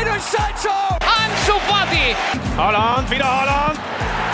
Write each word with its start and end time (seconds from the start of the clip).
Jadon 0.00 0.20
Sancho! 0.20 0.72
Ansu 1.00 1.60
Fati! 1.68 2.16
Holland, 2.56 3.10
wieder 3.10 3.26
Holland! 3.26 3.78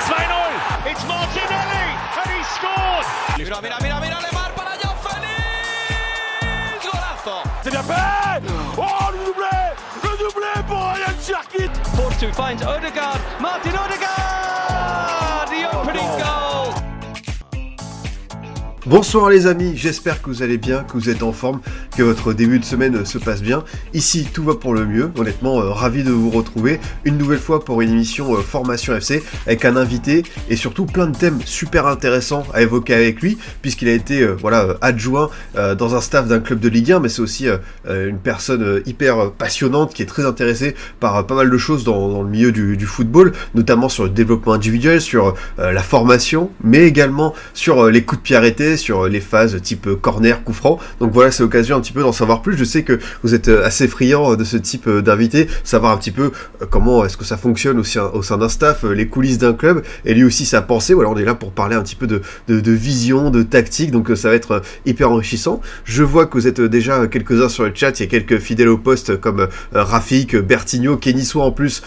2-0! 0.06 0.90
It's 0.90 1.04
Martinelli! 1.08 1.86
And 2.22 2.30
he 2.30 2.42
scored! 2.54 3.06
Mira, 3.36 3.60
mira, 3.60 3.76
mira, 3.82 4.00
mira, 4.00 4.18
Lemar 4.20 4.52
para 4.54 4.78
Joao 4.80 4.94
Félix! 5.02 6.84
Golazo! 6.84 7.42
C'est 7.64 7.70
bien 7.70 7.82
fait 7.82 8.42
Oh, 8.78 9.10
le 9.10 9.18
doublé 9.26 9.56
Le 10.04 10.10
doublé 10.18 10.52
pour 10.68 10.78
Ryan 10.78 11.16
Cherkit 11.20 11.74
Force 11.96 12.24
finds 12.32 12.62
Odegaard. 12.62 13.18
Martin 13.40 13.70
Odegaard! 13.70 15.46
The 15.50 15.66
opening 15.74 16.10
goal! 16.16 16.46
Bonsoir 18.86 19.30
les 19.30 19.48
amis, 19.48 19.76
j'espère 19.76 20.22
que 20.22 20.30
vous 20.30 20.44
allez 20.44 20.58
bien, 20.58 20.84
que 20.84 20.92
vous 20.92 21.10
êtes 21.10 21.24
en 21.24 21.32
forme, 21.32 21.60
que 21.96 22.02
votre 22.02 22.34
début 22.34 22.58
de 22.58 22.64
semaine 22.64 23.06
se 23.06 23.16
passe 23.16 23.40
bien. 23.40 23.64
Ici, 23.94 24.28
tout 24.30 24.44
va 24.44 24.54
pour 24.54 24.74
le 24.74 24.84
mieux. 24.84 25.10
Honnêtement, 25.16 25.60
euh, 25.60 25.70
ravi 25.70 26.02
de 26.04 26.10
vous 26.10 26.30
retrouver 26.30 26.78
une 27.04 27.16
nouvelle 27.16 27.38
fois 27.38 27.64
pour 27.64 27.80
une 27.80 27.90
émission 27.90 28.34
euh, 28.34 28.42
Formation 28.42 28.94
FC 28.94 29.22
avec 29.46 29.64
un 29.64 29.76
invité 29.76 30.22
et 30.50 30.56
surtout 30.56 30.84
plein 30.84 31.06
de 31.06 31.16
thèmes 31.16 31.38
super 31.46 31.86
intéressants 31.86 32.44
à 32.52 32.60
évoquer 32.60 32.92
avec 32.94 33.22
lui, 33.22 33.38
puisqu'il 33.62 33.88
a 33.88 33.92
été 33.92 34.20
euh, 34.20 34.36
voilà 34.38 34.76
adjoint 34.82 35.30
dans 35.54 35.94
un 35.94 36.00
staff 36.00 36.28
d'un 36.28 36.40
club 36.40 36.60
de 36.60 36.68
Ligue 36.68 36.92
1, 36.92 37.00
mais 37.00 37.08
c'est 37.08 37.22
aussi 37.22 37.46
une 37.88 38.18
personne 38.18 38.82
hyper 38.84 39.30
passionnante 39.32 39.94
qui 39.94 40.02
est 40.02 40.06
très 40.06 40.26
intéressée 40.26 40.74
par 41.00 41.26
pas 41.26 41.34
mal 41.34 41.50
de 41.50 41.58
choses 41.58 41.84
dans, 41.84 42.22
le 42.22 42.28
milieu 42.28 42.52
du, 42.52 42.76
du 42.76 42.86
football, 42.86 43.32
notamment 43.54 43.88
sur 43.88 44.04
le 44.04 44.10
développement 44.10 44.52
individuel, 44.52 45.00
sur 45.00 45.34
la 45.58 45.82
formation, 45.82 46.50
mais 46.62 46.84
également 46.84 47.34
sur 47.54 47.86
les 47.86 48.02
coups 48.02 48.20
de 48.20 48.24
pied 48.24 48.36
arrêtés, 48.36 48.76
sur 48.76 49.08
les 49.08 49.20
phases 49.20 49.60
type 49.62 49.88
corner, 50.00 50.42
coup 50.44 50.52
franc. 50.52 50.78
Donc 51.00 51.12
voilà, 51.12 51.30
c'est 51.30 51.42
l'occasion 51.42 51.76
petit 51.86 51.92
peu 51.92 52.02
d'en 52.02 52.12
savoir 52.12 52.42
plus. 52.42 52.56
Je 52.56 52.64
sais 52.64 52.82
que 52.82 52.98
vous 53.22 53.34
êtes 53.34 53.46
euh, 53.46 53.64
assez 53.64 53.86
friand 53.86 54.32
euh, 54.32 54.36
de 54.36 54.42
ce 54.42 54.56
type 54.56 54.88
euh, 54.88 55.02
d'invité, 55.02 55.46
savoir 55.62 55.92
un 55.92 55.96
petit 55.98 56.10
peu 56.10 56.32
comment 56.68 57.04
est-ce 57.04 57.16
que 57.16 57.24
ça 57.24 57.36
fonctionne 57.36 57.78
aussi 57.78 57.98
au 57.98 58.22
sein 58.22 58.38
d'un 58.38 58.48
staff, 58.48 58.82
les 58.82 59.06
coulisses 59.06 59.38
d'un 59.38 59.52
club, 59.52 59.82
et 60.04 60.14
lui 60.14 60.24
aussi 60.24 60.44
sa 60.46 60.62
pensée. 60.62 60.94
Voilà, 60.94 61.10
on 61.10 61.16
est 61.16 61.24
là 61.24 61.34
pour 61.34 61.52
parler 61.52 61.76
un 61.76 61.82
petit 61.82 61.94
peu 61.94 62.08
de, 62.08 62.22
de, 62.48 62.72
vision, 62.72 63.30
de 63.30 63.42
tactique, 63.42 63.92
donc 63.92 64.10
ça 64.16 64.30
va 64.30 64.34
être 64.34 64.62
hyper 64.84 65.10
enrichissant. 65.10 65.60
Je 65.84 66.02
vois 66.02 66.26
que 66.26 66.34
vous 66.36 66.48
êtes 66.48 66.60
déjà 66.60 67.06
quelques-uns 67.06 67.48
sur 67.48 67.64
le 67.64 67.72
chat, 67.72 68.00
il 68.00 68.02
y 68.02 68.06
a 68.06 68.08
quelques 68.08 68.38
fidèles 68.38 68.68
au 68.68 68.78
poste 68.78 69.20
comme 69.20 69.48
Rafik, 69.72 70.36
Bertigno, 70.36 70.96
Kenny 70.96 71.24
Soa 71.24 71.44
en 71.44 71.52
plus, 71.52 71.82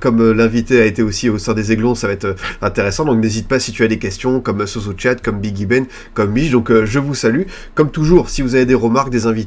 comme 0.00 0.32
l'invité 0.32 0.80
a 0.80 0.84
été 0.84 1.02
aussi 1.02 1.28
au 1.28 1.38
sein 1.38 1.54
des 1.54 1.72
Aiglons, 1.72 1.94
ça 1.94 2.06
va 2.06 2.12
être 2.12 2.36
intéressant. 2.62 3.04
Donc 3.04 3.20
n'hésite 3.20 3.48
pas 3.48 3.58
si 3.58 3.72
tu 3.72 3.82
as 3.82 3.88
des 3.88 3.98
questions, 3.98 4.40
comme 4.40 4.66
Soso 4.66 4.92
Chat, 4.96 5.16
comme 5.16 5.40
Biggie 5.40 5.66
Ben, 5.66 5.86
comme 6.14 6.32
Mich. 6.32 6.50
Donc 6.50 6.72
je 6.72 6.98
vous 6.98 7.14
salue. 7.14 7.42
Comme 7.74 7.90
toujours, 7.90 8.28
si 8.28 8.42
vous 8.42 8.54
avez 8.54 8.66
des 8.66 8.74
remarques, 8.74 9.10
des 9.10 9.26
invités, 9.26 9.39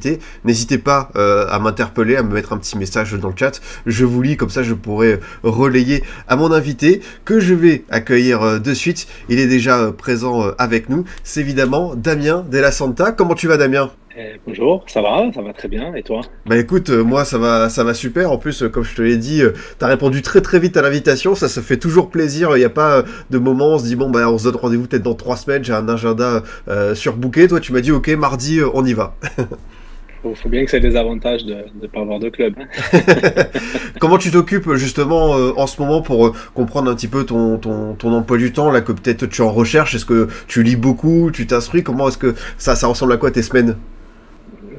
n'hésitez 0.44 0.78
pas 0.78 1.10
euh, 1.16 1.46
à 1.50 1.60
m'interpeller, 1.60 2.16
à 2.16 2.24
me 2.24 2.34
mettre 2.34 2.54
un 2.54 2.58
petit 2.58 2.78
message 2.78 3.14
dans 3.14 3.30
le 3.30 3.36
chat. 3.38 3.62
Je 3.86 4.06
vous 4.06 4.22
lis, 4.22 4.38
comme 4.38 4.50
ça 4.50 4.64
je 4.64 4.74
pourrai 4.74 5.20
relayer 5.44 6.04
à 6.28 6.36
mon 6.36 6.52
invité 6.52 7.02
que 7.26 7.40
je 7.40 7.54
vais 7.54 7.84
accueillir 7.90 8.42
euh, 8.42 8.60
de 8.60 8.74
suite. 8.74 9.08
Il 9.30 9.40
est 9.40 9.48
déjà 9.48 9.80
euh, 9.80 9.92
présent 9.92 10.44
euh, 10.44 10.52
avec 10.58 10.90
nous. 10.90 11.06
C'est 11.24 11.42
évidemment 11.42 11.96
Damien 11.96 12.46
Della 12.50 12.72
Santa. 12.72 13.12
Comment 13.12 13.36
tu 13.36 13.48
vas 13.48 13.58
Damien? 13.58 13.92
Eh, 14.16 14.40
bonjour, 14.46 14.84
ça 14.86 15.02
va, 15.02 15.32
ça 15.34 15.42
va 15.42 15.54
très 15.54 15.68
bien, 15.68 15.96
et 15.96 16.04
toi? 16.04 16.22
Bah 16.46 16.56
écoute, 16.56 16.92
euh, 16.92 17.04
moi 17.04 17.26
ça 17.26 17.40
va, 17.40 17.68
ça 17.70 17.84
va 17.84 17.96
super. 17.96 18.32
En 18.32 18.38
plus, 18.38 18.62
euh, 18.62 18.70
comme 18.70 18.84
je 18.84 18.94
te 18.96 19.02
l'ai 19.02 19.18
dit, 19.18 19.42
euh, 19.42 19.54
t'as 19.80 19.88
répondu 19.88 20.22
très 20.22 20.42
très 20.42 20.60
vite 20.60 20.78
à 20.78 20.84
l'invitation. 20.84 21.34
Ça, 21.34 21.50
ça 21.50 21.64
fait 21.64 21.78
toujours 21.78 22.12
plaisir. 22.12 22.56
Il 22.56 22.60
n'y 22.60 22.66
a 22.66 22.70
pas 22.70 22.98
euh, 22.98 23.04
de 23.32 23.40
moment 23.40 23.70
où 23.70 23.72
on 23.72 23.80
se 23.80 23.86
dit 23.86 23.96
bon 23.96 24.12
bah 24.12 24.30
on 24.30 24.38
se 24.38 24.44
donne 24.44 24.58
rendez-vous 24.58 24.86
peut-être 24.86 25.02
dans 25.02 25.16
trois 25.16 25.36
semaines. 25.36 25.64
J'ai 25.64 25.74
un 25.74 25.90
agenda 25.90 26.44
euh, 26.68 26.94
surbooké. 26.94 27.48
Toi, 27.48 27.60
tu 27.60 27.74
m'as 27.74 27.82
dit 27.82 27.92
ok, 27.92 28.08
mardi, 28.10 28.60
euh, 28.60 28.70
on 28.76 28.86
y 28.86 28.94
va. 28.94 29.16
Il 30.26 30.36
faut 30.36 30.50
bien 30.50 30.64
que 30.64 30.72
c'est 30.72 30.80
des 30.80 30.96
avantages 30.96 31.44
de 31.46 31.66
ne 31.82 31.88
pas 31.88 32.00
avoir 32.02 32.20
de 32.20 32.30
club. 32.30 32.56
hein. 32.58 32.68
Comment 34.00 34.18
tu 34.18 34.32
t'occupes 34.32 34.74
justement 34.76 35.36
euh, 35.36 35.52
en 35.58 35.68
ce 35.68 35.82
moment 35.82 36.02
pour 36.02 36.28
euh, 36.28 36.34
comprendre 36.54 36.90
un 36.90 36.96
petit 36.96 37.08
peu 37.10 37.26
ton, 37.26 37.58
ton, 37.58 37.96
ton 37.96 38.14
emploi 38.14 38.38
du 38.38 38.54
temps 38.54 38.72
là 38.72 38.82
que 38.82 38.92
peut-être 38.94 39.26
tu 39.26 39.42
en 39.42 39.52
recherche? 39.52 39.96
Est-ce 39.96 40.06
que 40.06 40.30
tu 40.48 40.64
lis 40.64 40.76
beaucoup? 40.78 41.30
Tu 41.32 41.46
t'instruis? 41.48 41.84
Comment 41.84 42.08
est-ce 42.08 42.18
que 42.18 42.36
ça, 42.58 42.76
ça 42.76 42.88
ressemble 42.88 43.14
à 43.14 43.18
quoi 43.18 43.32
tes 43.32 43.42
semaines? 43.44 43.78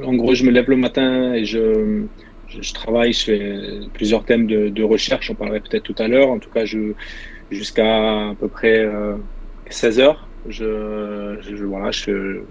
En 0.05 0.15
gros, 0.15 0.35
je 0.35 0.45
me 0.45 0.51
lève 0.51 0.69
le 0.69 0.77
matin 0.77 1.35
et 1.35 1.45
je, 1.45 2.05
je, 2.49 2.63
je 2.63 2.75
travaille, 2.75 3.13
je 3.13 3.25
fais 3.25 3.61
plusieurs 3.93 4.25
thèmes 4.25 4.47
de, 4.47 4.69
de 4.69 4.83
recherche, 4.83 5.31
on 5.31 5.35
parlerait 5.35 5.61
peut-être 5.61 5.85
tout 5.85 5.95
à 5.99 6.09
l'heure. 6.09 6.29
En 6.31 6.39
tout 6.39 6.51
cas, 6.51 6.65
jusqu'à 7.51 8.31
à 8.31 8.35
peu 8.39 8.49
près 8.49 8.81
euh, 8.81 9.17
16 9.71 10.01
heures, 10.01 10.29
je, 10.49 11.37
je, 11.41 11.65
voilà, 11.65 11.91
je, 11.91 12.43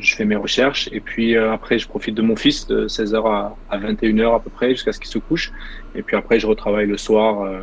je 0.00 0.14
fais 0.14 0.24
mes 0.24 0.36
recherches 0.36 0.88
et 0.92 1.00
puis 1.00 1.36
euh, 1.36 1.52
après, 1.52 1.78
je 1.78 1.86
profite 1.88 2.14
de 2.14 2.22
mon 2.22 2.36
fils 2.36 2.66
de 2.66 2.88
16 2.88 3.14
heures 3.14 3.26
à, 3.26 3.56
à 3.70 3.78
21 3.78 4.18
heures 4.18 4.34
à 4.34 4.40
peu 4.40 4.50
près 4.50 4.70
jusqu'à 4.70 4.92
ce 4.92 4.98
qu'il 4.98 5.08
se 5.10 5.18
couche. 5.18 5.52
Et 5.94 6.02
puis 6.02 6.16
après, 6.16 6.40
je 6.40 6.46
retravaille 6.46 6.86
le 6.86 6.96
soir. 6.96 7.42
euh, 7.42 7.60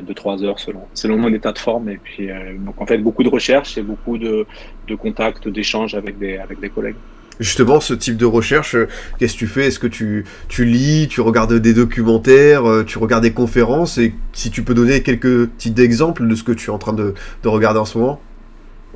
de 0.00 0.12
3 0.12 0.42
heures 0.42 0.58
selon, 0.58 0.80
selon 0.94 1.16
mon 1.18 1.32
état 1.32 1.52
de 1.52 1.58
forme. 1.58 1.88
Et 1.88 1.98
puis, 2.02 2.30
euh, 2.30 2.56
donc 2.58 2.80
en 2.80 2.86
fait, 2.86 2.98
beaucoup 2.98 3.22
de 3.22 3.28
recherches 3.28 3.78
et 3.78 3.82
beaucoup 3.82 4.18
de, 4.18 4.46
de 4.88 4.94
contacts, 4.96 5.46
d'échanges 5.48 5.94
avec 5.94 6.18
des, 6.18 6.38
avec 6.38 6.58
des 6.60 6.70
collègues. 6.70 6.96
Justement, 7.38 7.78
ce 7.78 7.94
type 7.94 8.16
de 8.16 8.24
recherche, 8.24 8.74
qu'est-ce 9.18 9.34
que 9.34 9.38
tu 9.38 9.46
fais? 9.46 9.66
Est-ce 9.66 9.78
que 9.78 9.86
tu, 9.86 10.24
tu 10.48 10.64
lis, 10.64 11.06
tu 11.08 11.20
regardes 11.20 11.54
des 11.54 11.74
documentaires, 11.74 12.64
tu 12.86 12.98
regardes 12.98 13.22
des 13.22 13.32
conférences? 13.32 13.98
Et 13.98 14.14
si 14.32 14.50
tu 14.50 14.62
peux 14.64 14.74
donner 14.74 15.02
quelques 15.02 15.46
petits 15.48 15.74
exemples 15.80 16.26
de 16.26 16.34
ce 16.34 16.42
que 16.42 16.52
tu 16.52 16.70
es 16.70 16.72
en 16.72 16.78
train 16.78 16.94
de, 16.94 17.14
de 17.42 17.48
regarder 17.48 17.78
en 17.78 17.84
ce 17.84 17.98
moment? 17.98 18.20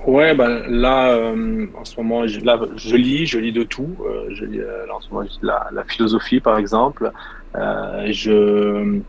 Ouais, 0.06 0.36
bah, 0.36 0.62
là, 0.68 1.10
euh, 1.16 1.66
en 1.74 1.84
ce 1.84 1.98
moment, 2.00 2.28
je, 2.28 2.38
là, 2.40 2.60
je 2.76 2.94
lis, 2.94 3.26
je 3.26 3.38
lis 3.40 3.52
de 3.52 3.64
tout. 3.64 3.98
Euh, 4.08 4.26
je 4.30 4.44
lis, 4.44 4.60
euh, 4.60 4.86
là, 4.86 4.94
en 4.94 5.00
ce 5.00 5.12
moment, 5.12 5.26
la, 5.42 5.66
la 5.72 5.84
philosophie, 5.84 6.40
par 6.40 6.58
exemple. 6.58 7.10
Euh, 7.56 8.06
je, 8.12 9.02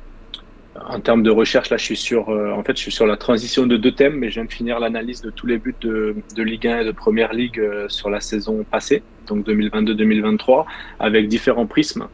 en 0.75 0.99
termes 1.01 1.23
de 1.23 1.31
recherche, 1.31 1.69
là, 1.69 1.77
je 1.77 1.83
suis 1.83 1.97
sur, 1.97 2.29
euh, 2.29 2.51
en 2.51 2.63
fait, 2.63 2.75
je 2.77 2.81
suis 2.81 2.91
sur 2.91 3.05
la 3.07 3.17
transition 3.17 3.67
de 3.67 3.77
deux 3.77 3.93
thèmes, 3.93 4.15
mais 4.15 4.29
je 4.29 4.35
viens 4.35 4.45
de 4.45 4.51
finir 4.53 4.79
l'analyse 4.79 5.21
de 5.21 5.31
tous 5.31 5.45
les 5.47 5.59
buts 5.59 5.77
de, 5.81 6.15
de 6.35 6.43
Ligue 6.43 6.67
1 6.67 6.81
et 6.81 6.85
de 6.85 6.91
Première 6.91 7.33
Ligue 7.33 7.59
euh, 7.59 7.87
sur 7.89 8.09
la 8.09 8.19
saison 8.19 8.63
passée, 8.65 9.05
donc 9.21 9.45
2022-2023, 9.47 10.65
avec 10.99 11.27
différents 11.27 11.67
prismes. 11.67 12.07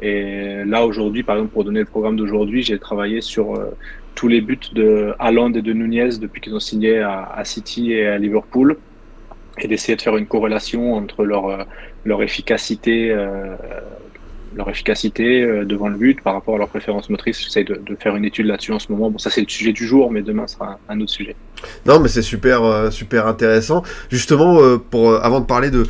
Et 0.00 0.64
là, 0.64 0.86
aujourd'hui, 0.86 1.24
par 1.24 1.36
exemple, 1.36 1.52
pour 1.52 1.64
donner 1.64 1.80
le 1.80 1.86
programme 1.86 2.16
d'aujourd'hui, 2.16 2.62
j'ai 2.62 2.78
travaillé 2.78 3.20
sur 3.20 3.54
tous 4.14 4.28
les 4.28 4.40
buts 4.40 4.60
de 4.72 5.14
Haaland 5.18 5.52
et 5.54 5.62
de 5.62 5.72
Nunez 5.72 6.18
depuis 6.18 6.40
qu'ils 6.40 6.54
ont 6.54 6.60
signé 6.60 7.00
à, 7.00 7.24
à 7.24 7.44
City 7.44 7.92
et 7.92 8.06
à 8.06 8.18
Liverpool, 8.18 8.82
et 9.58 9.68
d'essayer 9.68 9.96
de 9.96 10.02
faire 10.02 10.16
une 10.16 10.28
corrélation 10.28 10.94
entre 10.94 11.24
leur, 11.24 11.46
euh, 11.46 11.64
leur 12.04 12.22
efficacité, 12.22 13.10
euh, 13.10 13.56
leur 14.54 14.68
efficacité 14.68 15.42
euh, 15.42 15.64
devant 15.64 15.88
le 15.88 15.96
but 15.96 16.20
par 16.22 16.34
rapport 16.34 16.56
à 16.56 16.58
leurs 16.58 16.68
préférences 16.68 17.08
motrices. 17.10 17.42
J'essaie 17.42 17.64
de, 17.64 17.80
faire 17.98 18.16
une 18.16 18.24
étude 18.24 18.46
là-dessus 18.46 18.72
en 18.72 18.78
ce 18.78 18.90
moment. 18.90 19.10
Bon, 19.10 19.18
ça 19.18 19.30
c'est 19.30 19.40
le 19.40 19.48
sujet 19.48 19.72
du 19.72 19.86
jour, 19.86 20.10
mais 20.10 20.22
demain 20.22 20.46
sera 20.46 20.78
un, 20.88 21.00
autre 21.00 21.10
sujet. 21.10 21.36
Non, 21.86 22.00
mais 22.00 22.08
c'est 22.08 22.22
super, 22.22 22.62
euh, 22.62 22.90
super 22.90 23.26
intéressant. 23.26 23.82
Justement, 24.10 24.60
euh, 24.60 24.78
pour 24.78 25.14
avant 25.22 25.40
de 25.40 25.46
parler 25.46 25.70
de, 25.70 25.84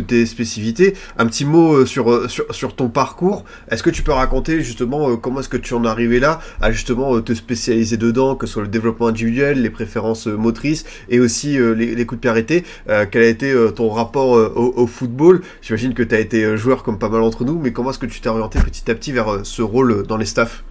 tes 0.00 0.26
spécificités, 0.26 0.94
un 1.18 1.26
petit 1.26 1.44
mot 1.44 1.84
sur, 1.86 2.30
sur, 2.30 2.74
ton 2.74 2.88
parcours. 2.88 3.44
Est-ce 3.70 3.82
que 3.82 3.90
tu 3.90 4.02
peux 4.02 4.12
raconter 4.12 4.62
justement 4.62 5.16
comment 5.16 5.40
est-ce 5.40 5.48
que 5.48 5.56
tu 5.56 5.74
en 5.74 5.84
es 5.84 5.88
arrivé 5.88 6.20
là 6.20 6.40
à 6.60 6.70
justement 6.72 7.20
te 7.20 7.34
spécialiser 7.34 7.96
dedans, 7.96 8.36
que 8.36 8.46
ce 8.46 8.54
soit 8.54 8.62
le 8.62 8.68
développement 8.68 9.08
individuel, 9.08 9.62
les 9.62 9.70
préférences 9.70 10.26
motrices 10.26 10.84
et 11.08 11.20
aussi 11.20 11.58
les, 11.58 11.94
les 11.94 12.06
coups 12.06 12.18
de 12.18 12.20
pied 12.20 12.30
arrêtés? 12.30 12.64
Quel 12.86 13.22
a 13.22 13.26
été 13.26 13.54
ton 13.74 13.90
rapport 13.90 14.30
au, 14.30 14.86
football? 14.86 15.42
J'imagine 15.62 15.94
que 15.94 16.02
tu 16.02 16.14
as 16.14 16.20
été 16.20 16.56
joueur 16.56 16.82
comme 16.82 16.98
pas 16.98 17.08
mal 17.08 17.20
d'entre 17.20 17.44
nous, 17.44 17.58
mais 17.58 17.72
comment 17.72 17.90
est-ce 17.90 17.99
que 18.00 18.06
tu 18.06 18.20
t'es 18.20 18.28
orienté 18.28 18.58
petit 18.60 18.90
à 18.90 18.94
petit 18.94 19.12
vers 19.12 19.28
euh, 19.32 19.44
ce 19.44 19.62
rôle 19.62 19.92
euh, 19.92 20.02
dans 20.02 20.16
les 20.16 20.26
staffs 20.26 20.64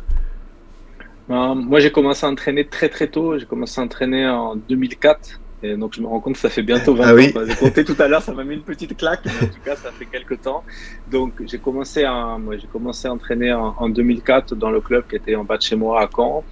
Ben, 1.27 1.55
moi, 1.55 1.79
j'ai 1.79 1.91
commencé 1.91 2.25
à 2.25 2.29
entraîner 2.29 2.65
très 2.67 2.89
très 2.89 3.07
tôt. 3.07 3.37
J'ai 3.37 3.45
commencé 3.45 3.79
à 3.79 3.83
entraîner 3.83 4.27
en 4.27 4.55
2004. 4.55 5.39
Et 5.61 5.75
donc, 5.75 5.93
je 5.93 6.01
me 6.01 6.07
rends 6.07 6.21
compte 6.21 6.33
que 6.35 6.39
ça 6.39 6.49
fait 6.49 6.63
bientôt 6.63 6.95
20 6.95 7.03
Ah 7.05 7.13
oui. 7.13 7.33
ans. 7.35 7.41
J'ai 7.45 7.55
compté 7.55 7.83
tout 7.83 7.95
à 7.99 8.07
l'heure, 8.07 8.21
ça 8.21 8.33
m'a 8.33 8.43
mis 8.45 8.55
une 8.55 8.61
petite 8.63 8.95
claque. 8.97 9.21
Mais 9.25 9.31
en 9.47 9.51
tout 9.51 9.59
cas, 9.63 9.75
ça 9.75 9.91
fait 9.91 10.05
quelques 10.05 10.41
temps. 10.41 10.63
Donc, 11.11 11.33
j'ai 11.45 11.57
commencé 11.59 12.03
à, 12.05 12.37
moi, 12.39 12.55
j'ai 12.57 12.67
commencé 12.67 13.07
à 13.07 13.13
entraîner 13.13 13.51
en, 13.53 13.75
en 13.77 13.89
2004 13.89 14.55
dans 14.55 14.71
le 14.71 14.79
club 14.81 15.03
qui 15.09 15.17
était 15.17 15.35
en 15.35 15.43
bas 15.43 15.57
de 15.57 15.61
chez 15.61 15.75
moi 15.75 16.01
à 16.01 16.09
Caen. 16.13 16.43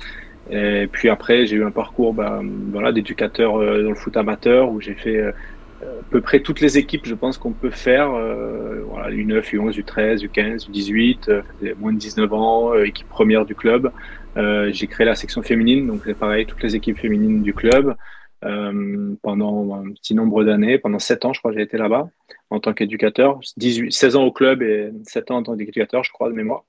Et 0.49 0.87
puis 0.91 1.09
après, 1.09 1.45
j'ai 1.45 1.57
eu 1.57 1.65
un 1.65 1.71
parcours, 1.71 2.13
ben, 2.13 2.41
voilà, 2.71 2.91
d'éducateur 2.93 3.57
euh, 3.59 3.83
dans 3.83 3.89
le 3.89 3.95
foot 3.95 4.15
amateur 4.15 4.69
où 4.69 4.79
j'ai 4.79 4.93
fait 4.93 5.17
euh, 5.17 5.31
à 5.87 6.03
peu 6.09 6.21
près 6.21 6.39
toutes 6.41 6.61
les 6.61 6.77
équipes, 6.77 7.05
je 7.05 7.15
pense 7.15 7.37
qu'on 7.37 7.53
peut 7.53 7.69
faire. 7.69 8.13
Euh, 8.13 8.83
voilà, 8.87 9.09
U9, 9.09 9.41
U11, 9.41 9.79
U13, 9.79 10.25
U15, 10.25 10.69
U18, 10.69 11.29
euh, 11.29 11.41
moins 11.77 11.93
de 11.93 11.97
19 11.97 12.33
ans, 12.33 12.73
euh, 12.73 12.85
équipe 12.85 13.07
première 13.09 13.45
du 13.45 13.55
club. 13.55 13.91
Euh, 14.37 14.69
j'ai 14.71 14.87
créé 14.87 15.05
la 15.05 15.15
section 15.15 15.41
féminine, 15.41 15.87
donc 15.87 16.01
c'est 16.05 16.17
pareil, 16.17 16.45
toutes 16.45 16.61
les 16.63 16.75
équipes 16.75 16.97
féminines 16.97 17.41
du 17.41 17.53
club. 17.53 17.95
Euh, 18.45 19.15
pendant 19.23 19.73
un 19.73 19.91
petit 19.93 20.13
nombre 20.13 20.43
d'années, 20.43 20.77
pendant 20.77 20.99
7 20.99 21.25
ans, 21.25 21.33
je 21.33 21.39
crois, 21.39 21.51
j'ai 21.53 21.61
été 21.61 21.77
là-bas 21.77 22.09
en 22.51 22.59
tant 22.59 22.73
qu'éducateur. 22.73 23.39
18, 23.57 23.91
16 23.91 24.15
ans 24.15 24.23
au 24.23 24.31
club 24.31 24.61
et 24.61 24.91
7 25.03 25.31
ans 25.31 25.37
en 25.37 25.43
tant 25.43 25.57
qu'éducateur, 25.57 26.03
je 26.03 26.11
crois, 26.11 26.29
de 26.29 26.35
mémoire. 26.35 26.63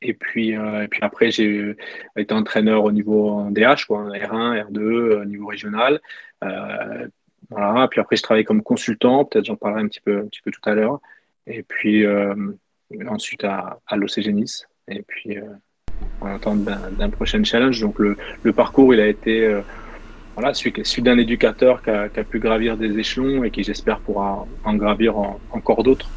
Et 0.00 0.14
puis, 0.14 0.50
et 0.50 0.88
puis 0.88 1.00
après, 1.02 1.32
j'ai 1.32 1.74
été 2.16 2.32
entraîneur 2.32 2.84
au 2.84 2.92
niveau 2.92 3.30
en 3.30 3.50
DH, 3.50 3.86
quoi, 3.88 3.98
en 3.98 4.10
R1, 4.10 4.70
R2, 4.70 4.78
euh, 4.78 5.22
au 5.22 5.24
niveau 5.24 5.46
régional. 5.46 6.00
Voilà. 7.50 7.88
Puis 7.88 8.00
après, 8.00 8.16
je 8.16 8.22
travaillais 8.22 8.44
comme 8.44 8.62
consultant, 8.62 9.24
peut-être 9.24 9.46
j'en 9.46 9.56
parlerai 9.56 9.82
un 9.82 9.88
petit 9.88 10.00
peu, 10.00 10.18
un 10.18 10.26
petit 10.26 10.42
peu 10.42 10.50
tout 10.50 10.60
à 10.64 10.74
l'heure. 10.74 11.00
Et 11.46 11.62
puis 11.62 12.04
euh, 12.04 12.34
ensuite 13.08 13.44
à, 13.44 13.80
à. 13.86 13.96
Et 14.90 15.02
puis, 15.02 15.36
on 16.22 16.26
attend 16.26 16.56
d'un 16.56 17.10
prochain 17.10 17.44
challenge. 17.44 17.80
Donc, 17.80 17.98
le, 17.98 18.16
le, 18.42 18.52
parcours, 18.54 18.94
il 18.94 19.00
a 19.00 19.06
été 19.06 19.60
voilà, 20.34 20.54
celui, 20.54 21.02
d'un 21.02 21.18
éducateur 21.18 21.82
qui 21.82 21.90
a, 21.90 22.08
qui 22.08 22.20
a, 22.20 22.24
pu 22.24 22.38
gravir 22.38 22.78
des 22.78 22.98
échelons 22.98 23.44
et 23.44 23.50
qui, 23.50 23.64
j'espère, 23.64 24.00
pourra 24.00 24.46
en 24.64 24.74
gravir 24.74 25.18
encore 25.52 25.82
d'autres. 25.82 26.08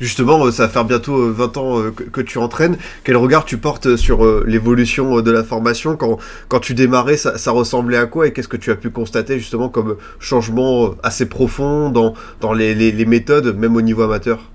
Justement, 0.00 0.44
euh, 0.44 0.50
ça 0.50 0.64
va 0.64 0.68
faire 0.68 0.84
bientôt 0.84 1.32
20 1.32 1.56
euh, 1.56 1.60
ans 1.60 1.80
euh, 1.80 1.90
que, 1.90 2.20
tu 2.20 2.38
entraînes. 2.38 2.76
Quel 3.04 3.16
regard 3.16 3.44
tu 3.44 3.56
portes 3.56 3.96
sur 3.96 4.44
l'évolution 4.44 5.20
de 5.22 5.30
la 5.30 5.42
formation? 5.42 5.96
Quand, 5.96 6.18
quand 6.48 6.60
tu 6.60 6.74
démarrais, 6.74 7.16
ça, 7.16 7.50
ressemblait 7.50 7.96
à 7.96 8.06
quoi? 8.06 8.26
Et 8.26 8.32
qu'est-ce 8.32 8.48
que 8.48 8.56
tu 8.56 8.70
as 8.70 8.76
pu 8.76 8.90
constater 8.90 9.38
justement 9.38 9.68
comme 9.68 9.96
changement 10.18 10.94
assez 11.02 11.28
profond 11.28 11.90
dans, 11.90 12.14
dans 12.40 12.52
les, 12.52 13.06
méthodes, 13.06 13.56
même 13.56 13.76
au 13.76 13.82
niveau 13.82 14.02
amateur? 14.02 14.50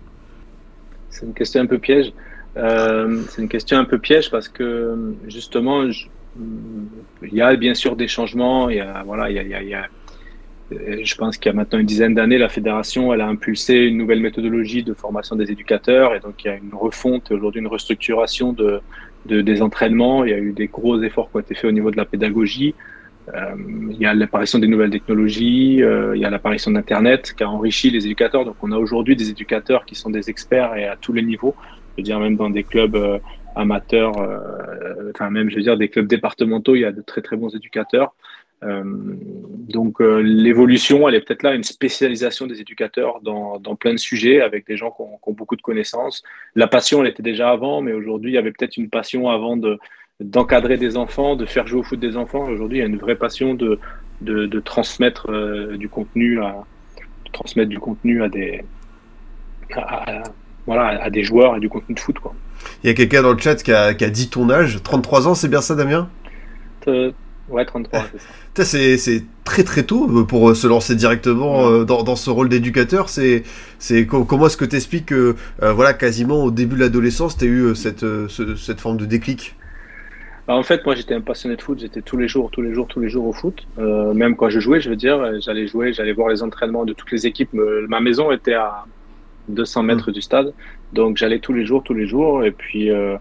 C'est 1.09 1.25
une 1.25 1.33
question 1.33 1.61
un 1.61 1.65
peu 1.65 1.79
piège. 1.79 2.13
c'est 2.55 3.41
une 3.41 3.49
question 3.49 3.77
un 3.77 3.85
peu 3.85 3.97
piège 3.97 4.29
parce 4.29 4.47
que 4.47 4.95
justement, 5.27 5.83
il 5.85 7.33
y 7.33 7.41
a 7.41 7.55
bien 7.55 7.73
sûr 7.73 7.95
des 7.95 8.07
changements. 8.07 8.69
Il 8.69 8.77
y 8.77 8.81
a, 8.81 9.03
voilà, 9.05 9.29
il 9.29 9.35
y 9.35 9.39
a, 9.39 9.61
il 9.61 9.69
y 9.69 9.73
a 9.73 9.87
je 10.71 11.15
pense 11.15 11.37
qu'il 11.37 11.49
y 11.51 11.53
a 11.53 11.55
maintenant 11.55 11.79
une 11.79 11.85
dizaine 11.85 12.13
d'années, 12.13 12.37
la 12.37 12.49
fédération 12.49 13.13
elle 13.13 13.21
a 13.21 13.27
impulsé 13.27 13.75
une 13.75 13.97
nouvelle 13.97 14.21
méthodologie 14.21 14.83
de 14.83 14.93
formation 14.93 15.35
des 15.35 15.51
éducateurs 15.51 16.15
et 16.15 16.19
donc 16.19 16.43
il 16.43 16.47
y 16.47 16.51
a 16.51 16.55
une 16.55 16.73
refonte, 16.73 17.31
aujourd'hui 17.31 17.59
une 17.61 17.67
restructuration 17.67 18.53
de, 18.53 18.81
de, 19.25 19.41
des 19.41 19.61
entraînements. 19.61 20.23
Il 20.23 20.31
y 20.31 20.33
a 20.33 20.39
eu 20.39 20.53
des 20.53 20.67
gros 20.67 21.01
efforts 21.01 21.29
qui 21.29 21.37
ont 21.37 21.39
été 21.39 21.55
faits 21.55 21.65
au 21.65 21.71
niveau 21.71 21.91
de 21.91 21.97
la 21.97 22.05
pédagogie. 22.05 22.75
Euh, 23.33 23.55
il 23.91 23.97
y 23.97 24.05
a 24.05 24.13
l'apparition 24.13 24.59
des 24.59 24.67
nouvelles 24.67 24.89
technologies, 24.89 25.83
euh, 25.83 26.15
il 26.15 26.21
y 26.21 26.25
a 26.25 26.29
l'apparition 26.29 26.71
d'Internet 26.71 27.33
qui 27.37 27.43
a 27.43 27.49
enrichi 27.49 27.91
les 27.91 28.05
éducateurs. 28.05 28.45
Donc 28.45 28.55
on 28.61 28.71
a 28.71 28.77
aujourd'hui 28.77 29.15
des 29.15 29.29
éducateurs 29.29 29.85
qui 29.85 29.95
sont 29.95 30.09
des 30.09 30.29
experts 30.29 30.75
et 30.75 30.87
à 30.87 30.95
tous 30.95 31.13
les 31.13 31.21
niveaux. 31.21 31.55
Je 31.91 32.01
veux 32.01 32.03
dire 32.03 32.19
même 32.19 32.35
dans 32.35 32.49
des 32.49 32.63
clubs 32.63 32.95
euh, 32.95 33.19
amateurs, 33.55 34.17
euh, 34.17 35.11
enfin 35.13 35.29
même 35.29 35.49
je 35.49 35.57
veux 35.57 35.61
dire 35.61 35.77
des 35.77 35.89
clubs 35.89 36.07
départementaux, 36.07 36.75
il 36.75 36.81
y 36.81 36.85
a 36.85 36.91
de 36.91 37.01
très 37.01 37.21
très 37.21 37.37
bons 37.37 37.53
éducateurs. 37.55 38.15
Euh, 38.63 38.83
donc 38.83 40.01
euh, 40.01 40.21
l'évolution, 40.21 41.07
elle 41.09 41.15
est 41.15 41.21
peut-être 41.21 41.43
là, 41.43 41.55
une 41.55 41.63
spécialisation 41.63 42.45
des 42.45 42.61
éducateurs 42.61 43.19
dans, 43.21 43.59
dans, 43.59 43.75
plein 43.75 43.93
de 43.93 43.99
sujets 43.99 44.41
avec 44.41 44.67
des 44.67 44.77
gens 44.77 44.91
qui 44.91 45.01
ont, 45.01 45.17
qui 45.23 45.29
ont, 45.29 45.33
beaucoup 45.33 45.55
de 45.55 45.61
connaissances. 45.61 46.21
La 46.55 46.67
passion, 46.67 47.01
elle 47.01 47.09
était 47.09 47.23
déjà 47.23 47.49
avant, 47.49 47.81
mais 47.81 47.93
aujourd'hui, 47.93 48.31
il 48.31 48.35
y 48.35 48.37
avait 48.37 48.51
peut-être 48.51 48.77
une 48.77 48.89
passion 48.89 49.29
avant 49.29 49.57
de 49.57 49.79
d'encadrer 50.19 50.77
des 50.77 50.97
enfants, 50.97 51.35
de 51.35 51.47
faire 51.47 51.65
jouer 51.65 51.79
au 51.79 51.83
foot 51.83 51.99
des 51.99 52.15
enfants. 52.15 52.47
Aujourd'hui, 52.47 52.77
il 52.77 52.81
y 52.81 52.83
a 52.83 52.87
une 52.87 52.97
vraie 52.97 53.15
passion 53.15 53.55
de, 53.55 53.79
de, 54.21 54.45
de 54.45 54.59
transmettre 54.59 55.31
euh, 55.31 55.77
du 55.77 55.89
contenu 55.89 56.39
à 56.41 56.63
de 57.25 57.31
transmettre 57.31 57.69
du 57.69 57.79
contenu 57.79 58.21
à 58.21 58.29
des 58.29 58.63
à, 59.73 60.21
voilà, 60.67 61.01
à 61.01 61.09
des 61.09 61.23
joueurs 61.23 61.55
et 61.57 61.59
du 61.59 61.69
contenu 61.69 61.95
de 61.95 61.99
foot. 61.99 62.19
Quoi. 62.19 62.35
Il 62.83 62.87
y 62.87 62.89
a 62.91 62.93
quelqu'un 62.93 63.23
dans 63.23 63.33
le 63.33 63.39
chat 63.39 63.55
qui 63.63 63.71
a, 63.71 63.95
qui 63.95 64.03
a 64.03 64.09
dit 64.11 64.29
ton 64.29 64.49
âge, 64.51 64.83
33 64.83 65.27
ans, 65.27 65.33
c'est 65.33 65.47
bien 65.47 65.61
ça, 65.61 65.73
Damien? 65.75 66.07
Ouais, 67.49 67.65
33, 67.65 68.05
c'est 68.53 68.63
ça. 68.63 68.97
C'est 68.97 69.23
très 69.43 69.63
très 69.63 69.83
tôt 69.83 70.07
euh, 70.09 70.23
pour 70.23 70.49
euh, 70.49 70.53
se 70.53 70.67
lancer 70.67 70.95
directement 70.95 71.67
euh, 71.67 71.83
dans, 71.83 72.03
dans, 72.03 72.15
ce 72.15 72.29
rôle 72.29 72.49
d'éducateur. 72.49 73.09
C'est 73.09 73.43
comment 74.07 74.45
est-ce 74.45 74.57
que 74.57 74.65
tu 74.65 74.75
expliques 74.75 75.07
que 75.07 75.35
voilà, 75.59 75.93
quasiment 75.93 76.43
au 76.43 76.51
début 76.51 76.75
de 76.75 76.81
l'adolescence, 76.81 77.37
tu 77.37 77.45
as 77.45 77.47
eu 77.47 77.75
cette, 77.75 78.05
cette 78.57 78.79
forme 78.79 78.97
de 78.97 79.05
déclic? 79.05 79.55
Bah, 80.47 80.55
En 80.55 80.63
fait, 80.63 80.85
moi 80.85 80.95
j'étais 80.95 81.13
un 81.13 81.21
passionné 81.21 81.55
de 81.55 81.61
foot, 81.61 81.79
j'étais 81.79 82.01
tous 82.01 82.17
les 82.17 82.27
jours, 82.27 82.49
tous 82.51 82.61
les 82.61 82.73
jours, 82.73 82.87
tous 82.87 82.99
les 82.99 83.09
jours 83.09 83.25
au 83.25 83.33
foot. 83.33 83.67
même 83.77 84.35
quand 84.35 84.49
je 84.49 84.59
jouais, 84.59 84.79
je 84.79 84.89
veux 84.89 84.95
dire, 84.95 85.39
j'allais 85.41 85.67
jouer, 85.67 85.93
j'allais 85.93 86.13
voir 86.13 86.29
les 86.29 86.43
entraînements 86.43 86.85
de 86.85 86.93
toutes 86.93 87.11
les 87.11 87.27
équipes. 87.27 87.53
Ma 87.87 87.99
maison 87.99 88.31
était 88.31 88.53
à 88.53 88.85
200 89.49 89.83
mètres 89.83 90.09
mmh. 90.09 90.13
du 90.13 90.21
stade, 90.21 90.53
donc 90.93 91.17
j'allais 91.17 91.39
tous 91.39 91.53
les 91.53 91.65
jours, 91.65 91.83
tous 91.83 91.93
les 91.93 92.07
jours. 92.07 92.43
Et 92.43 92.51
puis 92.51 92.89
euh, 92.89 93.17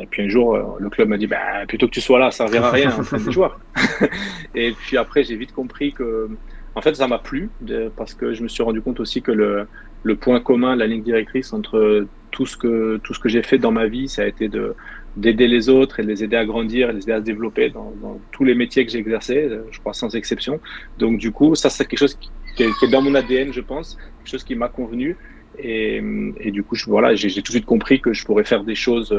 et 0.00 0.06
puis 0.06 0.22
un 0.22 0.28
jour, 0.28 0.54
euh, 0.54 0.62
le 0.78 0.90
club 0.90 1.08
m'a 1.08 1.16
dit 1.16 1.26
bah, 1.26 1.66
plutôt 1.66 1.86
que 1.86 1.92
tu 1.92 2.00
sois 2.00 2.18
là, 2.18 2.30
ça 2.30 2.46
ne 2.46 2.56
à 2.56 2.70
rien, 2.70 2.94
en 2.96 3.16
des 3.16 3.32
joueurs. 3.32 3.58
et 4.54 4.72
puis 4.72 4.96
après, 4.96 5.24
j'ai 5.24 5.36
vite 5.36 5.52
compris 5.52 5.92
que, 5.92 6.28
en 6.74 6.82
fait, 6.82 6.94
ça 6.94 7.08
m'a 7.08 7.18
plu 7.18 7.50
parce 7.96 8.14
que 8.14 8.32
je 8.34 8.42
me 8.42 8.48
suis 8.48 8.62
rendu 8.62 8.80
compte 8.82 9.00
aussi 9.00 9.22
que 9.22 9.32
le, 9.32 9.66
le 10.02 10.16
point 10.16 10.40
commun, 10.40 10.76
la 10.76 10.86
ligne 10.86 11.02
directrice 11.02 11.52
entre 11.52 12.06
tout 12.30 12.46
ce 12.46 12.56
que 12.56 12.98
tout 13.02 13.12
ce 13.12 13.18
que 13.18 13.28
j'ai 13.28 13.42
fait 13.42 13.58
dans 13.58 13.72
ma 13.72 13.86
vie, 13.86 14.08
ça 14.08 14.22
a 14.22 14.26
été 14.26 14.48
de 14.48 14.74
d'aider 15.16 15.48
les 15.48 15.68
autres 15.68 15.98
et 15.98 16.02
de 16.04 16.08
les 16.08 16.22
aider 16.22 16.36
à 16.36 16.44
grandir, 16.44 16.90
et 16.90 16.92
les 16.92 17.02
aider 17.02 17.12
à 17.12 17.18
se 17.18 17.24
développer 17.24 17.70
dans, 17.70 17.92
tous 18.30 18.44
les 18.44 18.54
métiers 18.54 18.86
que 18.86 18.92
j'ai 18.92 18.98
exercés, 18.98 19.48
euh, 19.50 19.64
je 19.70 19.80
crois 19.80 19.92
sans 19.92 20.14
exception. 20.14 20.60
Donc 20.98 21.18
du 21.18 21.32
coup, 21.32 21.54
ça 21.54 21.68
c'est 21.68 21.84
quelque 21.86 21.98
chose 21.98 22.14
qui, 22.14 22.30
est, 22.62 22.90
dans 22.90 23.02
mon 23.02 23.14
ADN, 23.14 23.52
je 23.52 23.60
pense, 23.60 23.96
quelque 24.18 24.30
chose 24.30 24.44
qui 24.44 24.54
m'a 24.54 24.68
convenu. 24.68 25.16
Et, 25.58 26.02
et, 26.38 26.50
du 26.50 26.62
coup, 26.62 26.74
je, 26.74 26.86
voilà, 26.86 27.14
j'ai 27.14 27.30
tout 27.34 27.40
de 27.40 27.48
suite 27.48 27.66
compris 27.66 28.00
que 28.00 28.12
je 28.12 28.24
pourrais 28.24 28.44
faire 28.44 28.64
des 28.64 28.74
choses 28.74 29.14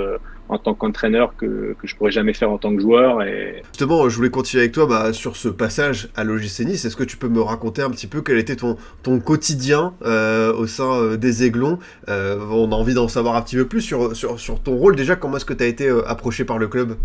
en 0.49 0.57
tant 0.57 0.73
qu'entraîneur 0.73 1.35
que, 1.37 1.75
que 1.79 1.87
je 1.87 1.95
pourrais 1.95 2.11
jamais 2.11 2.33
faire 2.33 2.51
en 2.51 2.57
tant 2.57 2.75
que 2.75 2.81
joueur. 2.81 3.21
Et... 3.23 3.61
Justement, 3.67 4.09
je 4.09 4.15
voulais 4.17 4.29
continuer 4.29 4.63
avec 4.63 4.73
toi 4.73 4.85
bah, 4.85 5.13
sur 5.13 5.35
ce 5.37 5.47
passage 5.47 6.09
à 6.15 6.23
l'OGC 6.23 6.65
Nice. 6.65 6.83
Est-ce 6.83 6.95
que 6.95 7.03
tu 7.03 7.15
peux 7.15 7.29
me 7.29 7.41
raconter 7.41 7.81
un 7.81 7.89
petit 7.89 8.07
peu 8.07 8.21
quel 8.21 8.37
était 8.37 8.55
ton, 8.55 8.75
ton 9.03 9.19
quotidien 9.19 9.93
euh, 10.03 10.53
au 10.53 10.67
sein 10.67 10.91
euh, 10.93 11.15
des 11.17 11.43
Aiglons? 11.45 11.79
Euh, 12.09 12.37
On 12.49 12.71
a 12.71 12.75
envie 12.75 12.93
d'en 12.93 13.07
savoir 13.07 13.35
un 13.35 13.41
petit 13.41 13.55
peu 13.55 13.65
plus 13.65 13.81
sur, 13.81 14.15
sur, 14.15 14.39
sur 14.39 14.59
ton 14.61 14.75
rôle. 14.75 14.95
Déjà, 14.95 15.15
comment 15.15 15.37
est-ce 15.37 15.45
que 15.45 15.53
tu 15.53 15.63
as 15.63 15.67
été 15.67 15.87
euh, 15.87 16.01
approché 16.07 16.43
par 16.43 16.57
le 16.57 16.67
club? 16.67 16.97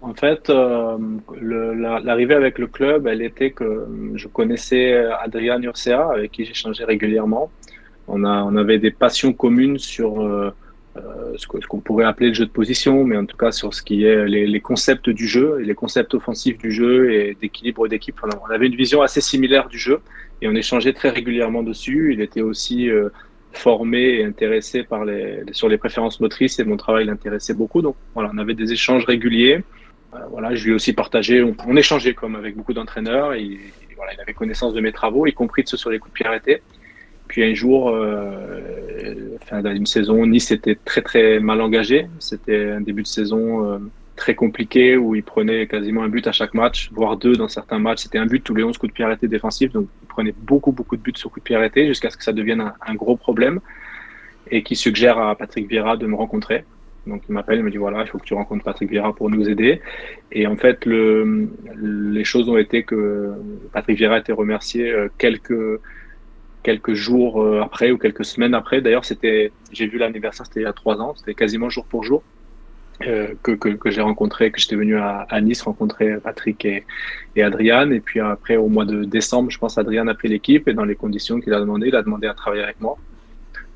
En 0.00 0.14
fait, 0.14 0.50
euh, 0.50 0.98
l'arrivée 1.40 2.34
avec 2.34 2.58
le 2.58 2.66
club, 2.66 3.06
elle 3.06 3.22
était 3.22 3.52
que 3.52 3.86
je 4.16 4.26
connaissais 4.26 4.96
Adrian 5.22 5.62
Urcea, 5.62 6.10
avec 6.12 6.32
qui 6.32 6.44
j'échangeais 6.44 6.84
régulièrement. 6.84 7.52
On, 8.14 8.56
avait 8.56 8.78
des 8.78 8.90
passions 8.90 9.32
communes 9.32 9.78
sur 9.78 10.20
euh, 10.20 10.50
euh, 10.98 11.32
ce 11.36 11.46
qu'on 11.46 11.80
pourrait 11.80 12.04
appeler 12.04 12.28
le 12.28 12.34
jeu 12.34 12.44
de 12.44 12.50
position, 12.50 13.04
mais 13.04 13.16
en 13.16 13.24
tout 13.24 13.38
cas 13.38 13.52
sur 13.52 13.72
ce 13.72 13.82
qui 13.82 14.04
est 14.04 14.26
les, 14.26 14.60
concepts 14.60 15.08
du 15.08 15.26
jeu 15.26 15.60
et 15.62 15.64
les 15.64 15.74
concepts 15.74 16.12
offensifs 16.12 16.58
du 16.58 16.70
jeu 16.70 17.10
et 17.10 17.36
d'équilibre 17.40 17.88
d'équipe. 17.88 18.20
On 18.22 18.50
avait 18.50 18.66
une 18.66 18.76
vision 18.76 19.00
assez 19.00 19.22
similaire 19.22 19.68
du 19.68 19.78
jeu 19.78 20.00
et 20.42 20.48
on 20.48 20.54
échangeait 20.54 20.92
très 20.92 21.08
régulièrement 21.08 21.62
dessus. 21.62 22.12
Il 22.12 22.20
était 22.20 22.42
aussi 22.42 22.90
euh, 22.90 23.08
formé 23.52 24.18
et 24.18 24.24
intéressé 24.24 24.82
par 24.82 25.06
les, 25.06 25.42
sur 25.52 25.70
les 25.70 25.78
préférences 25.78 26.20
motrices 26.20 26.58
et 26.58 26.64
mon 26.64 26.76
travail 26.76 27.06
l'intéressait 27.06 27.54
beaucoup. 27.54 27.80
Donc 27.80 27.96
voilà, 28.12 28.30
on 28.34 28.36
avait 28.36 28.54
des 28.54 28.72
échanges 28.72 29.06
réguliers. 29.06 29.64
Voilà, 30.30 30.54
je 30.54 30.64
lui 30.64 30.72
ai 30.72 30.74
aussi 30.74 30.92
partagé, 30.92 31.42
on, 31.42 31.76
échangeait 31.76 32.12
comme 32.12 32.36
avec 32.36 32.54
beaucoup 32.54 32.74
d'entraîneurs. 32.74 33.32
Et, 33.32 33.58
il 34.14 34.20
avait 34.20 34.34
connaissance 34.34 34.74
de 34.74 34.80
mes 34.80 34.92
travaux, 34.92 35.26
y 35.26 35.32
compris 35.32 35.62
de 35.62 35.68
ceux 35.68 35.76
sur 35.76 35.90
les 35.90 35.98
coups 35.98 36.12
de 36.12 36.14
pied 36.14 36.26
arrêtés. 36.26 36.62
Puis 37.32 37.42
un 37.42 37.54
jour, 37.54 37.88
euh, 37.88 39.38
fin 39.46 39.62
d'une 39.62 39.86
saison, 39.86 40.26
Nice 40.26 40.50
était 40.50 40.74
très 40.74 41.00
très 41.00 41.40
mal 41.40 41.62
engagé. 41.62 42.06
C'était 42.18 42.72
un 42.72 42.82
début 42.82 43.00
de 43.00 43.06
saison 43.06 43.64
euh, 43.64 43.78
très 44.16 44.34
compliqué 44.34 44.98
où 44.98 45.14
il 45.14 45.22
prenait 45.22 45.66
quasiment 45.66 46.02
un 46.02 46.10
but 46.10 46.26
à 46.26 46.32
chaque 46.32 46.52
match, 46.52 46.90
voire 46.92 47.16
deux 47.16 47.34
dans 47.34 47.48
certains 47.48 47.78
matchs. 47.78 48.02
C'était 48.02 48.18
un 48.18 48.26
but 48.26 48.44
tous 48.44 48.54
les 48.54 48.62
11 48.62 48.76
coups 48.76 48.92
de 48.92 48.94
pied 48.94 49.06
arrêtés 49.06 49.28
défensifs. 49.28 49.72
Donc 49.72 49.86
il 50.02 50.08
prenait 50.08 50.34
beaucoup 50.42 50.72
beaucoup 50.72 50.94
de 50.94 51.00
buts 51.00 51.14
sur 51.16 51.30
coups 51.30 51.42
de 51.42 51.46
pied 51.46 51.56
arrêtés 51.56 51.86
jusqu'à 51.86 52.10
ce 52.10 52.18
que 52.18 52.22
ça 52.22 52.34
devienne 52.34 52.70
un, 52.86 52.94
gros 52.96 53.16
problème 53.16 53.60
et 54.50 54.62
qui 54.62 54.76
suggère 54.76 55.16
à 55.16 55.34
Patrick 55.34 55.66
Vieira 55.70 55.96
de 55.96 56.06
me 56.06 56.16
rencontrer. 56.16 56.66
Donc 57.06 57.22
il 57.30 57.32
m'appelle, 57.32 57.60
il 57.60 57.64
me 57.64 57.70
dit 57.70 57.78
voilà, 57.78 58.02
il 58.02 58.08
faut 58.08 58.18
que 58.18 58.26
tu 58.26 58.34
rencontres 58.34 58.62
Patrick 58.62 58.90
Vieira 58.90 59.14
pour 59.14 59.30
nous 59.30 59.48
aider. 59.48 59.80
Et 60.32 60.46
en 60.46 60.56
fait, 60.56 60.84
le, 60.84 61.48
les 62.12 62.24
choses 62.24 62.50
ont 62.50 62.58
été 62.58 62.82
que 62.82 63.32
Patrick 63.72 63.96
Vieira 63.96 64.16
a 64.16 64.18
été 64.18 64.32
remercié 64.32 64.90
euh, 64.90 65.08
quelques 65.16 65.80
quelques 66.62 66.94
jours 66.94 67.42
euh, 67.42 67.60
après 67.62 67.90
ou 67.90 67.98
quelques 67.98 68.24
semaines 68.24 68.54
après. 68.54 68.80
D'ailleurs, 68.80 69.04
c'était, 69.04 69.52
j'ai 69.72 69.86
vu 69.86 69.98
l'anniversaire, 69.98 70.46
c'était 70.46 70.60
il 70.60 70.64
y 70.64 70.66
a 70.66 70.72
trois 70.72 71.00
ans, 71.00 71.14
c'était 71.16 71.34
quasiment 71.34 71.68
jour 71.68 71.84
pour 71.84 72.04
jour. 72.04 72.22
Euh, 73.06 73.34
que, 73.42 73.52
que, 73.52 73.70
que 73.70 73.90
j'ai 73.90 74.00
rencontré, 74.00 74.52
que 74.52 74.60
j'étais 74.60 74.76
venu 74.76 74.96
à, 74.96 75.26
à, 75.28 75.40
Nice 75.40 75.62
rencontrer 75.62 76.18
Patrick 76.22 76.64
et, 76.64 76.84
et 77.34 77.42
Adrian. 77.42 77.90
Et 77.90 78.00
puis 78.00 78.20
après, 78.20 78.56
au 78.56 78.68
mois 78.68 78.84
de 78.84 79.02
décembre, 79.04 79.50
je 79.50 79.58
pense, 79.58 79.76
Adrian 79.76 80.06
a 80.06 80.14
pris 80.14 80.28
l'équipe 80.28 80.68
et 80.68 80.74
dans 80.74 80.84
les 80.84 80.94
conditions 80.94 81.40
qu'il 81.40 81.52
a 81.52 81.58
demandé, 81.58 81.88
il 81.88 81.96
a 81.96 82.02
demandé 82.02 82.28
à 82.28 82.34
travailler 82.34 82.62
avec 82.62 82.80
moi. 82.80 82.96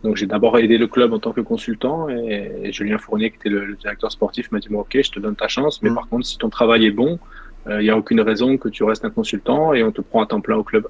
Donc 0.05 0.17
j'ai 0.17 0.27
d'abord 0.27 0.57
aidé 0.59 0.79
le 0.79 0.87
club 0.87 1.13
en 1.13 1.19
tant 1.19 1.33
que 1.33 1.41
consultant 1.41 2.09
et, 2.09 2.71
Julien 2.71 2.99
Fournier, 2.99 3.31
qui 3.31 3.37
était 3.37 3.49
le, 3.49 3.75
directeur 3.75 4.13
sportif, 4.13 4.53
m'a 4.53 4.61
dit 4.61 4.69
bon, 4.69 4.81
ok, 4.81 4.97
je 5.03 5.11
te 5.11 5.19
donne 5.19 5.35
ta 5.35 5.49
chance, 5.49 5.83
mais 5.83 5.91
mmh. 5.91 5.95
par 5.95 6.09
contre, 6.09 6.27
si 6.27 6.39
ton 6.39 6.51
travail 6.51 6.87
est 6.87 6.93
bon, 6.93 7.19
euh, 7.67 7.81
il 7.81 7.85
n'y 7.85 7.91
a 7.91 7.97
aucune 7.97 8.21
raison 8.21 8.57
que 8.59 8.69
tu 8.69 8.85
restes 8.85 9.05
un 9.05 9.11
consultant 9.11 9.75
et 9.75 9.83
on 9.83 9.91
te 9.91 10.01
prend 10.01 10.23
à 10.23 10.27
temps 10.27 10.41
plein 10.41 10.57
au 10.57 10.63
club. 10.63 10.87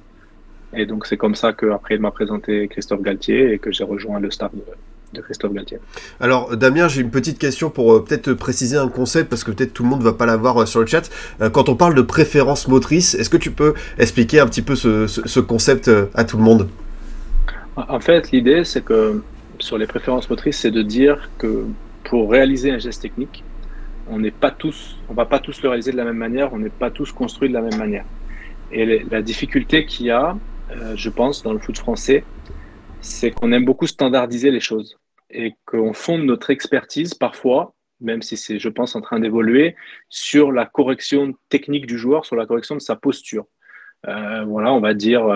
Et 0.75 0.87
donc 0.87 1.07
c'est 1.07 1.17
comme 1.17 1.35
ça 1.35 1.53
qu'après 1.53 1.95
il 1.95 2.01
m'a 2.01 2.11
présenté 2.11 2.69
Christophe 2.69 3.03
Galtier 3.03 3.53
et 3.53 3.59
que 3.59 3.73
j'ai 3.73 3.85
rejoint 3.85 4.21
le 4.21 4.31
staff 4.31 4.53
de, 4.55 5.21
Christophe 5.23 5.55
Galtier. 5.55 5.79
Alors 6.21 6.57
Damien, 6.57 6.89
j'ai 6.89 7.01
une 7.01 7.11
petite 7.11 7.39
question 7.39 7.71
pour 7.71 7.95
euh, 7.95 8.05
peut-être 8.05 8.35
préciser 8.35 8.77
un 8.77 8.89
concept 8.89 9.31
parce 9.31 9.45
que 9.45 9.51
peut-être 9.51 9.73
tout 9.73 9.83
le 9.83 9.89
monde 9.89 10.01
ne 10.01 10.05
va 10.05 10.13
pas 10.13 10.27
l'avoir 10.27 10.61
euh, 10.63 10.67
sur 10.67 10.81
le 10.81 10.87
chat. 10.87 11.09
Euh, 11.41 11.49
quand 11.49 11.69
on 11.69 11.77
parle 11.77 11.95
de 11.95 12.03
préférence 12.03 12.69
motrice, 12.69 13.15
est-ce 13.15 13.31
que 13.31 13.39
tu 13.39 13.51
peux 13.51 13.75
expliquer 13.99 14.41
un 14.41 14.47
petit 14.47 14.63
peu 14.63 14.75
ce, 14.75 15.07
ce, 15.07 15.41
concept 15.41 15.91
à 16.15 16.25
tout 16.25 16.37
le 16.37 16.43
monde? 16.43 16.69
En 17.77 18.01
fait, 18.01 18.31
l'idée 18.31 18.65
c'est 18.65 18.85
que 18.85 19.23
sur 19.59 19.79
les 19.79 19.87
préférences 19.87 20.29
motrices, 20.29 20.59
c'est 20.59 20.71
de 20.71 20.83
dire 20.83 21.31
que 21.39 21.65
pour 22.05 22.31
réaliser 22.31 22.71
un 22.71 22.79
geste 22.79 23.03
technique, 23.03 23.43
on 24.09 24.19
n'est 24.19 24.31
pas 24.31 24.51
tous, 24.51 24.99
on 25.09 25.15
va 25.15 25.27
pas 25.27 25.39
tous 25.39 25.63
le 25.63 25.69
réaliser 25.69 25.93
de 25.93 25.97
la 25.97 26.05
même 26.05 26.17
manière, 26.17 26.53
on 26.53 26.59
n'est 26.59 26.69
pas 26.69 26.91
tous 26.91 27.13
construits 27.13 27.49
de 27.49 27.55
la 27.55 27.63
même 27.63 27.79
manière. 27.79 28.05
Et 28.73 29.05
la 29.11 29.23
difficulté 29.23 29.87
qu'il 29.87 30.07
y 30.07 30.11
a, 30.11 30.37
euh, 30.71 30.97
je 30.97 31.11
pense, 31.11 31.43
dans 31.43 31.53
le 31.53 31.59
foot 31.59 31.79
français, 31.79 32.25
c'est 33.01 33.31
qu'on 33.31 33.53
aime 33.53 33.65
beaucoup 33.65 33.87
standardiser 33.87 34.51
les 34.51 34.61
choses 34.61 34.99
et 35.31 35.55
qu'on 35.65 35.93
fonde 35.93 36.25
notre 36.25 36.51
expertise 36.51 37.15
parfois 37.15 37.77
même 38.01 38.23
si 38.23 38.37
c'est, 38.37 38.59
je 38.59 38.69
pense, 38.69 38.95
en 38.97 39.01
train 39.01 39.21
d'évoluer, 39.21 39.75
sur 40.09 40.53
la 40.53 40.67
correction 40.67 41.35
technique 41.49 41.87
du 41.87 41.99
joueur, 41.99 42.25
sur 42.25 42.37
la 42.37 42.47
correction 42.47 42.75
de 42.75 42.81
sa 42.81 42.97
posture. 42.97 43.47
Euh, 44.07 44.45
voilà, 44.45 44.73
on 44.73 44.81
va 44.81 44.95
dire, 44.95 45.27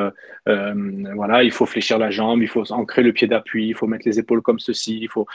euh, 0.47 0.75
voilà, 1.15 1.43
il 1.43 1.51
faut 1.51 1.67
fléchir 1.67 1.99
la 1.99 2.11
jambe, 2.11 2.43
il 2.43 2.49
faut 2.49 2.71
ancrer 2.73 3.03
le 3.03 3.13
pied 3.13 3.27
d'appui, 3.27 3.69
il 3.69 3.75
faut 3.75 3.87
mettre 3.87 4.07
les 4.07 4.19
épaules 4.19 4.43
comme 4.43 4.59
ceci. 4.59 4.99
Il 5.01 5.09
faut. 5.09 5.27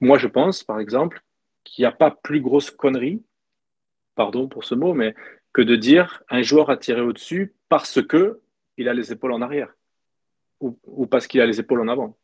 Moi, 0.00 0.18
je 0.18 0.28
pense, 0.28 0.62
par 0.62 0.78
exemple, 0.78 1.22
qu'il 1.64 1.82
n'y 1.82 1.86
a 1.86 1.92
pas 1.92 2.10
plus 2.10 2.40
grosse 2.40 2.70
connerie, 2.70 3.22
pardon 4.14 4.48
pour 4.48 4.64
ce 4.64 4.74
mot, 4.74 4.94
mais 4.94 5.14
que 5.52 5.62
de 5.62 5.74
dire 5.74 6.22
un 6.28 6.42
joueur 6.42 6.70
a 6.70 6.76
tiré 6.76 7.00
au-dessus 7.00 7.54
parce 7.68 8.02
que 8.02 8.40
il 8.78 8.88
a 8.88 8.94
les 8.94 9.12
épaules 9.12 9.32
en 9.32 9.42
arrière 9.42 9.74
ou, 10.60 11.06
parce 11.06 11.26
qu'il 11.26 11.40
a 11.40 11.46
les 11.46 11.60
épaules 11.60 11.80
en 11.80 11.88
avant. 11.88 12.16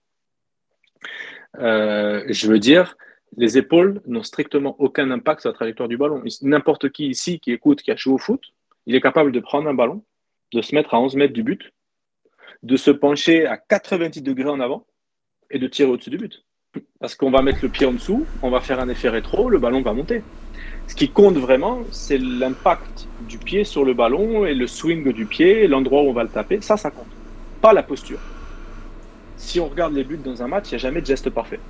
je 1.59 2.47
veux 2.49 2.59
dire, 2.59 2.97
les 3.37 3.59
épaules 3.59 4.01
n'ont 4.07 4.23
strictement 4.23 4.75
aucun 4.81 5.11
impact 5.11 5.43
sur 5.43 5.51
la 5.51 5.55
trajectoire 5.55 5.89
du 5.89 5.97
ballon. 5.97 6.23
N'importe 6.43 6.91
qui 6.91 7.07
ici 7.09 7.41
qui 7.41 7.53
écoute, 7.53 7.83
qui 7.83 7.91
a 7.91 7.97
joué 7.97 8.15
au 8.15 8.19
foot, 8.19 8.43
il 8.87 8.95
est 8.95 9.01
capable 9.01 9.33
de 9.33 9.41
prendre 9.41 9.69
un 9.69 9.75
ballon, 9.75 10.05
de 10.53 10.63
se 10.63 10.75
mettre 10.75 10.95
à 10.95 11.01
11 11.01 11.17
mètres 11.17 11.33
du 11.33 11.43
but, 11.43 11.73
de 12.63 12.77
se 12.77 12.91
pencher 12.91 13.47
à 13.47 13.57
90 13.57 14.23
degrés 14.23 14.49
en 14.49 14.61
avant 14.61 14.87
et 15.51 15.59
de 15.59 15.67
tirer 15.67 15.91
au-dessus 15.91 16.11
du 16.11 16.19
but. 16.19 16.45
Parce 16.99 17.15
qu'on 17.15 17.31
va 17.31 17.43
mettre 17.43 17.61
le 17.63 17.71
pied 17.71 17.87
en 17.87 17.93
dessous, 17.93 18.31
on 18.43 18.51
va 18.51 18.61
faire 18.61 18.81
un 18.81 18.89
effet 18.89 19.09
rétro, 19.09 19.49
le 19.49 19.59
ballon 19.59 19.83
va 19.83 19.93
monter. 19.93 20.25
Ce 20.87 20.95
qui 20.95 21.09
compte 21.09 21.37
vraiment, 21.37 21.81
c'est 21.91 22.19
l'impact 22.19 23.09
du 23.29 23.39
pied 23.39 23.65
sur 23.65 23.85
le 23.85 23.95
ballon 23.95 24.45
et 24.45 24.55
le 24.55 24.67
swing 24.67 25.13
du 25.13 25.25
pied, 25.25 25.67
l'endroit 25.67 26.03
où 26.03 26.09
on 26.09 26.13
va 26.13 26.23
le 26.23 26.29
taper. 26.29 26.61
Ça, 26.61 26.77
ça 26.77 26.91
compte. 26.91 27.07
Pas 27.61 27.73
la 27.73 27.83
posture. 27.83 28.19
Si 29.37 29.61
on 29.61 29.67
regarde 29.67 29.95
les 29.95 30.05
buts 30.05 30.21
dans 30.23 30.43
un 30.43 30.49
match, 30.49 30.67
il 30.71 30.75
n'y 30.75 30.77
a 30.77 30.79
jamais 30.79 31.01
de 31.01 31.07
geste 31.07 31.31
parfait. 31.31 31.61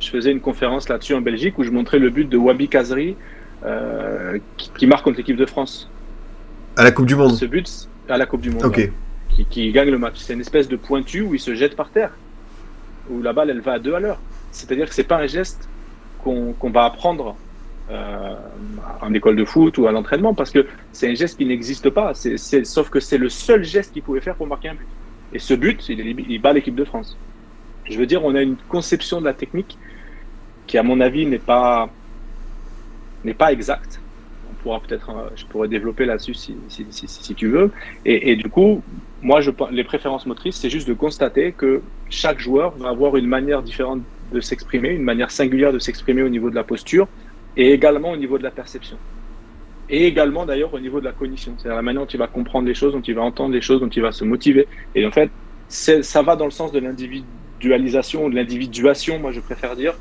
Je 0.00 0.10
faisais 0.10 0.30
une 0.30 0.40
conférence 0.40 0.88
là-dessus 0.88 1.14
en 1.14 1.20
Belgique 1.20 1.58
où 1.58 1.62
je 1.62 1.70
montrais 1.70 1.98
le 1.98 2.10
but 2.10 2.28
de 2.28 2.36
Wabi 2.36 2.68
Kazri 2.68 3.16
euh, 3.64 4.38
qui, 4.56 4.86
marque 4.86 5.04
contre 5.04 5.16
l'équipe 5.18 5.36
de 5.36 5.46
France. 5.46 5.88
À 6.76 6.84
la 6.84 6.90
Coupe 6.90 7.06
du 7.06 7.16
Monde 7.16 7.32
Ce 7.32 7.46
but, 7.46 7.88
à 8.08 8.18
la 8.18 8.26
Coupe 8.26 8.42
du 8.42 8.50
Monde. 8.50 8.64
Ok. 8.64 8.90
qui, 9.48 9.72
gagne 9.72 9.90
le 9.90 9.98
match. 9.98 10.16
C'est 10.18 10.34
une 10.34 10.40
espèce 10.40 10.68
de 10.68 10.76
pointu 10.76 11.22
où 11.22 11.34
il 11.34 11.40
se 11.40 11.54
jette 11.54 11.74
par 11.74 11.90
terre, 11.90 12.10
où 13.10 13.22
la 13.22 13.32
balle 13.32 13.50
elle 13.50 13.60
va 13.60 13.74
à 13.74 13.78
deux 13.78 13.94
à 13.94 14.00
l'heure. 14.00 14.20
C'est-à-dire 14.50 14.88
que 14.88 14.94
c'est 14.94 15.04
pas 15.04 15.16
un 15.16 15.26
geste 15.26 15.68
qu'on 16.22 16.70
va 16.70 16.84
apprendre 16.84 17.36
euh, 17.90 18.34
en 19.00 19.14
école 19.14 19.36
de 19.36 19.44
foot 19.44 19.78
ou 19.78 19.86
à 19.86 19.92
l'entraînement 19.92 20.34
parce 20.34 20.50
que 20.50 20.66
c'est 20.92 21.08
un 21.08 21.14
geste 21.14 21.38
qui 21.38 21.46
n'existe 21.46 21.90
pas. 21.90 22.12
Sauf 22.14 22.90
que 22.90 23.00
c'est 23.00 23.18
le 23.18 23.28
seul 23.28 23.62
geste 23.62 23.92
qu'il 23.92 24.02
pouvait 24.02 24.20
faire 24.20 24.34
pour 24.34 24.46
marquer 24.46 24.70
un 24.70 24.74
but. 24.74 24.88
Et 25.32 25.38
ce 25.38 25.54
but, 25.54 25.88
il, 25.88 26.00
il 26.28 26.40
bat 26.40 26.52
l'équipe 26.52 26.74
de 26.74 26.84
France. 26.84 27.16
Je 27.84 27.98
veux 27.98 28.06
dire, 28.06 28.24
on 28.24 28.34
a 28.34 28.42
une 28.42 28.56
conception 28.68 29.20
de 29.20 29.26
la 29.26 29.34
technique 29.34 29.78
qui, 30.66 30.78
à 30.78 30.82
mon 30.82 31.00
avis, 31.00 31.26
n'est 31.26 31.38
pas, 31.38 31.88
n'est 33.24 33.34
pas 33.34 33.52
exacte. 33.52 34.00
On 34.50 34.54
pourra 34.62 34.80
peut-être, 34.80 35.10
euh, 35.10 35.28
je 35.36 35.44
pourrais 35.46 35.68
développer 35.68 36.06
là-dessus 36.06 36.34
si, 36.34 36.56
si, 36.68 36.86
si, 36.90 37.06
si, 37.06 37.34
tu 37.34 37.48
veux. 37.48 37.70
Et, 38.04 38.32
et, 38.32 38.36
du 38.36 38.48
coup, 38.48 38.82
moi, 39.22 39.40
je, 39.40 39.50
les 39.70 39.84
préférences 39.84 40.26
motrices, 40.26 40.56
c'est 40.56 40.70
juste 40.70 40.88
de 40.88 40.94
constater 40.94 41.52
que 41.52 41.82
chaque 42.10 42.40
joueur 42.40 42.76
va 42.76 42.88
avoir 42.88 43.16
une 43.16 43.26
manière 43.26 43.62
différente 43.62 44.02
de 44.32 44.40
s'exprimer, 44.40 44.90
une 44.90 45.04
manière 45.04 45.30
singulière 45.30 45.72
de 45.72 45.78
s'exprimer 45.78 46.22
au 46.22 46.28
niveau 46.28 46.50
de 46.50 46.56
la 46.56 46.64
posture 46.64 47.06
et 47.56 47.72
également 47.72 48.12
au 48.12 48.16
niveau 48.16 48.38
de 48.38 48.42
la 48.42 48.50
perception. 48.50 48.98
Et 49.88 50.06
également 50.06 50.46
d'ailleurs 50.46 50.74
au 50.74 50.80
niveau 50.80 51.00
de 51.00 51.04
la 51.04 51.12
cognition, 51.12 51.56
c'est-à-dire 51.58 51.76
la 51.76 51.82
manière 51.82 52.02
dont 52.02 52.08
il 52.08 52.18
va 52.18 52.26
comprendre 52.26 52.66
les 52.66 52.74
choses, 52.74 52.92
dont 52.92 53.00
il 53.00 53.14
va 53.14 53.22
entendre 53.22 53.54
les 53.54 53.60
choses, 53.60 53.80
dont 53.80 53.88
il 53.88 54.02
va 54.02 54.12
se 54.12 54.24
motiver. 54.24 54.68
Et 54.94 55.06
en 55.06 55.12
fait, 55.12 55.30
ça 55.68 56.22
va 56.22 56.36
dans 56.36 56.44
le 56.44 56.50
sens 56.50 56.72
de 56.72 56.78
l'individu 56.78 57.26
dualisation, 57.58 58.28
de 58.28 58.34
l'individuation, 58.34 59.18
moi 59.18 59.32
je 59.32 59.40
préfère 59.40 59.76
dire, 59.76 59.94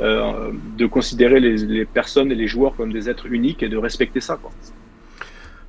euh, 0.00 0.50
de 0.54 0.86
considérer 0.86 1.40
les, 1.40 1.56
les, 1.58 1.84
personnes 1.84 2.32
et 2.32 2.34
les 2.34 2.46
joueurs 2.46 2.74
comme 2.74 2.90
des 2.92 3.10
êtres 3.10 3.26
uniques 3.26 3.62
et 3.62 3.68
de 3.68 3.76
respecter 3.76 4.20
ça. 4.20 4.38
Quoi. 4.40 4.50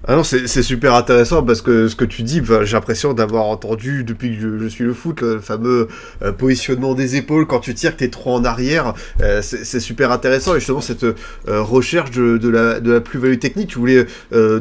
Ah 0.06 0.18
non, 0.18 0.24
c'est 0.26 0.64
super 0.64 0.96
intéressant 0.96 1.44
parce 1.44 1.62
que 1.62 1.88
ce 1.88 1.96
que 1.96 2.04
tu 2.04 2.24
dis, 2.24 2.42
j'ai 2.64 2.74
l'impression 2.74 3.14
d'avoir 3.14 3.46
entendu 3.46 4.04
depuis 4.04 4.38
que 4.38 4.60
je, 4.60 4.68
suis 4.68 4.84
le 4.84 4.94
foot, 4.94 5.22
le 5.22 5.40
fameux 5.40 5.88
euh, 6.22 6.34
positionnement 6.34 6.94
des 6.94 7.16
épaules 7.16 7.48
quand 7.48 7.62
tu 7.62 7.74
tires, 7.74 7.94
que 7.94 8.00
t'es 8.00 8.10
trop 8.10 8.36
en 8.36 8.44
arrière. 8.44 8.96
Euh, 9.22 9.42
c'est 9.42 9.80
super 9.80 10.12
intéressant 10.12 10.56
et 10.56 10.60
justement 10.60 10.82
cette 10.82 11.06
euh, 11.06 11.16
recherche 11.48 12.12
de, 12.12 12.38
de, 12.38 12.50
la, 12.50 12.82
de 12.82 12.92
la 12.92 13.00
plus-value 13.00 13.38
technique, 13.38 13.70
tu 13.70 13.80
voulais 13.80 14.06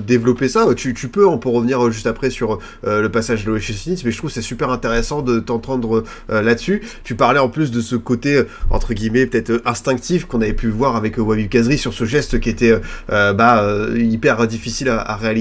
développer 0.07 0.49
ça. 0.49 0.65
Tu, 0.77 0.95
tu, 0.95 1.09
peux, 1.09 1.27
on 1.27 1.39
peut 1.39 1.49
revenir 1.49 1.91
juste 1.91 2.07
après 2.07 2.31
sur 2.31 2.61
le 2.85 3.09
passage 3.09 3.45
de 3.45 3.51
l'OHS 3.51 4.03
mais 4.05 4.13
je 4.13 4.17
trouve 4.17 4.31
c'est 4.31 4.43
super 4.43 4.71
intéressant 4.71 5.23
de 5.23 5.41
t'entendre 5.41 6.05
là-dessus. 6.29 6.83
Tu 7.03 7.17
parlais 7.17 7.41
en 7.41 7.49
plus 7.49 7.73
de 7.73 7.81
ce 7.81 7.97
côté 7.97 8.43
entre 8.71 8.95
guillemets 8.95 9.27
peut-être 9.27 9.61
instinctif 9.65 10.27
qu'on 10.27 10.41
avait 10.41 10.53
pu 10.53 10.69
voir 10.69 10.95
avec 10.95 11.19
Wabi 11.19 11.49
Kazri 11.49 11.79
sur 11.79 11.95
ce 11.95 12.05
geste 12.05 12.39
qui 12.39 12.49
était 12.49 12.77
bah, 13.09 13.67
hyper 13.97 14.47
difficile 14.47 14.89
à, 14.89 15.01
à 15.01 15.17
réaliser 15.17 15.32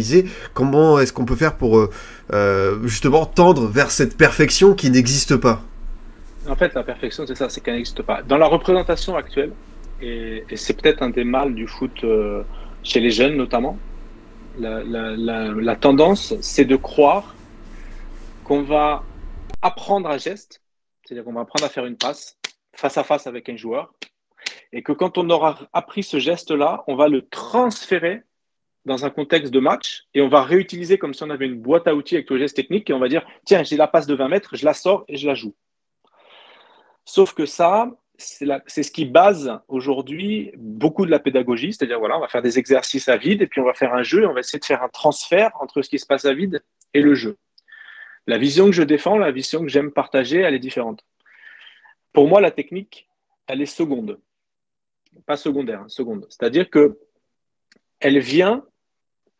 Comment 0.53 0.99
est-ce 0.99 1.13
qu'on 1.13 1.25
peut 1.25 1.35
faire 1.35 1.57
pour 1.57 1.77
euh, 1.77 1.89
euh, 2.33 2.79
justement 2.83 3.25
tendre 3.25 3.67
vers 3.67 3.91
cette 3.91 4.17
perfection 4.17 4.73
qui 4.73 4.89
n'existe 4.89 5.35
pas? 5.37 5.61
En 6.47 6.55
fait, 6.55 6.73
la 6.73 6.83
perfection, 6.83 7.25
c'est 7.27 7.35
ça, 7.35 7.49
c'est 7.49 7.61
qu'elle 7.61 7.75
n'existe 7.75 8.01
pas. 8.01 8.23
Dans 8.23 8.37
la 8.37 8.47
représentation 8.47 9.15
actuelle, 9.15 9.51
et, 10.01 10.43
c'est 10.55 10.81
peut-être 10.81 11.03
un 11.03 11.09
des 11.09 11.23
mâles 11.23 11.53
du 11.53 11.67
foot 11.67 12.03
euh, 12.03 12.43
chez 12.83 12.99
les 12.99 13.11
jeunes 13.11 13.35
notamment, 13.35 13.77
la, 14.59 15.75
tendance, 15.75 16.33
c'est 16.41 16.65
de 16.65 16.75
croire 16.75 17.35
qu'on 18.43 18.63
va 18.63 19.03
apprendre 19.61 20.09
un 20.09 20.17
geste, 20.17 20.61
c'est-à-dire 21.05 21.23
qu'on 21.23 21.33
va 21.33 21.41
apprendre 21.41 21.65
à 21.65 21.69
faire 21.69 21.85
une 21.85 21.97
passe 21.97 22.37
face 22.73 22.97
à 22.97 23.03
face 23.03 23.27
avec 23.27 23.47
un 23.49 23.55
joueur, 23.55 23.93
et 24.73 24.81
que 24.81 24.91
quand 24.91 25.17
on 25.17 25.29
aura 25.29 25.59
appris 25.73 26.03
ce 26.03 26.19
geste-là, 26.19 26.83
on 26.87 26.95
va 26.95 27.07
le 27.07 27.27
transférer 27.27 28.23
dans 28.85 29.05
un 29.05 29.09
contexte 29.09 29.53
de 29.53 29.59
match 29.59 30.05
et 30.13 30.21
on 30.21 30.27
va 30.27 30.43
réutiliser 30.43 30.97
comme 30.97 31.13
si 31.13 31.23
on 31.23 31.29
avait 31.29 31.45
une 31.45 31.59
boîte 31.59 31.87
à 31.87 31.95
outils 31.95 32.15
avec 32.15 32.29
le 32.29 32.37
geste 32.37 32.55
technique 32.55 32.89
et 32.89 32.93
on 32.93 32.99
va 32.99 33.09
dire 33.09 33.25
tiens, 33.45 33.63
j'ai 33.63 33.77
la 33.77 33.87
passe 33.87 34.07
de 34.07 34.15
20 34.15 34.27
mètres, 34.27 34.55
je 34.55 34.65
la 34.65 34.73
sors 34.73 35.05
et 35.07 35.17
je 35.17 35.27
la 35.27 35.35
joue. 35.35 35.53
Sauf 37.05 37.33
que 37.33 37.45
ça, 37.45 37.91
c'est 38.17 38.83
ce 38.83 38.91
qui 38.91 39.05
base 39.05 39.59
aujourd'hui 39.67 40.51
beaucoup 40.57 41.05
de 41.05 41.11
la 41.11 41.19
pédagogie, 41.19 41.73
c'est-à-dire 41.73 41.99
voilà, 41.99 42.17
on 42.17 42.21
va 42.21 42.27
faire 42.27 42.41
des 42.41 42.59
exercices 42.59 43.09
à 43.09 43.17
vide 43.17 43.41
et 43.41 43.47
puis 43.47 43.61
on 43.61 43.65
va 43.65 43.73
faire 43.73 43.93
un 43.93 44.03
jeu 44.03 44.23
et 44.23 44.25
on 44.25 44.33
va 44.33 44.39
essayer 44.41 44.59
de 44.59 44.65
faire 44.65 44.83
un 44.83 44.89
transfert 44.89 45.51
entre 45.59 45.81
ce 45.81 45.89
qui 45.89 45.99
se 45.99 46.05
passe 46.05 46.25
à 46.25 46.33
vide 46.33 46.63
et 46.93 47.01
le 47.01 47.15
jeu. 47.15 47.37
La 48.27 48.37
vision 48.37 48.65
que 48.65 48.71
je 48.73 48.83
défends, 48.83 49.17
la 49.17 49.31
vision 49.31 49.61
que 49.61 49.67
j'aime 49.67 49.91
partager, 49.91 50.39
elle 50.39 50.53
est 50.53 50.59
différente. 50.59 51.03
Pour 52.13 52.27
moi, 52.27 52.41
la 52.41 52.51
technique, 52.51 53.07
elle 53.47 53.61
est 53.61 53.65
seconde. 53.65 54.19
Pas 55.25 55.37
secondaire, 55.37 55.83
seconde. 55.87 56.25
C'est-à-dire 56.29 56.69
que 56.69 56.99
elle 57.99 58.19
vient 58.19 58.63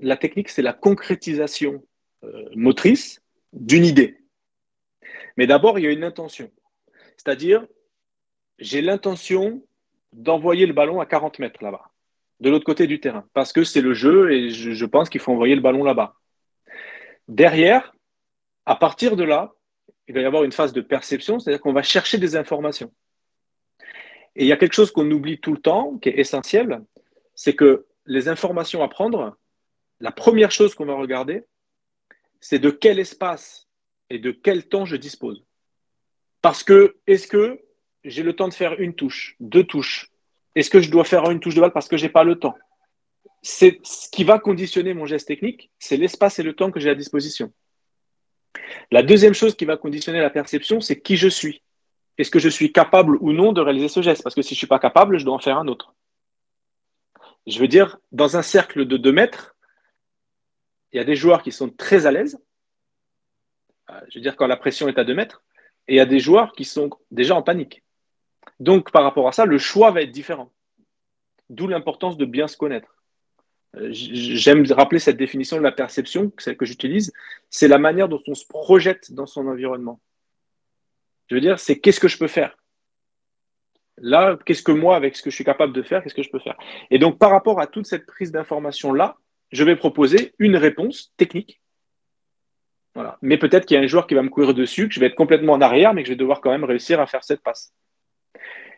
la 0.02 0.18
technique, 0.18 0.50
c'est 0.50 0.62
la 0.62 0.74
concrétisation 0.74 1.84
euh, 2.24 2.50
motrice 2.56 3.22
d'une 3.54 3.86
idée. 3.86 4.18
Mais 5.38 5.48
d'abord, 5.48 5.80
il 5.80 5.86
y 5.86 5.88
a 5.88 5.92
une 5.92 6.04
intention. 6.04 6.52
C'est-à-dire, 7.18 7.66
j'ai 8.60 8.82
l'intention 8.82 9.64
d'envoyer 10.14 10.66
le 10.66 10.74
ballon 10.74 11.00
à 11.00 11.06
40 11.06 11.40
mètres 11.40 11.64
là-bas, 11.64 11.92
de 12.40 12.50
l'autre 12.50 12.66
côté 12.66 12.88
du 12.88 13.00
terrain, 13.00 13.26
parce 13.34 13.54
que 13.54 13.64
c'est 13.64 13.82
le 13.82 13.94
jeu 13.94 14.32
et 14.34 14.50
je, 14.50 14.86
pense 14.86 15.10
qu'il 15.10 15.22
faut 15.22 15.32
envoyer 15.32 15.56
le 15.56 15.62
ballon 15.62 15.84
là-bas. 15.84 16.16
Derrière, 17.28 17.94
à 18.66 18.76
partir 18.76 19.16
de 19.16 19.24
là, 19.24 19.54
il 20.08 20.16
va 20.16 20.22
y 20.22 20.26
avoir 20.26 20.44
une 20.44 20.52
phase 20.52 20.74
de 20.74 20.82
perception, 20.82 21.40
c'est-à-dire 21.40 21.62
qu'on 21.62 21.74
va 21.74 21.84
chercher 21.84 22.18
des 22.18 22.36
informations. 22.36 22.92
Et 24.36 24.44
il 24.44 24.48
y 24.48 24.52
a 24.52 24.58
quelque 24.58 24.74
chose 24.74 24.92
qu'on 24.92 25.10
oublie 25.12 25.40
tout 25.40 25.54
le 25.54 25.62
temps, 25.62 25.98
qui 25.98 26.10
est 26.10 26.20
essentiel, 26.20 26.82
c'est 27.36 27.56
que 27.56 27.86
les 28.06 28.28
informations 28.28 28.84
à 28.84 28.88
prendre, 28.88 29.38
la 30.02 30.12
première 30.12 30.52
chose 30.52 30.76
qu'on 30.76 30.86
va 30.86 30.96
regarder, 30.96 31.46
c'est 32.40 32.60
de 32.60 32.72
quel 32.72 33.00
espace 33.00 33.70
et 34.10 34.20
de 34.20 34.32
quel 34.32 34.68
temps 34.68 34.86
je 34.86 34.96
dispose. 34.96 35.46
Parce 36.42 36.64
que, 36.64 36.98
est-ce 37.06 37.28
que 37.28 37.62
j'ai 38.04 38.24
le 38.24 38.36
temps 38.36 38.48
de 38.48 38.54
faire 38.54 38.80
une 38.80 38.96
touche, 38.96 39.36
deux 39.40 39.64
touches? 39.64 40.12
Est-ce 40.56 40.72
que 40.72 40.82
je 40.82 40.90
dois 40.90 41.06
faire 41.06 41.30
une 41.30 41.40
touche 41.40 41.56
de 41.56 41.62
balle 41.62 41.72
parce 41.72 41.88
que 41.88 41.98
je 41.98 42.04
n'ai 42.04 42.12
pas 42.12 42.24
le 42.24 42.40
temps? 42.40 42.58
C'est 43.44 43.80
ce 43.84 44.10
qui 44.10 44.24
va 44.24 44.40
conditionner 44.40 44.94
mon 44.94 45.06
geste 45.06 45.28
technique, 45.28 45.72
c'est 45.80 45.98
l'espace 45.98 46.40
et 46.40 46.44
le 46.44 46.54
temps 46.54 46.72
que 46.72 46.80
j'ai 46.80 46.90
à 46.90 46.96
disposition. 46.96 47.54
La 48.90 49.04
deuxième 49.04 49.34
chose 49.34 49.56
qui 49.56 49.66
va 49.66 49.78
conditionner 49.78 50.20
la 50.20 50.30
perception, 50.32 50.82
c'est 50.82 51.00
qui 51.00 51.16
je 51.16 51.28
suis. 51.28 51.62
Est-ce 52.18 52.32
que 52.32 52.40
je 52.40 52.50
suis 52.50 52.72
capable 52.72 53.18
ou 53.22 53.32
non 53.32 53.54
de 53.54 53.62
réaliser 53.62 53.88
ce 53.88 54.02
geste? 54.02 54.24
Parce 54.24 54.36
que 54.36 54.42
si 54.42 54.50
je 54.50 54.56
ne 54.56 54.60
suis 54.60 54.68
pas 54.68 54.80
capable, 54.80 55.18
je 55.20 55.26
dois 55.26 55.36
en 55.36 55.40
faire 55.40 55.58
un 55.58 55.68
autre. 55.68 55.94
Je 57.48 57.60
veux 57.60 57.68
dire, 57.68 57.98
dans 58.12 58.36
un 58.36 58.42
cercle 58.42 58.86
de 58.86 58.98
2 58.98 59.12
mètres, 59.12 59.56
il 60.94 60.98
y 60.98 61.00
a 61.00 61.04
des 61.04 61.16
joueurs 61.16 61.44
qui 61.44 61.52
sont 61.52 61.70
très 61.70 62.06
à 62.06 62.12
l'aise. 62.12 62.40
Euh, 63.90 64.00
je 64.10 64.20
veux 64.20 64.22
dire, 64.22 64.36
quand 64.36 64.48
la 64.48 64.58
pression 64.58 64.88
est 64.88 64.98
à 64.98 65.04
2 65.04 65.14
mètres, 65.14 65.44
et 65.88 65.96
il 65.96 65.98
y 65.98 66.02
a 66.02 66.06
des 66.06 66.20
joueurs 66.20 66.54
qui 66.54 66.66
sont 66.66 66.90
déjà 67.10 67.36
en 67.36 67.42
panique. 67.42 67.84
Donc, 68.60 68.92
par 68.92 69.04
rapport 69.04 69.28
à 69.28 69.32
ça, 69.32 69.46
le 69.46 69.58
choix 69.58 69.92
va 69.92 70.02
être 70.02 70.12
différent. 70.12 70.52
D'où 71.50 71.68
l'importance 71.68 72.18
de 72.18 72.26
bien 72.26 72.48
se 72.48 72.58
connaître. 72.58 72.96
Euh, 73.78 73.90
j'aime 73.92 74.66
rappeler 74.72 75.00
cette 75.00 75.18
définition 75.18 75.58
de 75.58 75.64
la 75.64 75.72
perception, 75.72 76.32
celle 76.38 76.58
que 76.58 76.66
j'utilise, 76.66 77.14
c'est 77.50 77.68
la 77.68 77.78
manière 77.78 78.10
dont 78.10 78.22
on 78.28 78.36
se 78.36 78.46
projette 78.46 79.14
dans 79.14 79.26
son 79.26 79.48
environnement. 79.48 80.00
Je 81.30 81.36
veux 81.36 81.42
dire, 81.42 81.60
c'est 81.60 81.80
qu'est-ce 81.80 82.00
que 82.00 82.10
je 82.10 82.18
peux 82.18 82.28
faire? 82.28 82.58
Là, 83.98 84.38
qu'est-ce 84.46 84.64
que 84.64 84.72
moi, 84.72 84.96
avec 84.96 85.16
ce 85.16 85.22
que 85.22 85.30
je 85.30 85.36
suis 85.36 85.46
capable 85.46 85.74
de 85.74 85.82
faire, 85.82 86.04
qu'est-ce 86.04 86.16
que 86.16 86.24
je 86.24 86.30
peux 86.30 86.40
faire? 86.40 86.58
Et 86.90 87.00
donc, 87.00 87.18
par 87.18 87.32
rapport 87.32 87.60
à 87.62 87.68
toute 87.68 87.86
cette 87.86 88.06
prise 88.06 88.32
d'information-là, 88.32 89.18
je 89.52 89.64
vais 89.64 89.76
proposer 89.76 90.34
une 90.40 90.56
réponse 90.56 91.14
technique. 91.18 91.62
Voilà. 92.96 93.18
Mais 93.22 93.38
peut-être 93.38 93.66
qu'il 93.66 93.76
y 93.76 93.80
a 93.80 93.84
un 93.84 93.88
joueur 93.88 94.08
qui 94.08 94.16
va 94.16 94.22
me 94.22 94.30
courir 94.30 94.54
dessus, 94.54 94.88
que 94.88 94.94
je 94.94 95.00
vais 95.00 95.08
être 95.08 95.16
complètement 95.16 95.54
en 95.54 95.62
arrière, 95.62 95.94
mais 95.94 96.04
que 96.04 96.08
je 96.08 96.14
vais 96.14 96.18
devoir 96.18 96.42
quand 96.42 96.52
même 96.52 96.64
réussir 96.64 97.00
à 97.00 97.08
faire 97.08 97.24
cette 97.24 97.42
passe. 97.42 97.74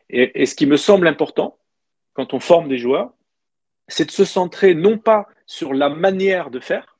Et, 0.09 0.45
ce 0.45 0.53
qui 0.53 0.65
me 0.65 0.77
semble 0.77 1.07
important 1.07 1.57
quand 2.13 2.33
on 2.33 2.39
forme 2.39 2.67
des 2.67 2.77
joueurs, 2.77 3.11
c'est 3.87 4.05
de 4.05 4.11
se 4.11 4.25
centrer 4.25 4.75
non 4.75 4.97
pas 4.97 5.27
sur 5.47 5.73
la 5.73 5.89
manière 5.89 6.51
de 6.51 6.59
faire, 6.59 6.99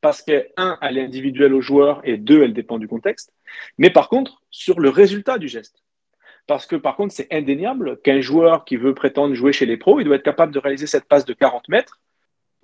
parce 0.00 0.22
que, 0.22 0.48
un, 0.56 0.76
elle 0.82 0.98
est 0.98 1.04
individuelle 1.04 1.54
au 1.54 1.60
joueur 1.60 2.00
et 2.02 2.16
deux, 2.16 2.42
elle 2.42 2.52
dépend 2.52 2.78
du 2.78 2.88
contexte, 2.88 3.32
mais 3.78 3.90
par 3.90 4.08
contre, 4.08 4.42
sur 4.50 4.80
le 4.80 4.88
résultat 4.88 5.38
du 5.38 5.48
geste. 5.48 5.82
Parce 6.46 6.66
que, 6.66 6.76
par 6.76 6.96
contre, 6.96 7.14
c'est 7.14 7.32
indéniable 7.32 8.00
qu'un 8.02 8.20
joueur 8.20 8.64
qui 8.64 8.76
veut 8.76 8.92
prétendre 8.92 9.34
jouer 9.34 9.52
chez 9.52 9.64
les 9.64 9.78
pros, 9.78 10.00
il 10.00 10.04
doit 10.04 10.16
être 10.16 10.24
capable 10.24 10.52
de 10.52 10.58
réaliser 10.58 10.86
cette 10.86 11.06
passe 11.06 11.24
de 11.24 11.32
40 11.32 11.68
mètres 11.68 12.00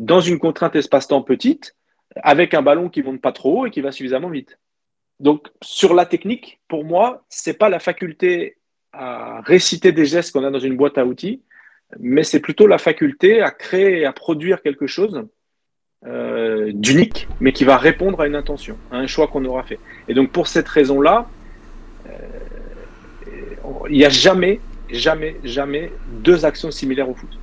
dans 0.00 0.20
une 0.20 0.38
contrainte 0.38 0.74
espace-temps 0.76 1.20
petite, 1.20 1.76
avec 2.16 2.54
un 2.54 2.62
ballon 2.62 2.88
qui 2.88 3.02
monte 3.02 3.20
pas 3.20 3.32
trop 3.32 3.60
haut 3.60 3.66
et 3.66 3.70
qui 3.70 3.82
va 3.82 3.92
suffisamment 3.92 4.30
vite. 4.30 4.58
Donc, 5.20 5.48
sur 5.62 5.92
la 5.92 6.06
technique, 6.06 6.58
pour 6.68 6.84
moi, 6.84 7.22
c'est 7.28 7.58
pas 7.58 7.68
la 7.68 7.78
faculté 7.78 8.56
à 8.94 9.42
réciter 9.42 9.92
des 9.92 10.06
gestes 10.06 10.32
qu'on 10.32 10.42
a 10.42 10.50
dans 10.50 10.58
une 10.58 10.76
boîte 10.76 10.96
à 10.96 11.04
outils, 11.04 11.42
mais 11.98 12.22
c'est 12.22 12.40
plutôt 12.40 12.66
la 12.66 12.78
faculté 12.78 13.42
à 13.42 13.50
créer 13.50 14.00
et 14.00 14.04
à 14.06 14.12
produire 14.14 14.62
quelque 14.62 14.86
chose 14.86 15.22
euh, 16.06 16.72
d'unique, 16.72 17.28
mais 17.38 17.52
qui 17.52 17.64
va 17.64 17.76
répondre 17.76 18.22
à 18.22 18.26
une 18.26 18.36
intention, 18.36 18.78
à 18.90 18.96
un 18.96 19.06
choix 19.06 19.28
qu'on 19.28 19.44
aura 19.44 19.64
fait. 19.64 19.78
Et 20.08 20.14
donc 20.14 20.32
pour 20.32 20.48
cette 20.48 20.68
raison-là, 20.68 21.28
euh, 22.06 22.12
il 23.90 23.98
n'y 23.98 24.06
a 24.06 24.08
jamais, 24.08 24.60
jamais, 24.90 25.36
jamais 25.44 25.92
deux 26.22 26.46
actions 26.46 26.70
similaires 26.70 27.10
au 27.10 27.14
foot. 27.14 27.39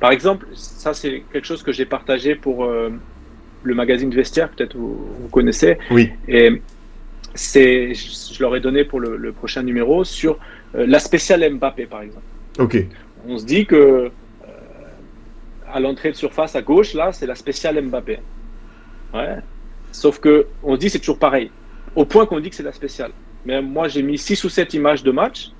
Par 0.00 0.10
exemple, 0.12 0.46
ça 0.54 0.94
c'est 0.94 1.22
quelque 1.32 1.46
chose 1.46 1.62
que 1.62 1.72
j'ai 1.72 1.86
partagé 1.86 2.34
pour 2.34 2.64
euh, 2.64 2.90
le 3.62 3.74
magazine 3.74 4.10
de 4.10 4.16
vestiaire, 4.16 4.50
peut-être 4.50 4.76
vous, 4.76 4.96
vous, 5.20 5.28
connaissez. 5.28 5.78
Oui. 5.90 6.10
Et 6.28 6.62
c'est, 7.34 7.94
je, 7.94 8.34
je 8.34 8.42
leur 8.42 8.54
ai 8.56 8.60
donné 8.60 8.84
pour 8.84 9.00
le, 9.00 9.16
le 9.16 9.32
prochain 9.32 9.62
numéro 9.62 10.04
sur 10.04 10.38
euh, 10.74 10.86
la 10.86 10.98
spéciale 10.98 11.48
Mbappé, 11.54 11.86
par 11.86 12.02
exemple. 12.02 12.26
Ok. 12.58 12.76
On 13.26 13.38
se 13.38 13.44
dit 13.44 13.66
que 13.66 14.10
à 15.74 15.80
l'entrée 15.80 16.12
de 16.12 16.16
surface 16.16 16.54
à 16.54 16.62
gauche, 16.62 16.94
là, 16.94 17.12
c'est 17.12 17.26
la 17.26 17.34
spéciale 17.34 17.82
Mbappé. 17.82 18.18
Ouais. 19.12 19.36
Sauf 19.90 20.20
que 20.20 20.46
on 20.62 20.76
dit 20.76 20.88
c'est 20.88 21.00
toujours 21.00 21.18
pareil. 21.18 21.50
Au 21.96 22.04
point 22.04 22.26
qu'on 22.26 22.38
dit 22.38 22.48
que 22.50 22.56
c'est 22.56 22.62
la 22.62 22.72
spéciale. 22.72 23.10
Mais 23.44 23.60
moi, 23.60 23.88
j'ai 23.88 24.02
mis 24.02 24.16
6 24.16 24.44
ou 24.44 24.48
7 24.48 24.74
images 24.74 25.02
de 25.02 25.10
match. 25.10 25.50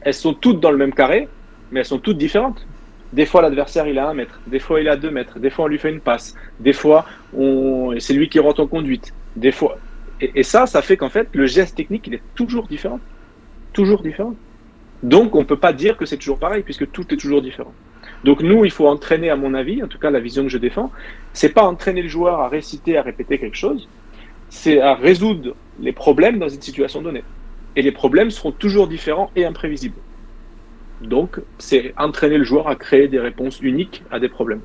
Elles 0.00 0.14
sont 0.14 0.32
toutes 0.32 0.60
dans 0.60 0.70
le 0.70 0.78
même 0.78 0.94
carré, 0.94 1.28
mais 1.70 1.80
elles 1.80 1.86
sont 1.86 1.98
toutes 1.98 2.18
différentes. 2.18 2.66
Des 3.12 3.26
fois, 3.26 3.42
l'adversaire, 3.42 3.86
il 3.86 3.98
a 3.98 4.08
1 4.08 4.14
mètre. 4.14 4.40
Des 4.46 4.58
fois, 4.58 4.80
il 4.80 4.88
a 4.88 4.96
2 4.96 5.10
mètres. 5.10 5.38
Des 5.38 5.50
fois, 5.50 5.64
on 5.64 5.68
lui 5.68 5.78
fait 5.78 5.90
une 5.90 6.00
passe. 6.00 6.34
Des 6.60 6.72
fois, 6.72 7.06
on... 7.36 7.94
c'est 7.98 8.14
lui 8.14 8.28
qui 8.28 8.38
rentre 8.38 8.60
en 8.60 8.66
conduite. 8.66 9.14
Des 9.36 9.52
fois. 9.52 9.78
Et, 10.20 10.32
et 10.34 10.42
ça, 10.42 10.66
ça 10.66 10.82
fait 10.82 10.96
qu'en 10.96 11.08
fait, 11.08 11.28
le 11.32 11.46
geste 11.46 11.76
technique, 11.76 12.06
il 12.06 12.14
est 12.14 12.22
toujours 12.34 12.66
différent. 12.66 13.00
Toujours 13.72 14.02
différent. 14.02 14.34
Donc, 15.02 15.34
on 15.34 15.40
ne 15.40 15.44
peut 15.44 15.58
pas 15.58 15.72
dire 15.72 15.96
que 15.96 16.04
c'est 16.06 16.16
toujours 16.16 16.38
pareil, 16.38 16.62
puisque 16.62 16.90
tout 16.90 17.12
est 17.14 17.16
toujours 17.16 17.40
différent. 17.42 17.72
Donc 18.24 18.42
nous, 18.42 18.64
il 18.64 18.70
faut 18.70 18.88
entraîner, 18.88 19.30
à 19.30 19.36
mon 19.36 19.54
avis, 19.54 19.82
en 19.82 19.88
tout 19.88 19.98
cas 19.98 20.10
la 20.10 20.20
vision 20.20 20.42
que 20.42 20.48
je 20.48 20.58
défends, 20.58 20.90
c'est 21.32 21.50
pas 21.50 21.62
entraîner 21.62 22.02
le 22.02 22.08
joueur 22.08 22.40
à 22.40 22.48
réciter, 22.48 22.96
à 22.98 23.02
répéter 23.02 23.38
quelque 23.38 23.56
chose, 23.56 23.88
c'est 24.48 24.80
à 24.80 24.94
résoudre 24.94 25.56
les 25.78 25.92
problèmes 25.92 26.38
dans 26.38 26.48
une 26.48 26.62
situation 26.62 27.02
donnée. 27.02 27.24
Et 27.76 27.82
les 27.82 27.92
problèmes 27.92 28.30
seront 28.30 28.52
toujours 28.52 28.88
différents 28.88 29.30
et 29.36 29.44
imprévisibles. 29.44 30.02
Donc, 31.00 31.40
c'est 31.58 31.92
entraîner 31.96 32.38
le 32.38 32.44
joueur 32.44 32.68
à 32.68 32.76
créer 32.76 33.08
des 33.08 33.18
réponses 33.18 33.58
uniques 33.60 34.04
à 34.10 34.20
des 34.20 34.28
problèmes. 34.28 34.62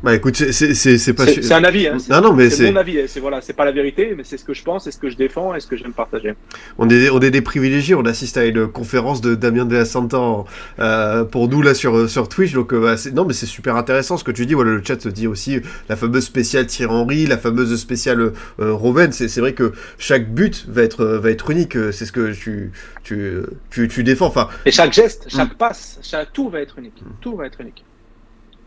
Bah 0.00 0.14
écoute, 0.14 0.36
c'est 0.36 1.12
pas. 1.12 1.26
C'est 1.26 1.52
un 1.52 1.64
avis, 1.64 1.88
hein. 1.88 1.96
Non, 2.08 2.20
non, 2.20 2.32
mais 2.32 2.50
c'est 2.50 2.70
mon 2.70 2.76
avis. 2.76 3.08
C'est 3.08 3.18
voilà, 3.18 3.40
c'est 3.40 3.52
pas 3.52 3.64
la 3.64 3.72
vérité, 3.72 4.14
mais 4.16 4.22
c'est 4.22 4.36
ce 4.36 4.44
que 4.44 4.54
je 4.54 4.62
pense, 4.62 4.84
c'est 4.84 4.92
ce 4.92 4.98
que 4.98 5.10
je 5.10 5.16
défends 5.16 5.56
et 5.56 5.60
ce 5.60 5.66
que 5.66 5.76
j'aime 5.76 5.92
partager. 5.92 6.34
On 6.78 6.88
est, 6.88 7.10
on 7.10 7.18
est 7.18 7.32
des 7.32 7.42
privilégiés. 7.42 7.96
On 7.96 8.04
assiste 8.04 8.36
à 8.36 8.44
une 8.44 8.68
conférence 8.68 9.20
de 9.20 9.34
Damien 9.34 9.64
de 9.64 9.74
la 9.74 9.84
Santa 9.84 10.44
euh, 10.78 11.24
pour 11.24 11.48
nous 11.48 11.62
là 11.62 11.74
sur 11.74 12.08
sur 12.08 12.28
Twitch. 12.28 12.52
Donc 12.52 12.72
euh, 12.72 12.80
bah, 12.80 12.94
non, 13.12 13.24
mais 13.24 13.32
c'est 13.32 13.46
super 13.46 13.74
intéressant 13.74 14.16
ce 14.16 14.22
que 14.22 14.30
tu 14.30 14.46
dis. 14.46 14.54
Voilà, 14.54 14.70
le 14.70 14.84
chat 14.84 15.00
se 15.00 15.08
dit 15.08 15.26
aussi 15.26 15.60
la 15.88 15.96
fameuse 15.96 16.24
spéciale 16.24 16.66
Thierry 16.66 16.92
Henry, 16.92 17.26
la 17.26 17.38
fameuse 17.38 17.74
spéciale 17.76 18.32
euh, 18.60 18.72
Roven. 18.72 19.10
C'est 19.10 19.40
vrai 19.40 19.52
que 19.52 19.72
chaque 19.98 20.32
but 20.32 20.64
va 20.68 20.82
être 20.82 21.04
va 21.04 21.30
être 21.30 21.50
unique. 21.50 21.76
C'est 21.90 22.06
ce 22.06 22.12
que 22.12 22.32
tu 22.32 22.70
tu, 23.02 23.42
tu 23.70 23.88
tu 23.88 24.04
défends. 24.04 24.26
Enfin. 24.26 24.48
Et 24.64 24.70
chaque 24.70 24.92
geste, 24.92 25.26
chaque 25.28 25.54
passe, 25.54 25.98
chaque 26.02 26.32
tout 26.32 26.50
va 26.50 26.60
être 26.60 26.78
unique. 26.78 27.02
Tout 27.20 27.34
va 27.34 27.46
être 27.46 27.60
unique 27.60 27.84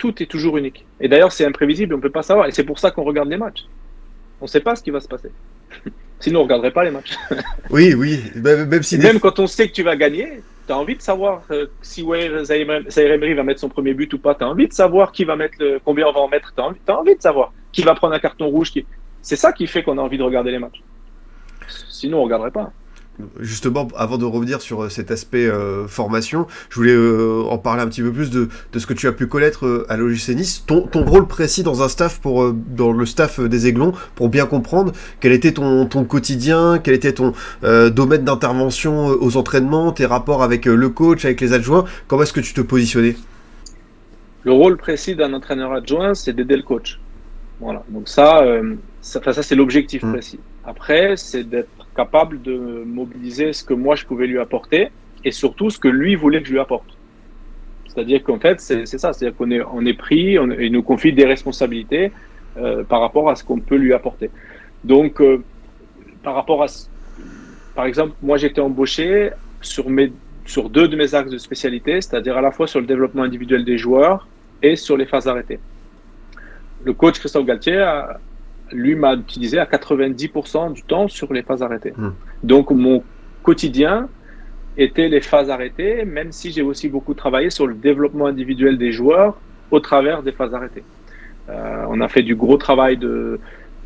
tout 0.02 0.24
est 0.24 0.26
toujours 0.26 0.58
unique. 0.58 0.84
Et 1.00 1.08
d'ailleurs, 1.08 1.32
c'est 1.32 1.46
imprévisible, 1.46 1.94
on 1.94 1.98
ne 1.98 2.02
peut 2.02 2.10
pas 2.10 2.24
savoir. 2.24 2.48
Et 2.48 2.52
c'est 2.52 2.64
pour 2.64 2.80
ça 2.80 2.90
qu'on 2.90 3.04
regarde 3.04 3.30
les 3.30 3.38
matchs. 3.38 3.66
On 4.42 4.46
ne 4.46 4.50
sait 4.50 4.60
pas 4.60 4.76
ce 4.76 4.82
qui 4.82 4.90
va 4.90 5.00
se 5.00 5.08
passer. 5.08 5.30
Sinon, 6.20 6.40
on 6.40 6.42
ne 6.42 6.46
regarderait 6.46 6.72
pas 6.72 6.84
les 6.84 6.90
matchs. 6.90 7.16
oui, 7.70 7.94
oui. 7.94 8.20
Même, 8.34 8.82
si 8.82 8.98
même 8.98 9.20
quand 9.20 9.38
on 9.38 9.46
sait 9.46 9.68
que 9.68 9.74
tu 9.74 9.84
vas 9.84 9.96
gagner, 9.96 10.42
tu 10.66 10.74
as 10.74 10.78
envie 10.78 10.96
de 10.96 11.04
savoir 11.04 11.44
euh, 11.52 11.68
si 11.84 12.04
Zaire 12.44 13.12
Emery 13.12 13.36
va 13.36 13.44
mettre 13.44 13.60
son 13.60 13.70
premier 13.70 13.94
but 13.94 14.12
ou 14.12 14.18
pas. 14.18 14.34
Tu 14.34 14.44
as 14.44 14.48
envie 14.50 14.68
de 14.68 14.74
savoir 14.74 15.12
qui 15.12 15.24
va 15.24 15.36
mettre 15.36 15.58
le, 15.60 15.80
combien 15.86 16.08
on 16.08 16.14
va 16.14 16.22
en 16.22 16.30
mettre. 16.30 16.52
Tu 16.56 16.62
as, 16.62 16.66
as, 16.88 16.98
envie 16.98 17.16
de 17.16 17.22
savoir 17.22 17.54
qui 17.72 17.84
va 17.84 17.94
prendre 17.94 18.16
un 18.16 18.20
carton 18.20 18.48
rouge. 18.48 18.72
Qui... 18.72 18.88
C'est 19.22 19.36
ça 19.36 19.54
qui 19.54 19.68
fait 19.68 19.84
qu'on 19.84 20.00
a 20.00 20.02
envie 20.02 20.18
de 20.18 20.24
regarder 20.24 20.50
les 20.50 20.60
matchs. 20.60 20.82
Sinon, 21.68 22.18
on 22.18 22.22
ne 22.22 22.26
regarderait 22.26 22.50
pas 22.50 22.74
justement, 23.40 23.88
avant 23.96 24.18
de 24.18 24.26
revenir 24.26 24.62
sur 24.62 24.84
euh, 24.84 24.90
cet 24.90 25.12
aspect 25.12 25.46
euh, 25.46 25.88
formation, 25.88 26.48
je 26.70 26.76
voulais 26.76 26.94
euh, 26.94 27.44
en 27.50 27.58
parler 27.58 27.82
un 27.82 27.88
petit 27.88 28.02
peu 28.02 28.12
plus 28.12 28.30
de, 28.30 28.50
de, 28.72 28.80
ce 28.80 28.88
que 28.88 28.94
tu 28.94 29.08
as 29.08 29.12
pu 29.12 29.28
connaître 29.28 29.66
euh, 29.66 29.86
à 29.90 29.98
l'OGC 29.98 30.30
Nice. 30.30 30.64
Ton, 30.66 30.88
ton, 30.88 31.04
rôle 31.04 31.28
précis 31.28 31.64
dans 31.64 31.84
un 31.84 31.90
staff, 31.90 32.20
pour, 32.20 32.52
dans 32.54 32.92
le 32.92 33.06
staff 33.06 33.40
des 33.40 33.68
Aiglons, 33.68 33.94
pour 34.16 34.30
bien 34.30 34.46
comprendre 34.46 34.92
quel 35.20 35.32
était 35.32 35.52
ton, 35.54 35.86
ton 35.86 36.04
quotidien, 36.04 36.80
quel 36.84 36.94
était 36.94 37.14
ton 37.14 37.34
domaine 37.62 38.24
d'intervention 38.24 39.08
aux 39.08 39.38
entraînements, 39.38 39.92
tes 39.92 40.06
rapports 40.06 40.44
avec 40.44 40.66
le 40.66 40.90
coach, 40.90 41.26
avec 41.26 41.42
les 41.42 41.54
adjoints. 41.54 41.86
Comment 42.08 42.24
est-ce 42.24 42.34
que 42.34 42.40
tu 42.40 42.54
te 42.54 42.62
positionnais? 42.62 43.16
Le 44.44 44.52
rôle 44.52 44.78
précis 44.78 45.16
d'un 45.16 45.34
entraîneur 45.34 45.74
adjoint, 45.74 46.14
c'est 46.14 46.34
d'aider 46.34 46.56
le 46.56 46.64
coach. 46.64 47.00
Voilà. 47.60 47.84
Donc 47.90 48.08
ça, 48.08 48.44
ça, 49.02 49.22
ça 49.22 49.44
c'est 49.44 49.56
l'objectif 49.56 50.04
mmh. 50.04 50.12
précis. 50.12 50.40
Après, 50.66 51.16
c'est 51.18 51.44
d'être 51.44 51.81
capable 51.96 52.42
de 52.42 52.84
mobiliser 52.86 53.54
ce 53.54 53.64
que 53.64 53.74
moi 53.74 53.96
je 53.96 54.06
pouvais 54.06 54.28
lui 54.28 54.40
apporter 54.40 54.90
et 55.24 55.32
surtout 55.32 55.70
ce 55.70 55.80
que 55.80 55.88
lui 55.88 56.16
voulait 56.16 56.42
que 56.42 56.48
je 56.48 56.54
lui 56.54 56.60
apporte. 56.60 56.98
C'est-à-dire 57.88 58.24
qu'en 58.24 58.40
fait, 58.40 58.60
c'est 58.62 58.86
ça, 58.86 59.12
c'est-à-dire 59.12 59.38
qu'on 59.38 59.86
est, 59.86 59.94
pris, 59.94 60.40
on, 60.40 60.50
il 60.52 60.72
nous 60.72 60.82
confie 60.82 61.12
des 61.12 61.26
responsabilités 61.26 62.12
euh, 62.58 62.84
par 62.84 63.02
rapport 63.02 63.30
à 63.30 63.36
ce 63.36 63.44
qu'on 63.44 63.60
peut 63.60 63.76
lui 63.76 63.94
apporter. 63.94 64.30
Donc, 64.84 65.20
euh, 65.20 65.44
par 66.24 66.36
rapport 66.36 66.64
à, 66.64 66.68
par 67.76 67.86
exemple, 67.86 68.14
moi 68.22 68.38
j'étais 68.38 68.62
embauché 68.62 69.32
sur, 69.62 69.90
mes, 69.90 70.12
sur 70.46 70.70
deux 70.70 70.88
de 70.88 70.96
mes 70.96 71.14
axes 71.14 71.32
de 71.32 71.38
spécialité, 71.38 72.02
c'est-à-dire 72.02 72.38
à 72.38 72.42
la 72.42 72.52
fois 72.52 72.66
sur 72.66 72.80
le 72.80 72.86
développement 72.86 73.24
individuel 73.24 73.66
des 73.66 73.78
joueurs 73.78 74.28
et 74.62 74.76
sur 74.78 74.96
les 74.96 75.06
phases 75.06 75.28
arrêtées. 75.28 75.60
Le 76.84 76.94
coach 76.94 77.20
Christophe 77.20 77.46
Galtier 77.46 77.78
a, 77.78 78.20
lui 78.72 78.96
m'a 78.96 79.16
utilisé 79.16 79.60
à 79.60 79.66
90% 79.66 80.74
du 80.74 80.84
temps 80.84 81.08
sur 81.08 81.34
les 81.34 81.44
phases 81.44 81.62
arrêtées. 81.62 81.94
Mmh. 81.98 82.10
Donc 82.44 82.72
mon 82.72 83.04
quotidien 83.44 84.08
était 84.78 85.10
les 85.10 85.22
phases 85.22 85.50
arrêtées, 85.50 86.06
même 86.06 86.32
si 86.32 86.52
j'ai 86.52 86.62
aussi 86.62 86.88
beaucoup 86.90 87.14
travaillé 87.14 87.50
sur 87.50 87.68
le 87.68 87.76
développement 87.76 88.28
individuel 88.28 88.78
des 88.78 88.92
joueurs 88.92 89.40
au 89.70 89.80
travers 89.80 90.24
des 90.24 90.32
phases 90.32 90.54
arrêtées. 90.54 90.84
Euh, 91.50 91.86
on 91.90 92.00
a 92.02 92.08
fait 92.08 92.24
du 92.24 92.36
gros 92.36 92.58
travail 92.58 92.98
de, 92.98 93.40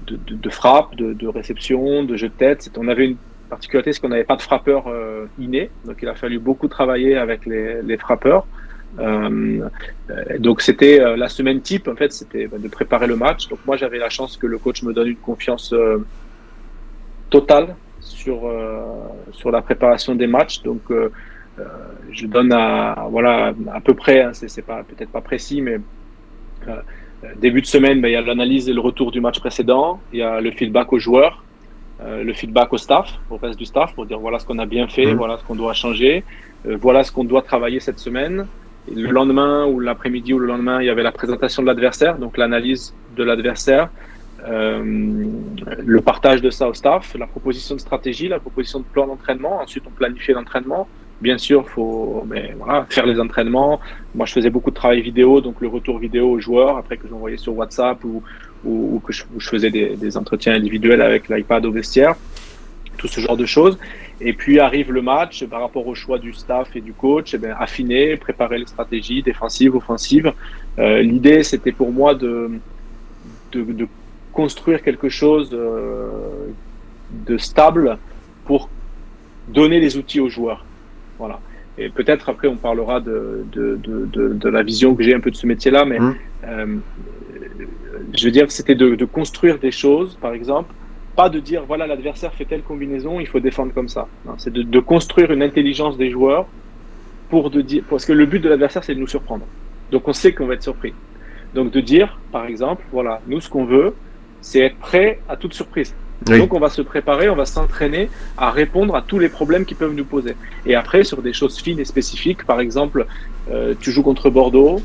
de, 0.07 0.17
de, 0.17 0.35
de 0.35 0.49
frappe, 0.49 0.95
de, 0.95 1.27
réception, 1.27 2.03
de 2.03 2.15
jeu 2.15 2.29
de 2.29 2.33
tête. 2.33 2.69
On 2.77 2.87
avait 2.87 3.05
une 3.05 3.17
particularité, 3.49 3.93
c'est 3.93 4.01
qu'on 4.01 4.09
n'avait 4.09 4.23
pas 4.23 4.35
de 4.35 4.41
frappeur 4.41 4.87
euh, 4.87 5.25
inné, 5.39 5.69
donc 5.85 5.97
il 6.01 6.07
a 6.07 6.15
fallu 6.15 6.39
beaucoup 6.39 6.67
travailler 6.67 7.15
avec 7.15 7.45
les, 7.45 7.81
les 7.81 7.97
frappeurs. 7.97 8.45
Euh, 8.99 9.69
donc 10.39 10.61
c'était 10.61 11.01
euh, 11.01 11.17
la 11.17 11.27
semaine 11.27 11.61
type 11.61 11.87
en 11.87 11.95
fait, 11.95 12.13
c'était 12.13 12.47
de 12.47 12.67
préparer 12.67 13.07
le 13.07 13.15
match. 13.15 13.47
Donc 13.47 13.59
moi 13.65 13.77
j'avais 13.77 13.97
la 13.97 14.09
chance 14.09 14.37
que 14.37 14.47
le 14.47 14.57
coach 14.57 14.83
me 14.83 14.93
donne 14.93 15.07
une 15.07 15.17
confiance 15.17 15.73
euh, 15.73 16.05
totale 17.29 17.75
sur 17.99 18.51
sur 19.31 19.51
la 19.51 19.61
préparation 19.61 20.15
des 20.15 20.27
matchs. 20.27 20.61
Donc 20.61 20.81
je 22.11 22.27
donne 22.27 22.53
à 22.53 23.07
voilà 23.09 23.53
à 23.73 23.81
peu 23.81 23.93
près, 23.93 24.21
hein, 24.21 24.31
c'est 24.33 24.61
pas 24.61 24.83
peut-être 24.83 25.09
pas 25.09 25.21
précis, 25.21 25.61
mais 25.61 25.79
début 27.37 27.61
de 27.61 27.65
semaine, 27.65 27.99
ben, 28.01 28.09
il 28.09 28.11
y 28.11 28.15
a 28.15 28.21
l'analyse 28.21 28.69
et 28.69 28.73
le 28.73 28.81
retour 28.81 29.11
du 29.11 29.21
match 29.21 29.39
précédent, 29.39 29.99
il 30.13 30.19
y 30.19 30.21
a 30.21 30.39
le 30.39 30.51
feedback 30.51 30.93
aux 30.93 30.99
joueurs, 30.99 31.43
euh, 32.01 32.23
le 32.23 32.33
feedback 32.33 32.71
au 32.73 32.77
staff, 32.77 33.19
au 33.31 33.37
reste 33.37 33.57
du 33.57 33.65
staff, 33.65 33.95
pour 33.95 34.05
dire 34.05 34.19
voilà 34.19 34.37
ce 34.37 34.45
qu'on 34.45 34.59
a 34.59 34.67
bien 34.67 34.87
fait, 34.87 35.07
mmh. 35.07 35.15
voilà 35.15 35.37
ce 35.39 35.43
qu'on 35.43 35.55
doit 35.55 35.73
changer, 35.73 36.23
voilà 36.63 37.03
ce 37.03 37.11
qu'on 37.11 37.23
doit 37.23 37.41
travailler 37.41 37.79
cette 37.79 37.99
semaine. 37.99 38.45
Le 38.93 39.11
lendemain 39.11 39.65
ou 39.65 39.79
l'après-midi 39.79 40.33
ou 40.33 40.39
le 40.39 40.47
lendemain, 40.47 40.81
il 40.81 40.85
y 40.85 40.89
avait 40.89 41.03
la 41.03 41.11
présentation 41.11 41.61
de 41.61 41.67
l'adversaire, 41.67 42.17
donc 42.17 42.37
l'analyse 42.37 42.93
de 43.15 43.23
l'adversaire, 43.23 43.89
euh, 44.47 44.83
le 44.83 46.01
partage 46.01 46.41
de 46.41 46.49
ça 46.49 46.67
au 46.67 46.73
staff, 46.73 47.15
la 47.17 47.25
proposition 47.25 47.75
de 47.75 47.79
stratégie, 47.81 48.27
la 48.27 48.39
proposition 48.39 48.79
de 48.79 48.85
plan 48.85 49.07
d'entraînement. 49.07 49.61
Ensuite, 49.61 49.83
on 49.87 49.91
planifiait 49.91 50.35
l'entraînement, 50.35 50.87
Bien 51.21 51.37
sûr, 51.37 51.67
faut 51.69 52.23
ben, 52.25 52.55
voilà, 52.57 52.85
faire 52.89 53.05
les 53.05 53.19
entraînements. 53.19 53.79
Moi, 54.13 54.25
je 54.25 54.33
faisais 54.33 54.49
beaucoup 54.49 54.69
de 54.69 54.75
travail 54.75 55.01
vidéo, 55.01 55.39
donc 55.39 55.61
le 55.61 55.69
retour 55.69 55.97
vidéo 55.97 56.29
aux 56.29 56.39
joueurs, 56.39 56.77
après 56.77 56.97
que 56.97 57.07
j'envoyais 57.07 57.37
sur 57.37 57.55
WhatsApp 57.55 58.03
ou, 58.03 58.21
que 59.05 59.13
je, 59.13 59.23
je 59.37 59.49
faisais 59.49 59.69
des, 59.69 60.17
entretiens 60.17 60.53
individuels 60.53 61.01
avec 61.01 61.29
l'iPad 61.29 61.65
au 61.65 61.71
vestiaire, 61.71 62.15
tout 62.97 63.07
ce 63.07 63.21
genre 63.21 63.37
de 63.37 63.45
choses. 63.45 63.77
Et 64.21 64.33
puis 64.33 64.59
arrive 64.59 64.91
le 64.91 65.01
match 65.01 65.45
par 65.45 65.61
rapport 65.61 65.85
au 65.85 65.95
choix 65.95 66.19
du 66.19 66.33
staff 66.33 66.75
et 66.75 66.81
du 66.81 66.93
coach, 66.93 67.33
et 67.33 67.37
eh 67.37 67.39
bien, 67.39 67.55
affiner, 67.59 68.15
préparer 68.15 68.59
les 68.59 68.65
stratégies 68.65 69.21
défensives, 69.21 69.75
offensives. 69.75 70.31
Euh, 70.79 71.01
L'idée, 71.01 71.43
c'était 71.43 71.73
pour 71.73 71.91
moi 71.91 72.15
de, 72.15 72.51
de, 73.51 73.63
de, 73.63 73.87
construire 74.31 74.81
quelque 74.83 75.07
chose 75.07 75.49
euh, 75.53 76.09
de 77.27 77.37
stable 77.37 77.97
pour 78.45 78.69
donner 79.47 79.79
les 79.79 79.97
outils 79.97 80.19
aux 80.19 80.29
joueurs. 80.29 80.65
Voilà. 81.17 81.39
Et 81.77 81.89
peut-être 81.89 82.29
après 82.29 82.47
on 82.47 82.55
parlera 82.55 82.99
de, 82.99 83.45
de, 83.51 83.77
de, 83.81 84.33
de 84.33 84.49
la 84.49 84.63
vision 84.63 84.95
que 84.95 85.03
j'ai 85.03 85.13
un 85.13 85.19
peu 85.19 85.31
de 85.31 85.35
ce 85.35 85.47
métier-là, 85.47 85.85
mais 85.85 85.99
mmh. 85.99 86.15
euh, 86.45 86.75
je 88.13 88.25
veux 88.25 88.31
dire 88.31 88.47
que 88.47 88.53
c'était 88.53 88.75
de, 88.75 88.95
de, 88.95 89.05
construire 89.05 89.59
des 89.59 89.71
choses, 89.71 90.17
par 90.21 90.33
exemple, 90.33 90.73
pas 91.15 91.29
de 91.29 91.39
dire 91.39 91.63
voilà 91.65 91.87
l'adversaire 91.87 92.33
fait 92.33 92.45
telle 92.45 92.61
combinaison, 92.61 93.19
il 93.19 93.27
faut 93.27 93.39
défendre 93.39 93.73
comme 93.73 93.89
ça. 93.89 94.07
C'est 94.37 94.51
de, 94.51 94.63
de, 94.63 94.79
construire 94.79 95.31
une 95.31 95.41
intelligence 95.41 95.97
des 95.97 96.09
joueurs 96.09 96.45
pour 97.29 97.49
de 97.49 97.61
dire 97.61 97.83
parce 97.89 98.05
que 98.05 98.13
le 98.13 98.25
but 98.25 98.39
de 98.39 98.49
l'adversaire 98.49 98.83
c'est 98.83 98.95
de 98.95 98.99
nous 98.99 99.07
surprendre. 99.07 99.45
Donc 99.91 100.07
on 100.07 100.13
sait 100.13 100.33
qu'on 100.33 100.45
va 100.45 100.55
être 100.55 100.63
surpris. 100.63 100.93
Donc 101.53 101.71
de 101.71 101.79
dire 101.79 102.19
par 102.31 102.45
exemple 102.45 102.83
voilà 102.91 103.21
nous 103.27 103.39
ce 103.39 103.49
qu'on 103.49 103.65
veut 103.65 103.95
c'est 104.41 104.59
être 104.59 104.77
prêt 104.77 105.19
à 105.27 105.37
toute 105.37 105.53
surprise. 105.53 105.95
Oui. 106.29 106.39
Donc 106.39 106.53
on 106.53 106.59
va 106.59 106.69
se 106.69 106.81
préparer, 106.81 107.29
on 107.29 107.35
va 107.35 107.45
s'entraîner 107.45 108.09
à 108.37 108.49
répondre 108.49 108.95
à 108.95 109.01
tous 109.01 109.19
les 109.19 109.29
problèmes 109.29 109.65
qui 109.65 109.75
peuvent 109.75 109.93
nous 109.93 110.05
poser. 110.05 110.35
Et 110.65 110.75
après, 110.75 111.03
sur 111.03 111.21
des 111.21 111.33
choses 111.33 111.59
fines 111.59 111.79
et 111.79 111.85
spécifiques, 111.85 112.45
par 112.45 112.59
exemple, 112.59 113.05
euh, 113.51 113.73
tu 113.79 113.91
joues 113.91 114.01
contre 114.01 114.29
Bordeaux, 114.29 114.81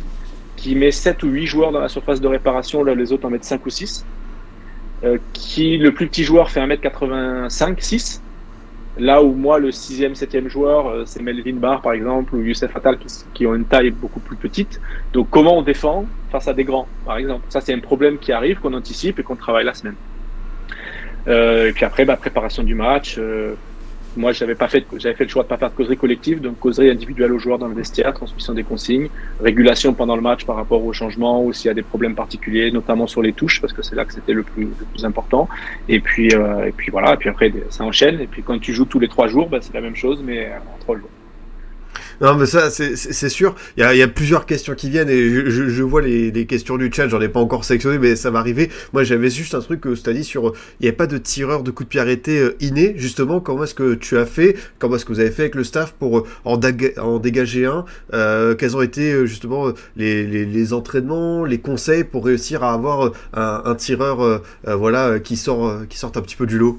qui 0.57 0.75
met 0.75 0.91
7 0.91 1.23
ou 1.23 1.29
8 1.29 1.47
joueurs 1.47 1.73
dans 1.73 1.81
la 1.81 1.89
surface 1.89 2.21
de 2.21 2.29
réparation, 2.29 2.85
là 2.85 2.95
les 2.95 3.13
autres 3.13 3.27
en 3.27 3.31
mettent 3.31 3.45
5 3.45 3.65
ou 3.65 3.71
6. 3.71 4.05
Euh, 5.03 5.19
qui 5.33 5.79
le 5.79 5.93
plus 5.93 6.09
petit 6.09 6.25
joueur 6.25 6.51
fait 6.51 6.61
1m85, 6.61 7.81
6. 7.81 8.23
Là 8.99 9.23
où 9.23 9.33
moi, 9.33 9.59
le 9.59 9.71
6e, 9.71 10.15
7e 10.15 10.49
joueur, 10.49 10.89
euh, 10.89 11.05
c'est 11.07 11.23
Melvin 11.23 11.55
Barr 11.55 11.81
par 11.81 11.93
exemple, 11.93 12.35
ou 12.35 12.43
Youssef 12.43 12.77
Attal 12.77 12.99
qui, 12.99 13.09
qui, 13.33 13.47
ont 13.47 13.55
une 13.55 13.65
taille 13.65 13.91
beaucoup 13.91 14.21
plus 14.21 14.37
petite. 14.37 14.79
Donc 15.15 15.31
comment 15.31 15.57
on 15.57 15.63
défend 15.63 16.07
face 16.31 16.49
à 16.49 16.53
des 16.53 16.65
grands, 16.65 16.87
par 17.07 17.17
exemple? 17.17 17.47
Ça, 17.49 17.63
c'est 17.63 17.73
un 17.73 17.79
problème 17.79 18.19
qui 18.19 18.31
arrive, 18.33 18.59
qu'on 18.59 18.75
anticipe 18.75 19.19
et 19.19 19.23
qu'on 19.23 19.37
travaille 19.37 19.65
la 19.65 19.75
semaine. 19.75 19.97
Euh, 21.29 21.69
et 21.69 21.73
puis 21.73 21.85
après, 21.85 22.05
bah, 22.05 22.17
préparation 22.17 22.63
du 22.63 22.75
match. 22.75 23.17
Euh, 23.19 23.55
moi, 24.17 24.33
j'avais 24.33 24.55
pas 24.57 24.69
fait, 24.69 24.87
j'avais 24.97 25.15
fait 25.15 25.25
le 25.25 25.31
choix 25.31 25.43
de 25.43 25.49
pas 25.49 25.59
faire 25.59 25.71
de 25.71 25.75
causerie 25.75 25.97
collective, 25.97 26.41
donc 26.41 26.59
causerie 26.59 26.91
individuelle 26.91 27.33
aux 27.33 27.39
joueurs 27.39 27.59
dans 27.59 27.69
le 27.69 27.75
vestiaire, 27.75 28.13
transmission 28.13 28.55
des 28.55 28.65
consignes, 28.65 29.09
régulation 29.39 29.95
pendant 29.95 30.17
le 30.17 30.23
match 30.23 30.45
par 30.45 30.57
rapport 30.57 30.85
aux 30.85 30.93
changements 30.93 31.45
ou 31.45 31.53
s'il 31.53 31.69
y 31.69 31.71
a 31.71 31.75
des 31.75 31.83
problèmes 31.83 32.15
particuliers, 32.15 32.73
notamment 32.73 33.07
sur 33.07 33.23
les 33.23 33.35
touches, 33.35 33.61
parce 33.61 33.73
que 33.73 33.83
c'est 33.83 33.95
là 33.95 34.05
que 34.05 34.13
c'était 34.13 34.33
le 34.33 34.45
plus, 34.45 34.75
le 34.77 34.87
plus 34.87 35.05
important. 35.05 35.49
Et 35.89 36.01
puis, 36.01 36.35
euh, 36.35 36.67
et 36.67 36.73
puis 36.73 36.91
voilà. 36.91 37.15
Et 37.15 37.17
puis 37.17 37.29
après, 37.29 37.53
ça 37.69 37.85
enchaîne. 37.85 38.21
Et 38.21 38.29
puis 38.29 38.43
quand 38.43 38.59
tu 38.59 38.73
joues 38.73 38.87
tous 38.87 38.99
les 38.99 39.09
trois 39.09 39.29
jours, 39.29 39.49
bah, 39.49 39.61
c'est 39.61 39.75
la 39.75 39.81
même 39.81 39.97
chose, 39.97 40.23
mais 40.23 40.53
en 40.67 40.79
trois 40.79 40.99
jours. 40.99 41.13
Non, 42.21 42.35
mais 42.37 42.45
ça, 42.45 42.69
c'est 42.71 43.29
sûr. 43.31 43.55
Il 43.79 43.81
y 43.81 43.83
a, 43.83 43.95
y 43.95 44.03
a, 44.03 44.09
plusieurs 44.09 44.45
questions 44.45 44.75
qui 44.75 44.91
viennent 44.91 45.09
et 45.09 45.31
je, 45.31 45.49
je, 45.49 45.69
je 45.71 45.83
vois 45.83 46.03
les, 46.03 46.31
les, 46.31 46.45
questions 46.45 46.77
du 46.77 46.93
chat. 46.93 47.09
J'en 47.09 47.21
ai 47.21 47.31
pas 47.31 47.41
encore 47.41 47.65
sélectionné, 47.65 47.99
mais 47.99 48.15
ça 48.15 48.31
va 48.31 48.41
arriver. 48.41 48.71
Moi, 48.93 49.05
j'avais 49.05 49.31
juste 49.31 49.55
un 49.55 49.61
truc 49.61 49.81
que 49.81 49.95
tu 49.95 50.11
as 50.11 50.13
dit 50.13 50.25
sur. 50.25 50.53
Il 50.81 50.83
n'y 50.83 50.91
a 50.91 50.93
pas 50.93 51.07
de 51.07 51.17
tireur 51.17 51.63
de 51.63 51.71
coup 51.71 51.83
de 51.83 51.89
pied 51.89 51.99
arrêté 51.99 52.39
euh, 52.39 52.57
inné. 52.61 52.93
Justement, 52.97 53.41
comment 53.41 53.65
est-ce 53.65 53.75
que 53.75 53.95
tu 53.95 54.19
as 54.19 54.27
fait? 54.27 54.55
Comment 54.79 54.97
est-ce 54.97 55.07
que 55.07 55.15
vous 55.15 55.21
avez 55.21 55.31
fait 55.31 55.43
avec 55.43 55.55
le 55.55 55.65
staff 55.65 55.93
pour 55.99 56.19
euh, 56.19 56.27
en, 56.45 56.61
en 56.99 57.19
dégager 57.19 57.65
un? 57.65 57.87
Euh, 58.13 58.55
Quels 58.55 58.77
ont 58.77 58.83
été 58.83 59.13
euh, 59.13 59.25
justement 59.25 59.73
les, 59.97 60.27
les, 60.27 60.45
les, 60.45 60.73
entraînements, 60.75 61.47
les 61.47 61.59
conseils 61.59 62.05
pour 62.05 62.27
réussir 62.27 62.63
à 62.63 62.75
avoir 62.75 63.13
un, 63.33 63.63
un 63.65 63.75
tireur, 63.75 64.21
euh, 64.21 64.41
voilà, 64.67 65.21
qui 65.21 65.39
sort, 65.39 65.87
qui 65.89 65.97
sort 65.97 66.13
un 66.17 66.21
petit 66.21 66.37
peu 66.37 66.47
du 66.47 66.59
lot? 66.59 66.79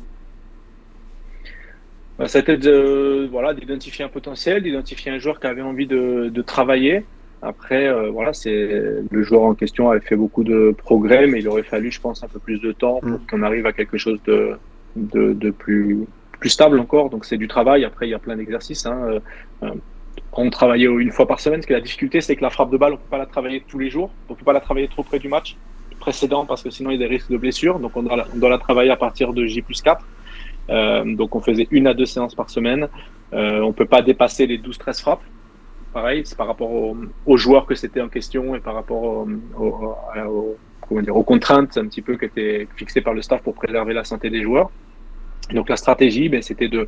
C'était 2.28 2.58
de 2.58 3.28
voilà 3.32 3.54
d'identifier 3.54 4.06
un 4.06 4.10
potentiel, 4.10 4.64
d'identifier 4.64 5.12
un 5.12 5.20
joueur 5.20 5.40
qui 5.40 5.48
avait 5.48 5.62
envie 5.62 5.88
de, 5.88 6.30
de 6.30 6.42
travailler. 6.42 7.06
Après, 7.42 7.88
euh, 7.88 8.12
voilà, 8.12 8.34
c'est 8.34 8.70
le 9.10 9.24
joueur 9.24 9.44
en 9.44 9.56
question 9.56 9.90
avait 9.90 10.00
fait 10.00 10.16
beaucoup 10.16 10.44
de 10.44 10.76
progrès, 10.78 11.26
mais 11.26 11.40
il 11.40 11.48
aurait 11.48 11.64
fallu, 11.64 11.90
je 11.92 12.00
pense, 12.00 12.24
un 12.24 12.28
peu 12.28 12.40
plus 12.40 12.60
de 12.62 12.72
temps 12.72 13.00
pour 13.00 13.10
mm. 13.10 13.22
qu'on 13.30 13.42
arrive 13.42 13.66
à 13.66 13.74
quelque 13.74 13.98
chose 13.98 14.20
de, 14.26 14.58
de, 14.96 15.34
de 15.34 15.50
plus, 15.50 16.06
plus 16.40 16.50
stable 16.50 16.80
encore. 16.80 17.10
Donc 17.10 17.26
c'est 17.26 17.38
du 17.38 17.48
travail. 17.48 17.84
Après, 17.84 18.08
il 18.08 18.12
y 18.12 18.14
a 18.14 18.20
plein 18.20 18.36
d'exercices. 18.36 18.86
Hein. 18.86 19.20
Euh, 19.64 19.72
on 20.34 20.50
travaillait 20.52 20.86
une 20.86 21.12
fois 21.12 21.28
par 21.28 21.40
semaine. 21.40 21.62
Ce 21.64 21.68
que 21.68 21.74
la 21.74 21.82
difficulté, 21.82 22.22
c'est 22.22 22.36
que 22.36 22.44
la 22.44 22.52
frappe 22.52 22.70
de 22.70 22.78
balle, 22.78 22.94
on 22.94 22.98
peut 22.98 23.10
pas 23.10 23.18
la 23.18 23.26
travailler 23.26 23.64
tous 23.68 23.80
les 23.80 23.90
jours. 23.90 24.12
On 24.30 24.36
peut 24.36 24.46
pas 24.46 24.54
la 24.54 24.62
travailler 24.62 24.88
trop 24.88 25.04
près 25.04 25.20
du 25.20 25.28
match 25.28 25.58
précédent 26.00 26.46
parce 26.46 26.64
que 26.64 26.72
sinon 26.72 26.90
il 26.90 26.94
y 26.94 27.04
a 27.04 27.08
des 27.08 27.14
risques 27.14 27.32
de 27.32 27.38
blessure. 27.38 27.80
Donc 27.80 27.96
on 27.96 28.04
doit 28.04 28.18
la, 28.18 28.28
on 28.34 28.38
doit 28.38 28.50
la 28.50 28.58
travailler 28.58 28.92
à 28.92 28.98
partir 28.98 29.34
de 29.34 29.46
J 29.46 29.62
plus 29.62 29.82
4. 29.82 30.06
Euh, 30.72 31.04
donc 31.16 31.36
on 31.36 31.42
faisait 31.42 31.68
une 31.72 31.88
à 31.88 31.94
deux 31.94 32.06
séances 32.06 32.36
par 32.36 32.50
semaine. 32.50 32.88
Euh, 33.34 33.60
on 33.62 33.74
peut 33.74 33.86
pas 33.86 34.02
dépasser 34.02 34.48
les 34.48 34.58
12-13 34.58 35.02
frappes. 35.02 35.24
Pareil, 35.94 36.22
c'est 36.26 36.38
par 36.38 36.48
rapport 36.48 36.72
aux, 36.72 37.38
joueurs 37.38 37.66
que 37.66 37.76
c'était 37.76 38.00
en 38.00 38.08
question 38.08 38.56
et 38.56 38.62
par 38.62 38.76
rapport 38.76 39.28
aux 39.60 41.24
contraintes 41.24 41.78
un 41.78 41.86
petit 41.86 42.02
peu 42.02 42.16
qui 42.16 42.26
étaient 42.26 42.68
fixées 42.78 43.02
par 43.02 43.14
le 43.14 43.22
staff 43.22 43.42
pour 43.42 43.56
préserver 43.56 43.94
la 43.94 44.06
santé 44.06 44.30
des 44.30 44.42
joueurs. 44.42 44.72
Donc 45.54 45.68
la 45.68 45.76
stratégie, 45.76 46.30
ben, 46.30 46.42
c'était 46.42 46.70
de, 46.70 46.88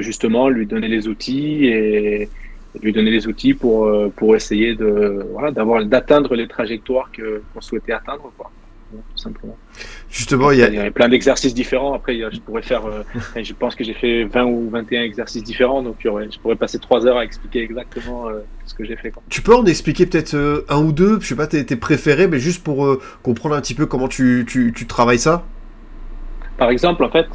justement 0.00 0.48
lui 0.48 0.64
donner 0.64 0.86
les 0.86 1.08
outils 1.08 1.66
et 1.66 2.28
lui 2.80 2.92
donner 2.92 3.10
les 3.10 3.26
outils 3.26 3.54
pour, 3.54 3.86
euh, 3.86 4.12
essayer 4.34 4.76
d'atteindre 4.76 6.36
les 6.36 6.46
trajectoires 6.46 7.10
qu'on 7.12 7.60
souhaitait 7.60 7.92
atteindre 7.92 8.32
quoi 8.36 8.52
tout 8.96 9.18
simplement. 9.18 9.56
Justement, 10.10 10.50
il 10.50 10.58
y 10.58 10.62
a, 10.62 10.68
il 10.68 10.74
y 10.74 10.78
a 10.78 10.90
plein 10.90 11.08
d'exercices 11.08 11.54
différents. 11.54 11.94
Après, 11.94 12.18
je 12.18 12.40
pourrais 12.40 12.62
faire, 12.62 12.86
euh, 12.86 13.02
je 13.42 13.52
pense 13.52 13.74
que 13.74 13.84
j'ai 13.84 13.94
fait 13.94 14.24
20 14.24 14.44
ou 14.44 14.70
21 14.70 15.02
exercices 15.02 15.42
différents, 15.42 15.82
donc 15.82 15.96
je 16.02 16.38
pourrais 16.38 16.56
passer 16.56 16.78
3 16.78 17.06
heures 17.06 17.18
à 17.18 17.24
expliquer 17.24 17.62
exactement 17.62 18.28
euh, 18.28 18.40
ce 18.66 18.74
que 18.74 18.84
j'ai 18.84 18.96
fait. 18.96 19.10
Quoi. 19.10 19.22
Tu 19.28 19.42
peux 19.42 19.54
en 19.54 19.64
expliquer 19.66 20.06
peut-être 20.06 20.34
euh, 20.34 20.64
un 20.68 20.82
ou 20.82 20.92
deux, 20.92 21.20
je 21.20 21.26
sais 21.26 21.36
pas 21.36 21.46
tes, 21.46 21.64
tes 21.64 21.76
préférés, 21.76 22.28
mais 22.28 22.38
juste 22.38 22.62
pour 22.62 22.98
comprendre 23.22 23.54
un 23.54 23.60
petit 23.60 23.74
peu 23.74 23.86
comment 23.86 24.08
tu, 24.08 24.44
tu, 24.48 24.72
tu 24.74 24.86
travailles 24.86 25.18
ça 25.18 25.44
Par 26.56 26.70
exemple, 26.70 27.04
en 27.04 27.10
fait, 27.10 27.26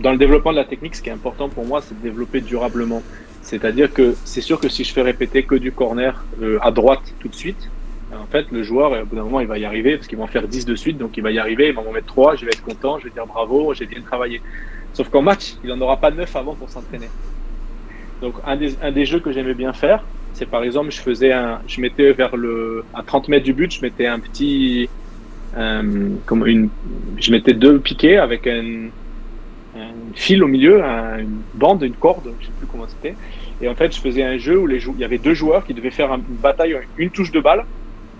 dans 0.00 0.12
le 0.12 0.18
développement 0.18 0.52
de 0.52 0.56
la 0.56 0.64
technique, 0.64 0.94
ce 0.94 1.02
qui 1.02 1.08
est 1.08 1.12
important 1.12 1.48
pour 1.48 1.64
moi, 1.64 1.82
c'est 1.82 1.96
de 1.98 2.02
développer 2.02 2.40
durablement. 2.40 3.02
C'est-à-dire 3.42 3.92
que 3.92 4.16
c'est 4.24 4.40
sûr 4.40 4.58
que 4.58 4.68
si 4.68 4.82
je 4.82 4.92
fais 4.92 5.02
répéter 5.02 5.44
que 5.44 5.54
du 5.54 5.70
corner 5.70 6.24
à 6.60 6.72
droite 6.72 7.14
tout 7.20 7.28
de 7.28 7.34
suite, 7.34 7.68
en 8.12 8.26
fait, 8.26 8.50
le 8.52 8.62
joueur, 8.62 8.92
au 8.92 9.04
bout 9.04 9.16
d'un 9.16 9.24
moment, 9.24 9.40
il 9.40 9.48
va 9.48 9.58
y 9.58 9.64
arriver 9.64 9.96
parce 9.96 10.06
qu'ils 10.06 10.18
vont 10.18 10.28
faire 10.28 10.46
10 10.46 10.64
de 10.64 10.74
suite, 10.76 10.98
donc 10.98 11.16
il 11.16 11.22
va 11.22 11.32
y 11.32 11.38
arriver, 11.38 11.68
il 11.68 11.74
va 11.74 11.82
m'en 11.82 11.92
mettre 11.92 12.06
3, 12.06 12.36
je 12.36 12.44
vais 12.44 12.52
être 12.52 12.62
content, 12.62 12.98
je 12.98 13.04
vais 13.04 13.10
dire 13.10 13.26
bravo, 13.26 13.74
j'ai 13.74 13.86
bien 13.86 14.00
travaillé. 14.00 14.40
Sauf 14.92 15.08
qu'en 15.08 15.22
match, 15.22 15.56
il 15.64 15.70
n'en 15.70 15.80
aura 15.80 15.96
pas 15.96 16.10
9 16.10 16.36
avant 16.36 16.54
pour 16.54 16.70
s'entraîner. 16.70 17.08
Donc, 18.22 18.34
un 18.44 18.56
des, 18.56 18.76
un 18.80 18.92
des 18.92 19.06
jeux 19.06 19.20
que 19.20 19.32
j'aimais 19.32 19.54
bien 19.54 19.72
faire, 19.72 20.04
c'est 20.32 20.46
par 20.46 20.62
exemple, 20.62 20.90
je 20.90 21.00
faisais 21.00 21.32
un, 21.32 21.60
je 21.66 21.80
mettais 21.80 22.12
vers 22.12 22.36
le, 22.36 22.84
à 22.94 23.02
30 23.02 23.28
mètres 23.28 23.44
du 23.44 23.54
but, 23.54 23.72
je 23.72 23.82
mettais 23.82 24.06
un 24.06 24.20
petit, 24.20 24.88
euh, 25.56 26.10
comme 26.26 26.46
une, 26.46 26.70
je 27.18 27.30
mettais 27.32 27.54
deux 27.54 27.80
piquets 27.80 28.18
avec 28.18 28.46
un, 28.46 28.90
fil 30.14 30.42
au 30.42 30.46
milieu, 30.46 30.82
un, 30.82 31.18
une 31.18 31.42
bande, 31.52 31.82
une 31.82 31.96
corde, 31.96 32.32
je 32.40 32.46
sais 32.46 32.52
plus 32.56 32.66
comment 32.66 32.86
c'était. 32.88 33.16
Et 33.60 33.68
en 33.68 33.74
fait, 33.74 33.94
je 33.94 34.00
faisais 34.00 34.22
un 34.22 34.38
jeu 34.38 34.58
où 34.58 34.66
les 34.66 34.82
il 34.86 34.98
y 34.98 35.04
avait 35.04 35.18
deux 35.18 35.34
joueurs 35.34 35.64
qui 35.64 35.74
devaient 35.74 35.90
faire 35.90 36.12
une 36.12 36.22
bataille, 36.22 36.76
une 36.96 37.10
touche 37.10 37.32
de 37.32 37.40
balle 37.40 37.66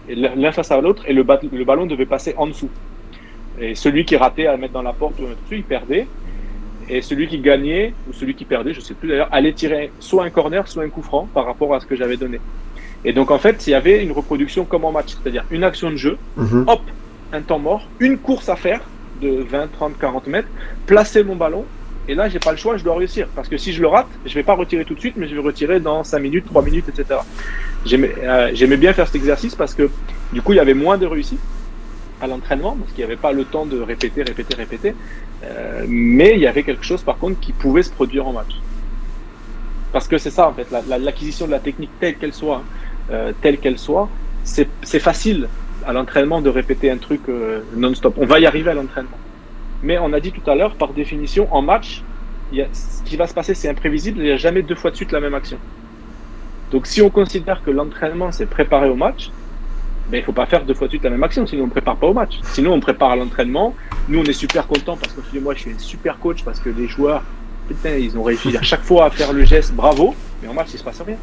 l'un 0.08 0.52
face 0.52 0.70
à 0.70 0.80
l'autre 0.80 1.04
et 1.06 1.12
le, 1.12 1.24
le, 1.52 1.64
ballon 1.64 1.86
devait 1.86 2.06
passer 2.06 2.34
en 2.36 2.46
dessous. 2.46 2.70
Et 3.60 3.74
celui 3.74 4.04
qui 4.04 4.16
ratait 4.16 4.46
à 4.46 4.56
mettre 4.56 4.74
dans 4.74 4.82
la 4.82 4.92
porte 4.92 5.18
ou 5.18 5.22
dessus, 5.22 5.56
il 5.58 5.64
perdait. 5.64 6.06
Et 6.88 7.02
celui 7.02 7.26
qui 7.26 7.40
gagnait, 7.40 7.94
ou 8.08 8.12
celui 8.12 8.34
qui 8.34 8.44
perdait, 8.44 8.72
je 8.72 8.80
sais 8.80 8.94
plus 8.94 9.08
d'ailleurs, 9.08 9.28
allait 9.32 9.52
tirer 9.52 9.90
soit 9.98 10.24
un 10.24 10.30
corner, 10.30 10.68
soit 10.68 10.84
un 10.84 10.88
coup 10.88 11.02
franc 11.02 11.28
par 11.34 11.44
rapport 11.44 11.74
à 11.74 11.80
ce 11.80 11.86
que 11.86 11.96
j'avais 11.96 12.16
donné. 12.16 12.40
Et 13.04 13.12
donc 13.12 13.30
en 13.30 13.38
fait, 13.38 13.66
il 13.66 13.70
y 13.70 13.74
avait 13.74 14.02
une 14.04 14.12
reproduction 14.12 14.64
comme 14.64 14.84
en 14.84 14.92
match, 14.92 15.16
c'est-à-dire 15.16 15.44
une 15.50 15.64
action 15.64 15.90
de 15.90 15.96
jeu, 15.96 16.16
-hmm. 16.38 16.64
hop, 16.66 16.82
un 17.32 17.42
temps 17.42 17.58
mort, 17.58 17.82
une 17.98 18.18
course 18.18 18.48
à 18.48 18.56
faire 18.56 18.82
de 19.20 19.42
20, 19.42 19.68
30, 19.72 19.98
40 19.98 20.26
mètres, 20.28 20.48
placer 20.86 21.24
mon 21.24 21.36
ballon, 21.36 21.64
et 22.08 22.14
là, 22.14 22.28
j'ai 22.28 22.38
pas 22.38 22.52
le 22.52 22.56
choix, 22.56 22.76
je 22.76 22.84
dois 22.84 22.96
réussir. 22.96 23.26
Parce 23.34 23.48
que 23.48 23.56
si 23.56 23.72
je 23.72 23.80
le 23.80 23.88
rate, 23.88 24.06
je 24.24 24.34
vais 24.34 24.42
pas 24.42 24.54
retirer 24.54 24.84
tout 24.84 24.94
de 24.94 25.00
suite, 25.00 25.14
mais 25.16 25.28
je 25.28 25.34
vais 25.34 25.40
retirer 25.40 25.80
dans 25.80 26.04
5 26.04 26.18
minutes, 26.20 26.46
3 26.46 26.62
minutes, 26.62 26.88
etc. 26.88 27.20
Euh, 27.92 28.50
j'aimais 28.54 28.76
bien 28.76 28.92
faire 28.92 29.06
cet 29.06 29.16
exercice 29.16 29.54
parce 29.54 29.74
que 29.74 29.90
du 30.32 30.42
coup, 30.42 30.52
il 30.52 30.56
y 30.56 30.60
avait 30.60 30.74
moins 30.74 30.98
de 30.98 31.06
réussite 31.06 31.40
à 32.20 32.26
l'entraînement, 32.26 32.76
parce 32.76 32.92
qu'il 32.92 33.04
n'y 33.04 33.04
avait 33.04 33.20
pas 33.20 33.32
le 33.32 33.44
temps 33.44 33.66
de 33.66 33.80
répéter, 33.80 34.22
répéter, 34.22 34.54
répéter. 34.54 34.94
Euh, 35.44 35.84
mais 35.88 36.32
il 36.34 36.40
y 36.40 36.46
avait 36.46 36.62
quelque 36.62 36.84
chose, 36.84 37.02
par 37.02 37.18
contre, 37.18 37.38
qui 37.40 37.52
pouvait 37.52 37.82
se 37.82 37.90
produire 37.90 38.26
en 38.26 38.32
match. 38.32 38.56
Parce 39.92 40.08
que 40.08 40.18
c'est 40.18 40.30
ça, 40.30 40.48
en 40.48 40.52
fait, 40.52 40.66
l'acquisition 40.70 41.46
la, 41.46 41.52
la, 41.52 41.58
de 41.58 41.62
la 41.62 41.64
technique 41.64 41.90
telle 42.00 42.16
qu'elle 42.16 42.32
soit, 42.32 42.62
euh, 43.10 43.32
telle 43.42 43.58
qu'elle 43.58 43.78
soit, 43.78 44.08
c'est 44.44 44.98
facile 44.98 45.48
à 45.84 45.92
l'entraînement 45.92 46.40
de 46.40 46.48
répéter 46.48 46.90
un 46.90 46.98
truc 46.98 47.20
euh, 47.28 47.60
non-stop. 47.76 48.14
On 48.18 48.26
va 48.26 48.40
y 48.40 48.46
arriver 48.46 48.70
à 48.70 48.74
l'entraînement. 48.74 49.18
Mais 49.82 49.98
on 49.98 50.12
a 50.12 50.20
dit 50.20 50.32
tout 50.32 50.48
à 50.50 50.54
l'heure, 50.54 50.76
par 50.76 50.92
définition, 50.92 51.52
en 51.54 51.62
match, 51.62 52.02
y 52.52 52.62
a, 52.62 52.66
ce 52.72 53.02
qui 53.04 53.16
va 53.16 53.26
se 53.26 53.34
passer, 53.34 53.54
c'est 53.54 53.68
imprévisible. 53.68 54.18
Il 54.18 54.24
n'y 54.24 54.30
a 54.30 54.36
jamais 54.36 54.62
deux 54.62 54.74
fois 54.74 54.90
de 54.90 54.96
suite 54.96 55.12
la 55.12 55.20
même 55.20 55.34
action. 55.34 55.58
Donc, 56.70 56.86
si 56.86 57.02
on 57.02 57.10
considère 57.10 57.62
que 57.62 57.70
l'entraînement, 57.70 58.32
c'est 58.32 58.46
préparer 58.46 58.88
au 58.88 58.96
match, 58.96 59.30
ben, 60.08 60.18
il 60.18 60.24
faut 60.24 60.32
pas 60.32 60.46
faire 60.46 60.64
deux 60.64 60.74
fois 60.74 60.86
de 60.86 60.92
suite 60.92 61.04
la 61.04 61.10
même 61.10 61.22
action, 61.22 61.46
sinon 61.46 61.64
on 61.64 61.66
ne 61.66 61.70
prépare 61.70 61.96
pas 61.96 62.06
au 62.06 62.14
match. 62.14 62.38
Sinon, 62.42 62.72
on 62.72 62.80
prépare 62.80 63.10
à 63.10 63.16
l'entraînement. 63.16 63.74
Nous, 64.08 64.20
on 64.20 64.24
est 64.24 64.32
super 64.32 64.66
contents 64.66 64.96
parce 64.96 65.12
que 65.12 65.38
moi, 65.38 65.54
je 65.54 65.60
suis 65.60 65.70
un 65.72 65.78
super 65.78 66.18
coach 66.18 66.44
parce 66.44 66.60
que 66.60 66.68
les 66.68 66.86
joueurs, 66.86 67.22
putain, 67.66 67.96
ils 67.96 68.16
ont 68.16 68.22
réussi 68.22 68.56
à 68.56 68.62
chaque 68.62 68.82
fois 68.82 69.06
à 69.06 69.10
faire 69.10 69.32
le 69.32 69.44
geste, 69.44 69.74
bravo, 69.74 70.14
mais 70.42 70.48
en 70.48 70.54
match, 70.54 70.68
il 70.72 70.78
se 70.78 70.84
passe 70.84 71.00
rien. 71.00 71.16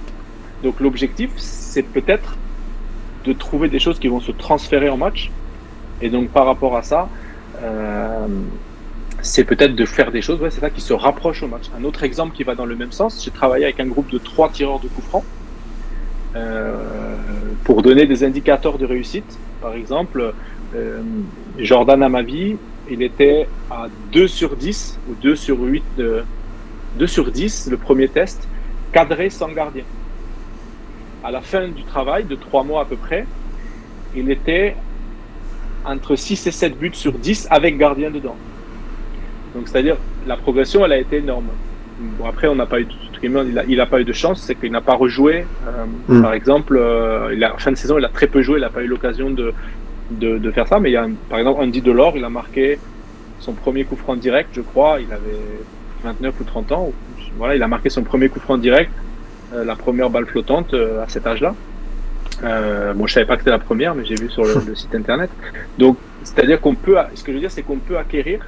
Donc, 0.63 0.80
l'objectif, 0.80 1.32
c'est 1.38 1.84
peut-être 1.84 2.38
de 3.26 3.32
trouver 3.32 3.70
des 3.70 3.80
choses 3.80 4.00
qui 4.00 4.10
vont 4.10 4.20
se 4.20 4.32
transférer 4.32 4.89
en 4.89 4.98
match. 4.98 5.32
Et 6.02 6.10
donc, 6.10 6.30
par 6.30 6.46
rapport 6.46 6.76
à 6.76 6.84
ça, 6.84 7.08
c'est 9.21 9.45
peut-être 9.45 9.76
de 9.76 9.86
faire 9.86 10.12
des 10.12 10.21
choses, 10.21 10.39
c'est 10.49 10.60
ça 10.60 10.69
qui 10.69 10.82
se 10.82 10.93
rapproche 10.93 11.43
au 11.43 11.47
match. 11.47 11.65
Un 11.78 11.84
autre 11.84 12.04
exemple 12.04 12.36
qui 12.36 12.43
va 12.43 12.56
dans 12.56 12.65
le 12.65 12.76
même 12.76 12.91
sens, 12.91 13.23
j'ai 13.23 13.32
travaillé 13.32 13.63
avec 13.63 13.80
un 13.80 13.88
groupe 13.88 14.12
de 14.12 14.17
trois 14.17 14.49
tireurs 14.49 14.80
de 14.80 14.88
coups 14.88 15.08
francs. 15.08 15.23
Euh, 16.36 16.73
pour 17.63 17.84
donner 17.84 18.06
des 18.06 18.23
indicateurs 18.23 18.78
de 18.78 18.86
réussite. 18.86 19.38
Par 19.62 19.73
exemple, 19.73 20.34
euh, 20.76 21.02
Jordan 21.60 22.02
Amavi, 22.02 22.58
il 22.89 23.02
était 23.04 23.47
à 23.69 23.88
2 24.12 24.28
sur 24.28 24.56
10 24.56 24.99
ou 25.10 25.13
2 25.21 25.36
sur 25.36 25.60
8, 25.60 25.84
de, 25.97 26.23
2 26.97 27.08
sur 27.08 27.32
10, 27.32 27.69
le 27.69 27.78
premier 27.78 28.08
test, 28.08 28.47
cadré 28.91 29.30
sans 29.30 29.49
gardien. 29.49 29.84
À 31.23 31.32
la 31.32 31.41
fin 31.41 31.67
du 31.67 31.84
travail, 31.84 32.26
de 32.26 32.36
3 32.36 32.63
mois 32.63 32.82
à 32.82 32.86
peu 32.86 32.97
près, 32.97 33.26
il 34.15 34.30
était 34.30 34.76
entre 35.86 36.15
6 36.15 36.48
et 36.48 36.52
7 36.52 36.78
buts 36.78 36.91
sur 36.93 37.13
10 37.13 37.48
avec 37.50 37.78
gardien 37.78 38.10
dedans. 38.10 38.36
Donc, 39.56 39.67
c'est-à-dire, 39.67 39.98
la 40.28 40.38
progression, 40.38 40.86
elle 40.86 40.93
a 40.93 40.98
été 40.98 41.17
énorme. 41.17 41.48
Bon, 42.17 42.26
après, 42.26 42.48
on 42.48 42.56
n'a 42.56 42.65
pas 42.65 42.82
eu 42.82 42.88
il 43.24 43.78
n'a 43.78 43.86
pas 43.86 44.02
eu 44.02 44.04
de 44.04 44.13
chance, 44.13 44.41
c'est 44.41 44.56
qu'il 44.56 44.72
n'a 44.72 44.82
pas 44.82 44.96
rejoué. 44.96 45.46
Euh, 45.67 45.86
mm. 46.08 46.22
Par 46.22 46.34
exemple, 46.34 46.78
euh, 46.78 47.34
il 47.34 47.43
a, 47.43 47.54
en 47.54 47.58
fin 47.58 47.72
de 47.72 47.78
saison, 47.78 47.98
il 47.98 48.06
a 48.06 48.10
très 48.10 48.28
peu 48.28 48.41
joué, 48.41 48.58
il 48.60 48.62
n'a 48.62 48.69
pas 48.69 48.84
eu 48.84 48.88
l'occasion 48.88 49.30
de, 49.30 49.54
de, 50.12 50.52
faire 50.52 50.67
ça. 50.67 50.80
Mais 50.80 50.89
il 50.89 50.93
y 50.93 50.98
a, 50.98 51.08
par 51.30 51.39
exemple, 51.39 51.62
Andy 51.62 51.82
Delors, 51.82 52.17
il 52.17 52.26
a 52.26 52.30
marqué 52.30 52.80
son 53.39 53.54
premier 53.54 53.86
coup 53.86 53.96
franc 53.96 54.15
direct, 54.15 54.50
je 54.54 54.62
crois. 54.62 55.00
Il 55.00 55.12
avait 55.12 55.39
29 56.04 56.39
ou 56.39 56.43
30 56.43 56.72
ans. 56.74 56.91
Voilà, 57.38 57.56
il 57.56 57.63
a 57.63 57.67
marqué 57.67 57.89
son 57.89 58.04
premier 58.04 58.30
coup 58.30 58.39
franc 58.39 58.58
direct, 58.58 58.91
euh, 59.54 59.63
la 59.63 59.76
première 59.76 60.10
balle 60.10 60.26
flottante 60.26 60.74
à 60.74 61.08
cet 61.08 61.26
âge-là. 61.26 61.56
Bon, 62.41 63.08
je 63.08 63.13
savais 63.13 63.26
pas 63.26 63.36
que 63.36 63.41
c'était 63.41 63.52
la 63.52 63.60
première, 63.60 63.96
mais 63.96 64.06
j'ai 64.06 64.15
vu 64.15 64.30
sur 64.30 64.43
le, 64.43 64.54
le, 64.67 64.76
site 64.76 64.96
internet. 64.96 65.30
Donc, 65.78 65.98
c'est-à-dire 66.24 66.62
qu'on 66.62 66.76
peut, 66.76 66.98
ce 67.15 67.24
que 67.24 67.32
je 67.32 67.36
veux 67.36 67.41
dire, 67.41 67.52
c'est 67.52 67.63
qu'on 67.63 67.78
peut 67.78 67.98
acquérir 67.98 68.39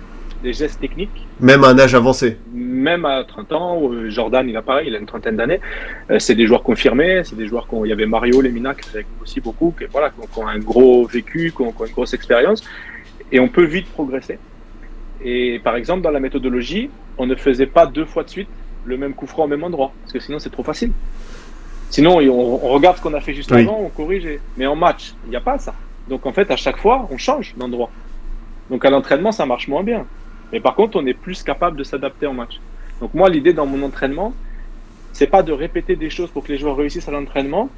des 0.45 0.54
gestes 0.54 0.80
techniques. 0.80 1.28
Même 1.39 1.63
à 1.63 1.69
un 1.69 1.80
âge 1.80 1.95
avancé. 1.95 2.38
Même 2.54 3.04
à 3.06 3.24
30 3.24 3.52
ans, 3.54 3.91
euh, 3.91 4.10
Jordan, 4.10 4.48
il 4.48 4.56
a 4.56 4.62
pareil, 4.62 4.88
il 4.88 4.95
a 4.95 5.00
une 5.00 5.06
trentaine 5.06 5.36
d'années. 5.36 5.60
Euh, 6.12 6.19
c'est 6.19 6.36
des 6.36 6.45
joueurs 6.45 6.63
confirmés, 6.63 7.24
c'est 7.24 7.36
des 7.36 7.48
joueurs 7.48 7.67
il 7.84 7.89
y 7.89 7.91
avait 7.91 8.06
Mario 8.06 8.41
Lemina 8.41 8.76
qui 8.76 8.89
fait 8.89 9.06
aussi 9.21 9.41
beaucoup, 9.41 9.74
qui, 9.78 9.86
voilà, 9.91 10.12
qui 10.12 10.39
ont 10.39 10.48
un 10.48 10.60
gros 10.60 11.06
vécu, 11.06 11.52
qui 11.56 11.62
ont, 11.63 11.74
une 11.86 11.93
grosse 11.93 12.13
expérience, 12.13 12.63
et 13.32 13.39
on 13.39 13.48
peut 13.48 13.65
vite 13.65 13.88
progresser. 13.88 14.38
Et 15.24 15.60
par 15.63 15.76
exemple, 15.76 16.04
dans 16.04 16.12
la 16.12 16.19
méthodologie, 16.19 16.89
on 17.17 17.26
ne 17.26 17.36
faisait 17.36 17.65
pas 17.65 17.88
deux 17.88 18.06
fois 18.06 18.24
de 18.24 18.30
suite 18.30 18.50
le 18.86 18.98
même 18.98 19.13
coup 19.13 19.26
franc 19.26 19.45
au 19.45 19.48
même 19.48 19.63
endroit, 19.63 19.91
parce 20.02 20.13
que 20.13 20.19
sinon 20.19 20.38
c'est 20.38 20.52
trop 20.52 20.63
facile. 20.63 20.91
Sinon, 21.89 22.17
on, 22.17 22.58
regarde 22.69 22.98
ce 22.98 23.02
qu'on 23.02 23.13
a 23.13 23.21
fait 23.21 23.34
juste 23.34 23.52
avant, 23.52 23.80
on 23.80 23.89
corrige. 23.89 24.28
Mais 24.58 24.65
en 24.65 24.76
match, 24.76 25.13
il 25.24 25.30
n'y 25.30 25.36
a 25.36 25.41
pas 25.41 25.58
ça. 25.58 25.76
Donc 26.08 26.26
en 26.26 26.34
fait, 26.34 26.52
à 26.52 26.56
chaque 26.56 26.78
fois, 26.78 27.08
on 27.10 27.17
change 27.17 27.56
d'endroit. 27.56 27.91
Donc 28.69 28.84
à 28.86 28.89
l'entraînement, 28.89 29.32
ça 29.32 29.45
marche 29.45 29.67
moins 29.67 29.84
bien. 29.84 30.08
Mais 30.52 30.60
par 30.60 30.76
contre, 30.76 31.00
on 31.00 31.06
est 31.06 31.13
plus 31.13 31.43
capable 31.43 31.78
de 31.78 31.84
s'adapter 31.84 32.28
en 32.28 32.34
match. 32.34 32.62
Donc 33.02 33.13
moi, 33.13 33.30
l'idée 33.30 33.54
dans 33.54 33.65
mon 33.65 33.84
entraînement, 33.84 34.34
c'est 35.12 35.28
pas 35.28 35.43
de 35.43 35.52
répéter 35.52 35.95
des 35.95 36.10
choses 36.10 36.32
pour 36.32 36.43
que 36.43 36.52
les 36.52 36.58
joueurs 36.58 36.76
réussissent 36.76 37.08
à 37.08 37.12
l'entraînement, 37.12 37.69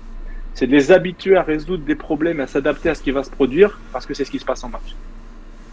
c'est 0.54 0.68
de 0.68 0.72
les 0.72 0.92
habituer 0.92 1.38
à 1.38 1.44
résoudre 1.44 1.86
des 1.86 1.96
problèmes, 1.96 2.40
à 2.40 2.48
s'adapter 2.48 2.90
à 2.90 2.96
ce 2.96 3.02
qui 3.02 3.12
va 3.12 3.24
se 3.24 3.30
produire, 3.30 3.84
parce 3.92 4.06
que 4.06 4.14
c'est 4.14 4.26
ce 4.26 4.32
qui 4.32 4.40
se 4.40 4.46
passe 4.46 4.64
en 4.64 4.70
match. 4.70 4.98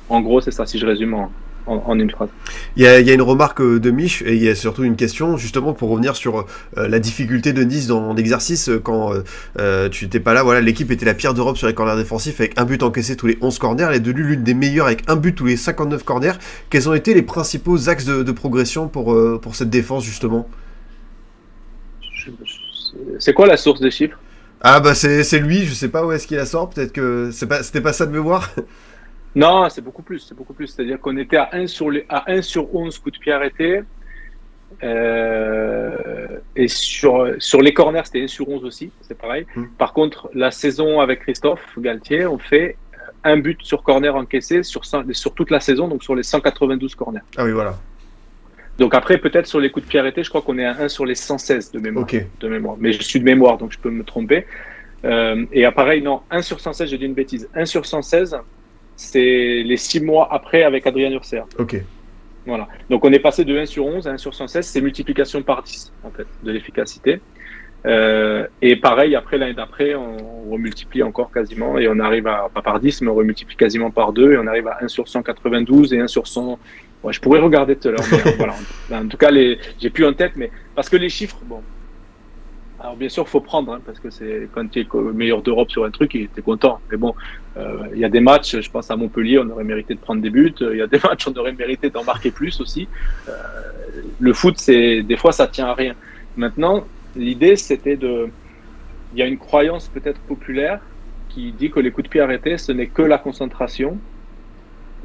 En 0.08 0.20
gros, 0.20 0.40
c'est 0.40 0.50
ça, 0.50 0.66
si 0.66 0.78
je 0.78 0.86
résume 0.86 1.14
en, 1.14 1.30
en, 1.66 1.98
une 1.98 2.10
phrase. 2.10 2.28
Il 2.76 2.82
y, 2.82 2.86
a, 2.86 3.00
il 3.00 3.06
y, 3.06 3.10
a, 3.10 3.14
une 3.14 3.22
remarque 3.22 3.60
euh, 3.60 3.80
de 3.80 3.90
Mich 3.90 4.22
et 4.22 4.34
il 4.34 4.42
y 4.42 4.48
a 4.48 4.54
surtout 4.54 4.84
une 4.84 4.96
question 4.96 5.36
justement 5.36 5.72
pour 5.72 5.90
revenir 5.90 6.16
sur 6.16 6.46
euh, 6.76 6.88
la 6.88 6.98
difficulté 6.98 7.52
de 7.52 7.62
Nice 7.62 7.86
dans 7.86 8.12
l'exercice 8.12 8.68
euh, 8.68 8.78
quand 8.78 9.12
tu 9.90 10.04
n'étais 10.04 10.20
pas 10.20 10.34
là. 10.34 10.42
Voilà, 10.42 10.60
l'équipe 10.60 10.90
était 10.90 11.06
la 11.06 11.14
pire 11.14 11.34
d'Europe 11.34 11.56
sur 11.56 11.66
les 11.66 11.74
corners 11.74 11.96
défensifs 11.96 12.40
avec 12.40 12.58
un 12.58 12.64
but 12.64 12.82
encaissé 12.82 13.16
tous 13.16 13.26
les 13.26 13.38
11 13.40 13.58
corners. 13.58 13.86
Elle 13.88 13.96
est 13.96 14.00
devenue 14.00 14.24
l'une 14.24 14.42
des 14.42 14.54
meilleures 14.54 14.86
avec 14.86 15.08
un 15.08 15.16
but 15.16 15.34
tous 15.34 15.46
les 15.46 15.56
59 15.56 16.04
corners. 16.04 16.32
Quels 16.70 16.88
ont 16.88 16.94
été 16.94 17.14
les 17.14 17.22
principaux 17.22 17.88
axes 17.88 18.04
de, 18.06 18.32
progression 18.32 18.88
pour, 18.88 19.16
pour 19.40 19.54
cette 19.54 19.70
défense 19.70 20.04
justement? 20.04 20.48
C'est 23.18 23.32
quoi 23.32 23.46
la 23.46 23.56
source 23.56 23.80
des 23.80 23.90
chiffres? 23.90 24.18
Ah 24.60 24.80
bah 24.80 24.94
c'est 24.94 25.38
lui, 25.40 25.66
je 25.66 25.74
sais 25.74 25.88
pas 25.88 26.06
où 26.06 26.12
est-ce 26.12 26.26
qu'il 26.26 26.38
la 26.38 26.46
sort. 26.46 26.70
Peut-être 26.70 26.92
que 26.92 27.30
c'est 27.32 27.46
pas 27.46 27.62
c'était 27.62 27.82
pas 27.82 27.92
ça 27.92 28.06
de 28.06 28.12
mémoire. 28.12 28.50
Non, 29.34 29.68
c'est 29.68 29.82
beaucoup 29.82 30.02
plus. 30.02 30.20
C'est 30.20 30.34
beaucoup 30.34 30.54
plus. 30.54 30.68
C'est-à-dire 30.68 31.00
qu'on 31.00 31.16
était 31.16 31.36
à 31.36 31.50
1 31.52 31.66
sur, 31.66 31.90
les, 31.90 32.06
à 32.08 32.30
1 32.30 32.42
sur 32.42 32.74
11 32.74 32.98
coups 32.98 33.18
de 33.18 33.20
pied 33.20 33.32
arrêtés. 33.32 33.82
Euh, 34.82 36.26
et 36.56 36.68
sur, 36.68 37.34
sur 37.38 37.60
les 37.60 37.72
corners, 37.72 38.02
c'était 38.04 38.22
1 38.22 38.28
sur 38.28 38.48
11 38.48 38.64
aussi. 38.64 38.90
C'est 39.02 39.18
pareil. 39.18 39.46
Hmm. 39.54 39.66
Par 39.78 39.92
contre, 39.92 40.30
la 40.34 40.50
saison 40.50 41.00
avec 41.00 41.20
Christophe 41.20 41.78
Galtier, 41.78 42.26
on 42.26 42.38
fait 42.38 42.76
un 43.24 43.38
but 43.38 43.60
sur 43.62 43.82
corner 43.82 44.14
encaissé 44.14 44.62
sur, 44.62 44.82
sur 44.84 45.34
toute 45.34 45.50
la 45.50 45.60
saison, 45.60 45.88
donc 45.88 46.02
sur 46.02 46.14
les 46.14 46.22
192 46.22 46.94
corners. 46.94 47.20
Ah 47.36 47.44
oui, 47.44 47.52
voilà. 47.52 47.76
Donc 48.78 48.94
après, 48.94 49.18
peut-être 49.18 49.46
sur 49.46 49.60
les 49.60 49.70
coups 49.70 49.86
de 49.86 49.90
pied 49.90 50.00
arrêtés, 50.00 50.24
je 50.24 50.28
crois 50.28 50.42
qu'on 50.42 50.58
est 50.58 50.64
à 50.64 50.76
1 50.78 50.88
sur 50.88 51.06
les 51.06 51.14
116 51.14 51.72
de 51.72 51.78
mémoire. 51.78 52.06
De 52.40 52.48
mémoire. 52.48 52.76
Mais 52.78 52.92
je 52.92 53.02
suis 53.02 53.20
de 53.20 53.24
mémoire, 53.24 53.56
donc 53.56 53.72
je 53.72 53.78
peux 53.78 53.90
me 53.90 54.04
tromper. 54.04 54.46
Euh, 55.04 55.44
et 55.52 55.70
pareil, 55.70 56.02
non, 56.02 56.20
1 56.30 56.42
sur 56.42 56.60
116, 56.60 56.90
j'ai 56.90 56.98
dit 56.98 57.04
une 57.04 57.14
bêtise. 57.14 57.48
1 57.54 57.66
sur 57.66 57.86
116, 57.86 58.36
c'est 58.96 59.62
les 59.64 59.76
six 59.76 60.00
mois 60.00 60.28
après 60.30 60.62
avec 60.62 60.86
Adrien 60.86 61.10
Urser. 61.10 61.42
Ok. 61.58 61.76
Voilà. 62.46 62.68
Donc 62.90 63.04
on 63.04 63.12
est 63.12 63.18
passé 63.18 63.44
de 63.44 63.56
1 63.56 63.66
sur 63.66 63.86
11 63.86 64.06
à 64.06 64.12
1 64.12 64.18
sur 64.18 64.34
116, 64.34 64.66
c'est 64.66 64.80
multiplication 64.80 65.42
par 65.42 65.62
10 65.62 65.92
en 66.04 66.10
fait 66.10 66.26
de 66.42 66.52
l'efficacité. 66.52 67.20
Euh, 67.86 68.46
et 68.62 68.76
pareil, 68.76 69.14
après 69.14 69.36
l'année 69.36 69.54
d'après, 69.54 69.94
on, 69.94 70.50
remultiplie 70.50 71.02
encore 71.02 71.32
quasiment 71.32 71.78
et 71.78 71.88
on 71.88 71.98
arrive 71.98 72.26
à, 72.26 72.50
pas 72.52 72.62
par 72.62 72.80
10, 72.80 73.02
mais 73.02 73.08
on 73.08 73.14
remultiplie 73.14 73.56
quasiment 73.56 73.90
par 73.90 74.12
2 74.12 74.32
et 74.32 74.38
on 74.38 74.46
arrive 74.46 74.68
à 74.68 74.78
1 74.82 74.88
sur 74.88 75.08
192 75.08 75.92
et 75.94 76.00
1 76.00 76.06
sur 76.06 76.26
100. 76.26 76.58
Ouais, 77.02 77.12
je 77.12 77.20
pourrais 77.20 77.40
regarder 77.40 77.76
tout 77.76 77.88
à 77.88 77.92
l'heure. 77.92 78.34
voilà. 78.36 78.54
En 78.92 79.08
tout 79.08 79.16
cas, 79.16 79.30
les, 79.30 79.58
j'ai 79.80 79.90
plus 79.90 80.06
en 80.06 80.12
tête, 80.12 80.32
mais 80.36 80.50
parce 80.74 80.88
que 80.88 80.96
les 80.96 81.08
chiffres, 81.08 81.38
bon, 81.44 81.62
alors 82.84 82.96
bien 82.96 83.08
sûr, 83.08 83.26
faut 83.26 83.40
prendre, 83.40 83.72
hein, 83.72 83.80
parce 83.82 83.98
que 83.98 84.10
c'est 84.10 84.46
quand 84.52 84.70
tu 84.70 84.80
es 84.80 84.86
meilleur 85.14 85.40
d'Europe 85.40 85.70
sur 85.70 85.86
un 85.86 85.90
truc, 85.90 86.10
tu 86.10 86.28
es 86.36 86.42
content. 86.42 86.80
Mais 86.90 86.98
bon, 86.98 87.14
euh, 87.56 87.78
il 87.94 87.98
y 87.98 88.04
a 88.04 88.10
des 88.10 88.20
matchs, 88.20 88.60
je 88.60 88.70
pense 88.70 88.90
à 88.90 88.96
Montpellier, 88.96 89.38
on 89.38 89.48
aurait 89.48 89.64
mérité 89.64 89.94
de 89.94 90.00
prendre 90.00 90.20
des 90.20 90.28
buts. 90.28 90.54
Il 90.60 90.76
y 90.76 90.82
a 90.82 90.86
des 90.86 90.98
matchs, 91.02 91.26
on 91.26 91.32
aurait 91.38 91.54
mérité 91.54 91.88
d'en 91.88 92.04
marquer 92.04 92.30
plus 92.30 92.60
aussi. 92.60 92.86
Euh, 93.26 93.32
le 94.20 94.32
foot, 94.34 94.58
c'est 94.58 95.02
des 95.02 95.16
fois, 95.16 95.32
ça 95.32 95.46
tient 95.46 95.68
à 95.68 95.72
rien. 95.72 95.94
Maintenant, 96.36 96.84
l'idée, 97.16 97.56
c'était 97.56 97.96
de... 97.96 98.28
Il 99.14 99.18
y 99.18 99.22
a 99.22 99.26
une 99.26 99.38
croyance 99.38 99.88
peut-être 99.88 100.20
populaire 100.20 100.78
qui 101.30 101.52
dit 101.52 101.70
que 101.70 101.80
les 101.80 101.90
coups 101.90 102.04
de 102.04 102.10
pied 102.10 102.20
arrêtés, 102.20 102.58
ce 102.58 102.70
n'est 102.70 102.88
que 102.88 103.00
la 103.00 103.16
concentration 103.16 103.96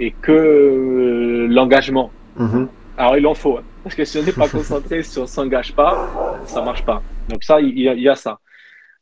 et 0.02 0.12
que 0.12 0.34
euh, 0.34 1.48
l'engagement. 1.48 2.12
Mm-hmm. 2.38 2.68
Alors 2.98 3.15
il 3.15 3.26
en 3.26 3.36
faut, 3.36 3.58
hein, 3.58 3.63
parce 3.84 3.96
que 3.96 4.04
si 4.04 4.18
on 4.18 4.24
n'est 4.24 4.34
pas 4.34 4.50
concentré, 4.50 5.02
si 5.04 5.18
on 5.20 5.28
s'engage 5.28 5.74
pas, 5.74 6.42
ça 6.46 6.62
marche 6.62 6.84
pas. 6.84 7.02
Donc 7.30 7.44
ça, 7.44 7.62
il 7.62 7.80
y 7.80 8.10
a, 8.10 8.15
ça. 8.15 8.39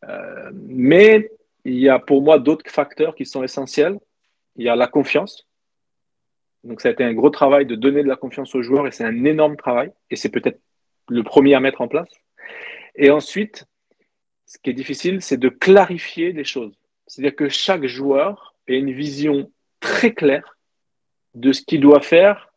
Euh, 0.07 0.51
mais 0.53 1.31
il 1.63 1.79
y 1.79 1.89
a 1.89 1.97
pour 1.97 2.21
moi 2.21 2.39
d'autres 2.39 2.69
facteurs 2.69 3.15
qui 3.15 3.25
sont 3.25 3.43
essentiels. 3.43 3.97
Il 4.57 4.65
y 4.65 4.69
a 4.69 4.75
la 4.75 4.87
confiance. 4.87 5.47
Donc 6.63 6.81
ça 6.81 6.89
a 6.89 6.91
été 6.91 7.03
un 7.03 7.13
gros 7.13 7.29
travail 7.29 7.65
de 7.65 7.75
donner 7.75 8.03
de 8.03 8.07
la 8.07 8.17
confiance 8.17 8.53
aux 8.53 8.61
joueurs 8.61 8.85
et 8.85 8.91
c'est 8.91 9.05
un 9.05 9.23
énorme 9.23 9.55
travail. 9.55 9.91
Et 10.09 10.17
c'est 10.17 10.29
peut-être 10.29 10.59
le 11.07 11.23
premier 11.23 11.55
à 11.55 11.61
mettre 11.61 11.81
en 11.81 11.87
place. 11.87 12.09
Et 12.95 13.09
ensuite, 13.09 13.65
ce 14.45 14.57
qui 14.57 14.71
est 14.71 14.73
difficile, 14.73 15.21
c'est 15.21 15.37
de 15.37 15.49
clarifier 15.49 16.33
les 16.33 16.43
choses. 16.43 16.77
C'est-à-dire 17.05 17.35
que 17.35 17.47
chaque 17.47 17.85
joueur 17.85 18.55
ait 18.67 18.77
une 18.77 18.91
vision 18.91 19.49
très 19.79 20.13
claire 20.13 20.57
de 21.33 21.53
ce 21.53 21.61
qu'il 21.61 21.79
doit 21.79 22.01
faire 22.01 22.51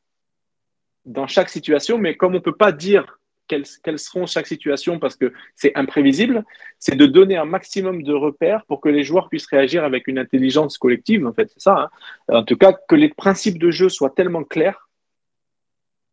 dans 1.05 1.29
chaque 1.29 1.49
situation, 1.49 1.99
mais 1.99 2.17
comme 2.17 2.33
on 2.33 2.37
ne 2.37 2.41
peut 2.41 2.57
pas 2.57 2.73
dire 2.73 3.20
quelles, 3.51 3.99
seront 3.99 4.27
chaque 4.27 4.47
situation 4.47 4.99
parce 4.99 5.17
que 5.17 5.33
c'est 5.55 5.77
imprévisible, 5.77 6.45
c'est 6.79 6.97
de 6.97 7.07
donner 7.07 7.37
un 7.37 7.45
maximum 7.45 8.03
de 8.03 8.15
repères 8.15 8.65
pour 8.67 8.81
que 8.81 8.89
les 8.89 9.03
joueurs 9.03 9.29
puissent 9.29 9.47
réagir 9.47 9.85
avec 9.85 10.07
une 10.07 10.19
intelligence 10.19 10.79
collective, 10.79 11.27
en 11.27 11.33
fait, 11.33 11.51
c'est 11.53 11.63
ça. 11.63 11.77
Hein. 11.77 11.91
En 12.29 12.45
tout 12.45 12.57
cas, 12.57 12.73
que 12.89 12.95
les 12.95 13.09
principes 13.09 13.59
de 13.59 13.71
jeu 13.71 13.89
soient 13.89 14.11
tellement 14.11 14.45
clairs 14.45 14.89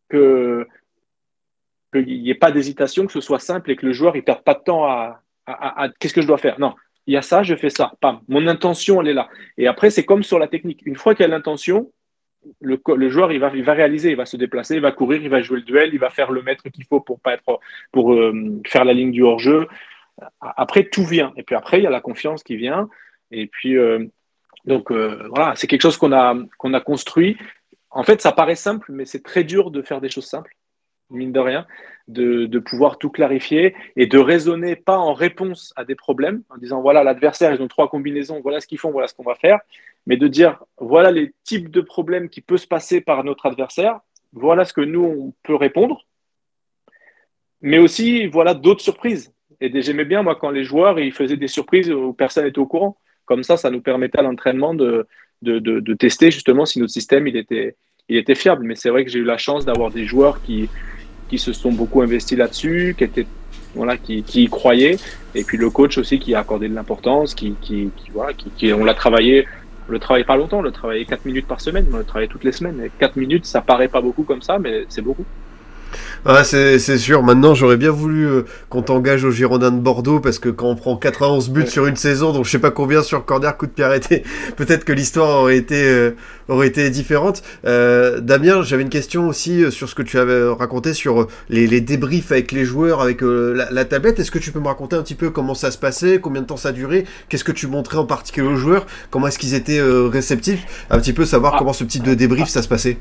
que 0.08 0.66
qu'il 1.92 2.22
n'y 2.22 2.30
ait 2.30 2.34
pas 2.34 2.52
d'hésitation, 2.52 3.06
que 3.06 3.12
ce 3.12 3.22
soit 3.22 3.38
simple 3.38 3.70
et 3.70 3.76
que 3.76 3.86
le 3.86 3.92
joueur 3.92 4.14
ne 4.14 4.20
perde 4.20 4.42
pas 4.42 4.54
de 4.54 4.62
temps 4.62 4.84
à, 4.84 5.22
à 5.46 5.88
qu'est-ce 5.98 6.12
que 6.12 6.20
je 6.20 6.26
dois 6.26 6.36
faire? 6.36 6.60
Non, 6.60 6.74
il 7.08 7.14
y 7.14 7.16
a 7.16 7.22
ça, 7.22 7.42
je 7.42 7.56
fais 7.56 7.70
ça. 7.70 7.94
Pam, 8.00 8.20
mon 8.28 8.46
intention, 8.46 9.00
elle 9.00 9.08
est 9.08 9.14
là. 9.14 9.30
Et 9.56 9.66
après, 9.66 9.88
c'est 9.88 10.04
comme 10.04 10.22
sur 10.22 10.38
la 10.38 10.46
technique. 10.46 10.82
Une 10.84 10.96
fois 10.96 11.14
qu'il 11.14 11.22
y 11.22 11.24
a 11.24 11.28
l'intention, 11.28 11.90
le, 12.60 13.08
joueur 13.08 13.32
il 13.32 13.40
va, 13.40 13.50
il 13.54 13.64
va 13.64 13.72
réaliser, 13.72 14.10
il 14.10 14.16
va 14.16 14.26
se 14.26 14.36
déplacer, 14.36 14.76
il 14.76 14.80
va 14.80 14.92
courir, 14.92 15.22
il 15.22 15.28
va 15.28 15.42
jouer 15.42 15.58
le 15.58 15.62
duel, 15.62 15.90
il 15.92 15.98
va 15.98 16.10
faire 16.10 16.30
le 16.30 16.42
mètre 16.42 16.68
qu'il 16.68 16.84
faut 16.84 17.00
pour 17.00 17.20
pas 17.20 17.34
être 17.34 17.60
pour 17.92 18.14
euh, 18.14 18.60
faire 18.66 18.84
la 18.84 18.92
ligne 18.92 19.12
du 19.12 19.22
hors-jeu. 19.22 19.68
Après 20.40 20.84
tout 20.84 21.04
vient 21.04 21.32
et 21.36 21.42
puis 21.42 21.54
après 21.54 21.78
il 21.78 21.84
y 21.84 21.86
a 21.86 21.90
la 21.90 22.00
confiance 22.00 22.42
qui 22.42 22.56
vient 22.56 22.88
et 23.30 23.46
puis 23.46 23.76
euh, 23.76 24.04
donc 24.64 24.90
euh, 24.90 25.28
voilà 25.28 25.54
c'est 25.54 25.68
quelque 25.68 25.82
chose 25.82 25.96
qu'on 25.96 26.12
a 26.12 26.36
qu'on 26.58 26.74
a 26.74 26.80
construit. 26.80 27.36
En 27.90 28.02
fait 28.02 28.20
ça 28.20 28.32
paraît 28.32 28.56
simple 28.56 28.90
mais 28.92 29.04
c'est 29.04 29.22
très 29.22 29.44
dur 29.44 29.70
de 29.70 29.82
faire 29.82 30.00
des 30.00 30.10
choses 30.10 30.26
simples 30.26 30.54
mine 31.10 31.32
de 31.32 31.40
rien, 31.40 31.66
de, 32.08 32.58
pouvoir 32.58 32.98
tout 32.98 33.10
clarifier 33.10 33.74
et 33.96 34.06
de 34.06 34.18
raisonner 34.18 34.76
pas 34.76 34.98
en 34.98 35.12
réponse 35.12 35.72
à 35.76 35.84
des 35.84 35.94
problèmes, 35.94 36.42
en 36.48 36.56
disant 36.56 36.80
voilà 36.80 37.04
l'adversaire, 37.04 37.52
ils 37.52 37.62
ont 37.62 37.68
trois 37.68 37.88
combinaisons, 37.88 38.40
voilà 38.40 38.60
ce 38.60 38.66
qu'ils 38.66 38.78
font, 38.78 38.90
voilà 38.90 39.06
ce 39.06 39.14
qu'on 39.14 39.24
va 39.24 39.34
faire, 39.34 39.60
mais 40.06 40.16
de 40.16 40.26
dire 40.26 40.62
voilà 40.78 41.10
les 41.10 41.32
types 41.44 41.70
de 41.70 41.80
problèmes 41.80 42.28
qui 42.28 42.40
peuvent 42.40 42.58
se 42.58 42.66
passer 42.66 43.00
par 43.00 43.24
notre 43.24 43.46
adversaire, 43.46 44.00
voilà 44.32 44.64
ce 44.64 44.72
que 44.72 44.80
nous 44.80 45.04
on 45.04 45.34
peut 45.42 45.54
répondre, 45.54 46.06
mais 47.60 47.78
aussi 47.78 48.26
voilà 48.26 48.54
d'autres 48.54 48.82
surprises. 48.82 49.32
Et 49.60 49.82
j'aimais 49.82 50.04
bien 50.04 50.22
moi 50.22 50.36
quand 50.36 50.50
les 50.50 50.64
joueurs 50.64 50.98
ils 50.98 51.12
faisaient 51.12 51.36
des 51.36 51.48
surprises 51.48 51.90
où 51.90 52.12
personne 52.12 52.44
n'était 52.44 52.58
au 52.58 52.66
courant. 52.66 52.96
Comme 53.24 53.42
ça, 53.42 53.58
ça 53.58 53.70
nous 53.70 53.82
permettait 53.82 54.20
à 54.20 54.22
l'entraînement 54.22 54.72
de, 54.72 55.06
de, 55.42 55.58
de, 55.58 55.80
de, 55.80 55.94
tester 55.94 56.30
justement 56.30 56.64
si 56.64 56.78
notre 56.78 56.92
système 56.92 57.26
il 57.26 57.36
était, 57.36 57.76
il 58.08 58.16
était 58.16 58.36
fiable. 58.36 58.64
Mais 58.64 58.74
c'est 58.74 58.88
vrai 58.88 59.04
que 59.04 59.10
j'ai 59.10 59.18
eu 59.18 59.24
la 59.24 59.36
chance 59.36 59.66
d'avoir 59.66 59.90
des 59.90 60.06
joueurs 60.06 60.40
qui, 60.40 60.70
qui 61.28 61.38
se 61.38 61.52
sont 61.52 61.72
beaucoup 61.72 62.02
investis 62.02 62.36
là-dessus, 62.36 62.94
qui 62.96 63.04
étaient 63.04 63.26
voilà, 63.74 63.96
qui, 63.96 64.22
qui, 64.22 64.44
y 64.44 64.48
croyaient, 64.48 64.96
et 65.34 65.44
puis 65.44 65.58
le 65.58 65.70
coach 65.70 65.98
aussi 65.98 66.18
qui 66.18 66.34
a 66.34 66.40
accordé 66.40 66.68
de 66.68 66.74
l'importance, 66.74 67.34
qui, 67.34 67.54
qui, 67.60 67.90
qui, 67.96 68.10
voilà, 68.12 68.32
qui, 68.32 68.72
on 68.72 68.84
l'a 68.84 68.94
travaillé, 68.94 69.46
on 69.88 69.92
le 69.92 69.98
travaille 69.98 70.24
pas 70.24 70.36
longtemps, 70.36 70.58
on 70.58 70.62
le 70.62 70.72
travaillait 70.72 71.04
4 71.04 71.24
minutes 71.26 71.46
par 71.46 71.60
semaine, 71.60 71.86
on 71.92 71.98
le 71.98 72.04
travaillait 72.04 72.28
toutes 72.28 72.44
les 72.44 72.52
semaines. 72.52 72.88
4 72.98 73.16
minutes, 73.16 73.46
ça 73.46 73.60
paraît 73.60 73.88
pas 73.88 74.00
beaucoup 74.00 74.24
comme 74.24 74.42
ça, 74.42 74.58
mais 74.58 74.84
c'est 74.88 75.02
beaucoup. 75.02 75.24
Ouais, 76.26 76.42
c'est, 76.42 76.78
c'est 76.78 76.98
sûr. 76.98 77.22
Maintenant, 77.22 77.54
j'aurais 77.54 77.76
bien 77.76 77.90
voulu 77.90 78.26
euh, 78.26 78.42
qu'on 78.70 78.82
t'engage 78.82 79.24
au 79.24 79.30
Girondin 79.30 79.70
de 79.70 79.78
Bordeaux 79.78 80.18
parce 80.18 80.38
que 80.38 80.48
quand 80.48 80.68
on 80.68 80.74
prend 80.74 80.96
91 80.96 81.50
buts 81.50 81.66
sur 81.68 81.86
une 81.86 81.96
saison, 81.96 82.32
donc 82.32 82.44
je 82.44 82.50
sais 82.50 82.58
pas 82.58 82.72
combien 82.72 83.02
sur 83.02 83.24
corner, 83.24 83.56
coup 83.56 83.66
de 83.66 83.70
pied 83.70 83.84
arrêté, 83.84 84.24
peut-être 84.56 84.84
que 84.84 84.92
l'histoire 84.92 85.42
aurait 85.42 85.56
été 85.56 85.80
euh, 85.84 86.16
aurait 86.48 86.66
été 86.66 86.90
différente. 86.90 87.42
Euh, 87.66 88.20
Damien, 88.20 88.62
j'avais 88.62 88.82
une 88.82 88.88
question 88.88 89.28
aussi 89.28 89.70
sur 89.70 89.88
ce 89.88 89.94
que 89.94 90.02
tu 90.02 90.18
avais 90.18 90.48
raconté 90.48 90.92
sur 90.92 91.28
les, 91.50 91.66
les 91.66 91.80
débriefs 91.80 92.32
avec 92.32 92.50
les 92.50 92.64
joueurs, 92.64 93.00
avec 93.00 93.20
la, 93.22 93.70
la, 93.70 93.84
tablette. 93.84 94.18
Est-ce 94.18 94.30
que 94.30 94.38
tu 94.38 94.50
peux 94.50 94.60
me 94.60 94.68
raconter 94.68 94.96
un 94.96 95.02
petit 95.02 95.14
peu 95.14 95.30
comment 95.30 95.54
ça 95.54 95.70
se 95.70 95.78
passait, 95.78 96.18
combien 96.20 96.42
de 96.42 96.46
temps 96.46 96.56
ça 96.56 96.72
duré, 96.72 97.04
qu'est-ce 97.28 97.44
que 97.44 97.52
tu 97.52 97.68
montrais 97.68 97.98
en 97.98 98.06
particulier 98.06 98.48
aux 98.48 98.56
joueurs, 98.56 98.86
comment 99.10 99.28
est-ce 99.28 99.38
qu'ils 99.38 99.54
étaient 99.54 99.80
réceptifs, 99.80 100.86
un 100.90 100.98
petit 100.98 101.12
peu 101.12 101.24
savoir 101.24 101.54
ah. 101.54 101.58
comment 101.58 101.72
ce 101.72 101.84
type 101.84 102.02
de 102.02 102.14
débrief 102.14 102.48
ça 102.48 102.62
se 102.62 102.68
passait. 102.68 102.98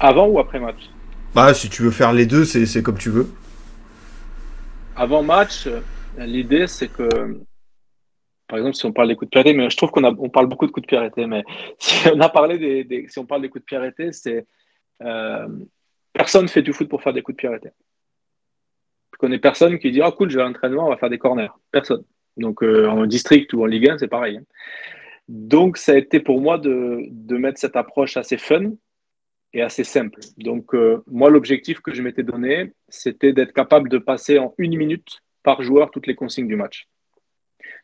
Avant 0.00 0.26
ou 0.26 0.40
après 0.40 0.58
match? 0.58 0.90
Bah, 1.34 1.54
si 1.54 1.70
tu 1.70 1.82
veux 1.82 1.90
faire 1.90 2.12
les 2.12 2.26
deux, 2.26 2.44
c'est 2.44 2.82
comme 2.82 2.98
tu 2.98 3.10
veux. 3.10 3.26
Avant 4.96 5.22
match, 5.22 5.68
l'idée 6.18 6.66
c'est 6.66 6.88
que, 6.88 7.08
par 8.48 8.58
exemple, 8.58 8.76
si 8.76 8.84
on 8.84 8.92
parle 8.92 9.08
des 9.08 9.16
coups 9.16 9.30
de 9.30 9.42
pied 9.42 9.54
mais 9.54 9.70
je 9.70 9.76
trouve 9.76 9.90
qu'on 9.90 10.04
on 10.04 10.28
parle 10.28 10.46
beaucoup 10.46 10.66
de 10.66 10.72
coups 10.72 10.86
de 10.86 11.10
pied 11.10 11.26
mais 11.26 11.42
si 11.78 12.08
on 12.08 12.20
a 12.20 12.28
parlé 12.28 12.84
des, 12.84 13.06
si 13.08 13.18
on 13.18 13.26
parle 13.26 13.42
des 13.42 13.48
coups 13.48 13.64
de 13.64 13.92
pied 13.92 14.12
c'est 14.12 14.46
euh, 15.02 15.48
personne 16.12 16.48
fait 16.48 16.62
du 16.62 16.72
foot 16.72 16.88
pour 16.88 17.02
faire 17.02 17.14
des 17.14 17.22
coups 17.22 17.42
de 17.42 17.48
pied. 17.48 17.70
Je 19.14 19.18
connais 19.18 19.38
personne 19.38 19.78
qui 19.78 19.90
dit 19.90 20.02
ah 20.02 20.10
cool, 20.10 20.30
j'ai 20.30 20.40
un 20.40 20.50
entraînement, 20.50 20.86
on 20.86 20.90
va 20.90 20.96
faire 20.96 21.10
des 21.10 21.18
corners. 21.18 21.52
Personne. 21.70 22.04
Donc 22.36 22.62
euh, 22.62 22.86
en 22.88 23.06
district 23.06 23.52
ou 23.54 23.62
en 23.62 23.66
Ligue 23.66 23.88
1, 23.88 23.98
c'est 23.98 24.08
pareil. 24.08 24.36
Hein. 24.38 24.44
Donc 25.28 25.78
ça 25.78 25.92
a 25.92 25.96
été 25.96 26.20
pour 26.20 26.40
moi 26.40 26.58
de, 26.58 27.00
de 27.10 27.36
mettre 27.36 27.58
cette 27.58 27.76
approche 27.76 28.16
assez 28.16 28.36
fun 28.36 28.72
est 29.52 29.60
assez 29.60 29.84
simple. 29.84 30.20
Donc, 30.38 30.74
euh, 30.74 31.02
moi, 31.06 31.30
l'objectif 31.30 31.80
que 31.80 31.94
je 31.94 32.02
m'étais 32.02 32.22
donné, 32.22 32.72
c'était 32.88 33.32
d'être 33.32 33.52
capable 33.52 33.88
de 33.88 33.98
passer 33.98 34.38
en 34.38 34.54
une 34.58 34.76
minute 34.76 35.20
par 35.42 35.62
joueur 35.62 35.90
toutes 35.90 36.06
les 36.06 36.14
consignes 36.14 36.48
du 36.48 36.56
match. 36.56 36.88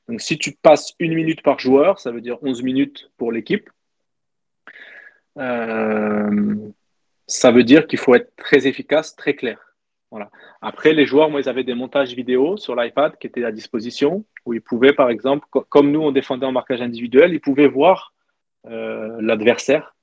Donc, 0.08 0.20
si 0.20 0.38
tu 0.38 0.52
passes 0.52 0.94
une 0.98 1.14
minute 1.14 1.42
par 1.42 1.58
joueur, 1.58 1.98
ça 1.98 2.10
veut 2.10 2.20
dire 2.20 2.38
11 2.42 2.62
minutes 2.62 3.10
pour 3.16 3.30
l'équipe. 3.32 3.68
Euh, 5.36 6.54
ça 7.26 7.50
veut 7.50 7.64
dire 7.64 7.86
qu'il 7.86 7.98
faut 7.98 8.14
être 8.14 8.34
très 8.36 8.66
efficace, 8.66 9.14
très 9.14 9.34
clair. 9.34 9.58
Voilà. 10.10 10.30
Après, 10.62 10.94
les 10.94 11.04
joueurs, 11.04 11.28
moi, 11.28 11.40
ils 11.40 11.48
avaient 11.50 11.64
des 11.64 11.74
montages 11.74 12.14
vidéo 12.14 12.56
sur 12.56 12.74
l'iPad 12.74 13.18
qui 13.18 13.26
étaient 13.26 13.44
à 13.44 13.52
disposition, 13.52 14.24
où 14.46 14.54
ils 14.54 14.62
pouvaient, 14.62 14.94
par 14.94 15.10
exemple, 15.10 15.46
comme 15.50 15.90
nous, 15.90 16.00
on 16.00 16.12
défendait 16.12 16.46
en 16.46 16.52
marquage 16.52 16.80
individuel, 16.80 17.34
ils 17.34 17.40
pouvaient 17.40 17.68
voir 17.68 18.14
euh, 18.66 19.18
l'adversaire. 19.20 19.94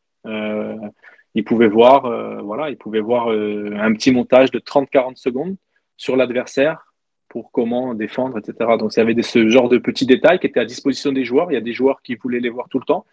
Il 1.36 1.44
pouvait 1.44 1.68
voir, 1.68 2.06
euh, 2.06 2.42
voilà, 2.42 2.70
il 2.70 2.78
pouvait 2.78 3.02
voir 3.02 3.32
euh, 3.32 3.76
un 3.78 3.94
petit 3.94 4.12
montage 4.12 4.52
de 4.52 4.60
30-40 4.60 5.18
secondes 5.18 5.58
sur 5.98 6.16
l'adversaire 6.16 6.94
pour 7.28 7.52
comment 7.52 7.94
défendre, 7.94 8.38
etc. 8.38 8.72
Donc 8.80 8.94
il 8.96 9.00
y 9.00 9.02
avait 9.02 9.22
ce 9.22 9.50
genre 9.50 9.68
de 9.68 9.78
petits 9.78 10.06
détails 10.06 10.40
qui 10.40 10.48
étaient 10.48 10.62
à 10.62 10.66
disposition 10.66 11.12
des 11.12 11.26
joueurs. 11.26 11.52
Il 11.52 11.56
y 11.56 11.58
a 11.58 11.62
des 11.62 11.74
joueurs 11.74 12.02
qui 12.02 12.16
voulaient 12.16 12.40
les 12.40 12.50
voir 12.50 12.70
tout 12.70 12.80
le 12.80 12.86
temps. 12.86 13.06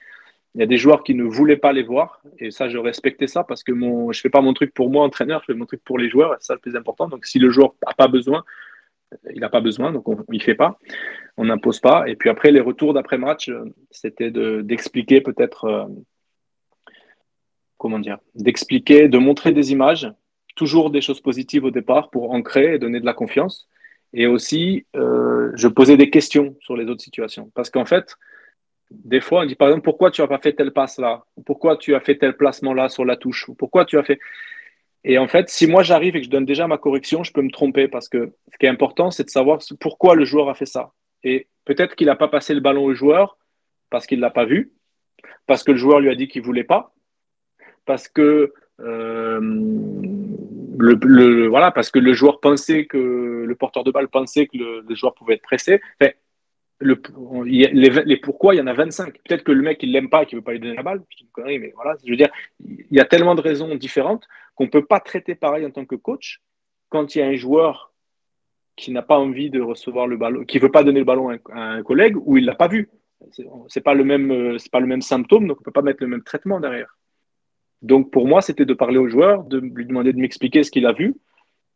Il 0.55 0.61
y 0.61 0.65
a 0.65 0.67
des 0.67 0.77
joueurs 0.77 1.03
qui 1.03 1.15
ne 1.15 1.25
voulaient 1.25 1.57
pas 1.57 1.73
les 1.73 1.83
voir. 1.83 2.23
Et 2.39 2.53
ça, 2.53 2.69
je 2.69 2.79
respectais 2.79 3.27
ça 3.27 3.43
parce 3.43 3.65
que 3.65 3.73
mon, 3.73 4.13
je 4.13 4.21
fais 4.21 4.31
pas 4.31 4.41
mon 4.41 4.55
truc 4.55 4.73
pour 4.73 4.91
moi, 4.91 5.03
entraîneur, 5.03 5.41
je 5.41 5.53
fais 5.53 5.59
mon 5.59 5.67
truc 5.67 5.83
pour 5.83 5.99
les 5.99 6.09
joueurs. 6.09 6.37
C'est 6.39 6.47
ça 6.49 6.55
le 6.55 6.61
plus 6.61 6.77
important. 6.77 7.09
Donc 7.09 7.27
si 7.27 7.41
le 7.41 7.51
joueur 7.51 7.75
n'a 7.85 7.95
pas 7.95 8.07
besoin, 8.07 8.45
il 9.35 9.41
n'a 9.41 9.49
pas 9.49 9.61
besoin, 9.61 9.93
donc 9.93 10.09
on 10.09 10.25
ne 10.29 10.39
fait 10.39 10.55
pas, 10.55 10.79
on 11.37 11.47
n'impose 11.47 11.81
pas. 11.81 12.09
Et 12.09 12.15
puis 12.15 12.29
après, 12.29 12.53
les 12.53 12.61
retours 12.61 12.95
d'après-match, 12.95 13.49
euh, 13.49 13.65
c'était 13.91 14.31
d'expliquer 14.31 15.21
peut-être 15.21 15.89
comment 17.83 17.99
dire, 17.99 18.18
d'expliquer, 18.37 19.09
de 19.09 19.18
montrer 19.18 19.51
des 19.51 19.73
images, 19.73 20.09
toujours 20.55 20.90
des 20.92 21.01
choses 21.01 21.21
positives 21.21 21.64
au 21.64 21.73
départ 21.73 22.11
pour 22.11 22.31
ancrer 22.31 22.75
et 22.75 22.79
donner 22.79 23.01
de 23.01 23.05
la 23.05 23.12
confiance. 23.12 23.68
Et 24.12 24.29
aussi, 24.29 24.87
euh, 24.95 25.51
je 25.57 25.66
posais 25.66 25.97
des 25.97 26.09
questions 26.09 26.55
sur 26.61 26.77
les 26.77 26.85
autres 26.85 27.03
situations. 27.03 27.51
Parce 27.57 27.71
qu'en 27.71 27.85
fait, 27.85 28.14
des 28.92 29.21
fois, 29.21 29.42
on 29.42 29.47
dit 29.47 29.57
par 29.57 29.66
exemple, 29.66 29.83
pourquoi 29.83 30.12
tu 30.12 30.21
n'as 30.21 30.29
pas 30.29 30.38
fait 30.38 30.53
telle 30.53 30.71
passe 30.71 30.97
là? 30.99 31.25
Pourquoi 31.45 31.77
tu 31.77 31.97
as 31.97 32.01
fait 32.01 32.16
tel 32.16 32.37
placement 32.37 32.73
là 32.73 32.88
sur 32.88 33.05
la 33.05 33.16
touche? 33.16 33.49
Ou 33.49 33.55
pourquoi 33.55 33.85
tu 33.85 33.99
as 33.99 34.05
fait? 34.05 34.21
Et 35.03 35.18
en 35.18 35.27
fait, 35.27 35.49
si 35.49 35.66
moi 35.66 35.83
j'arrive 35.83 36.14
et 36.14 36.21
que 36.21 36.27
je 36.27 36.31
donne 36.31 36.47
déjà 36.47 36.68
ma 36.68 36.79
correction, 36.79 37.25
je 37.25 37.33
peux 37.33 37.42
me 37.42 37.51
tromper 37.51 37.88
parce 37.88 38.09
que 38.09 38.33
ce 38.53 38.59
qui 38.59 38.66
est 38.66 38.68
important, 38.68 39.11
c'est 39.11 39.25
de 39.25 39.31
savoir 39.31 39.59
pourquoi 39.81 40.14
le 40.14 40.25
joueur 40.25 40.49
a 40.49 40.55
fait 40.55 40.66
ça. 40.66 40.92
Et 41.25 41.49
peut-être 41.64 41.97
qu'il 41.97 42.07
n'a 42.07 42.14
pas 42.14 42.29
passé 42.29 42.55
le 42.55 42.61
ballon 42.61 42.85
au 42.85 42.95
joueur 42.95 43.38
parce 43.90 44.07
qu'il 44.07 44.18
ne 44.18 44.23
l'a 44.23 44.31
pas 44.31 44.45
vu, 44.45 44.73
parce 45.49 45.64
que 45.64 45.73
le 45.73 45.79
joueur 45.79 45.99
lui 45.99 46.11
a 46.11 46.14
dit 46.14 46.29
qu'il 46.29 46.42
ne 46.42 46.47
voulait 46.47 46.62
pas, 46.62 46.91
parce 47.85 48.09
que 48.09 48.53
euh, 48.81 49.40
le, 50.79 51.47
voilà, 51.47 51.71
parce 51.71 51.90
que 51.90 51.99
le 51.99 52.12
joueur 52.12 52.40
pensait 52.40 52.87
que 52.87 53.45
le 53.47 53.55
porteur 53.55 53.85
de 53.85 53.90
balle 53.90 54.09
pensait 54.09 54.47
que 54.47 54.57
le, 54.57 54.95
joueur 54.95 55.14
pouvait 55.14 55.35
être 55.35 55.42
pressé. 55.42 55.81
le, 56.81 56.97
les, 57.45 58.16
pourquoi 58.16 58.55
il 58.55 58.59
y 58.59 58.61
en 58.61 58.66
a 58.66 58.73
25 58.73 59.12
Peut-être 59.25 59.45
que 59.45 59.53
le 59.53 59.62
mec 59.62 59.83
il 59.83 59.92
l'aime 59.92 60.11
pas 60.11 60.23
et 60.23 60.27
qu'il 60.27 60.38
veut 60.38 60.45
pas 60.45 60.53
lui 60.53 60.61
donner 60.61 60.75
la 60.75 60.83
balle. 60.83 61.03
mais 61.45 61.73
voilà, 61.75 61.97
je 62.05 62.11
veux 62.11 62.16
dire, 62.16 62.31
il 62.61 62.87
y 62.90 63.01
a 63.01 63.05
tellement 63.05 63.35
de 63.35 63.40
raisons 63.40 63.75
différentes 63.75 64.27
qu'on 64.55 64.68
peut 64.68 64.85
pas 64.85 65.01
traiter 65.01 65.35
pareil 65.35 65.64
en 65.64 65.71
tant 65.71 65.85
que 65.85 65.97
coach 65.97 66.40
quand 66.88 67.14
il 67.14 67.18
y 67.18 67.23
a 67.23 67.27
un 67.27 67.37
joueur 67.37 67.92
qui 68.77 68.90
n'a 68.90 69.03
pas 69.03 69.18
envie 69.18 69.51
de 69.51 69.61
recevoir 69.61 70.07
le 70.07 70.16
ballon, 70.16 70.45
qui 70.45 70.59
veut 70.59 70.71
pas 70.71 70.83
donner 70.83 71.01
le 71.01 71.05
ballon 71.05 71.31
à 71.31 71.61
un, 71.61 71.83
collègue 71.83 72.16
ou 72.16 72.38
il 72.38 72.45
l'a 72.45 72.55
pas 72.55 72.68
vu. 72.68 72.88
C'est 73.68 73.83
pas 73.83 73.95
le 73.95 74.03
même, 74.03 74.59
c'est 74.59 74.73
pas 74.73 74.81
le 74.81 74.87
même 74.87 75.03
symptôme, 75.03 75.47
donc 75.47 75.61
on 75.61 75.62
peut 75.62 75.71
pas 75.71 75.83
mettre 75.83 76.03
le 76.03 76.09
même 76.09 76.25
traitement 76.25 76.59
derrière. 76.59 76.97
Donc 77.83 78.11
pour 78.11 78.27
moi, 78.27 78.40
c'était 78.40 78.64
de 78.64 78.75
parler 78.75 78.99
au 78.99 79.09
joueur, 79.09 79.45
de 79.45 79.59
lui 79.59 79.85
demander 79.85 80.12
de 80.12 80.18
m'expliquer 80.18 80.62
ce 80.62 80.71
qu'il 80.71 80.87
a 80.87 80.92
vu, 80.92 81.16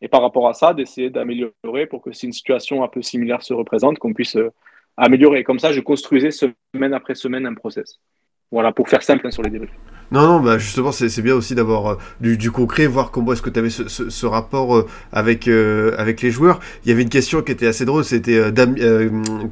et 0.00 0.08
par 0.08 0.22
rapport 0.22 0.48
à 0.48 0.54
ça, 0.54 0.74
d'essayer 0.74 1.10
d'améliorer 1.10 1.86
pour 1.88 2.02
que 2.02 2.12
si 2.12 2.26
une 2.26 2.32
situation 2.32 2.84
un 2.84 2.88
peu 2.88 3.02
similaire 3.02 3.42
se 3.42 3.54
représente, 3.54 3.98
qu'on 3.98 4.12
puisse 4.12 4.36
euh, 4.36 4.50
améliorer. 4.96 5.42
Comme 5.42 5.58
ça, 5.58 5.72
je 5.72 5.80
construisais 5.80 6.30
semaine 6.30 6.94
après 6.94 7.14
semaine 7.14 7.46
un 7.46 7.54
process. 7.54 7.98
Voilà, 8.50 8.72
pour 8.72 8.88
faire 8.88 9.02
simple 9.02 9.26
hein, 9.26 9.30
sur 9.30 9.42
les 9.42 9.50
débriefs. 9.50 9.74
Non, 10.12 10.24
non, 10.26 10.40
bah 10.40 10.56
justement, 10.58 10.92
c'est 10.92 11.20
bien 11.20 11.34
aussi 11.34 11.56
d'avoir 11.56 11.92
euh, 11.92 11.98
du, 12.20 12.50
concret, 12.52 12.86
voir 12.86 13.10
comment 13.10 13.32
est-ce 13.32 13.42
que 13.42 13.50
tu 13.50 13.58
avais 13.58 13.70
ce, 13.70 13.88
ce, 13.88 14.08
ce, 14.08 14.26
rapport 14.26 14.76
euh, 14.76 14.86
avec, 15.12 15.48
euh, 15.48 15.96
avec 15.98 16.22
les 16.22 16.30
joueurs. 16.30 16.60
Il 16.84 16.90
y 16.90 16.92
avait 16.92 17.02
une 17.02 17.08
question 17.08 17.42
qui 17.42 17.50
était 17.50 17.66
assez 17.66 17.84
drôle, 17.84 18.04
c'était 18.04 18.40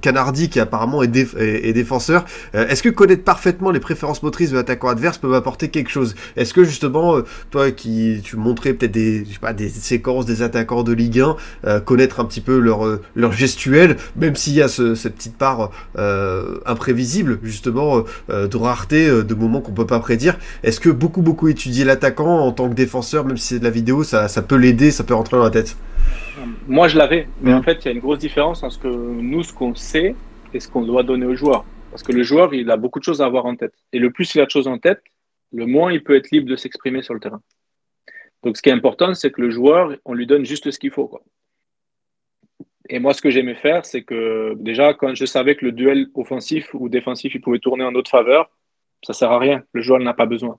Canardi 0.00 0.48
qui 0.48 0.61
apparemment 0.61 1.02
est, 1.02 1.34
est, 1.36 1.72
défenseur. 1.72 2.24
est-ce 2.52 2.82
que 2.82 2.88
connaître 2.88 3.24
parfaitement 3.24 3.72
les 3.72 3.80
préférences 3.80 4.22
motrices 4.22 4.50
de 4.50 4.57
l'attaquant 4.57 4.88
adverse 4.88 5.18
peut 5.18 5.34
apporter 5.34 5.70
quelque 5.70 5.90
chose? 5.90 6.14
Est-ce 6.36 6.55
que 6.55 6.62
justement, 6.62 7.20
toi 7.50 7.72
qui 7.72 8.20
tu 8.22 8.36
montrais 8.36 8.74
peut-être 8.74 8.92
des, 8.92 9.26
pas, 9.40 9.52
des 9.52 9.68
séquences 9.68 10.24
des 10.26 10.42
attaquants 10.42 10.84
de 10.84 10.92
Ligue 10.92 11.24
1, 11.64 11.80
connaître 11.80 12.20
un 12.20 12.24
petit 12.24 12.40
peu 12.40 12.59
leur, 12.59 13.00
leur 13.16 13.32
gestuelle, 13.32 13.96
même 14.16 14.36
s'il 14.36 14.55
y 14.55 14.62
a 14.62 14.68
cette 14.68 15.16
petite 15.16 15.36
part 15.36 15.70
imprévisible, 15.96 17.40
justement, 17.42 18.05
de 18.28 18.57
rareté, 18.57 19.09
de 19.09 19.34
moments 19.34 19.61
qu'on 19.61 19.72
peut 19.72 19.86
pas 19.86 19.98
prédire, 19.98 20.36
est-ce 20.62 20.80
que 20.80 20.90
beaucoup, 20.90 21.22
beaucoup 21.22 21.49
étudier 21.49 21.84
l'attaquant 21.84 22.40
en 22.40 22.53
tant 22.53 22.68
que 22.68 22.74
défenseur, 22.74 23.24
même 23.24 23.36
si 23.36 23.55
c'est 23.55 23.59
de 23.59 23.64
la 23.64 23.70
vidéo, 23.70 24.03
ça, 24.05 24.28
ça 24.28 24.42
peut 24.42 24.57
l'aider, 24.57 24.90
ça 24.90 25.05
peut 25.05 25.14
rentrer 25.14 25.36
dans 25.36 25.45
la 25.45 25.51
tête? 25.51 25.76
Moi, 26.66 26.88
je 26.88 26.99
l'avais. 26.99 27.28
Mais 27.40 27.53
en 27.53 27.62
fait, 27.62 27.84
il 27.84 27.86
y 27.86 27.88
a 27.88 27.92
une 27.92 28.01
grosse 28.01 28.18
différence 28.18 28.62
entre 28.62 28.74
ce 28.74 28.78
que 28.78 28.88
nous, 28.88 29.42
ce 29.42 29.53
qu'on 29.53 29.74
sait 29.74 30.14
et 30.53 30.61
ce 30.61 30.68
qu'on 30.68 30.82
doit 30.82 31.03
donner 31.03 31.26
au 31.26 31.34
joueur. 31.34 31.64
Parce 31.90 32.03
que 32.03 32.12
le 32.12 32.22
joueur, 32.22 32.55
il 32.55 32.70
a 32.70 32.76
beaucoup 32.76 32.99
de 32.99 33.05
choses 33.05 33.22
à 33.22 33.26
avoir 33.26 33.47
en 33.47 33.57
tête. 33.57 33.74
Et 33.92 33.99
le 33.99 34.11
plus 34.11 34.34
il 34.34 34.40
a 34.40 34.47
de 34.47 34.51
choses 34.51 34.66
en 34.66 34.78
tête, 34.78 35.03
le 35.53 35.66
moins 35.66 35.92
il 35.92 36.03
peut 36.03 36.16
être 36.16 36.30
libre 36.30 36.49
de 36.49 36.57
s'exprimer 36.57 37.03
sur 37.03 37.14
le 37.14 37.20
terrain. 37.20 37.40
Donc, 38.42 38.57
ce 38.57 38.62
qui 38.62 38.68
est 38.68 38.72
important, 38.72 39.14
c'est 39.14 39.30
que 39.30 39.40
le 39.40 39.51
joueur, 39.51 39.97
on 40.05 40.12
lui 40.12 40.26
donne 40.26 40.45
juste 40.45 40.70
ce 40.70 40.78
qu'il 40.78 40.90
faut. 40.90 41.07
Quoi. 41.07 41.22
Et 42.88 42.99
moi, 42.99 43.14
ce 43.14 43.22
que 43.22 43.30
j'aimais 43.30 43.55
faire, 43.55 43.86
c'est 43.86 44.03
que 44.03 44.55
déjà, 44.57 44.92
quand 44.92 45.14
je 45.14 45.24
savais 45.24 45.57
que 45.57 45.64
le 45.64 45.72
duel 45.72 46.09
offensif 46.14 46.68
ou 46.74 46.88
défensif, 46.88 47.34
il 47.34 47.40
pouvait 47.40 47.59
tourner 47.59 47.84
en 47.84 47.92
notre 47.92 48.11
faveur, 48.11 48.51
ça 49.05 49.12
sert 49.12 49.30
à 49.30 49.38
rien. 49.38 49.62
Le 49.72 49.82
joueur 49.82 50.00
n'a 50.00 50.14
pas 50.14 50.26
besoin. 50.26 50.59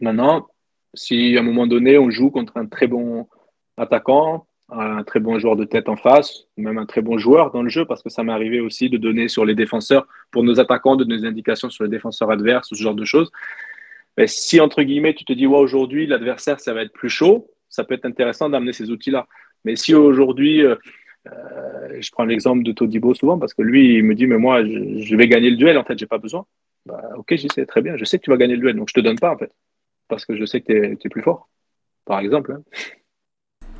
Maintenant, 0.00 0.46
si 0.94 1.36
à 1.36 1.40
un 1.40 1.42
moment 1.42 1.66
donné, 1.66 1.98
on 1.98 2.10
joue 2.10 2.30
contre 2.30 2.56
un 2.56 2.66
très 2.66 2.86
bon 2.86 3.28
attaquant, 3.76 4.46
un 4.70 5.02
très 5.02 5.20
bon 5.20 5.38
joueur 5.38 5.56
de 5.56 5.64
tête 5.64 5.88
en 5.88 5.96
face, 5.96 6.44
même 6.56 6.78
un 6.78 6.86
très 6.86 7.00
bon 7.00 7.16
joueur 7.16 7.50
dans 7.52 7.62
le 7.62 7.68
jeu, 7.68 7.86
parce 7.86 8.02
que 8.02 8.10
ça 8.10 8.22
m'est 8.22 8.32
arrivé 8.32 8.60
aussi 8.60 8.90
de 8.90 8.98
donner 8.98 9.28
sur 9.28 9.44
les 9.44 9.54
défenseurs, 9.54 10.06
pour 10.30 10.44
nos 10.44 10.60
attaquants, 10.60 10.96
de 10.96 11.04
donner 11.04 11.22
des 11.22 11.26
indications 11.26 11.70
sur 11.70 11.84
les 11.84 11.90
défenseurs 11.90 12.30
adverses, 12.30 12.68
ce 12.68 12.74
genre 12.74 12.94
de 12.94 13.04
choses. 13.04 13.30
Mais 14.18 14.26
si, 14.26 14.60
entre 14.60 14.82
guillemets, 14.82 15.14
tu 15.14 15.24
te 15.24 15.32
dis, 15.32 15.46
aujourd'hui, 15.46 16.06
l'adversaire, 16.06 16.60
ça 16.60 16.74
va 16.74 16.82
être 16.82 16.92
plus 16.92 17.08
chaud, 17.08 17.50
ça 17.68 17.84
peut 17.84 17.94
être 17.94 18.04
intéressant 18.04 18.50
d'amener 18.50 18.72
ces 18.72 18.90
outils-là. 18.90 19.26
Mais 19.64 19.76
si 19.76 19.94
aujourd'hui, 19.94 20.62
euh, 20.62 20.74
euh, 21.28 21.96
je 22.00 22.10
prends 22.10 22.24
l'exemple 22.24 22.62
de 22.62 22.72
Todibo 22.72 23.14
souvent, 23.14 23.38
parce 23.38 23.54
que 23.54 23.62
lui, 23.62 23.94
il 23.96 24.04
me 24.04 24.14
dit, 24.14 24.26
mais 24.26 24.38
moi, 24.38 24.64
je, 24.64 25.16
vais 25.16 25.28
gagner 25.28 25.50
le 25.50 25.56
duel, 25.56 25.78
en 25.78 25.84
fait, 25.84 25.98
j'ai 25.98 26.06
pas 26.06 26.18
besoin. 26.18 26.44
Bah, 26.86 27.02
ok, 27.16 27.34
j'y 27.34 27.48
sais, 27.54 27.66
très 27.66 27.82
bien, 27.82 27.96
je 27.96 28.04
sais 28.04 28.18
que 28.18 28.24
tu 28.24 28.30
vas 28.30 28.36
gagner 28.36 28.54
le 28.54 28.60
duel, 28.60 28.76
donc 28.76 28.88
je 28.88 28.94
te 28.94 29.00
donne 29.00 29.18
pas, 29.18 29.32
en 29.32 29.38
fait, 29.38 29.52
parce 30.08 30.24
que 30.24 30.36
je 30.36 30.44
sais 30.44 30.60
que 30.60 30.94
tu 30.94 31.06
es, 31.06 31.10
plus 31.10 31.22
fort, 31.22 31.48
par 32.04 32.20
exemple. 32.20 32.52
Hein. 32.52 32.62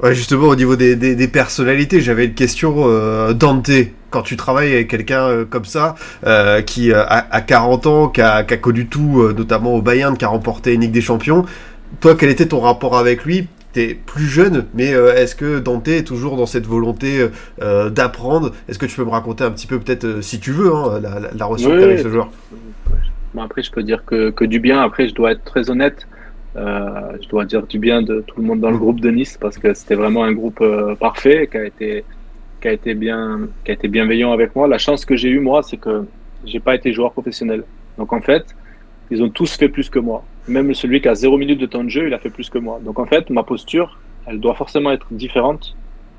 Ouais, 0.01 0.15
justement, 0.15 0.47
au 0.47 0.55
niveau 0.55 0.77
des, 0.77 1.29
personnalités, 1.29 2.01
j'avais 2.01 2.27
une 2.27 2.35
question. 2.35 2.85
Euh, 2.87 3.33
Dante, 3.33 3.69
quand 4.11 4.23
tu 4.23 4.37
travailles 4.37 4.73
avec 4.73 4.89
quelqu'un 4.89 5.23
euh, 5.27 5.45
comme 5.45 5.65
ça, 5.65 5.97
euh, 6.25 6.63
qui 6.63 6.93
a, 6.93 7.41
40 7.41 7.87
ans, 7.89 8.09
qui 8.09 8.21
a, 8.21 8.45
qui 8.45 8.55
a 8.55 8.59
connu 8.59 8.87
tout, 8.87 9.33
notamment 9.37 9.75
au 9.75 9.83
Bayern, 9.83 10.17
qui 10.17 10.25
a 10.25 10.29
remporté 10.29 10.75
une 10.75 10.83
Ligue 10.83 10.93
des 10.93 11.01
Champions, 11.01 11.45
toi, 12.01 12.15
quel 12.17 12.31
était 12.31 12.47
ton 12.47 12.61
rapport 12.61 12.97
avec 12.97 13.25
lui 13.25 13.49
T'es 13.79 13.95
plus 13.95 14.26
jeune, 14.26 14.64
mais 14.74 14.87
est-ce 14.89 15.37
que 15.37 15.61
Dante 15.61 15.87
est 15.87 16.03
toujours 16.03 16.37
dans 16.37 16.47
cette 16.47 16.66
volonté 16.66 17.29
d'apprendre? 17.61 18.51
Est-ce 18.68 18.76
que 18.76 18.87
tu 18.87 18.97
peux 18.97 19.05
me 19.05 19.11
raconter 19.11 19.45
un 19.45 19.53
petit 19.53 19.68
peu, 19.68 19.79
peut-être, 19.79 20.20
si 20.20 20.41
tu 20.41 20.51
veux, 20.51 20.74
hein, 20.74 20.99
la, 21.01 21.20
la, 21.33 21.45
relation 21.45 21.70
que 21.70 21.85
avec 21.85 22.01
ce 22.01 22.09
joueur? 22.09 22.29
Bon, 23.35 23.43
Après, 23.43 23.62
je 23.62 23.70
peux 23.70 23.85
dire 23.85 24.05
que, 24.05 24.31
que 24.31 24.45
du 24.45 24.59
bien. 24.59 24.81
Après, 24.81 25.07
je 25.07 25.14
dois 25.14 25.31
être 25.31 25.45
très 25.45 25.70
honnête. 25.70 26.09
Euh, 26.57 27.16
je 27.22 27.29
dois 27.29 27.45
dire 27.45 27.66
du 27.66 27.79
bien 27.79 28.03
de 28.03 28.24
tout 28.26 28.41
le 28.41 28.47
monde 28.47 28.61
dans 28.61 28.70
le 28.70 28.79
groupe 28.79 29.01
de 29.01 29.11
Nice 29.11 29.39
parce 29.41 29.59
que 29.59 29.74
c'était 29.74 29.95
vraiment 29.95 30.24
un 30.24 30.33
groupe 30.33 30.61
euh, 30.61 30.95
parfait 30.95 31.49
qui 31.51 31.57
a 31.57 31.64
été 31.64 32.05
qui 32.61 32.66
a 32.66 32.72
été 32.72 32.95
bien 32.95 33.49
qui 33.64 33.70
a 33.70 33.74
été 33.74 33.87
bienveillant 33.87 34.33
avec 34.33 34.57
moi. 34.57 34.66
La 34.66 34.79
chance 34.79 35.05
que 35.05 35.14
j'ai 35.14 35.29
eue 35.29 35.41
moi, 35.41 35.62
c'est 35.62 35.76
que 35.76 36.05
j'ai 36.45 36.59
pas 36.59 36.74
été 36.74 36.93
joueur 36.93 37.12
professionnel. 37.12 37.64
Donc 37.99 38.12
en 38.12 38.20
fait, 38.20 38.45
ils 39.11 39.22
ont 39.22 39.29
tous 39.29 39.57
fait 39.57 39.68
plus 39.68 39.89
que 39.91 39.99
moi. 39.99 40.24
Même 40.49 40.73
celui 40.75 41.01
qui 41.03 41.09
a 41.09 41.15
zéro 41.15 41.37
minute 41.37 41.59
de 41.59 41.67
temps 41.67 41.85
de 41.85 41.91
jeu, 41.91 42.07
il 42.07 42.15
a 42.15 42.19
fait 42.19 42.31
plus 42.31 42.49
que 42.49 42.59
moi. 42.59 42.81
Donc 42.83 42.99
en 42.99 43.05
fait, 43.07 43.29
ma 43.31 43.43
posture, 43.43 43.99
elle 44.27 44.41
doit 44.41 44.55
forcément 44.55 44.91
être 44.91 45.13
différente 45.13 45.77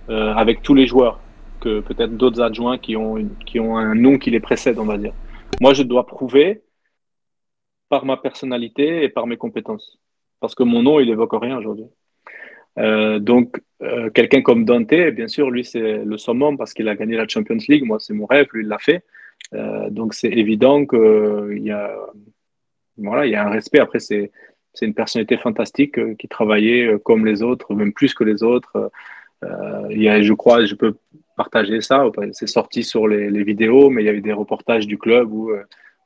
euh, 0.09 0.33
avec 0.33 0.61
tous 0.61 0.75
les 0.75 0.85
joueurs 0.87 1.19
que 1.59 1.79
peut-être 1.81 2.15
d'autres 2.15 2.41
adjoints 2.41 2.77
qui 2.77 2.95
ont 2.95 3.17
qui 3.45 3.59
ont 3.59 3.77
un 3.77 3.95
nom 3.95 4.17
qui 4.17 4.29
les 4.31 4.39
précède, 4.39 4.77
on 4.79 4.85
va 4.85 4.97
dire. 4.97 5.13
Moi, 5.61 5.73
je 5.73 5.83
dois 5.83 6.05
prouver 6.05 6.61
par 7.89 8.05
ma 8.05 8.17
personnalité 8.17 9.03
et 9.03 9.09
par 9.09 9.25
mes 9.25 9.37
compétences 9.37 9.99
parce 10.39 10.53
que 10.55 10.63
mon 10.63 10.83
nom, 10.83 10.99
il 10.99 11.09
évoque 11.09 11.33
rien 11.33 11.57
aujourd'hui. 11.57 11.85
Euh, 12.77 13.19
donc, 13.19 13.59
euh, 13.81 14.09
quelqu'un 14.11 14.41
comme 14.41 14.63
Dante, 14.63 14.93
bien 15.11 15.27
sûr, 15.27 15.49
lui, 15.49 15.65
c'est 15.65 16.05
le 16.05 16.17
summum 16.17 16.55
parce 16.57 16.73
qu'il 16.73 16.87
a 16.87 16.95
gagné 16.95 17.17
la 17.17 17.27
Champions 17.27 17.57
League. 17.67 17.83
Moi, 17.83 17.97
c'est 17.99 18.13
mon 18.13 18.27
rêve, 18.27 18.47
lui, 18.53 18.63
il 18.63 18.69
l'a 18.69 18.77
fait. 18.77 19.03
Donc, 19.89 20.13
c'est 20.13 20.29
évident 20.29 20.85
qu'il 20.85 21.63
y, 21.63 21.71
a, 21.71 21.95
voilà, 23.01 23.25
il 23.25 23.31
y 23.31 23.35
a 23.35 23.45
un 23.45 23.49
respect. 23.49 23.79
Après, 23.79 23.99
c'est 23.99 24.31
une 24.81 24.93
personnalité 24.93 25.37
fantastique 25.37 26.17
qui 26.17 26.27
travaillait 26.27 26.97
comme 27.03 27.25
les 27.25 27.41
autres, 27.41 27.73
même 27.73 27.93
plus 27.93 28.13
que 28.13 28.23
les 28.23 28.43
autres. 28.43 28.91
il 29.89 30.01
y 30.01 30.09
a, 30.09 30.21
je 30.21 30.33
crois, 30.33 30.65
je 30.65 30.75
peux 30.75 30.95
partager 31.35 31.81
ça. 31.81 32.03
C'est 32.33 32.47
sorti 32.47 32.83
sur 32.83 33.07
les, 33.07 33.43
vidéos, 33.43 33.89
mais 33.89 34.03
il 34.03 34.05
y 34.05 34.09
avait 34.09 34.21
des 34.21 34.33
reportages 34.33 34.87
du 34.87 34.97
club 34.97 35.31
où 35.31 35.51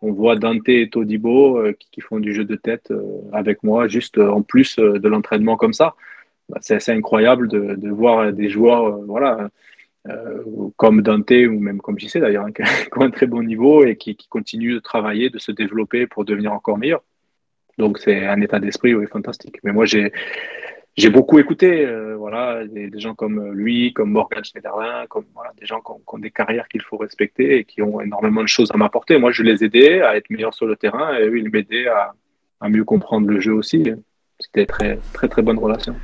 on 0.04 0.12
voit 0.12 0.36
Dante 0.36 0.68
et 0.68 0.89
Todibo 0.89 1.58
euh, 1.58 1.74
qui, 1.91 2.02
font 2.02 2.20
du 2.20 2.34
jeu 2.34 2.44
de 2.44 2.56
tête 2.56 2.91
euh, 2.91 3.22
avec 3.32 3.64
moi, 3.64 3.88
juste 3.88 4.18
euh, 4.18 4.30
en 4.30 4.41
plus 4.41 4.76
de 4.78 5.08
l'entraînement 5.08 5.56
comme 5.56 5.74
ça. 5.74 5.96
Bah, 6.50 6.58
c'est 6.62 6.76
assez 6.76 6.91
incroyable 6.91 7.48
de, 7.48 7.89
voir 7.89 8.34
des 8.34 8.50
joueurs 8.50 8.98
voilà, 9.08 9.50
comme 10.76 11.01
Dante 11.01 11.32
ou 11.32 11.60
même 11.60 11.80
comme 11.80 11.97
JC 11.97 12.18
d'ailleurs, 12.18 12.45
hein, 12.45 12.51
qui 12.54 12.64
ont 12.97 13.01
un 13.01 13.12
très 13.12 13.28
bon 13.28 13.43
niveau 13.43 13.86
et 13.86 13.95
qui, 13.95 14.16
qui, 14.16 14.28
continuent 14.28 14.76
de 14.76 14.80
travailler, 14.80 15.30
de 15.30 15.39
se 15.39 15.51
développer 15.51 16.08
pour 16.08 16.26
devenir 16.26 16.51
encore 16.51 16.78
meilleur. 16.78 17.04
Donc 17.78 17.97
c'est 17.99 18.26
un 18.26 18.41
état 18.41 18.60
d'esprit 18.60 18.93
oui, 18.93 19.08
fantastique. 19.08 19.58
Mais 19.64 19.72
moi 19.72 19.86
j'ai 19.86 20.12
j'ai 20.95 21.10
beaucoup 21.10 21.39
écouté, 21.39 21.86
euh, 21.86 22.16
voilà, 22.16 22.66
des, 22.68 22.99
gens 22.99 23.16
comme 23.16 23.51
lui, 23.51 23.93
comme 23.93 24.12
Morgan 24.12 24.43
Schneiderlin, 24.43 25.08
comme 25.08 25.26
des 25.60 25.66
gens 25.66 25.82
qui 25.82 25.91
ont, 25.91 26.20
des 26.20 26.30
carrières 26.30 26.68
qu'il 26.68 26.84
faut 26.84 26.97
respecter 26.97 27.58
et 27.58 27.66
qui 27.66 27.82
ont 27.82 27.99
énormément 27.99 28.43
de 28.43 28.47
choses 28.47 28.70
à 28.72 28.78
m'apporter. 28.78 29.18
Moi, 29.18 29.32
je 29.32 29.41
les 29.41 29.64
aidais 29.64 30.01
à 30.01 30.16
être 30.16 30.30
meilleurs 30.30 30.54
sur 30.54 30.68
le 30.68 30.76
terrain 30.76 31.18
et 31.18 31.24
eux, 31.24 31.39
ils 31.39 31.49
m'aidaient 31.49 31.88
à, 31.88 32.14
à, 32.62 32.70
mieux 32.70 32.84
comprendre 32.84 33.28
le 33.28 33.39
jeu 33.39 33.54
aussi. 33.54 33.84
C'était 34.39 34.68
très, 34.68 34.99
très, 35.14 35.28
très 35.28 35.41
bonne 35.41 35.58
relation. 35.58 35.95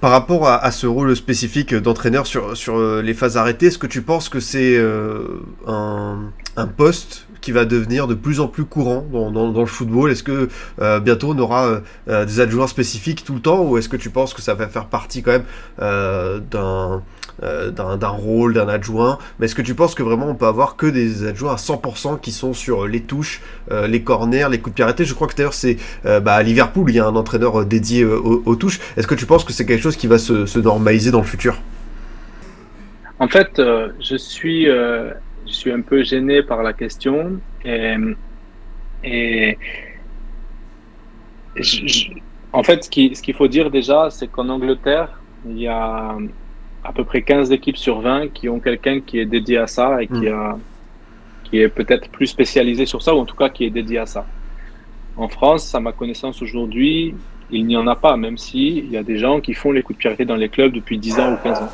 Par 0.00 0.12
rapport 0.12 0.46
à, 0.46 0.70
ce 0.70 0.86
rôle 0.86 1.16
spécifique 1.16 1.74
d'entraîneur 1.74 2.24
sur, 2.28 2.56
sur 2.56 2.76
euh, 2.76 3.02
les 3.02 3.14
phases 3.14 3.36
arrêtées, 3.36 3.66
est-ce 3.66 3.78
que 3.78 3.88
tu 3.88 4.00
penses 4.00 4.28
que 4.28 4.38
c'est 4.38 4.76
euh, 4.76 5.40
un, 5.66 6.66
poste 6.76 7.26
qui 7.40 7.50
va 7.50 7.64
devenir 7.64 8.06
de 8.06 8.14
plus 8.14 8.38
en 8.38 8.46
plus 8.46 8.64
courant 8.64 9.04
dans, 9.10 9.50
le 9.50 9.66
football? 9.66 10.12
Est-ce 10.12 10.22
que 10.22 10.48
euh, 10.80 11.00
bientôt 11.00 11.32
on 11.34 11.38
aura 11.38 11.80
des 12.06 12.38
adjoints 12.38 12.68
spécifiques 12.68 13.24
tout 13.24 13.34
le 13.34 13.40
temps 13.40 13.62
ou 13.62 13.76
est-ce 13.76 13.88
que 13.88 13.96
tu 13.96 14.10
penses 14.10 14.34
que 14.34 14.42
ça 14.42 14.54
va 14.54 14.68
faire 14.68 14.86
partie 14.86 15.22
quand 15.22 15.32
même 15.32 16.42
d'un 16.50 17.02
d'un 17.40 18.08
rôle, 18.08 18.54
d'un 18.54 18.68
adjoint 18.68 19.18
Mais 19.38 19.46
est-ce 19.46 19.54
que 19.54 19.62
tu 19.62 19.74
penses 19.74 19.94
que 19.94 20.02
vraiment 20.02 20.28
on 20.28 20.34
peut 20.34 20.46
avoir 20.46 20.76
que 20.76 20.86
des 20.86 21.26
adjoints 21.26 21.52
à 21.52 21.56
100% 21.56 22.20
qui 22.20 22.32
sont 22.32 22.52
sur 22.52 22.86
les 22.86 23.00
touches, 23.00 23.42
les 23.70 24.02
corners, 24.02 24.48
les 24.50 24.58
coups 24.58 24.72
de 24.72 24.74
pied 24.74 24.84
arrêtés? 24.84 25.04
Je 25.04 25.14
crois 25.14 25.28
que 25.28 25.36
d'ailleurs 25.36 25.54
c'est 25.54 25.76
bah, 26.04 26.34
à 26.34 26.42
Liverpool, 26.42 26.90
il 26.90 26.96
y 26.96 26.98
a 26.98 27.06
un 27.06 27.14
entraîneur 27.16 27.64
dédié 27.64 28.04
aux, 28.04 28.56
touches. 28.56 28.80
Est-ce 28.96 29.06
que 29.06 29.14
tu 29.14 29.26
penses 29.26 29.44
que 29.44 29.52
c'est 29.52 29.66
quelque 29.66 29.82
chose 29.82 29.96
qui 29.96 30.08
va 30.08 30.18
se, 30.18 30.46
se 30.46 30.58
normaliser 30.58 31.10
dans 31.10 31.20
le 31.20 31.26
futur? 31.26 31.56
En 33.20 33.28
fait, 33.28 33.60
je 34.00 34.16
suis 34.16 34.68
je 35.48 35.52
suis 35.52 35.72
un 35.72 35.80
peu 35.80 36.02
gêné 36.02 36.42
par 36.42 36.62
la 36.62 36.72
question. 36.72 37.40
Et, 37.64 39.56
en 42.52 42.62
fait, 42.62 42.84
ce 42.84 42.90
qu'il 43.22 43.34
faut 43.34 43.48
dire 43.48 43.70
déjà, 43.70 44.10
c'est 44.10 44.28
qu'en 44.28 44.48
Angleterre, 44.48 45.20
il 45.46 45.58
y 45.58 45.68
a 45.68 46.16
à 46.88 46.92
peu 46.92 47.04
près 47.04 47.20
15 47.20 47.52
équipes 47.52 47.76
sur 47.76 48.00
20 48.00 48.28
qui 48.28 48.48
ont 48.48 48.60
quelqu'un 48.60 49.00
qui 49.00 49.18
est 49.18 49.26
dédié 49.26 49.58
à 49.58 49.66
ça 49.66 50.02
et 50.02 50.06
qui, 50.06 50.30
hmm. 50.30 50.32
a, 50.32 50.58
qui 51.44 51.60
est 51.60 51.68
peut-être 51.68 52.08
plus 52.08 52.26
spécialisé 52.26 52.86
sur 52.86 53.02
ça, 53.02 53.14
ou 53.14 53.18
en 53.18 53.26
tout 53.26 53.36
cas 53.36 53.50
qui 53.50 53.64
est 53.64 53.70
dédié 53.70 53.98
à 53.98 54.06
ça. 54.06 54.26
En 55.16 55.28
France, 55.28 55.74
à 55.74 55.80
ma 55.80 55.92
connaissance 55.92 56.40
aujourd'hui, 56.40 57.14
il 57.50 57.66
n'y 57.66 57.76
en 57.76 57.86
a 57.86 57.94
pas, 57.96 58.16
même 58.16 58.38
s'il 58.38 58.78
il 58.78 58.90
y 58.90 58.96
a 58.96 59.02
des 59.02 59.18
gens 59.18 59.40
qui 59.40 59.52
font 59.52 59.70
les 59.70 59.82
coups 59.82 59.98
de 60.02 60.14
pied 60.14 60.24
dans 60.24 60.36
les 60.36 60.48
clubs 60.48 60.72
depuis 60.72 60.98
10 60.98 61.20
ans 61.20 61.34
ou 61.34 61.36
15 61.36 61.62
ans. 61.62 61.68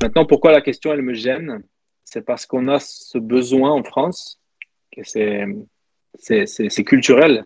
Maintenant, 0.00 0.26
pourquoi 0.26 0.52
la 0.52 0.60
question, 0.60 0.92
elle 0.92 1.02
me 1.02 1.14
gêne? 1.14 1.62
C'est 2.04 2.24
parce 2.24 2.46
qu'on 2.46 2.68
a 2.68 2.78
ce 2.78 3.18
besoin 3.18 3.70
en 3.70 3.82
France, 3.82 4.40
que 4.94 5.00
c'est, 5.04 5.46
c'est, 6.18 6.84
culturel, 6.84 7.44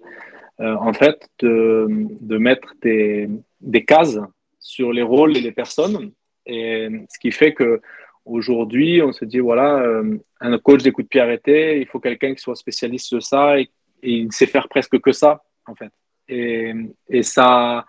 euh, 0.61 0.75
en 0.81 0.93
fait, 0.93 1.29
de, 1.39 1.87
de 2.21 2.37
mettre 2.37 2.75
des, 2.83 3.29
des, 3.61 3.85
cases 3.85 4.19
sur 4.59 4.93
les 4.93 5.03
rôles 5.03 5.37
et 5.37 5.41
les 5.41 5.53
personnes. 5.53 6.13
Et 6.47 6.89
ce 7.11 7.19
qui 7.19 7.33
fait 7.33 7.53
que 7.53 7.81
aujourd'hui, 8.25 9.03
on 9.03 9.13
se 9.13 9.25
dit, 9.25 9.39
voilà, 9.39 9.79
euh, 9.79 10.19
un 10.41 10.59
coach 10.59 10.83
des 10.83 10.93
coups 10.93 11.07
de 11.07 11.09
pied 11.09 11.21
arrêtés, 11.21 11.81
il 11.81 11.87
faut 11.87 12.01
quelqu'un 12.01 12.35
qui 12.35 12.41
soit 12.41 12.57
spécialiste 12.57 13.15
de 13.15 13.21
ça 13.21 13.59
et, 13.59 13.71
il 14.03 14.31
sait 14.31 14.47
faire 14.47 14.69
presque 14.69 15.01
que 15.01 15.11
ça, 15.11 15.43
en 15.67 15.75
fait. 15.75 15.91
Et, 16.29 16.73
et 17.09 17.23
ça, 17.23 17.87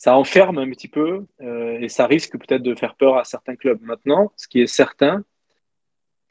ça 0.00 0.16
enferme 0.16 0.56
un 0.56 0.70
petit 0.70 0.88
peu 0.88 1.26
euh, 1.42 1.78
et 1.78 1.90
ça 1.90 2.06
risque 2.06 2.38
peut-être 2.38 2.62
de 2.62 2.74
faire 2.74 2.94
peur 2.94 3.18
à 3.18 3.24
certains 3.24 3.54
clubs. 3.54 3.82
Maintenant, 3.82 4.32
ce 4.34 4.48
qui 4.48 4.62
est 4.62 4.66
certain, 4.66 5.22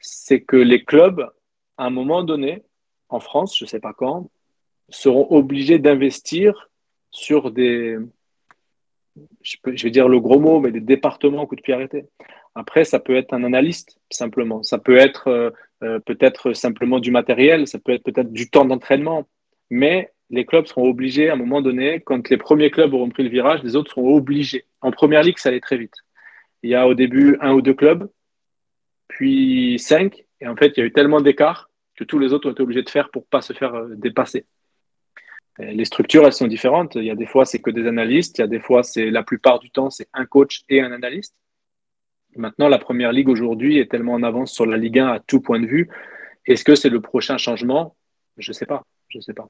c'est 0.00 0.40
que 0.40 0.56
les 0.56 0.84
clubs, 0.84 1.30
à 1.78 1.84
un 1.84 1.90
moment 1.90 2.24
donné, 2.24 2.64
en 3.08 3.20
France, 3.20 3.56
je 3.56 3.64
ne 3.64 3.68
sais 3.68 3.78
pas 3.78 3.92
quand, 3.92 4.28
seront 4.88 5.28
obligés 5.30 5.78
d'investir 5.78 6.68
sur 7.12 7.52
des, 7.52 7.96
je, 9.42 9.56
vais 9.64 9.90
dire 9.90 10.08
le 10.08 10.20
gros 10.20 10.38
mot, 10.38 10.60
mais 10.60 10.70
des 10.70 10.80
départements 10.80 11.46
coup 11.46 11.56
de 11.56 11.62
pied 11.62 11.74
arrêté. 11.74 12.04
Après, 12.54 12.84
ça 12.84 12.98
peut 12.98 13.16
être 13.16 13.32
un 13.32 13.44
analyste, 13.44 13.98
simplement. 14.10 14.62
Ça 14.62 14.78
peut 14.78 14.96
être 14.96 15.28
euh, 15.28 15.50
euh, 15.82 15.98
peut-être 16.00 16.52
simplement 16.52 16.98
du 16.98 17.10
matériel, 17.10 17.66
ça 17.66 17.78
peut 17.78 17.92
être 17.92 18.04
peut-être 18.04 18.32
du 18.32 18.50
temps 18.50 18.64
d'entraînement. 18.64 19.28
Mais 19.70 20.10
les 20.30 20.44
clubs 20.44 20.66
seront 20.66 20.88
obligés, 20.88 21.28
à 21.28 21.34
un 21.34 21.36
moment 21.36 21.62
donné, 21.62 22.00
quand 22.00 22.28
les 22.28 22.36
premiers 22.36 22.70
clubs 22.70 22.92
auront 22.92 23.10
pris 23.10 23.22
le 23.22 23.30
virage, 23.30 23.62
les 23.62 23.76
autres 23.76 23.90
seront 23.90 24.14
obligés. 24.14 24.64
En 24.80 24.90
première 24.90 25.22
ligue, 25.22 25.38
ça 25.38 25.48
allait 25.48 25.60
très 25.60 25.76
vite. 25.76 25.94
Il 26.62 26.70
y 26.70 26.74
a 26.74 26.86
au 26.86 26.94
début 26.94 27.36
un 27.40 27.52
ou 27.52 27.62
deux 27.62 27.74
clubs 27.74 28.08
puis 29.10 29.78
5. 29.78 30.24
Et 30.40 30.48
en 30.48 30.56
fait, 30.56 30.72
il 30.76 30.80
y 30.80 30.82
a 30.82 30.86
eu 30.86 30.92
tellement 30.92 31.20
d'écart 31.20 31.68
que 31.96 32.04
tous 32.04 32.18
les 32.18 32.32
autres 32.32 32.48
ont 32.48 32.52
été 32.52 32.62
obligés 32.62 32.82
de 32.82 32.88
faire 32.88 33.10
pour 33.10 33.26
pas 33.26 33.42
se 33.42 33.52
faire 33.52 33.74
euh, 33.74 33.94
dépasser. 33.96 34.46
Les 35.60 35.84
structures, 35.84 36.24
elles 36.26 36.32
sont 36.32 36.46
différentes. 36.46 36.94
Il 36.94 37.04
y 37.04 37.10
a 37.10 37.14
des 37.14 37.26
fois, 37.26 37.44
c'est 37.44 37.60
que 37.60 37.70
des 37.70 37.86
analystes. 37.86 38.38
Il 38.38 38.42
y 38.42 38.44
a 38.44 38.48
des 38.48 38.60
fois, 38.60 38.82
c'est 38.82 39.10
la 39.10 39.22
plupart 39.22 39.58
du 39.58 39.70
temps, 39.70 39.90
c'est 39.90 40.08
un 40.12 40.26
coach 40.26 40.62
et 40.68 40.80
un 40.80 40.92
analyste. 40.92 41.34
Maintenant, 42.36 42.68
la 42.68 42.78
première 42.78 43.12
ligue 43.12 43.28
aujourd'hui 43.28 43.78
est 43.78 43.90
tellement 43.90 44.14
en 44.14 44.22
avance 44.22 44.52
sur 44.52 44.64
la 44.64 44.76
Ligue 44.76 45.00
1 45.00 45.08
à 45.08 45.20
tout 45.20 45.40
point 45.40 45.60
de 45.60 45.66
vue. 45.66 45.88
Est-ce 46.46 46.64
que 46.64 46.74
c'est 46.74 46.88
le 46.88 47.00
prochain 47.00 47.38
changement? 47.38 47.96
Je 48.36 48.50
ne 48.50 48.54
sais 48.54 48.66
pas. 48.66 48.84
Je 49.08 49.20
sais 49.20 49.34
pas. 49.34 49.48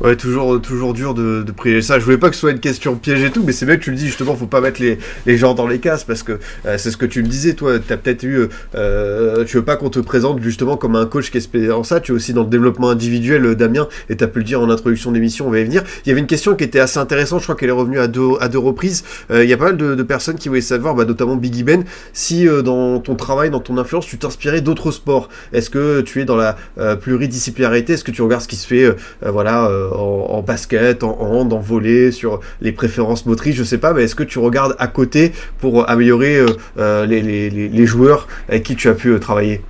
Ouais, 0.00 0.14
toujours, 0.14 0.62
toujours 0.62 0.94
dur 0.94 1.12
de, 1.12 1.42
de 1.42 1.52
prier 1.52 1.82
ça. 1.82 1.98
Je 1.98 2.04
voulais 2.04 2.18
pas 2.18 2.28
que 2.28 2.36
ce 2.36 2.40
soit 2.42 2.52
une 2.52 2.60
question 2.60 2.94
piège 2.94 3.24
et 3.24 3.30
tout, 3.30 3.42
mais 3.44 3.50
c'est 3.50 3.66
bien 3.66 3.76
que 3.76 3.82
tu 3.82 3.90
le 3.90 3.96
dis 3.96 4.06
justement, 4.06 4.36
faut 4.36 4.46
pas 4.46 4.60
mettre 4.60 4.80
les, 4.80 4.96
les 5.26 5.36
gens 5.36 5.54
dans 5.54 5.66
les 5.66 5.80
cases 5.80 6.04
parce 6.04 6.22
que 6.22 6.38
euh, 6.66 6.78
c'est 6.78 6.92
ce 6.92 6.96
que 6.96 7.06
tu 7.06 7.20
me 7.22 7.28
disais, 7.28 7.54
toi. 7.54 7.78
T'as 7.80 7.96
peut-être 7.96 8.22
eu, 8.22 8.48
euh, 8.76 9.44
tu 9.44 9.56
veux 9.56 9.64
pas 9.64 9.76
qu'on 9.76 9.90
te 9.90 9.98
présente 9.98 10.40
justement 10.40 10.76
comme 10.76 10.94
un 10.94 11.06
coach 11.06 11.32
qui 11.32 11.38
est 11.38 11.70
en 11.70 11.82
ça. 11.82 11.98
Tu 11.98 12.12
es 12.12 12.14
aussi 12.14 12.32
dans 12.32 12.42
le 12.42 12.48
développement 12.48 12.90
individuel, 12.90 13.44
euh, 13.44 13.54
Damien, 13.56 13.88
et 14.08 14.16
t'as 14.16 14.28
pu 14.28 14.38
le 14.38 14.44
dire 14.44 14.60
en 14.60 14.70
introduction 14.70 15.10
de 15.10 15.16
l'émission, 15.16 15.48
on 15.48 15.50
va 15.50 15.58
y 15.58 15.64
venir. 15.64 15.82
Il 16.06 16.10
y 16.10 16.12
avait 16.12 16.20
une 16.20 16.28
question 16.28 16.54
qui 16.54 16.62
était 16.62 16.78
assez 16.78 16.98
intéressante, 16.98 17.40
je 17.40 17.46
crois 17.46 17.56
qu'elle 17.56 17.70
est 17.70 17.72
revenue 17.72 17.98
à 17.98 18.06
deux, 18.06 18.30
à 18.40 18.48
deux 18.48 18.58
reprises. 18.58 19.02
Euh, 19.32 19.42
il 19.42 19.50
y 19.50 19.52
a 19.52 19.56
pas 19.56 19.66
mal 19.66 19.76
de, 19.76 19.96
de, 19.96 20.02
personnes 20.04 20.36
qui 20.36 20.48
voulaient 20.48 20.60
savoir, 20.60 20.94
bah, 20.94 21.06
notamment 21.06 21.34
Biggie 21.34 21.64
Ben, 21.64 21.82
si 22.12 22.46
dans 22.64 23.00
ton 23.00 23.16
travail, 23.16 23.50
dans 23.50 23.60
ton 23.60 23.76
influence, 23.78 24.06
tu 24.06 24.16
t'inspirais 24.16 24.60
d'autres 24.60 24.92
sports. 24.92 25.28
Est-ce 25.52 25.70
que 25.70 26.02
tu 26.02 26.20
es 26.20 26.24
dans 26.24 26.36
la 26.36 26.56
pluridisciplinarité? 27.00 27.94
Est-ce 27.94 28.04
que 28.04 28.10
tu 28.10 28.22
regardes 28.22 28.42
ce 28.42 28.48
qui 28.48 28.56
se 28.56 28.66
fait, 28.66 28.94
voilà, 29.22 29.70
en, 29.92 30.26
en, 30.30 30.42
basket, 30.42 31.02
en 31.02 31.18
hand, 31.18 31.52
en 31.52 31.58
volley, 31.58 32.12
sur 32.12 32.40
les 32.60 32.72
préférences 32.72 33.26
motrices, 33.26 33.56
je 33.56 33.64
sais 33.64 33.78
pas, 33.78 33.92
mais 33.92 34.04
est-ce 34.04 34.14
que 34.14 34.22
tu 34.22 34.38
regardes 34.38 34.76
à 34.78 34.86
côté 34.86 35.32
pour 35.58 35.88
améliorer 35.88 36.38
euh, 36.76 37.06
les, 37.06 37.22
les, 37.22 37.50
les, 37.50 37.86
joueurs 37.86 38.28
avec 38.48 38.62
qui 38.62 38.76
tu 38.76 38.88
as 38.88 38.94
pu 38.94 39.08
euh, 39.08 39.18
travailler? 39.18 39.60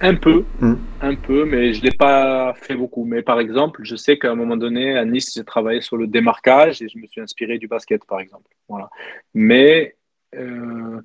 Un 0.00 0.14
peu, 0.14 0.44
mmh. 0.60 0.74
un 1.00 1.14
peu, 1.14 1.44
mais 1.46 1.72
je 1.72 1.80
ne 1.80 1.86
l'ai 1.86 1.96
pas 1.96 2.54
fait 2.54 2.74
beaucoup. 2.74 3.04
Mais 3.04 3.22
par 3.22 3.40
exemple, 3.40 3.80
je 3.82 3.96
sais 3.96 4.18
qu'à 4.18 4.30
un 4.30 4.34
moment 4.34 4.56
donné, 4.56 4.96
à 4.96 5.04
Nice, 5.06 5.32
j'ai 5.34 5.44
travaillé 5.44 5.80
sur 5.80 5.96
le 5.96 6.06
démarquage 6.06 6.82
et 6.82 6.88
je 6.88 6.98
me 6.98 7.06
suis 7.06 7.20
inspiré 7.20 7.56
du 7.56 7.66
basket, 7.66 8.04
par 8.04 8.20
exemple. 8.20 8.50
Voilà. 8.68 8.90
Mais 9.32 9.96
euh, 10.34 11.00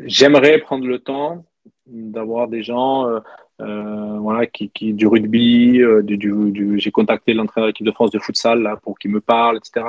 j'aimerais 0.00 0.58
prendre 0.58 0.86
le 0.86 0.98
temps 0.98 1.46
d'avoir 1.86 2.48
des 2.48 2.62
gens 2.62 3.08
euh, 3.08 3.20
euh, 3.60 4.18
voilà, 4.18 4.46
qui, 4.46 4.68
qui, 4.70 4.92
du 4.92 5.06
rugby, 5.06 5.80
euh, 5.80 6.02
j'ai 6.76 6.90
contacté 6.90 7.34
l'entraîneur 7.34 7.66
de 7.66 7.70
l'équipe 7.70 7.86
de 7.86 7.92
France 7.92 8.10
de 8.10 8.18
futsal 8.18 8.78
pour 8.82 8.98
qu'il 8.98 9.12
me 9.12 9.20
parle, 9.20 9.58
etc. 9.58 9.86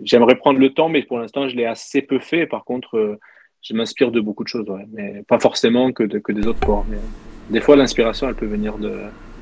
J'aimerais 0.00 0.36
prendre 0.36 0.58
le 0.58 0.70
temps, 0.70 0.88
mais 0.88 1.02
pour 1.02 1.18
l'instant, 1.18 1.48
je 1.48 1.56
l'ai 1.56 1.66
assez 1.66 2.00
peu 2.00 2.18
fait. 2.18 2.46
Par 2.46 2.64
contre, 2.64 2.96
euh, 2.96 3.18
je 3.62 3.74
m'inspire 3.74 4.10
de 4.10 4.20
beaucoup 4.20 4.42
de 4.42 4.48
choses, 4.48 4.66
mais 4.92 5.22
pas 5.28 5.38
forcément 5.38 5.92
que, 5.92 6.04
que 6.04 6.32
des 6.32 6.46
autres 6.46 6.58
sports. 6.58 6.86
Des 7.50 7.60
fois, 7.60 7.76
l'inspiration, 7.76 8.28
elle 8.28 8.34
peut 8.34 8.46
venir 8.46 8.78
de, 8.78 8.92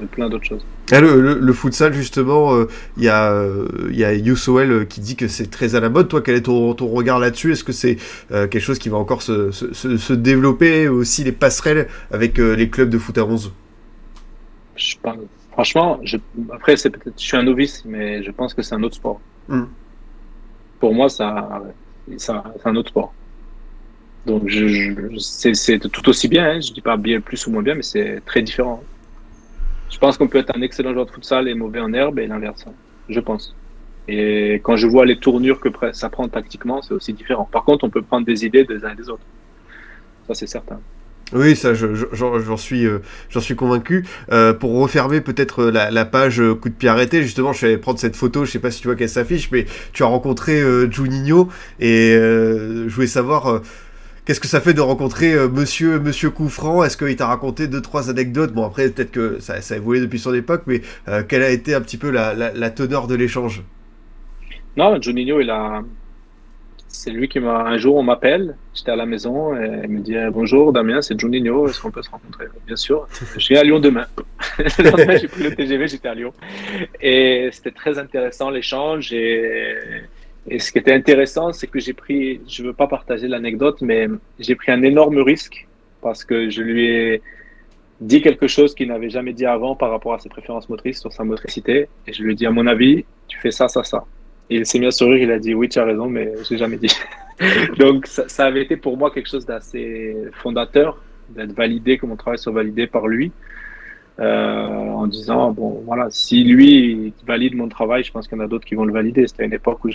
de 0.02 0.06
plein 0.06 0.28
d'autres 0.28 0.44
choses. 0.44 0.64
Ah, 0.90 1.00
le, 1.00 1.20
le, 1.20 1.38
le, 1.38 1.52
futsal, 1.52 1.94
justement, 1.94 2.54
il 2.96 3.04
y 3.04 3.08
a, 3.08 3.46
y 3.90 4.04
a 4.04 4.12
Youssouel 4.12 4.86
qui 4.86 5.00
dit 5.00 5.16
que 5.16 5.28
c'est 5.28 5.50
très 5.50 5.74
à 5.74 5.80
la 5.80 5.88
mode. 5.88 6.08
Toi, 6.08 6.20
quel 6.20 6.34
est 6.34 6.42
ton, 6.42 6.74
ton 6.74 6.88
regard 6.88 7.18
là-dessus? 7.18 7.52
Est-ce 7.52 7.64
que 7.64 7.72
c'est 7.72 7.96
quelque 8.28 8.60
chose 8.60 8.78
qui 8.78 8.88
va 8.88 8.98
encore 8.98 9.22
se, 9.22 9.50
se, 9.50 9.72
se, 9.72 10.12
développer 10.12 10.88
aussi 10.88 11.24
les 11.24 11.32
passerelles 11.32 11.88
avec 12.10 12.38
les 12.38 12.68
clubs 12.68 12.90
de 12.90 12.98
foot 12.98 13.16
à 13.16 13.24
11 13.24 13.52
je 14.76 14.96
pense, 15.02 15.16
franchement, 15.52 16.00
je, 16.02 16.16
après, 16.52 16.76
c'est 16.76 16.90
peut-être, 16.90 17.20
je 17.20 17.24
suis 17.24 17.36
un 17.36 17.42
novice, 17.42 17.84
mais 17.84 18.22
je 18.22 18.30
pense 18.30 18.54
que 18.54 18.62
c'est 18.62 18.74
un 18.74 18.82
autre 18.82 18.96
sport. 18.96 19.20
Mm. 19.48 19.64
Pour 20.80 20.94
moi, 20.94 21.08
ça, 21.08 21.62
ça, 22.16 22.42
c'est 22.56 22.68
un 22.68 22.76
autre 22.76 22.90
sport. 22.90 23.12
Donc, 24.26 24.42
je, 24.46 24.66
je 24.68 25.18
c'est, 25.18 25.54
c'est 25.54 25.78
tout 25.78 26.08
aussi 26.08 26.28
bien. 26.28 26.50
Hein, 26.50 26.60
je 26.60 26.72
dis 26.72 26.80
pas 26.80 26.96
bien 26.96 27.20
plus 27.20 27.46
ou 27.46 27.50
moins 27.50 27.62
bien, 27.62 27.74
mais 27.74 27.82
c'est 27.82 28.22
très 28.24 28.42
différent. 28.42 28.82
Je 29.92 29.98
pense 29.98 30.16
qu'on 30.16 30.26
peut 30.26 30.38
être 30.38 30.56
un 30.56 30.62
excellent 30.62 30.92
joueur 30.94 31.06
de 31.06 31.10
futsal 31.10 31.48
et 31.48 31.54
mauvais 31.54 31.80
en 31.80 31.92
herbe 31.92 32.18
et 32.18 32.26
l'inverse. 32.26 32.64
Je 33.10 33.20
pense. 33.20 33.54
Et 34.08 34.54
quand 34.64 34.76
je 34.76 34.86
vois 34.86 35.04
les 35.04 35.18
tournures 35.18 35.60
que 35.60 35.68
ça 35.92 36.08
prend 36.08 36.26
tactiquement, 36.28 36.80
c'est 36.80 36.94
aussi 36.94 37.12
différent. 37.12 37.48
Par 37.52 37.64
contre, 37.64 37.84
on 37.84 37.90
peut 37.90 38.02
prendre 38.02 38.26
des 38.26 38.44
idées 38.44 38.64
des 38.64 38.84
uns 38.84 38.92
et 38.92 38.96
des 38.96 39.08
autres. 39.10 39.22
Ça, 40.26 40.34
c'est 40.34 40.46
certain. 40.46 40.80
Oui, 41.34 41.56
ça, 41.56 41.72
j'en 41.74 42.56
suis, 42.56 42.86
euh, 42.86 42.98
j'en 43.28 43.40
suis 43.40 43.54
convaincu. 43.54 44.06
Euh, 44.32 44.54
pour 44.54 44.78
refermer 44.78 45.20
peut-être 45.20 45.64
euh, 45.64 45.70
la, 45.70 46.04
page 46.04 46.42
coup 46.60 46.68
de 46.68 46.74
pied 46.74 46.88
arrêté, 46.88 47.22
justement, 47.22 47.52
je 47.52 47.66
vais 47.66 47.78
prendre 47.78 47.98
cette 47.98 48.16
photo. 48.16 48.44
Je 48.44 48.50
sais 48.50 48.58
pas 48.58 48.70
si 48.70 48.80
tu 48.80 48.88
vois 48.88 48.96
qu'elle 48.96 49.08
s'affiche, 49.08 49.50
mais 49.50 49.66
tu 49.92 50.02
as 50.02 50.06
rencontré 50.06 50.60
euh, 50.60 50.90
Juninho 50.90 51.48
et 51.80 52.12
je 52.14 52.88
voulais 52.88 53.06
savoir. 53.06 53.60
Qu'est-ce 54.24 54.40
que 54.40 54.46
ça 54.46 54.60
fait 54.60 54.74
de 54.74 54.80
rencontrer 54.80 55.34
Monsieur 55.48 55.98
Monsieur 55.98 56.30
Coufran 56.30 56.84
Est-ce 56.84 56.96
qu'il 56.96 57.16
t'a 57.16 57.26
raconté 57.26 57.66
deux 57.66 57.82
trois 57.82 58.08
anecdotes? 58.08 58.52
Bon 58.52 58.64
après 58.64 58.88
peut-être 58.90 59.10
que 59.10 59.40
ça, 59.40 59.60
ça, 59.60 59.74
a 59.74 59.76
évolué 59.78 60.00
depuis 60.00 60.20
son 60.20 60.32
époque, 60.32 60.62
mais 60.66 60.80
quelle 61.28 61.42
a 61.42 61.50
été 61.50 61.74
un 61.74 61.80
petit 61.80 61.96
peu 61.96 62.10
la, 62.10 62.32
la, 62.34 62.70
teneur 62.70 63.08
de 63.08 63.16
l'échange? 63.16 63.62
Non, 64.76 65.00
Juninho 65.02 65.40
il 65.40 65.50
c'est 66.92 67.10
lui 67.10 67.28
qui 67.28 67.40
m'a. 67.40 67.62
Un 67.62 67.78
jour, 67.78 67.96
on 67.96 68.02
m'appelle, 68.02 68.54
j'étais 68.74 68.90
à 68.90 68.96
la 68.96 69.06
maison, 69.06 69.56
et 69.56 69.80
il 69.84 69.90
me 69.90 70.00
dit 70.00 70.14
Bonjour 70.30 70.72
Damien, 70.72 71.00
c'est 71.00 71.18
Juninho, 71.18 71.68
est-ce 71.68 71.80
qu'on 71.80 71.90
peut 71.90 72.02
se 72.02 72.10
rencontrer 72.10 72.46
Bien 72.66 72.76
sûr, 72.76 73.08
je 73.36 73.48
viens 73.48 73.60
à 73.60 73.64
Lyon 73.64 73.80
demain. 73.80 74.06
le 74.58 74.90
lendemain, 74.90 75.16
j'ai 75.16 75.28
pris 75.28 75.42
le 75.42 75.54
TGV, 75.54 75.88
j'étais 75.88 76.08
à 76.08 76.14
Lyon. 76.14 76.32
Et 77.00 77.48
c'était 77.50 77.70
très 77.70 77.98
intéressant 77.98 78.50
l'échange. 78.50 79.12
Et, 79.12 79.74
et, 80.48 80.58
ce 80.58 80.72
qui 80.72 80.78
était 80.78 80.92
intéressant, 80.92 81.52
c'est 81.52 81.66
que 81.66 81.78
j'ai 81.78 81.92
pris, 81.92 82.40
je 82.48 82.62
ne 82.62 82.68
veux 82.68 82.74
pas 82.74 82.86
partager 82.86 83.28
l'anecdote, 83.28 83.80
mais 83.80 84.08
j'ai 84.38 84.54
pris 84.54 84.72
un 84.72 84.82
énorme 84.82 85.18
risque 85.18 85.66
parce 86.00 86.24
que 86.24 86.50
je 86.50 86.62
lui 86.62 86.86
ai 86.86 87.22
dit 88.00 88.20
quelque 88.22 88.48
chose 88.48 88.74
qu'il 88.74 88.88
n'avait 88.88 89.10
jamais 89.10 89.32
dit 89.32 89.46
avant 89.46 89.76
par 89.76 89.90
rapport 89.90 90.14
à 90.14 90.18
ses 90.18 90.28
préférences 90.28 90.68
motrices, 90.68 91.00
sur 91.00 91.12
sa 91.12 91.22
motricité. 91.22 91.88
Et 92.06 92.12
je 92.12 92.22
lui 92.22 92.32
ai 92.32 92.34
dit 92.34 92.46
À 92.46 92.50
mon 92.50 92.66
avis, 92.66 93.04
tu 93.28 93.38
fais 93.38 93.52
ça, 93.52 93.68
ça, 93.68 93.84
ça 93.84 94.04
il 94.56 94.66
s'est 94.66 94.78
mis 94.78 94.86
à 94.86 94.90
sourire, 94.90 95.18
il 95.18 95.30
a 95.30 95.38
dit 95.38 95.54
oui, 95.54 95.68
tu 95.68 95.78
as 95.78 95.84
raison, 95.84 96.08
mais 96.08 96.32
je 96.44 96.52
n'ai 96.54 96.58
jamais 96.58 96.76
dit. 96.76 96.92
Donc 97.78 98.06
ça, 98.06 98.44
avait 98.44 98.62
été 98.62 98.76
pour 98.76 98.96
moi 98.96 99.10
quelque 99.10 99.28
chose 99.28 99.46
d'assez 99.46 100.16
fondateur, 100.42 101.02
d'être 101.30 101.52
validé, 101.52 101.98
que 101.98 102.06
mon 102.06 102.16
travail 102.16 102.38
soit 102.38 102.52
validé 102.52 102.86
par 102.86 103.08
lui, 103.08 103.32
euh, 104.20 104.66
en 104.66 105.06
disant, 105.06 105.52
bon 105.52 105.82
voilà, 105.86 106.08
si 106.10 106.44
lui 106.44 107.14
valide 107.26 107.54
mon 107.56 107.68
travail, 107.68 108.04
je 108.04 108.12
pense 108.12 108.28
qu'il 108.28 108.36
y 108.36 108.40
en 108.40 108.44
a 108.44 108.48
d'autres 108.48 108.66
qui 108.66 108.74
vont 108.74 108.84
le 108.84 108.92
valider. 108.92 109.26
C'était 109.26 109.44
une 109.44 109.54
époque 109.54 109.84
où 109.84 109.90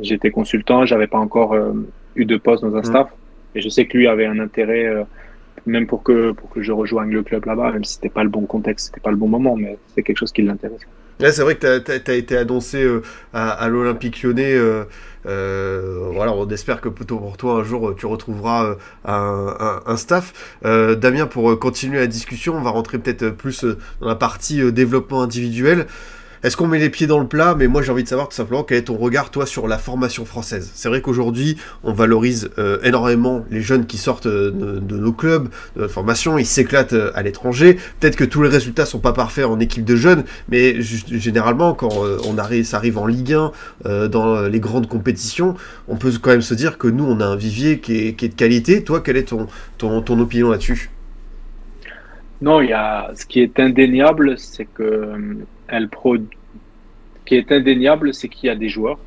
j'étais 0.00 0.30
consultant, 0.30 0.86
j'avais 0.86 1.06
pas 1.06 1.18
encore 1.18 1.52
euh, 1.52 1.72
eu 2.16 2.24
de 2.24 2.36
poste 2.36 2.64
dans 2.64 2.74
un 2.74 2.80
mm. 2.80 2.84
staff, 2.84 3.08
et 3.54 3.60
je 3.60 3.68
sais 3.68 3.86
que 3.86 3.96
lui 3.96 4.08
avait 4.08 4.26
un 4.26 4.40
intérêt, 4.40 4.86
euh, 4.86 5.04
même 5.66 5.86
pour 5.86 6.02
que, 6.02 6.32
pour 6.32 6.50
que 6.50 6.62
je 6.62 6.72
rejoigne 6.72 7.10
le 7.10 7.22
club 7.22 7.44
là-bas, 7.46 7.72
même 7.72 7.84
si 7.84 7.94
c'était 7.94 8.08
pas 8.08 8.24
le 8.24 8.30
bon 8.30 8.46
contexte, 8.46 8.86
c'était 8.86 9.00
pas 9.00 9.10
le 9.10 9.16
bon 9.16 9.28
moment, 9.28 9.56
mais 9.56 9.78
c'est 9.94 10.02
quelque 10.02 10.18
chose 10.18 10.32
qui 10.32 10.42
l'intéressait. 10.42 10.86
Là, 11.20 11.30
c'est 11.30 11.42
vrai 11.42 11.54
que 11.56 11.78
tu 11.78 12.10
as, 12.10 12.14
été 12.14 12.36
annoncé 12.36 12.82
euh, 12.82 13.02
à, 13.32 13.68
l'Olympique 13.68 14.22
lyonnais. 14.22 14.54
Euh, 14.54 14.84
euh, 15.26 16.10
voilà, 16.12 16.32
on 16.32 16.48
espère 16.48 16.80
que 16.80 16.88
pour 16.88 17.36
toi, 17.36 17.54
un 17.54 17.64
jour, 17.64 17.94
tu 17.96 18.06
retrouveras 18.06 18.76
un, 19.04 19.96
staff. 19.96 20.56
Damien, 20.62 21.26
pour 21.26 21.58
continuer 21.58 21.98
la 21.98 22.06
discussion, 22.06 22.56
on 22.56 22.62
va 22.62 22.70
rentrer 22.70 22.98
peut-être 22.98 23.30
plus 23.30 23.64
dans 24.00 24.08
la 24.08 24.16
partie 24.16 24.72
développement 24.72 25.22
individuel. 25.22 25.86
Est-ce 26.44 26.58
qu'on 26.58 26.66
met 26.66 26.78
les 26.78 26.90
pieds 26.90 27.06
dans 27.06 27.20
le 27.20 27.26
plat? 27.26 27.54
Mais 27.58 27.68
moi, 27.68 27.80
j'ai 27.80 27.90
envie 27.90 28.02
de 28.02 28.08
savoir 28.08 28.28
tout 28.28 28.36
simplement 28.36 28.64
quel 28.64 28.76
est 28.76 28.82
ton 28.82 28.98
regard, 28.98 29.30
toi, 29.30 29.46
sur 29.46 29.66
la 29.66 29.78
formation 29.78 30.26
française? 30.26 30.70
C'est 30.74 30.90
vrai 30.90 31.00
qu'aujourd'hui, 31.00 31.56
on 31.84 31.94
valorise 31.94 32.50
euh, 32.58 32.78
énormément 32.82 33.46
les 33.50 33.62
jeunes 33.62 33.86
qui 33.86 33.96
sortent 33.96 34.26
euh, 34.26 34.50
de, 34.78 34.98
nos 34.98 35.12
clubs, 35.14 35.48
de 35.74 35.80
notre 35.80 35.94
formation, 35.94 36.36
ils 36.36 36.44
s'éclatent 36.44 36.92
euh, 36.92 37.10
à 37.14 37.22
l'étranger. 37.22 37.78
Peut-être 37.98 38.16
que 38.16 38.24
tous 38.24 38.42
les 38.42 38.50
résultats 38.50 38.84
sont 38.84 38.98
pas 38.98 39.14
parfaits 39.14 39.46
en 39.46 39.58
équipe 39.58 39.86
de 39.86 39.96
jeunes, 39.96 40.24
mais 40.50 40.82
généralement, 40.82 41.72
quand 41.72 42.02
on 42.26 42.36
arrive, 42.36 42.66
ça 42.66 42.76
arrive 42.76 42.98
en 42.98 43.06
Ligue 43.06 43.32
1, 43.86 44.08
dans 44.08 44.42
les 44.42 44.60
grandes 44.60 44.86
compétitions, 44.86 45.54
on 45.88 45.96
peut 45.96 46.12
quand 46.20 46.30
même 46.30 46.42
se 46.42 46.52
dire 46.52 46.76
que 46.76 46.88
nous, 46.88 47.04
on 47.04 47.20
a 47.20 47.24
un 47.26 47.36
vivier 47.36 47.80
qui 47.80 48.08
est, 48.08 48.12
qui 48.12 48.26
est 48.26 48.28
de 48.28 48.34
qualité. 48.34 48.84
Toi, 48.84 49.00
quelle 49.00 49.16
est 49.16 49.30
ton, 49.30 49.46
ton, 49.78 50.02
ton 50.02 50.20
opinion 50.20 50.50
là-dessus? 50.50 50.90
Non, 52.44 52.60
il 52.60 52.68
y 52.68 52.74
a 52.74 53.10
ce 53.14 53.24
qui 53.24 53.40
est 53.40 53.58
indéniable, 53.58 54.38
c'est 54.38 54.66
que 54.66 55.14
elle 55.66 55.88
produit. 55.88 56.36
Ce 57.20 57.24
qui 57.24 57.36
est 57.36 57.50
indéniable, 57.50 58.12
c'est 58.12 58.28
qu'il 58.28 58.48
y 58.48 58.50
a 58.50 58.54
des 58.54 58.68
joueurs, 58.68 58.98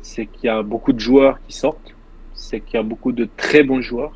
c'est 0.00 0.26
qu'il 0.26 0.44
y 0.44 0.48
a 0.48 0.62
beaucoup 0.62 0.92
de 0.92 1.00
joueurs 1.00 1.40
qui 1.44 1.52
sortent, 1.52 1.92
c'est 2.32 2.60
qu'il 2.60 2.74
y 2.74 2.80
a 2.80 2.84
beaucoup 2.84 3.10
de 3.10 3.28
très 3.36 3.64
bons 3.64 3.80
joueurs. 3.80 4.14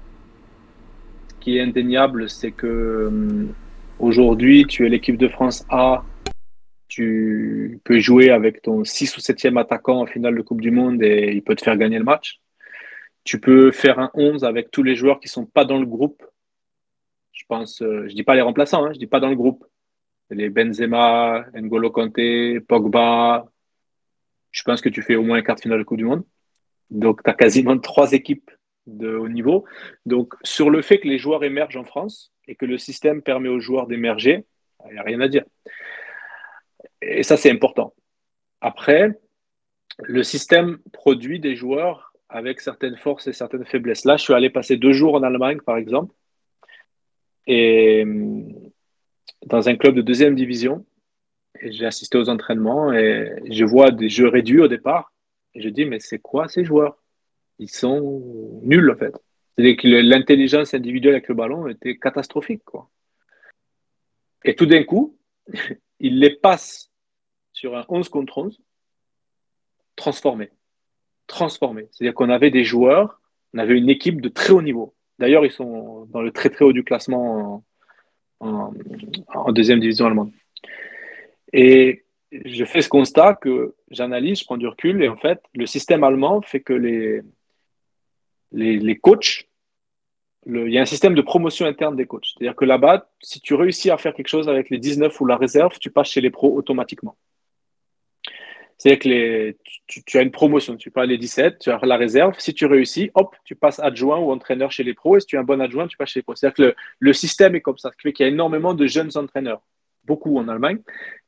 Ce 1.31 1.35
qui 1.41 1.59
est 1.59 1.63
indéniable, 1.63 2.31
c'est 2.31 2.53
que 2.53 3.07
hum, 3.09 3.53
aujourd'hui, 3.99 4.65
tu 4.67 4.87
es 4.87 4.89
l'équipe 4.89 5.17
de 5.17 5.27
France 5.27 5.67
A, 5.69 6.05
tu 6.87 7.81
peux 7.83 7.99
jouer 7.99 8.31
avec 8.31 8.63
ton 8.63 8.85
6 8.85 9.17
ou 9.17 9.21
7e 9.21 9.59
attaquant 9.59 10.03
en 10.03 10.07
finale 10.07 10.37
de 10.37 10.43
Coupe 10.43 10.61
du 10.61 10.71
Monde 10.71 11.03
et 11.03 11.33
il 11.35 11.43
peut 11.43 11.57
te 11.57 11.65
faire 11.65 11.77
gagner 11.77 11.99
le 11.99 12.05
match. 12.05 12.39
Tu 13.25 13.41
peux 13.41 13.73
faire 13.73 13.99
un 13.99 14.11
11 14.15 14.45
avec 14.45 14.71
tous 14.71 14.85
les 14.85 14.95
joueurs 14.95 15.19
qui 15.19 15.27
sont 15.27 15.47
pas 15.47 15.65
dans 15.65 15.81
le 15.81 15.87
groupe. 15.87 16.23
Je 17.39 17.45
pense, 17.47 17.82
euh, 17.82 18.09
je 18.09 18.14
dis 18.14 18.24
pas 18.24 18.34
les 18.34 18.43
remplaçants, 18.43 18.84
hein, 18.84 18.93
je 18.93 18.99
dis 18.99 19.07
pas 19.07 19.20
dans 19.20 19.28
le 19.28 19.36
groupe 19.36 19.64
les 20.30 20.51
Benzema, 20.51 21.47
N'Golo 21.55 21.91
Kanté, 21.91 22.61
Pogba. 22.61 23.47
Je 24.51 24.62
pense 24.62 24.80
que 24.80 24.89
tu 24.89 25.03
fais 25.03 25.14
au 25.14 25.22
moins 25.22 25.39
un 25.39 25.43
quart 25.43 25.57
de 25.57 25.61
finale 25.61 25.78
de 25.78 25.84
Coupe 25.84 25.99
du 25.99 26.05
Monde. 26.05 26.24
Donc, 26.91 27.22
tu 27.22 27.30
as 27.30 27.34
quasiment 27.34 27.78
trois 27.80 28.12
équipes 28.12 28.51
de 28.86 29.14
haut 29.14 29.28
niveau. 29.28 29.64
Donc, 30.05 30.34
sur 30.43 30.68
le 30.68 30.82
fait 30.82 30.99
que 30.99 31.09
les 31.09 31.18
joueurs 31.18 31.45
émergent 31.45 31.76
en 31.76 31.84
France 31.84 32.32
et 32.47 32.57
que 32.57 32.66
le 32.66 32.76
système 32.76 33.22
permet 33.22 33.49
aux 33.49 33.61
joueurs 33.61 33.86
d'émerger, 33.86 34.45
il 34.86 34.93
n'y 34.95 34.99
a 34.99 35.03
rien 35.03 35.20
à 35.20 35.28
dire. 35.28 35.45
Et 37.01 37.22
ça, 37.22 37.36
c'est 37.36 37.51
important. 37.51 37.95
Après, 38.61 39.18
le 40.03 40.22
système 40.22 40.78
produit 40.93 41.41
des 41.41 41.55
joueurs 41.57 42.12
avec 42.28 42.61
certaines 42.61 42.97
forces 42.97 43.28
et 43.28 43.32
certaines 43.32 43.64
faiblesses. 43.64 44.05
Là, 44.05 44.16
je 44.16 44.24
suis 44.24 44.34
allé 44.34 44.51
passer 44.51 44.76
deux 44.76 44.93
jours 44.93 45.14
en 45.14 45.22
Allemagne, 45.22 45.61
par 45.64 45.78
exemple, 45.78 46.14
et 47.49 48.05
dans 49.47 49.69
un 49.69 49.77
club 49.77 49.97
de 49.97 50.03
deuxième 50.03 50.37
division. 50.37 50.87
J'ai 51.63 51.87
assisté 51.87 52.19
aux 52.19 52.29
entraînements 52.29 52.93
et 52.93 53.43
je 53.51 53.65
vois 53.65 53.91
des 53.91 54.09
jeux 54.09 54.29
réduits 54.29 54.61
au 54.61 54.69
départ. 54.69 55.13
Et 55.55 55.63
je 55.63 55.69
dis, 55.71 55.87
mais 55.87 55.99
c'est 55.99 56.21
quoi 56.21 56.47
ces 56.47 56.65
joueurs? 56.65 57.03
Ils 57.59 57.71
sont 57.71 58.61
nuls, 58.63 58.91
en 58.91 58.97
fait. 58.97 59.15
C'est-à-dire 59.57 59.77
que 59.77 59.89
l'intelligence 59.89 60.75
individuelle 60.75 61.15
avec 61.15 61.29
le 61.29 61.35
ballon 61.35 61.67
était 61.67 61.97
catastrophique. 61.97 62.63
Quoi. 62.65 62.89
Et 64.45 64.55
tout 64.55 64.67
d'un 64.67 64.85
coup, 64.85 65.19
il 66.01 66.21
les 66.21 66.37
passe 66.37 66.93
sur 67.53 67.77
un 67.77 67.85
11 67.89 68.09
contre 68.09 68.39
11, 68.39 68.61
transformé. 69.97 70.51
Transformé. 71.27 71.89
C'est-à-dire 71.91 72.15
qu'on 72.15 72.31
avait 72.31 72.53
des 72.53 72.63
joueurs, 72.63 73.21
on 73.53 73.59
avait 73.59 73.77
une 73.77 73.91
équipe 73.91 74.21
de 74.21 74.29
très 74.29 74.53
haut 74.53 74.63
niveau. 74.63 74.95
D'ailleurs, 75.19 75.45
ils 75.45 75.53
sont 75.53 76.07
dans 76.07 76.23
le 76.23 76.31
très 76.31 76.51
très 76.51 76.64
haut 76.64 76.73
du 76.73 76.85
classement 76.85 77.64
en, 78.41 78.73
deuxième 79.53 79.81
division 79.81 80.07
allemande. 80.07 80.33
Et 81.53 82.05
je 82.31 82.64
fais 82.64 82.83
ce 82.83 82.89
constat 82.89 83.35
que 83.35 83.75
j'analyse, 83.91 84.41
je 84.41 84.45
prends 84.45 84.57
du 84.57 84.66
recul, 84.66 85.03
et 85.03 85.09
en 85.09 85.16
fait, 85.16 85.41
le 85.55 85.66
système 85.66 86.05
allemand 86.05 86.43
fait 86.43 86.61
que 86.61 86.73
les, 86.73 87.23
les, 88.53 88.79
les 88.79 88.97
coachs 88.97 89.49
il 90.47 90.73
y 90.73 90.79
a 90.79 90.83
un 90.83 90.87
système 90.87 91.14
de 91.14 91.21
promotion 91.21 91.66
interne 91.66 91.97
des 91.97 92.07
coachs. 92.07 92.27
C'est-à-dire 92.27 92.57
que 92.57 92.64
là-bas, 92.64 93.11
si 93.21 93.41
tu 93.41 93.55
réussis 93.55 93.91
à 93.91 93.99
faire 93.99 94.14
quelque 94.14 94.29
chose 94.29 94.49
avec 94.49 94.71
les 94.71 94.79
19 94.79 95.21
ou 95.21 95.27
la 95.27 95.37
réserve, 95.37 95.79
tu 95.79 95.91
passes 95.91 96.11
chez 96.11 96.21
les 96.21 96.31
pros 96.31 96.55
automatiquement. 96.57 97.16
C'est-à-dire 98.79 98.99
que 99.01 99.09
les, 99.09 99.57
tu, 99.87 100.18
as 100.18 100.22
une 100.22 100.31
promotion, 100.31 100.76
tu 100.76 100.93
pas 100.93 101.05
les 101.05 101.18
17, 101.18 101.59
tu 101.59 101.70
as 101.70 101.81
la 101.83 101.97
réserve. 101.97 102.35
Si 102.39 102.55
tu 102.55 102.64
réussis, 102.66 103.11
hop, 103.14 103.35
tu 103.45 103.57
passes 103.57 103.81
adjoint 103.81 104.18
ou 104.18 104.31
entraîneur 104.31 104.70
chez 104.70 104.85
les 104.85 104.95
pros. 104.95 105.16
Et 105.16 105.20
si 105.20 105.26
tu 105.26 105.37
es 105.37 105.39
un 105.39 105.45
bon 105.45 105.61
adjoint, 105.61 105.89
tu 105.89 105.97
passes 105.97 106.11
chez 106.11 106.20
les 106.20 106.22
pros. 106.22 106.37
C'est-à-dire 106.37 106.55
que 106.55 106.74
le, 107.01 107.12
système 107.12 107.57
est 107.57 107.61
comme 107.61 107.76
ça. 107.76 107.91
Ce 107.91 107.97
qui 107.97 108.03
fait 108.03 108.12
qu'il 108.12 108.24
y 108.24 108.29
a 108.29 108.33
énormément 108.33 108.74
de 108.74 108.87
jeunes 108.87 109.11
entraîneurs, 109.16 109.62
beaucoup 110.05 110.39
en 110.39 110.47
Allemagne, 110.47 110.79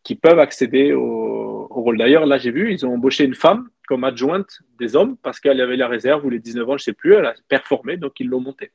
qui 0.04 0.14
peuvent 0.14 0.38
accéder 0.38 0.92
au, 0.92 1.66
au 1.70 1.82
rôle. 1.82 1.98
D'ailleurs, 1.98 2.24
là, 2.24 2.38
j'ai 2.38 2.52
vu, 2.52 2.72
ils 2.72 2.86
ont 2.86 2.94
embauché 2.94 3.24
une 3.24 3.34
femme 3.34 3.68
comme 3.88 4.04
adjointe 4.04 4.60
des 4.78 4.94
hommes 4.94 5.16
parce 5.16 5.40
qu'elle 5.40 5.60
avait 5.60 5.76
la 5.76 5.88
réserve 5.88 6.24
ou 6.24 6.30
les 6.30 6.38
19 6.38 6.68
ans, 6.68 6.76
je 6.78 6.82
ne 6.82 6.84
sais 6.84 6.92
plus, 6.92 7.14
elle 7.14 7.26
a 7.26 7.34
performé, 7.48 7.96
donc 7.96 8.20
ils 8.20 8.28
l'ont 8.28 8.40
montée. 8.40 8.70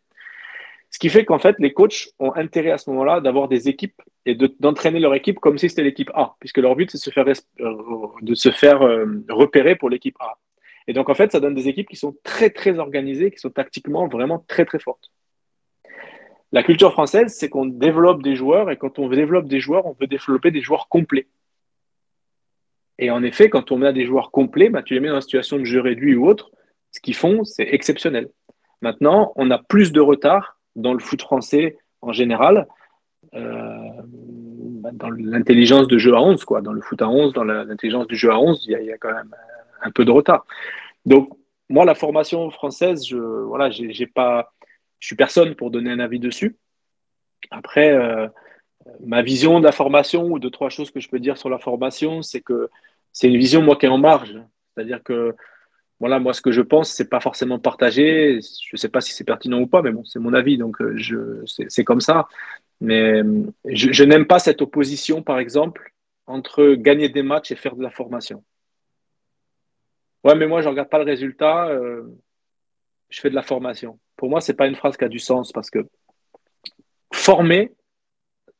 Ce 0.95 0.97
qui 0.97 1.09
fait 1.09 1.25
qu'en 1.25 1.39
fait, 1.39 1.57
les 1.59 1.73
coachs 1.73 2.07
ont 2.19 2.33
intérêt 2.35 2.71
à 2.71 2.77
ce 2.77 2.89
moment-là 2.89 3.19
d'avoir 3.19 3.49
des 3.49 3.67
équipes 3.67 4.01
et 4.25 4.33
d'entraîner 4.61 5.01
leur 5.01 5.13
équipe 5.13 5.41
comme 5.41 5.57
si 5.57 5.67
c'était 5.67 5.83
l'équipe 5.83 6.09
A, 6.13 6.37
puisque 6.39 6.59
leur 6.59 6.73
but, 6.73 6.89
c'est 6.89 6.99
de 6.99 7.03
se 8.33 8.49
faire, 8.49 8.81
euh, 8.81 9.05
euh, 9.05 9.25
repérer 9.27 9.75
pour 9.75 9.89
l'équipe 9.89 10.15
A. 10.21 10.37
Et 10.87 10.93
donc, 10.93 11.09
en 11.09 11.13
fait, 11.13 11.33
ça 11.33 11.41
donne 11.41 11.53
des 11.53 11.67
équipes 11.67 11.89
qui 11.89 11.97
sont 11.97 12.15
très, 12.23 12.49
très 12.49 12.79
organisées, 12.79 13.29
qui 13.29 13.39
sont 13.39 13.49
tactiquement 13.49 14.07
vraiment 14.07 14.45
très, 14.47 14.63
très 14.63 14.79
fortes. 14.79 15.11
La 16.53 16.63
culture 16.63 16.93
française, 16.93 17.35
c'est 17.37 17.49
qu'on 17.49 17.65
développe 17.65 18.23
des 18.23 18.37
joueurs, 18.37 18.71
et 18.71 18.77
quand 18.77 18.97
on 18.97 19.09
développe 19.09 19.49
des 19.49 19.59
joueurs, 19.59 19.85
on 19.87 19.97
veut 19.99 20.07
développer 20.07 20.51
des 20.51 20.61
joueurs 20.61 20.87
complets. 20.87 21.27
Et 22.99 23.11
en 23.11 23.21
effet, 23.21 23.49
quand 23.49 23.73
on 23.73 23.81
a 23.81 23.91
des 23.91 24.05
joueurs 24.05 24.31
complets, 24.31 24.69
bah, 24.69 24.81
tu 24.81 24.93
les 24.93 25.01
mets 25.01 25.09
dans 25.09 25.15
une 25.15 25.21
situation 25.21 25.59
de 25.59 25.65
jeu 25.65 25.81
réduit 25.81 26.15
ou 26.15 26.25
autre, 26.25 26.51
ce 26.91 27.01
qu'ils 27.01 27.15
font, 27.15 27.43
c'est 27.43 27.67
exceptionnel. 27.73 28.29
Maintenant, 28.81 29.33
on 29.35 29.51
a 29.51 29.57
plus 29.57 29.91
de 29.91 29.99
retard 29.99 30.54
dans 30.75 30.93
le 30.93 30.99
foot 30.99 31.21
français 31.21 31.77
en 32.01 32.11
général, 32.11 32.67
euh, 33.33 34.01
bah, 34.03 34.91
dans 34.93 35.09
l'intelligence 35.09 35.87
de 35.87 35.97
jeu 35.97 36.13
à 36.15 36.21
11, 36.21 36.43
quoi. 36.45 36.61
Dans 36.61 36.73
le 36.73 36.81
foot 36.81 37.01
à 37.01 37.09
11, 37.09 37.33
dans 37.33 37.43
l'intelligence 37.43 38.07
du 38.07 38.15
jeu 38.15 38.31
à 38.31 38.39
11, 38.39 38.65
il 38.67 38.83
y, 38.83 38.91
a 38.91 38.97
quand 38.97 39.13
même 39.13 39.33
un 39.81 39.91
peu 39.91 40.05
de 40.05 40.11
retard. 40.11 40.45
Donc, 41.05 41.29
moi, 41.69 41.85
la 41.85 41.95
formation 41.95 42.49
française, 42.51 43.05
je 43.07 43.17
voilà, 43.17 43.71
suis 43.71 45.15
personne 45.17 45.55
pour 45.55 45.71
donner 45.71 45.91
un 45.91 45.99
avis 45.99 46.19
dessus. 46.19 46.57
Après, 47.49 47.91
euh, 47.91 48.27
ma 49.03 49.21
vision 49.21 49.59
de 49.59 49.65
la 49.65 49.71
formation 49.71 50.25
ou 50.25 50.39
de 50.39 50.49
trois 50.49 50.69
choses 50.69 50.91
que 50.91 50.99
je 50.99 51.09
peux 51.09 51.19
dire 51.19 51.37
sur 51.37 51.49
la 51.49 51.57
formation, 51.57 52.21
c'est 52.21 52.41
que 52.41 52.69
c'est 53.11 53.27
une 53.27 53.37
vision 53.37 53.61
moi 53.61 53.75
qui 53.75 53.85
est 53.85 53.89
en 53.89 53.97
marge. 53.97 54.39
C'est-à-dire 54.73 55.01
que 55.03 55.35
voilà, 55.99 56.19
moi, 56.19 56.33
ce 56.33 56.41
que 56.41 56.51
je 56.51 56.61
pense, 56.61 56.91
c'est 56.91 57.09
pas 57.09 57.21
forcément 57.21 57.57
partagé. 57.57 58.39
Je 58.41 58.75
sais 58.75 58.89
pas 58.89 59.01
si 59.01 59.13
c'est 59.13 59.23
pertinent 59.23 59.59
ou 59.61 59.67
pas, 59.67 59.81
mais 59.81 59.91
bon, 59.91 60.03
c'est 60.03 60.19
mon 60.19 60.33
avis, 60.33 60.57
donc 60.57 60.81
euh, 60.81 60.93
je, 60.97 61.43
c'est 61.45 61.85
comme 61.85 62.01
ça. 62.01 62.27
Mais 62.81 63.21
je, 63.65 64.03
n'aime 64.03 64.27
pas 64.27 64.39
cette 64.39 64.61
opposition, 64.61 65.23
par 65.23 65.39
exemple, 65.39 65.93
entre 66.27 66.73
gagner 66.73 67.07
des 67.07 67.23
matchs 67.23 67.51
et 67.51 67.55
faire 67.55 67.75
de 67.75 67.83
la 67.83 67.89
formation. 67.89 68.43
Ouais, 70.25 70.35
mais 70.35 70.47
moi, 70.47 70.61
je 70.61 70.67
regarde 70.67 70.89
pas 70.89 70.97
le 70.97 71.05
résultat, 71.05 71.67
euh, 71.69 72.03
je 73.09 73.21
fais 73.21 73.29
de 73.29 73.35
la 73.35 73.43
formation. 73.43 73.99
Pour 74.17 74.29
moi, 74.29 74.41
c'est 74.41 74.55
pas 74.55 74.67
une 74.67 74.75
phrase 74.75 74.97
qui 74.97 75.05
a 75.05 75.09
du 75.09 75.19
sens 75.19 75.53
parce 75.53 75.69
que 75.69 75.79
former, 77.13 77.71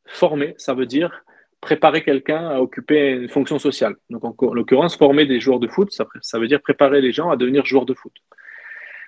former, 0.06 0.54
ça 0.58 0.74
veut 0.74 0.86
dire 0.86 1.26
préparer 1.66 2.04
quelqu'un 2.04 2.48
à 2.48 2.60
occuper 2.60 3.10
une 3.10 3.28
fonction 3.28 3.58
sociale. 3.58 3.96
Donc, 4.12 4.24
en, 4.24 4.54
l'occurrence, 4.54 4.96
former 4.96 5.26
des 5.26 5.40
joueurs 5.40 5.60
de 5.60 5.68
foot, 5.68 5.92
ça, 5.92 6.38
veut 6.40 6.48
dire 6.48 6.62
préparer 6.62 7.02
les 7.02 7.12
gens 7.12 7.32
à 7.32 7.38
devenir 7.38 7.66
joueurs 7.66 7.88
de 7.88 7.96
foot. 7.96 8.14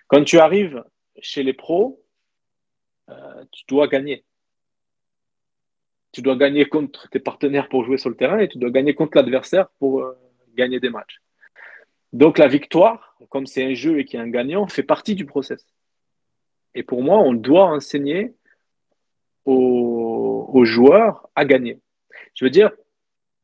Quand 0.08 0.24
tu 0.24 0.40
arrives 0.40 0.84
chez 1.22 1.44
les 1.44 1.54
pros, 1.54 2.04
euh, 3.12 3.44
tu 3.52 3.64
dois 3.68 3.88
gagner. 3.88 4.26
Tu 6.12 6.24
dois 6.24 6.36
gagner 6.36 6.66
contre 6.66 7.08
tes 7.10 7.20
partenaires 7.20 7.70
pour 7.70 7.86
jouer 7.86 8.00
sur 8.00 8.10
le 8.10 8.16
terrain 8.16 8.40
et 8.40 8.48
tu 8.48 8.58
dois 8.58 8.72
gagner 8.72 8.96
contre 8.96 9.18
l'adversaire 9.18 9.70
pour 9.78 10.02
euh, 10.02 10.18
gagner 10.56 10.80
des 10.80 10.90
matchs. 10.90 11.22
Donc, 12.12 12.40
la 12.40 12.48
victoire, 12.48 13.16
comme 13.30 13.46
c'est 13.46 13.64
un 13.64 13.76
jeu 13.76 14.00
et 14.00 14.06
qu'il 14.06 14.18
y 14.18 14.22
a 14.22 14.26
un 14.26 14.30
gagnant, 14.30 14.68
fait 14.68 14.82
partie 14.82 15.14
du 15.14 15.26
process. 15.26 15.64
Et 16.74 16.82
pour 16.82 17.04
moi, 17.04 17.20
on 17.20 17.34
doit 17.34 17.66
enseigner 17.66 18.34
aux 19.46 20.66
joueurs 20.66 21.30
à 21.36 21.46
gagner. 21.46 21.80
Je 22.38 22.46
veux 22.46 22.52
dire, 22.52 22.72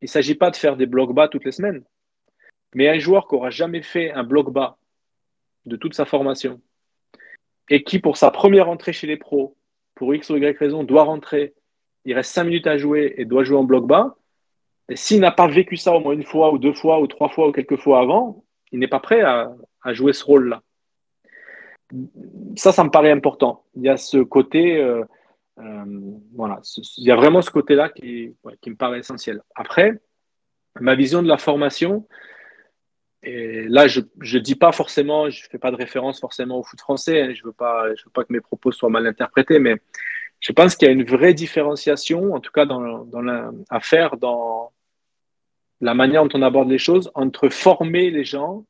il 0.01 0.05
ne 0.05 0.09
s'agit 0.09 0.35
pas 0.35 0.51
de 0.51 0.55
faire 0.55 0.77
des 0.77 0.85
blocs 0.85 1.13
bas 1.13 1.27
toutes 1.27 1.45
les 1.45 1.51
semaines. 1.51 1.83
Mais 2.75 2.87
un 2.89 2.99
joueur 2.99 3.27
qui 3.27 3.35
n'aura 3.35 3.49
jamais 3.49 3.81
fait 3.81 4.11
un 4.11 4.23
bloc 4.23 4.51
bas 4.51 4.77
de 5.65 5.75
toute 5.75 5.93
sa 5.93 6.05
formation 6.05 6.61
et 7.69 7.83
qui, 7.83 7.99
pour 7.99 8.17
sa 8.17 8.31
première 8.31 8.69
entrée 8.69 8.93
chez 8.93 9.07
les 9.07 9.17
pros, 9.17 9.55
pour 9.95 10.13
X 10.13 10.29
ou 10.29 10.37
Y 10.37 10.57
raison, 10.57 10.83
doit 10.83 11.03
rentrer, 11.03 11.53
il 12.05 12.13
reste 12.13 12.31
cinq 12.33 12.45
minutes 12.45 12.67
à 12.67 12.77
jouer 12.77 13.13
et 13.17 13.25
doit 13.25 13.43
jouer 13.43 13.57
en 13.57 13.63
bloc 13.63 13.87
bas, 13.87 14.15
et 14.89 14.95
s'il 14.95 15.21
n'a 15.21 15.31
pas 15.31 15.47
vécu 15.47 15.77
ça 15.77 15.93
au 15.93 15.99
moins 15.99 16.13
une 16.13 16.23
fois 16.23 16.51
ou 16.51 16.57
deux 16.57 16.73
fois 16.73 16.99
ou 16.99 17.07
trois 17.07 17.29
fois 17.29 17.47
ou 17.47 17.51
quelques 17.51 17.77
fois 17.77 17.99
avant, 18.01 18.43
il 18.71 18.79
n'est 18.79 18.87
pas 18.87 18.99
prêt 18.99 19.21
à, 19.21 19.55
jouer 19.93 20.13
ce 20.13 20.23
rôle-là. 20.23 20.61
Ça, 22.55 22.71
ça 22.71 22.83
me 22.83 22.89
paraît 22.89 23.11
important. 23.11 23.63
Il 23.75 23.83
y 23.83 23.89
a 23.89 23.97
ce 23.97 24.17
côté, 24.17 24.77
euh, 24.77 25.03
voilà, 25.55 26.61
il 26.97 27.03
y 27.03 27.11
a 27.11 27.15
vraiment 27.15 27.41
ce 27.41 27.51
côté-là 27.51 27.89
qui, 27.89 28.35
me 28.65 28.75
paraît 28.75 28.99
essentiel. 28.99 29.41
Après, 29.55 30.01
ma 30.79 30.95
vision 30.95 31.21
de 31.21 31.27
la 31.27 31.37
formation, 31.37 32.07
et 33.21 33.67
là, 33.69 33.87
je 33.87 34.01
ne 34.01 34.39
dis 34.39 34.55
pas 34.55 34.71
forcément, 34.71 35.29
je 35.29 35.45
ne 35.45 35.49
fais 35.49 35.57
pas 35.57 35.71
de 35.71 35.77
référence 35.77 36.19
forcément 36.19 36.59
au 36.59 36.63
foot 36.63 36.79
français, 36.81 37.21
hein, 37.21 37.33
je 37.33 37.41
ne 37.41 37.47
veux, 37.47 37.53
pas, 37.53 37.85
que 37.93 38.33
mes 38.33 38.41
propos 38.41 38.71
soient 38.71 38.89
mal 38.89 39.07
interprétés, 39.07 39.59
mais 39.59 39.77
je 40.41 40.51
pense 40.51 40.75
qu'il 40.75 40.87
y 40.87 40.91
a 40.91 40.93
une 40.93 41.05
vraie 41.05 41.33
différenciation, 41.33 42.33
en 42.33 42.41
tout 42.41 42.51
cas 42.51 42.67
à 43.69 43.79
faire 43.79 44.17
dans 44.17 44.73
la 45.79 45.93
manière 45.93 46.23
dont 46.25 46.37
on 46.39 46.41
aborde 46.41 46.69
les 46.69 46.77
choses, 46.77 47.11
entre 47.13 47.49
former 47.49 48.09
les 48.09 48.25
gens 48.25 48.65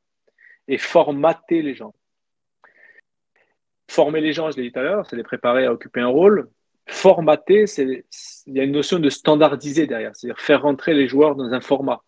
et 0.68 0.78
formater 0.78 1.62
les 1.62 1.74
gens. 1.74 1.94
Former 3.90 4.22
les 4.22 4.34
gens, 4.34 4.52
je 4.52 4.58
l'ai 4.58 4.64
dit 4.64 4.72
tout 4.72 4.80
à 4.80 4.84
l'heure, 4.84 5.06
c'est 5.08 5.16
les 5.16 5.24
préparer 5.24 5.66
à 5.66 5.74
occuper 5.74 6.00
un 6.00 6.08
rôle 6.08 6.50
formater, 6.86 7.68
c'est, 7.68 8.06
il 8.48 8.54
y 8.54 8.60
a 8.60 8.64
une 8.64 8.72
notion 8.72 9.00
de 9.00 9.10
standardiser 9.10 9.88
derrière, 9.88 10.16
c'est-à-dire 10.16 10.40
faire 10.40 10.62
rentrer 10.62 10.94
les 10.94 11.08
joueurs 11.08 11.36
dans 11.36 11.54
un 11.54 11.62
format. 11.62 12.02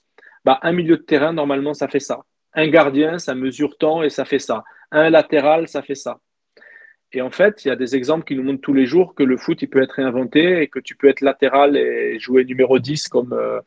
Bah, 0.43 0.59
un 0.61 0.73
milieu 0.73 0.97
de 0.97 1.01
terrain, 1.01 1.33
normalement, 1.33 1.73
ça 1.73 1.87
fait 1.87 1.99
ça. 1.99 2.21
Un 2.53 2.67
gardien, 2.67 3.17
ça 3.19 3.35
mesure 3.35 3.77
tant 3.77 4.03
et 4.03 4.09
ça 4.09 4.25
fait 4.25 4.39
ça. 4.39 4.63
Un 4.91 5.09
latéral, 5.09 5.67
ça 5.67 5.81
fait 5.81 5.95
ça. 5.95 6.19
Et 7.11 7.21
en 7.21 7.31
fait, 7.31 7.63
il 7.63 7.69
y 7.69 7.71
a 7.71 7.75
des 7.75 7.95
exemples 7.95 8.25
qui 8.25 8.35
nous 8.35 8.43
montrent 8.43 8.61
tous 8.61 8.73
les 8.73 8.85
jours 8.85 9.15
que 9.15 9.23
le 9.23 9.37
foot, 9.37 9.61
il 9.61 9.69
peut 9.69 9.81
être 9.81 9.93
réinventé 9.93 10.61
et 10.61 10.67
que 10.67 10.79
tu 10.79 10.95
peux 10.95 11.07
être 11.07 11.21
latéral 11.21 11.77
et 11.77 12.19
jouer 12.19 12.43
numéro 12.43 12.77
10 12.77 13.07
comme, 13.07 13.33
euh, 13.33 13.61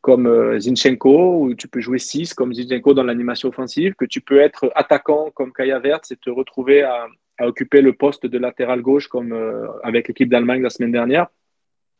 comme 0.00 0.26
euh, 0.26 0.60
Zinchenko, 0.60 1.42
ou 1.42 1.54
tu 1.54 1.68
peux 1.68 1.80
jouer 1.80 1.98
6 1.98 2.34
comme 2.34 2.52
Zinchenko 2.52 2.92
dans 2.92 3.04
l'animation 3.04 3.48
offensive, 3.48 3.94
que 3.94 4.04
tu 4.04 4.20
peux 4.20 4.40
être 4.40 4.70
attaquant 4.74 5.30
comme 5.30 5.52
Kaya 5.52 5.78
Vert 5.78 6.00
et 6.10 6.16
te 6.16 6.30
retrouver 6.30 6.82
à, 6.82 7.06
à 7.42 7.48
occuper 7.48 7.80
le 7.80 7.92
poste 7.92 8.24
de 8.26 8.38
latéral 8.38 8.82
gauche 8.82 9.08
comme 9.08 9.32
euh, 9.32 9.66
avec 9.82 10.06
l'équipe 10.08 10.28
d'Allemagne 10.28 10.62
la 10.62 10.70
semaine 10.70 10.92
dernière. 10.92 11.26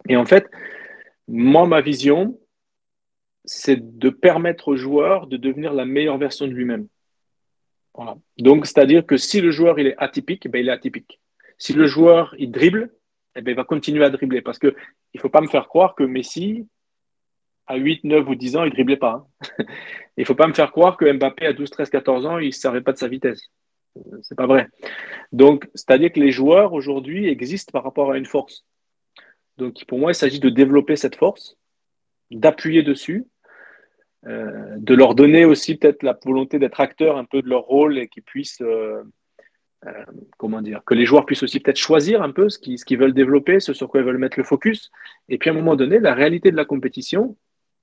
Et 0.09 0.17
en 0.17 0.25
fait, 0.25 0.49
moi, 1.27 1.67
ma 1.67 1.81
vision, 1.81 2.39
c'est 3.45 3.99
de 3.99 4.09
permettre 4.09 4.69
au 4.69 4.77
joueur 4.77 5.27
de 5.27 5.37
devenir 5.37 5.73
la 5.73 5.85
meilleure 5.85 6.19
version 6.19 6.47
de 6.47 6.53
lui-même. 6.53 6.87
Voilà. 7.95 8.17
Donc, 8.39 8.67
c'est-à-dire 8.67 9.05
que 9.05 9.17
si 9.17 9.41
le 9.41 9.51
joueur 9.51 9.81
il 9.81 9.89
est 9.89 9.97
atypique, 9.99 10.49
ben, 10.49 10.61
il 10.61 10.69
est 10.69 10.73
atypique. 10.73 11.21
Si 11.59 11.73
le 11.73 11.87
joueur 11.87 12.35
il 12.39 12.53
dribble, 12.53 12.93
eh 13.35 13.43
ben, 13.43 13.51
il 13.51 13.57
va 13.57 13.65
continuer 13.65 14.05
à 14.05 14.11
dribbler 14.11 14.43
parce 14.43 14.61
que 14.61 14.75
il 15.13 15.21
faut 15.21 15.29
pas 15.29 15.41
me 15.41 15.49
faire 15.49 15.67
croire 15.67 15.97
que 15.97 16.05
Messi 16.05 16.69
à 17.67 17.77
8, 17.77 18.05
9 18.05 18.29
ou 18.29 18.35
10 18.37 18.57
ans, 18.57 18.65
il 18.65 18.71
driblait 18.71 18.97
pas. 18.97 19.27
Hein. 19.59 19.65
Il 20.19 20.27
faut 20.27 20.35
pas 20.35 20.47
me 20.47 20.53
faire 20.53 20.73
croire 20.73 20.99
que 20.99 21.11
Mbappé 21.11 21.47
à 21.47 21.53
12, 21.55 21.71
13, 21.71 21.89
14 21.89 22.27
ans, 22.27 22.39
il 22.39 22.49
ne 22.49 22.51
servait 22.51 22.83
pas 22.83 22.93
de 22.93 22.99
sa 22.99 23.09
vitesse. 23.09 23.51
C'est 24.23 24.37
pas 24.37 24.47
vrai. 24.47 24.69
Donc, 25.33 25.69
c'est-à-dire 25.75 26.13
que 26.13 26.21
les 26.21 26.33
joueurs 26.33 26.73
aujourd'hui 26.73 27.29
existent 27.29 27.73
par 27.73 27.85
rapport 27.85 28.13
à 28.13 28.19
une 28.19 28.27
force. 28.27 28.65
Donc, 29.59 29.85
pour 29.87 29.99
moi, 29.99 30.13
il 30.13 30.15
s'agit 30.15 30.41
de 30.41 30.49
développer 30.49 30.97
cette 30.97 31.17
force, 31.17 31.57
d'appuyer 32.31 32.83
dessus, 32.83 33.27
euh, 34.27 34.77
de 34.79 34.95
leur 34.95 35.15
donner 35.15 35.45
aussi 35.45 35.77
peut-être 35.77 36.03
la 36.03 36.19
volonté 36.25 36.59
d'être 36.59 36.81
acteurs 36.81 37.17
un 37.19 37.25
peu 37.25 37.43
de 37.43 37.49
leur 37.49 37.63
rôle 37.63 37.99
et 37.99 38.09
qu'ils 38.09 38.23
puissent, 38.23 38.63
euh, 38.63 39.03
euh, 39.87 40.05
comment 40.39 40.63
dire, 40.63 40.83
que 40.87 40.95
les 40.95 41.05
joueurs 41.05 41.27
puissent 41.27 41.43
aussi 41.43 41.61
peut-être 41.61 41.77
choisir 41.77 42.23
un 42.23 42.31
peu 42.31 42.49
ce 42.49 42.59
qu'ils 42.59 42.99
veulent 42.99 43.15
développer, 43.15 43.61
ce 43.61 43.73
sur 43.73 43.89
quoi 43.89 44.01
ils 44.01 44.07
veulent 44.07 44.19
mettre 44.19 44.39
le 44.39 44.45
focus. 44.45 44.91
Et 45.29 45.39
puis, 45.39 45.51
à 45.51 45.53
un 45.53 45.57
moment 45.57 45.77
donné, 45.77 45.99
la 45.99 46.15
réalité 46.15 46.51
de 46.51 46.57
la 46.57 46.65
compétition, 46.65 47.37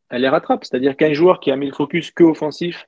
elle 0.09 0.23
les 0.23 0.29
rattrape. 0.29 0.65
C'est-à-dire 0.65 0.97
qu'un 0.97 1.13
joueur 1.13 1.39
qui 1.39 1.51
a 1.51 1.55
mis 1.55 1.67
le 1.67 1.73
focus 1.73 2.09
que 2.11 2.23
offensif, 2.23 2.87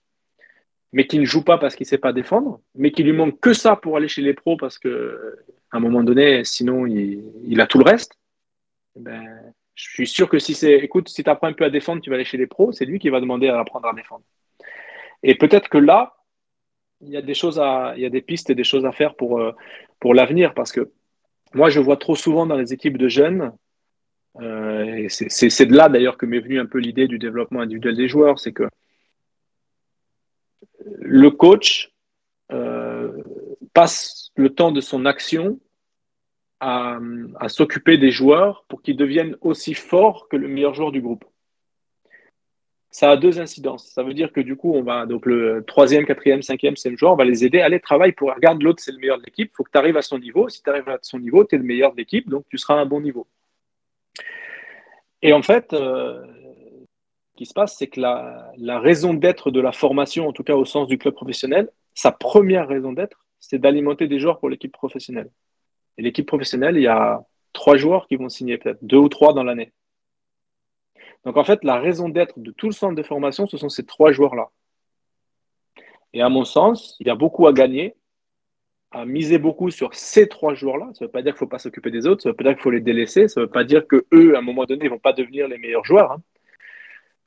mais 0.93 1.07
qui 1.07 1.19
ne 1.19 1.25
joue 1.25 1.43
pas 1.43 1.57
parce 1.57 1.75
qu'il 1.75 1.85
ne 1.85 1.89
sait 1.89 1.97
pas 1.97 2.13
défendre, 2.13 2.61
mais 2.75 2.91
qui 2.91 3.03
lui 3.03 3.13
manque 3.13 3.39
que 3.39 3.53
ça 3.53 3.75
pour 3.75 3.97
aller 3.97 4.07
chez 4.07 4.21
les 4.21 4.33
pros 4.33 4.57
parce 4.57 4.77
que 4.77 5.37
à 5.71 5.77
un 5.77 5.79
moment 5.79 6.03
donné, 6.03 6.43
sinon 6.43 6.85
il, 6.85 7.61
a 7.61 7.67
tout 7.67 7.77
le 7.77 7.85
reste. 7.85 8.17
Ben, 8.95 9.53
je 9.73 9.89
suis 9.89 10.07
sûr 10.07 10.27
que 10.27 10.37
si 10.37 10.53
c'est, 10.53 10.75
écoute, 10.75 11.07
si 11.07 11.23
tu 11.23 11.29
apprends 11.29 11.47
un 11.47 11.53
peu 11.53 11.63
à 11.63 11.69
défendre, 11.69 12.01
tu 12.01 12.09
vas 12.09 12.17
aller 12.17 12.25
chez 12.25 12.37
les 12.37 12.47
pros, 12.47 12.71
c'est 12.73 12.85
lui 12.85 12.99
qui 12.99 13.09
va 13.09 13.21
demander 13.21 13.47
à 13.47 13.59
apprendre 13.59 13.87
à 13.87 13.93
défendre. 13.93 14.23
Et 15.23 15.35
peut-être 15.35 15.69
que 15.69 15.77
là, 15.77 16.15
il 17.01 17.09
y 17.09 17.17
a 17.17 17.21
des 17.21 17.33
choses 17.33 17.59
à, 17.59 17.93
il 17.95 18.03
y 18.03 18.05
a 18.05 18.09
des 18.09 18.21
pistes 18.21 18.49
et 18.49 18.55
des 18.55 18.65
choses 18.65 18.85
à 18.85 18.91
faire 18.91 19.15
pour, 19.15 19.39
euh, 19.39 19.53
pour 19.99 20.13
l'avenir 20.13 20.53
parce 20.53 20.71
que 20.71 20.91
moi, 21.53 21.69
je 21.69 21.79
vois 21.79 21.97
trop 21.97 22.15
souvent 22.15 22.45
dans 22.45 22.57
les 22.57 22.73
équipes 22.73 22.97
de 22.97 23.07
jeunes 23.07 23.53
euh, 24.39 25.07
c'est 25.09 25.65
de 25.65 25.75
là 25.75 25.89
d'ailleurs 25.89 26.17
que 26.17 26.25
m'est 26.25 26.39
venue 26.39 26.59
un 26.59 26.65
peu 26.65 26.79
l'idée 26.79 27.07
du 27.07 27.19
développement 27.19 27.59
individuel 27.59 27.97
des 27.97 28.07
joueurs, 28.07 28.39
c'est 28.39 28.53
que 28.53 28.63
le 30.99 31.29
coach 31.32 31.91
euh, 32.51 33.23
passe 33.73 34.32
le 34.36 34.49
temps 34.49 34.71
de 34.71 34.82
son 34.82 35.05
action 35.05 35.59
à, 36.59 36.99
s'occuper 37.47 37.97
des 37.97 38.11
joueurs 38.11 38.65
pour 38.67 38.82
qu'ils 38.82 38.97
deviennent 38.97 39.36
aussi 39.41 39.73
forts 39.73 40.27
que 40.29 40.38
le 40.38 40.47
meilleur 40.47 40.75
joueur 40.75 40.91
du 40.91 41.01
groupe. 41.01 41.25
Ça 42.91 43.09
a 43.09 43.17
deux 43.17 43.39
incidences. 43.39 43.88
Ça 43.88 44.03
veut 44.03 44.13
dire 44.13 44.32
que 44.32 44.41
du 44.41 44.55
coup, 44.55 44.73
on 44.73 44.84
va 44.84 45.05
donc 45.05 45.25
le 45.25 45.63
troisième, 45.65 46.05
quatrième, 46.05 46.41
cinquième, 46.41 46.75
cinquième 46.75 46.97
joueur, 46.97 47.13
on 47.13 47.15
va 47.15 47.25
les 47.25 47.45
aider. 47.45 47.61
Allez, 47.61 47.79
travaille 47.79 48.11
pour 48.11 48.34
regarde 48.34 48.61
l'autre, 48.61 48.84
c'est 48.84 48.91
le 48.91 48.99
meilleur 48.99 49.17
de 49.17 49.23
l'équipe. 49.23 49.49
Il 49.51 49.55
faut 49.55 49.63
que 49.63 49.71
tu 49.71 49.77
arrives 49.77 49.97
à 49.97 50.01
son 50.01 50.19
niveau. 50.19 50.49
Si 50.49 50.61
tu 50.61 50.69
arrives 50.69 50.89
à 50.89 50.99
son 51.01 51.17
niveau, 51.17 51.45
tu 51.45 51.55
es 51.55 51.57
le 51.57 51.63
meilleur 51.63 51.93
de 51.93 51.97
l'équipe, 51.97 52.29
donc 52.29 52.45
tu 52.49 52.57
seras 52.57 52.75
à 52.75 52.77
un 52.77 52.86
bon 52.86 53.01
niveau. 53.01 53.25
Et 55.21 55.34
en 55.34 55.41
fait, 55.41 55.73
euh, 55.73 56.25
qui 57.41 57.47
se 57.47 57.55
passe, 57.55 57.75
c'est 57.75 57.87
que 57.87 57.99
la, 57.99 58.79
raison 58.79 59.15
d'être 59.15 59.49
de 59.49 59.59
la 59.59 59.71
formation, 59.71 60.27
en 60.27 60.31
tout 60.31 60.43
cas 60.43 60.53
au 60.53 60.63
sens 60.63 60.87
du 60.87 60.99
club 60.99 61.15
professionnel, 61.15 61.71
sa 61.95 62.11
première 62.11 62.67
raison 62.67 62.93
d'être, 62.93 63.25
c'est 63.39 63.57
d'alimenter 63.57 64.07
des 64.07 64.19
joueurs 64.19 64.39
pour 64.39 64.47
l'équipe 64.47 64.71
professionnelle. 64.71 65.31
Et 65.97 66.03
l'équipe 66.03 66.27
professionnelle, 66.27 66.77
il 66.77 66.83
y 66.83 66.87
a 66.87 67.25
trois 67.51 67.77
joueurs 67.77 68.07
qui 68.07 68.15
vont 68.15 68.29
signer, 68.29 68.59
peut-être 68.59 68.77
deux 68.83 68.99
ou 68.99 69.09
trois 69.09 69.33
dans 69.33 69.41
l'année. 69.41 69.73
Donc 71.25 71.35
en 71.35 71.43
fait, 71.43 71.63
la 71.63 71.79
raison 71.79 72.09
d'être 72.09 72.39
de 72.39 72.51
tout 72.51 72.67
le 72.67 72.73
centre 72.73 72.93
de 72.93 73.01
formation, 73.01 73.47
ce 73.47 73.57
sont 73.57 73.69
ces 73.69 73.87
trois 73.87 74.11
joueurs-là. 74.11 74.51
Et 76.13 76.21
à 76.21 76.29
mon 76.29 76.45
sens, 76.45 76.95
il 76.99 77.07
y 77.07 77.09
a 77.09 77.15
beaucoup 77.15 77.47
à 77.47 77.53
gagner 77.53 77.95
à 78.91 79.05
miser 79.05 79.39
beaucoup 79.39 79.71
sur 79.71 79.95
ces 79.95 80.27
trois 80.27 80.53
joueurs-là. 80.53 80.91
Ça 80.93 81.05
ne 81.05 81.07
veut 81.07 81.11
pas 81.11 81.23
dire 81.23 81.31
qu'il 81.31 81.37
ne 81.37 81.47
faut 81.47 81.47
pas 81.47 81.57
s'occuper 81.57 81.89
des 81.89 82.05
autres, 82.05 82.21
ça 82.21 82.29
ne 82.29 82.33
veut 82.33 82.37
pas 82.37 82.43
dire 82.43 82.53
qu'il 82.53 82.61
faut 82.61 82.69
les 82.69 82.81
délaisser, 82.81 83.27
ça 83.27 83.39
ne 83.39 83.45
veut 83.45 83.51
pas 83.51 83.63
dire 83.63 83.87
qu'eux, 83.87 84.35
à 84.35 84.37
un 84.37 84.41
moment 84.41 84.65
donné, 84.65 84.83
ne 84.83 84.89
vont 84.89 84.99
pas 84.99 85.13
devenir 85.13 85.47
les 85.47 85.57
meilleurs 85.57 85.85
joueurs. 85.85 86.11
Hein. 86.11 86.21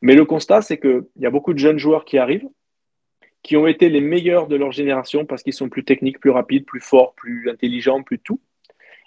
Mais 0.05 0.15
le 0.15 0.27
constat, 0.27 0.61
c'est 0.61 0.79
qu'il 0.79 1.07
y 1.17 1.25
a 1.25 1.31
beaucoup 1.31 1.55
de 1.55 1.59
jeunes 1.59 1.79
joueurs 1.79 2.05
qui 2.05 2.19
arrivent, 2.19 2.47
qui 3.43 3.57
ont 3.57 3.67
été 3.67 3.89
les 3.89 4.03
meilleurs 4.03 4.49
de 4.49 4.55
leur 4.55 4.71
génération 4.71 5.25
parce 5.25 5.43
qu'ils 5.43 5.55
sont 5.55 5.71
plus 5.71 5.83
techniques, 5.83 6.21
plus 6.21 6.29
rapides, 6.29 6.67
plus 6.67 6.83
forts, 6.83 7.15
plus 7.15 7.49
intelligents, 7.49 8.03
plus 8.03 8.19
tout. 8.19 8.39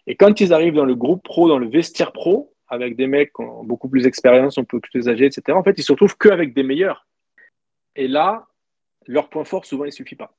Et 0.07 0.15
quand 0.15 0.41
ils 0.41 0.53
arrivent 0.53 0.73
dans 0.73 0.85
le 0.85 0.95
groupe 0.95 1.21
pro, 1.21 1.47
dans 1.47 1.59
le 1.59 1.69
vestiaire 1.69 2.11
pro, 2.13 2.51
avec 2.67 2.95
des 2.95 3.05
mecs 3.05 3.31
qui 3.31 3.43
ont 3.43 3.63
beaucoup 3.63 3.89
plus 3.89 4.01
d'expérience, 4.05 4.57
un 4.57 4.63
peu 4.63 4.79
plus 4.79 5.07
âgés, 5.07 5.27
etc., 5.27 5.55
en 5.55 5.63
fait, 5.63 5.75
ils 5.77 5.83
se 5.83 5.91
retrouvent 5.91 6.17
qu'avec 6.17 6.55
des 6.55 6.63
meilleurs. 6.63 7.05
Et 7.95 8.07
là, 8.07 8.47
leur 9.05 9.29
point 9.29 9.43
fort, 9.43 9.65
souvent, 9.67 9.83
il 9.83 9.89
ne 9.89 9.91
suffit 9.91 10.15
pas. 10.15 10.35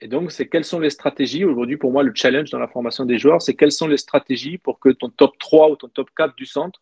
Et 0.00 0.06
donc, 0.06 0.30
c'est 0.30 0.48
quelles 0.48 0.64
sont 0.64 0.78
les 0.78 0.90
stratégies? 0.90 1.44
Aujourd'hui, 1.44 1.78
pour 1.78 1.90
moi, 1.90 2.04
le 2.04 2.12
challenge 2.14 2.50
dans 2.50 2.60
la 2.60 2.68
formation 2.68 3.04
des 3.06 3.18
joueurs, 3.18 3.42
c'est 3.42 3.54
quelles 3.54 3.72
sont 3.72 3.88
les 3.88 3.96
stratégies 3.96 4.58
pour 4.58 4.78
que 4.78 4.90
ton 4.90 5.08
top 5.08 5.36
3 5.40 5.70
ou 5.72 5.74
ton 5.74 5.88
top 5.88 6.10
4 6.16 6.36
du 6.36 6.46
centre, 6.46 6.80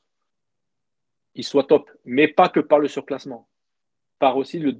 soit 1.44 1.64
top. 1.64 1.90
Mais 2.04 2.28
pas 2.28 2.48
que 2.48 2.60
par 2.60 2.78
le 2.78 2.88
surclassement, 2.88 3.48
par 4.18 4.36
aussi 4.36 4.58
le, 4.58 4.74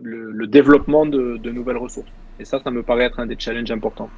le, 0.00 0.46
développement 0.46 1.06
de, 1.06 1.50
nouvelles 1.50 1.76
ressources. 1.76 2.10
Et 2.40 2.44
ça, 2.44 2.60
ça 2.62 2.70
me 2.70 2.82
paraît 2.82 3.04
être 3.04 3.20
un 3.20 3.26
des 3.26 3.36
challenges 3.38 3.70
importants. 3.70 4.10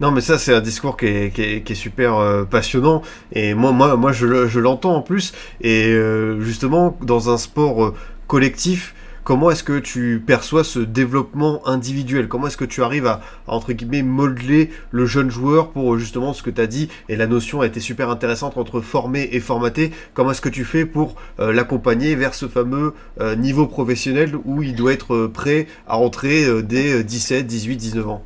Non, 0.00 0.10
mais 0.10 0.20
ça, 0.20 0.38
c'est 0.38 0.54
un 0.54 0.60
discours 0.60 0.96
qui 0.96 1.06
est, 1.06 1.74
super 1.74 2.16
euh, 2.16 2.44
passionnant. 2.44 3.02
Et 3.32 3.54
moi, 3.54 3.72
moi, 3.72 3.96
moi 3.96 4.12
je, 4.12 4.58
l'entends 4.58 4.94
en 4.94 5.02
plus. 5.02 5.32
Et 5.60 5.86
euh, 5.88 6.40
justement, 6.40 6.96
dans 7.02 7.30
un 7.30 7.36
sport 7.36 7.84
euh, 7.84 7.94
collectif, 8.26 8.94
Comment 9.28 9.50
est-ce 9.50 9.62
que 9.62 9.78
tu 9.78 10.22
perçois 10.26 10.64
ce 10.64 10.78
développement 10.78 11.60
individuel? 11.68 12.28
Comment 12.28 12.46
est-ce 12.46 12.56
que 12.56 12.64
tu 12.64 12.82
arrives 12.82 13.06
à, 13.06 13.20
entre 13.46 13.74
guillemets, 13.74 14.02
modeler 14.02 14.70
le 14.90 15.04
jeune 15.04 15.30
joueur 15.30 15.68
pour 15.68 15.98
justement 15.98 16.32
ce 16.32 16.42
que 16.42 16.48
tu 16.48 16.62
as 16.62 16.66
dit? 16.66 16.88
Et 17.10 17.16
la 17.16 17.26
notion 17.26 17.60
a 17.60 17.66
été 17.66 17.78
super 17.78 18.08
intéressante 18.08 18.56
entre 18.56 18.80
former 18.80 19.28
et 19.32 19.40
formater. 19.40 19.90
Comment 20.14 20.30
est-ce 20.30 20.40
que 20.40 20.48
tu 20.48 20.64
fais 20.64 20.86
pour 20.86 21.14
euh, 21.40 21.52
l'accompagner 21.52 22.14
vers 22.14 22.32
ce 22.32 22.46
fameux 22.46 22.94
euh, 23.20 23.36
niveau 23.36 23.66
professionnel 23.66 24.30
où 24.46 24.62
il 24.62 24.74
doit 24.74 24.94
être 24.94 25.12
euh, 25.12 25.28
prêt 25.28 25.66
à 25.86 25.96
rentrer 25.96 26.62
dès 26.62 27.04
17, 27.04 27.46
18, 27.46 27.76
19 27.76 28.08
ans? 28.08 28.24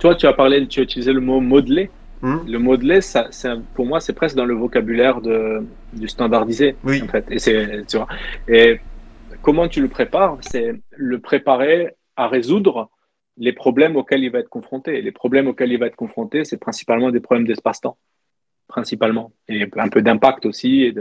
Toi, 0.00 0.16
tu 0.16 0.26
as 0.26 0.34
parlé, 0.34 0.66
tu 0.66 0.80
as 0.80 0.82
utilisé 0.82 1.14
le 1.14 1.20
mot 1.20 1.40
modeler. 1.40 1.88
Hmm? 2.20 2.40
Le 2.46 2.58
modeler, 2.58 3.00
ça, 3.00 3.30
pour 3.74 3.86
moi, 3.86 4.00
c'est 4.00 4.12
presque 4.12 4.36
dans 4.36 4.44
le 4.44 4.54
vocabulaire 4.54 5.22
de, 5.22 5.62
du 5.94 6.08
standardisé. 6.08 6.76
Oui. 6.84 7.00
En 7.02 7.08
fait. 7.08 7.24
Et 7.30 7.38
c'est, 7.38 7.86
tu 7.88 7.96
vois. 7.96 8.08
Et 8.48 8.80
comment 9.44 9.68
tu 9.68 9.82
le 9.82 9.88
prépares 9.88 10.38
C'est 10.40 10.72
le 10.90 11.20
préparer 11.20 11.90
à 12.16 12.28
résoudre 12.28 12.90
les 13.36 13.52
problèmes 13.52 13.94
auxquels 13.96 14.24
il 14.24 14.30
va 14.30 14.38
être 14.38 14.48
confronté. 14.48 15.02
les 15.02 15.12
problèmes 15.12 15.48
auxquels 15.48 15.70
il 15.70 15.78
va 15.78 15.86
être 15.86 15.96
confronté, 15.96 16.44
c'est 16.44 16.56
principalement 16.56 17.10
des 17.10 17.20
problèmes 17.20 17.46
d'espace-temps, 17.46 17.98
principalement. 18.68 19.32
Et 19.48 19.68
un 19.76 19.88
peu 19.88 20.00
d'impact 20.00 20.46
aussi 20.46 20.82
et 20.82 20.92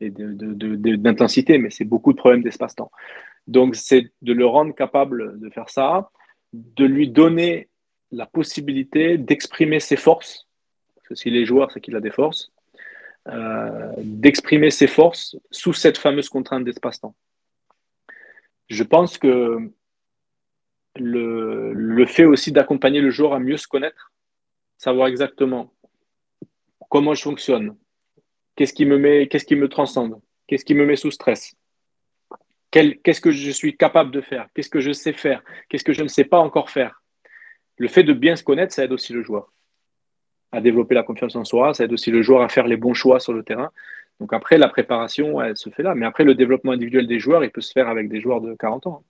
d'intensité, 0.00 1.58
mais 1.58 1.70
c'est 1.70 1.84
beaucoup 1.84 2.12
de 2.12 2.18
problèmes 2.18 2.42
d'espace-temps. 2.42 2.90
Donc, 3.46 3.74
c'est 3.74 4.10
de 4.22 4.32
le 4.32 4.46
rendre 4.46 4.74
capable 4.74 5.38
de 5.38 5.50
faire 5.50 5.68
ça, 5.68 6.10
de 6.54 6.86
lui 6.86 7.08
donner 7.08 7.68
la 8.12 8.26
possibilité 8.26 9.18
d'exprimer 9.18 9.78
ses 9.78 9.96
forces, 9.96 10.48
parce 10.94 11.08
que 11.08 11.14
s'il 11.14 11.36
est 11.36 11.44
joueur, 11.44 11.70
c'est 11.70 11.80
qu'il 11.80 11.96
a 11.96 12.00
des 12.00 12.10
forces, 12.10 12.50
euh, 13.28 13.92
d'exprimer 13.98 14.70
ses 14.70 14.86
forces 14.86 15.36
sous 15.50 15.74
cette 15.74 15.98
fameuse 15.98 16.28
contrainte 16.30 16.64
d'espace-temps 16.64 17.14
je 18.70 18.84
pense 18.84 19.18
que 19.18 19.70
le, 20.96 22.06
fait 22.06 22.24
aussi 22.24 22.52
d'accompagner 22.52 23.00
le 23.00 23.10
joueur 23.10 23.34
à 23.34 23.40
mieux 23.40 23.56
se 23.56 23.66
connaître, 23.66 24.12
savoir 24.78 25.08
exactement 25.08 25.74
comment 26.88 27.14
je 27.14 27.22
fonctionne, 27.22 27.76
qu'est-ce 28.56 28.72
qui 28.72 28.86
me 28.86 29.24
qu'est-ce 29.24 29.44
qui 29.44 29.56
me 29.56 29.68
transcende, 29.68 30.20
qu'est-ce 30.46 30.64
qui 30.64 30.74
me 30.74 30.86
met 30.86 30.96
sous 30.96 31.10
stress, 31.10 31.54
qu'est-ce 32.70 33.20
que 33.20 33.32
je 33.32 33.50
suis 33.50 33.76
capable 33.76 34.12
de 34.12 34.20
faire, 34.20 34.48
qu'est-ce 34.54 34.70
que 34.70 34.80
je 34.80 34.92
sais 34.92 35.12
faire, 35.12 35.42
qu'est-ce 35.68 35.84
que 35.84 35.92
je 35.92 36.02
ne 36.02 36.08
sais 36.08 36.24
pas 36.24 36.38
encore 36.38 36.70
faire. 36.70 37.02
Le 37.76 37.88
fait 37.88 38.04
de 38.04 38.12
bien 38.12 38.36
se 38.36 38.44
connaître, 38.44 38.72
ça 38.72 38.84
aide 38.84 38.92
aussi 38.92 39.12
le 39.12 39.22
joueur 39.22 39.52
à 40.52 40.60
développer 40.60 40.94
la 40.94 41.04
confiance 41.04 41.36
en 41.36 41.44
soi, 41.44 41.74
ça 41.74 41.84
aide 41.84 41.92
aussi 41.92 42.10
le 42.10 42.22
joueur 42.22 42.42
à 42.42 42.48
faire 42.48 42.66
les 42.66 42.76
bons 42.76 42.94
choix 42.94 43.20
sur 43.20 43.32
le 43.32 43.44
terrain. 43.44 43.70
Donc 44.20 44.34
après, 44.34 44.58
la 44.58 44.68
préparation, 44.68 45.40
elle 45.40 45.56
se 45.56 45.70
fait 45.70 45.82
là. 45.82 45.94
Mais 45.94 46.04
après, 46.04 46.24
le 46.24 46.34
développement 46.34 46.72
individuel 46.72 47.06
des 47.06 47.18
joueurs, 47.18 47.42
il 47.42 47.50
peut 47.50 47.62
se 47.62 47.72
faire 47.72 47.88
avec 47.88 48.10
des 48.10 48.20
joueurs 48.20 48.42
de 48.42 48.54
40 48.54 48.86
ans. 48.86 49.02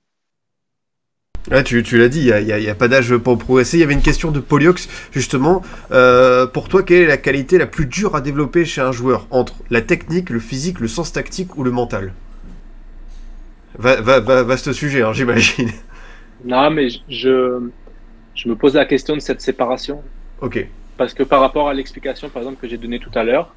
tu, 1.64 1.98
l'as 1.98 2.08
dit, 2.08 2.30
il 2.30 2.44
n'y 2.44 2.68
a, 2.68 2.74
pas 2.76 2.86
d'âge 2.86 3.16
pour 3.16 3.36
progresser. 3.36 3.78
Il 3.78 3.80
y 3.80 3.82
avait 3.82 3.94
une 3.94 4.02
question 4.02 4.30
de 4.30 4.38
Poliox, 4.38 4.88
justement. 5.11 5.62
Euh, 5.90 6.46
pour 6.46 6.68
toi, 6.68 6.84
quelle 6.84 7.02
est 7.02 7.06
la 7.06 7.16
qualité 7.16 7.58
la 7.58 7.66
plus 7.66 7.86
dure 7.86 8.14
à 8.14 8.20
développer 8.20 8.64
chez 8.64 8.80
un 8.80 8.92
joueur? 8.92 9.26
Entre 9.30 9.56
la 9.68 9.82
technique, 9.82 10.30
le 10.30 10.38
physique, 10.38 10.78
le 10.78 10.88
sens 10.88 11.12
tactique 11.12 11.56
ou 11.56 11.64
le 11.64 11.72
mental? 11.72 12.12
Va, 13.78 14.00
va, 14.00 14.20
Vaste 14.20 14.72
sujet, 14.72 15.02
hein, 15.02 15.12
j'imagine. 15.12 15.70
Non, 16.44 16.70
mais 16.70 16.88
je, 17.08 17.68
je 18.34 18.48
me 18.48 18.54
pose 18.54 18.74
la 18.74 18.84
question 18.84 19.16
de 19.16 19.20
cette 19.20 19.40
séparation. 19.40 20.02
Ok. 20.40 20.66
Parce 20.96 21.14
que 21.14 21.22
par 21.22 21.40
rapport 21.40 21.68
à 21.68 21.74
l'explication, 21.74 22.28
par 22.28 22.42
exemple, 22.42 22.61
que 22.61 22.68
j'ai 22.68 22.76
donnée 22.76 22.98
tout 23.00 23.11
à 23.14 23.24
l'heure, 23.24 23.54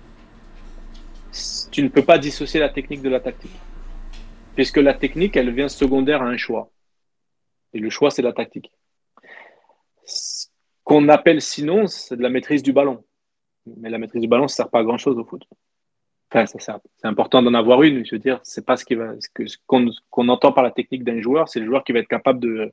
tu 1.74 1.82
ne 1.82 1.89
peux 1.89 2.03
pas 2.03 2.19
dissocier 2.19 2.59
la 2.59 2.69
technique 2.69 3.01
de 3.01 3.09
la 3.09 3.19
tactique. 3.19 3.51
Puisque 4.55 4.78
la 4.78 4.93
technique, 4.93 5.36
elle 5.36 5.51
vient 5.51 5.67
secondaire 5.67 6.21
à 6.21 6.26
un 6.26 6.38
choix. 6.38 6.69
Et 7.74 7.80
le 7.80 7.89
choix, 7.89 8.11
c'est 8.11 8.21
la 8.21 8.32
tactique. 8.32 8.71
Ce 10.05 10.45
qu'on 10.84 11.09
appelle 11.09 11.41
sinon, 11.41 11.88
c'est 11.88 12.15
de 12.15 12.21
la 12.21 12.30
maîtrise 12.30 12.61
du 12.61 12.74
ballon. 12.74 13.03
Mais 13.65 13.89
la 13.89 13.97
maîtrise 13.97 14.21
du 14.21 14.28
ballon, 14.28 14.47
ça 14.47 14.53
ne 14.53 14.65
sert 14.65 14.69
pas 14.69 14.80
à 14.80 14.84
grand-chose 14.84 15.17
au 15.17 15.26
foot. 15.26 15.43
Enfin, 16.32 16.45
c'est 16.45 17.07
important 17.07 17.41
d'en 17.41 17.55
avoir 17.55 17.82
une. 17.82 18.05
Je 18.05 18.15
veux 18.15 18.19
dire, 18.19 18.39
c'est 18.43 18.65
pas 18.65 18.78
ce 18.78 18.86
va, 18.93 19.13
ce 19.19 19.57
qu'on 19.67 20.28
entend 20.30 20.51
par 20.51 20.63
la 20.63 20.71
technique 20.71 21.03
d'un 21.03 21.21
joueur, 21.21 21.49
c'est 21.49 21.59
le 21.59 21.65
joueur 21.65 21.84
qui 21.84 21.91
va 21.91 21.99
être 21.99 22.07
capable 22.07 22.39
de, 22.39 22.71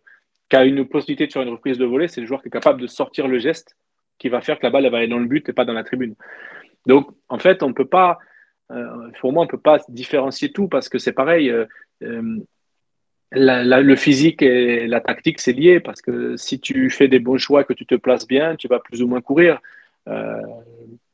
qui 0.50 0.56
a 0.56 0.64
une 0.64 0.86
possibilité 0.86 1.26
de 1.26 1.32
faire 1.32 1.42
une 1.42 1.50
reprise 1.50 1.78
de 1.78 1.86
volée, 1.86 2.08
c'est 2.08 2.20
le 2.20 2.26
joueur 2.26 2.42
qui 2.42 2.48
est 2.48 2.50
capable 2.50 2.80
de 2.80 2.86
sortir 2.86 3.28
le 3.28 3.38
geste 3.38 3.76
qui 4.18 4.28
va 4.28 4.42
faire 4.42 4.58
que 4.58 4.66
la 4.66 4.70
balle 4.70 4.84
elle 4.84 4.92
va 4.92 4.98
aller 4.98 5.08
dans 5.08 5.18
le 5.18 5.26
but 5.26 5.48
et 5.48 5.52
pas 5.54 5.64
dans 5.64 5.72
la 5.72 5.84
tribune. 5.84 6.14
Donc, 6.86 7.08
en 7.28 7.38
fait, 7.38 7.62
on 7.62 7.72
peut 7.72 7.86
pas, 7.86 8.18
pour 9.20 9.32
moi, 9.32 9.44
on 9.44 9.46
peut 9.46 9.58
pas 9.58 9.78
différencier 9.88 10.52
tout 10.52 10.68
parce 10.68 10.88
que 10.88 10.98
c'est 10.98 11.12
pareil. 11.12 11.50
Euh, 11.50 11.66
euh, 12.02 12.38
le 13.32 13.94
physique 13.96 14.42
et 14.42 14.86
la 14.86 15.00
tactique, 15.00 15.40
c'est 15.40 15.52
lié 15.52 15.80
parce 15.80 16.02
que 16.02 16.36
si 16.36 16.58
tu 16.58 16.90
fais 16.90 17.08
des 17.08 17.20
bons 17.20 17.38
choix, 17.38 17.64
que 17.64 17.72
tu 17.72 17.86
te 17.86 17.94
places 17.94 18.26
bien, 18.26 18.56
tu 18.56 18.66
vas 18.66 18.80
plus 18.80 19.02
ou 19.02 19.08
moins 19.08 19.20
courir. 19.20 19.60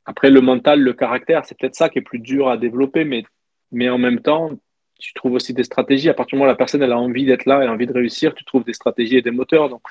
après, 0.06 0.30
le 0.30 0.40
mental, 0.40 0.80
le 0.80 0.92
caractère, 0.92 1.44
c'est 1.44 1.58
peut-être 1.58 1.74
ça 1.74 1.88
qui 1.88 1.98
est 1.98 2.02
plus 2.02 2.20
dur 2.20 2.48
à 2.48 2.56
développer, 2.56 3.04
mais, 3.04 3.24
mais 3.70 3.90
en 3.90 3.98
même 3.98 4.20
temps, 4.20 4.50
tu 4.98 5.12
trouves 5.12 5.34
aussi 5.34 5.52
des 5.52 5.64
stratégies. 5.64 6.08
À 6.08 6.14
partir 6.14 6.36
du 6.36 6.38
moment 6.38 6.48
où 6.48 6.52
la 6.52 6.56
personne 6.56 6.82
a 6.82 6.96
envie 6.96 7.26
d'être 7.26 7.44
là 7.44 7.62
et 7.62 7.68
envie 7.68 7.86
de 7.86 7.92
réussir, 7.92 8.34
tu 8.34 8.44
trouves 8.44 8.64
des 8.64 8.72
stratégies 8.72 9.16
et 9.16 9.22
des 9.22 9.30
moteurs. 9.30 9.68
Donc, 9.68 9.82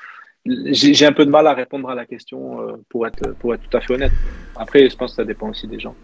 j'ai 0.46 1.06
un 1.06 1.12
peu 1.12 1.24
de 1.24 1.30
mal 1.30 1.46
à 1.46 1.54
répondre 1.54 1.88
à 1.88 1.94
la 1.94 2.06
question 2.06 2.80
pour 2.88 3.06
être, 3.06 3.34
pour 3.38 3.54
être 3.54 3.68
tout 3.68 3.76
à 3.76 3.80
fait 3.80 3.94
honnête. 3.94 4.12
Après, 4.56 4.88
je 4.88 4.96
pense 4.96 5.12
que 5.12 5.16
ça 5.16 5.24
dépend 5.24 5.50
aussi 5.50 5.68
des 5.68 5.78
gens. 5.78 5.94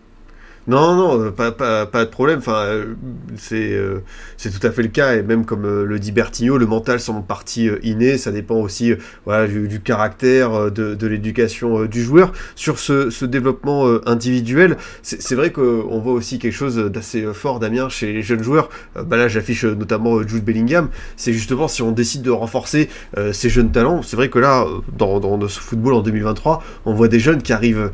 Non, 0.69 0.95
non, 0.95 1.21
euh, 1.21 1.31
pas, 1.33 1.51
pas, 1.51 2.05
de 2.05 2.11
problème. 2.11 2.39
Enfin, 2.39 2.65
euh, 2.67 2.95
c'est 3.37 3.73
euh, 3.73 4.01
tout 4.39 4.65
à 4.67 4.71
fait 4.71 4.83
le 4.83 4.89
cas. 4.89 5.17
Et 5.17 5.23
même 5.23 5.45
comme 5.45 5.67
le 5.67 5.99
dit 5.99 6.13
Bertigno, 6.13 6.57
le 6.57 6.67
mental 6.67 7.01
semble 7.01 7.25
partie 7.25 7.69
innée. 7.83 8.17
Ça 8.17 8.31
dépend 8.31 8.57
aussi 8.57 8.93
voilà, 9.25 9.49
du, 9.49 9.81
caractère, 9.81 10.71
de, 10.71 10.95
de 10.95 11.07
l'éducation 11.07 11.85
du 11.87 12.03
joueur. 12.03 12.33
Sur 12.55 12.79
ce, 12.79 13.25
développement 13.25 13.87
individuel, 14.07 14.77
c'est 15.03 15.35
vrai 15.35 15.51
qu'on 15.53 16.01
voit 16.01 16.13
aussi 16.13 16.39
quelque 16.39 16.55
chose 16.55 16.77
d'assez 16.77 17.25
fort, 17.33 17.61
Damien, 17.61 17.89
chez 17.89 18.13
les 18.13 18.23
jeunes 18.23 18.43
joueurs. 18.43 18.69
bah 18.95 19.17
là, 19.17 19.29
j'affiche 19.29 19.65
notamment 19.65 20.27
Jude 20.27 20.45
Bellingham. 20.45 20.89
C'est 21.17 21.33
justement 21.33 21.69
si 21.69 21.83
on 21.83 21.93
décide 21.93 22.23
de 22.23 22.31
renforcer 22.31 22.89
ces 23.33 23.49
jeunes 23.49 23.71
talents. 23.73 24.03
C'est 24.03 24.17
vrai 24.17 24.29
que 24.29 24.39
là, 24.39 24.67
dans, 24.97 25.21
dans 25.21 25.49
ce 25.49 25.61
football 25.61 25.95
en 25.95 26.03
2023, 26.03 26.63
on 26.85 26.95
voit 26.95 27.09
des 27.09 27.21
jeunes 27.21 27.43
qui 27.43 27.53
arrivent 27.53 27.91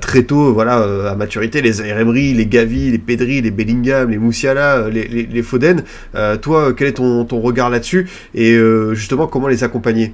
très 0.00 0.24
tôt 0.24 0.52
voilà, 0.52 1.10
à 1.10 1.14
maturité, 1.14 1.62
les 1.62 1.80
Les 2.12 2.46
Gavi, 2.46 2.90
les 2.90 2.98
Pedri, 2.98 3.40
les 3.40 3.50
Bellingham, 3.50 4.10
les 4.10 4.18
Moussiala, 4.18 4.88
les, 4.88 5.06
les, 5.06 5.42
Foden. 5.42 5.84
Euh, 6.14 6.36
toi, 6.36 6.72
quel 6.74 6.88
est 6.88 6.94
ton, 6.94 7.24
regard 7.40 7.70
là-dessus 7.70 8.08
et 8.34 8.52
euh, 8.52 8.94
justement 8.94 9.26
comment 9.26 9.48
les 9.48 9.64
accompagner? 9.64 10.12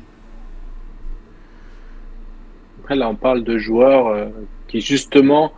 Là, 2.88 3.08
on 3.08 3.14
parle 3.14 3.44
de 3.44 3.56
joueurs 3.56 4.08
euh, 4.08 4.26
qui, 4.66 4.80
justement, 4.80 5.52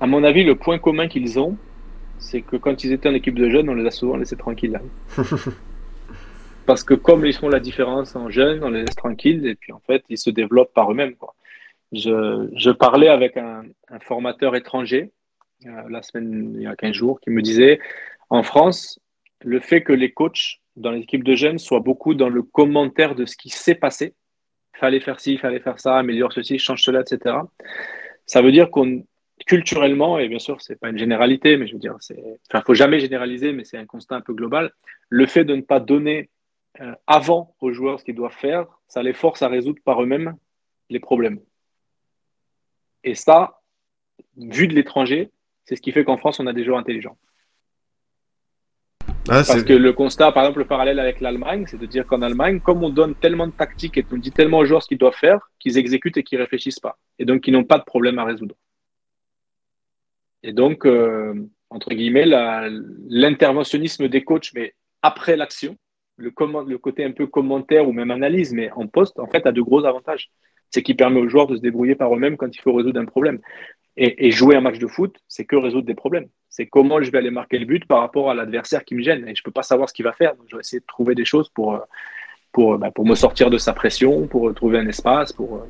à 0.00 0.06
mon 0.06 0.22
avis, 0.22 0.44
le 0.44 0.54
point 0.54 0.78
commun 0.78 1.08
qu'ils 1.08 1.40
ont, 1.40 1.56
c'est 2.18 2.40
que 2.40 2.56
quand 2.56 2.84
ils 2.84 2.92
étaient 2.92 3.08
en 3.08 3.14
équipe 3.14 3.34
de 3.34 3.50
jeunes, 3.50 3.68
on 3.68 3.74
les 3.74 3.86
a 3.86 3.90
souvent 3.90 4.16
laissés 4.16 4.36
tranquilles. 4.36 4.80
Parce 6.66 6.84
que 6.84 6.94
comme 6.94 7.26
ils 7.26 7.34
font 7.34 7.48
la 7.48 7.58
différence 7.58 8.14
en 8.14 8.30
jeunes, 8.30 8.62
on 8.62 8.70
les 8.70 8.82
laisse 8.82 8.94
tranquilles 8.94 9.44
et 9.46 9.56
puis 9.56 9.72
en 9.72 9.80
fait, 9.84 10.04
ils 10.08 10.18
se 10.18 10.30
développent 10.30 10.72
par 10.72 10.92
eux-mêmes. 10.92 11.14
Quoi 11.16 11.34
je, 11.92 12.70
parlais 12.70 13.08
avec 13.08 13.36
un, 13.36 13.64
formateur 14.00 14.56
étranger 14.56 15.12
euh, 15.66 15.82
la 15.88 16.02
semaine, 16.02 16.54
il 16.56 16.62
y 16.62 16.66
a 16.66 16.74
15 16.74 16.92
jours, 16.92 17.20
qui 17.20 17.30
me 17.30 17.42
disait 17.42 17.78
en 18.30 18.42
France, 18.42 18.98
le 19.42 19.60
fait 19.60 19.82
que 19.82 19.92
les 19.92 20.12
coachs 20.12 20.60
dans 20.76 20.90
l'équipe 20.90 21.22
de 21.22 21.34
jeunes 21.34 21.58
soient 21.58 21.80
beaucoup 21.80 22.14
dans 22.14 22.30
le 22.30 22.42
commentaire 22.42 23.14
de 23.14 23.26
ce 23.26 23.36
qui 23.36 23.50
s'est 23.50 23.74
passé, 23.74 24.14
fallait 24.74 25.00
faire 25.00 25.20
ci, 25.20 25.36
fallait 25.36 25.60
faire 25.60 25.78
ça, 25.78 25.98
améliore 25.98 26.32
ceci, 26.32 26.58
change 26.58 26.82
cela, 26.82 27.02
etc. 27.02 27.36
Ça 28.26 28.42
veut 28.42 28.52
dire 28.52 28.70
qu'on 28.70 29.04
culturellement, 29.46 30.18
et 30.18 30.28
bien 30.28 30.38
sûr, 30.38 30.60
c'est 30.60 30.78
pas 30.78 30.88
une 30.88 30.98
généralité, 30.98 31.56
mais 31.56 31.66
je 31.66 31.72
veux 31.72 31.78
dire, 31.78 31.96
c'est, 32.00 32.22
faut 32.64 32.74
jamais 32.74 33.00
généraliser, 33.00 33.52
mais 33.52 33.64
c'est 33.64 33.78
un 33.78 33.86
constat 33.86 34.16
un 34.16 34.20
peu 34.20 34.34
global. 34.34 34.72
Le 35.08 35.26
fait 35.26 35.44
de 35.44 35.54
ne 35.54 35.62
pas 35.62 35.80
donner 35.80 36.30
euh, 36.80 36.94
avant 37.06 37.54
aux 37.60 37.72
joueurs 37.72 38.00
ce 38.00 38.04
qu'ils 38.04 38.14
doivent 38.14 38.36
faire, 38.36 38.66
ça 38.88 39.02
les 39.02 39.12
force 39.12 39.42
à 39.42 39.48
résoudre 39.48 39.80
par 39.84 40.02
eux-mêmes 40.02 40.36
les 40.90 41.00
problèmes. 41.00 41.40
Et 43.04 43.14
ça, 43.14 43.60
vu 44.36 44.68
de 44.68 44.74
l'étranger, 44.74 45.30
c'est 45.64 45.76
ce 45.76 45.82
qui 45.82 45.92
fait 45.92 46.04
qu'en 46.04 46.16
France, 46.16 46.40
on 46.40 46.46
a 46.46 46.52
des 46.52 46.64
joueurs 46.64 46.78
intelligents. 46.78 47.16
Ah, 49.28 49.44
Parce 49.46 49.62
que 49.62 49.72
le 49.72 49.92
constat, 49.92 50.32
par 50.32 50.42
exemple, 50.42 50.58
le 50.60 50.66
parallèle 50.66 50.98
avec 50.98 51.20
l'Allemagne, 51.20 51.64
c'est 51.68 51.78
de 51.78 51.86
dire 51.86 52.06
qu'en 52.06 52.22
Allemagne, 52.22 52.60
comme 52.60 52.82
on 52.82 52.90
donne 52.90 53.14
tellement 53.14 53.46
de 53.46 53.52
tactiques 53.52 53.96
et 53.96 54.04
on 54.10 54.16
dit 54.16 54.32
tellement 54.32 54.58
aux 54.58 54.64
joueurs 54.64 54.82
ce 54.82 54.88
qu'ils 54.88 54.98
doivent 54.98 55.14
faire, 55.14 55.50
qu'ils 55.60 55.78
exécutent 55.78 56.16
et 56.16 56.24
qu'ils 56.24 56.40
réfléchissent 56.40 56.80
pas. 56.80 56.98
Et 57.20 57.24
donc, 57.24 57.46
ils 57.46 57.52
n'ont 57.52 57.62
pas 57.62 57.78
de 57.78 57.84
problème 57.84 58.18
à 58.18 58.24
résoudre. 58.24 58.56
Et 60.42 60.52
donc, 60.52 60.84
euh, 60.86 61.34
entre 61.70 61.94
guillemets, 61.94 62.26
l'interventionnisme 62.26 64.08
des 64.08 64.24
coachs, 64.24 64.50
mais 64.54 64.74
après 65.02 65.36
l'action, 65.36 65.76
le, 66.16 66.32
le, 66.66 66.78
côté 66.78 67.04
un 67.04 67.12
peu 67.12 67.28
commentaire 67.28 67.88
ou 67.88 67.92
même 67.92 68.10
analyse, 68.10 68.52
mais 68.52 68.72
en 68.72 68.88
poste, 68.88 69.20
en 69.20 69.28
fait, 69.28 69.46
a 69.46 69.52
de 69.52 69.62
gros 69.62 69.84
avantages 69.84 70.30
c'est 70.72 70.82
qui 70.82 70.94
permet 70.94 71.20
aux 71.20 71.28
joueurs 71.28 71.46
de 71.46 71.56
se 71.56 71.60
débrouiller 71.60 71.94
par 71.94 72.14
eux-mêmes 72.14 72.36
quand 72.36 72.54
il 72.54 72.60
faut 72.60 72.72
résoudre 72.72 73.00
un 73.00 73.04
problème. 73.04 73.38
Et, 73.98 74.30
jouer 74.30 74.56
un 74.56 74.62
match 74.62 74.78
de 74.78 74.86
foot, 74.86 75.18
c'est 75.28 75.44
que 75.44 75.54
résoudre 75.54 75.86
des 75.86 75.94
problèmes. 75.94 76.26
C'est 76.48 76.64
comment 76.64 77.02
je 77.02 77.10
vais 77.10 77.18
aller 77.18 77.30
marquer 77.30 77.58
le 77.58 77.66
but 77.66 77.84
par 77.84 78.00
rapport 78.00 78.30
à 78.30 78.34
l'adversaire 78.34 78.86
qui 78.86 78.94
me 78.94 79.02
gêne. 79.02 79.28
Et 79.28 79.34
je 79.34 79.42
ne 79.42 79.44
peux 79.44 79.50
pas 79.50 79.62
savoir 79.62 79.86
ce 79.86 79.92
qu'il 79.92 80.06
va 80.06 80.12
faire. 80.12 80.34
Donc, 80.34 80.46
je 80.48 80.56
vais 80.56 80.60
essayer 80.60 80.80
de 80.80 80.86
trouver 80.86 81.14
des 81.14 81.26
choses 81.26 81.50
pour, 81.50 81.78
pour, 82.52 82.78
bah, 82.78 82.90
pour 82.90 83.04
me 83.04 83.14
sortir 83.14 83.50
de 83.50 83.58
sa 83.58 83.74
pression, 83.74 84.26
pour 84.28 84.54
trouver 84.54 84.78
un 84.78 84.86
espace, 84.86 85.34
pour, 85.34 85.66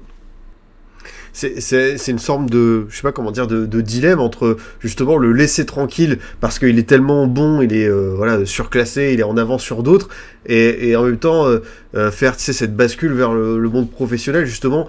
c'est 1.33 2.09
une 2.09 2.19
sorte 2.19 2.47
de, 2.47 2.87
je 2.89 2.97
sais 2.97 3.03
pas 3.03 3.13
comment 3.13 3.31
dire, 3.31 3.47
de, 3.47 3.81
dilemme 3.81 4.21
entre 4.21 4.57
justement 4.81 5.17
le 5.17 5.33
laisser 5.33 5.65
tranquille 5.67 6.19
parce 6.41 6.59
qu'il 6.59 6.79
est 6.79 6.89
tellement 6.89 7.27
bon, 7.27 7.63
il 7.63 7.73
est 7.73 7.89
euh, 7.89 8.13
voilà 8.17 8.45
surclassé, 8.45 9.13
il 9.15 9.21
est 9.21 9.25
en 9.25 9.37
avance 9.37 9.63
sur 9.63 9.83
d'autres, 9.83 10.09
et, 10.47 10.95
en 10.95 11.05
même 11.05 11.19
temps 11.19 11.47
euh, 11.47 11.61
euh, 11.95 12.11
faire 12.11 12.37
tu 12.37 12.45
sais, 12.45 12.53
cette 12.53 12.77
bascule 12.77 13.13
vers 13.13 13.33
le, 13.33 13.69
monde 13.73 13.91
professionnel 13.91 14.45
justement. 14.45 14.87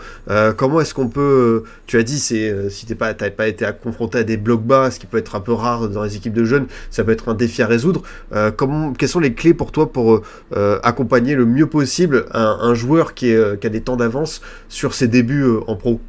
comment 0.57 0.81
est-ce 0.81 0.93
qu'on 0.93 1.07
peut, 1.07 1.63
tu 1.87 1.97
as 1.97 2.03
dit, 2.03 2.19
c'est 2.19 2.69
si 2.69 2.85
t'es 2.85 2.95
pas, 2.95 3.13
pas 3.13 3.47
été 3.47 3.65
confronté 3.81 4.17
à 4.17 4.23
des 4.23 4.35
blocs 4.35 4.63
bas, 4.63 4.91
ce 4.91 4.99
qui 4.99 5.05
peut 5.05 5.17
être 5.17 5.35
un 5.35 5.39
peu 5.39 5.53
rare 5.53 5.87
dans 5.87 6.03
les 6.03 6.17
équipes 6.17 6.33
de 6.33 6.43
jeunes, 6.43 6.67
ça 6.91 7.05
peut 7.05 7.11
être 7.11 7.29
un 7.29 7.33
défi 7.33 7.61
à 7.61 7.67
résoudre. 7.67 8.01
comment, 8.57 8.91
quelles 8.91 9.09
sont 9.09 9.21
les 9.21 9.33
clés 9.33 9.53
pour 9.53 9.71
toi 9.71 9.91
pour 9.91 10.21
accompagner 10.83 11.35
le 11.35 11.45
mieux 11.45 11.67
possible 11.67 12.25
un, 12.33 12.57
un 12.61 12.73
joueur 12.73 13.13
qui, 13.13 13.29
est, 13.29 13.59
qui 13.59 13.67
a 13.67 13.69
des 13.69 13.81
temps 13.81 13.95
d'avance 13.95 14.41
sur 14.67 14.93
ses 14.93 15.07
débuts 15.07 15.45
en 15.67 15.77
pro? 15.77 16.01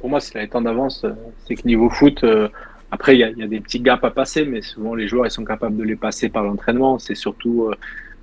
Pour 0.00 0.08
moi, 0.08 0.18
s'il 0.20 0.38
a 0.38 0.40
les 0.40 0.48
temps 0.48 0.62
d'avance, 0.62 1.04
euh, 1.04 1.12
c'est 1.46 1.54
que 1.54 1.66
niveau 1.66 1.90
foot, 1.90 2.24
euh, 2.24 2.48
après, 2.90 3.16
il 3.16 3.20
y, 3.20 3.42
a, 3.42 3.46
des 3.46 3.60
petits 3.60 3.80
gaps 3.80 4.02
à 4.02 4.10
passer, 4.10 4.44
mais 4.44 4.62
souvent 4.62 4.94
les 4.94 5.06
joueurs, 5.06 5.26
ils 5.26 5.30
sont 5.30 5.44
capables 5.44 5.76
de 5.76 5.84
les 5.84 5.94
passer 5.94 6.28
par 6.28 6.42
l'entraînement. 6.42 6.98
C'est 6.98 7.14
surtout 7.14 7.64
euh, 7.64 7.74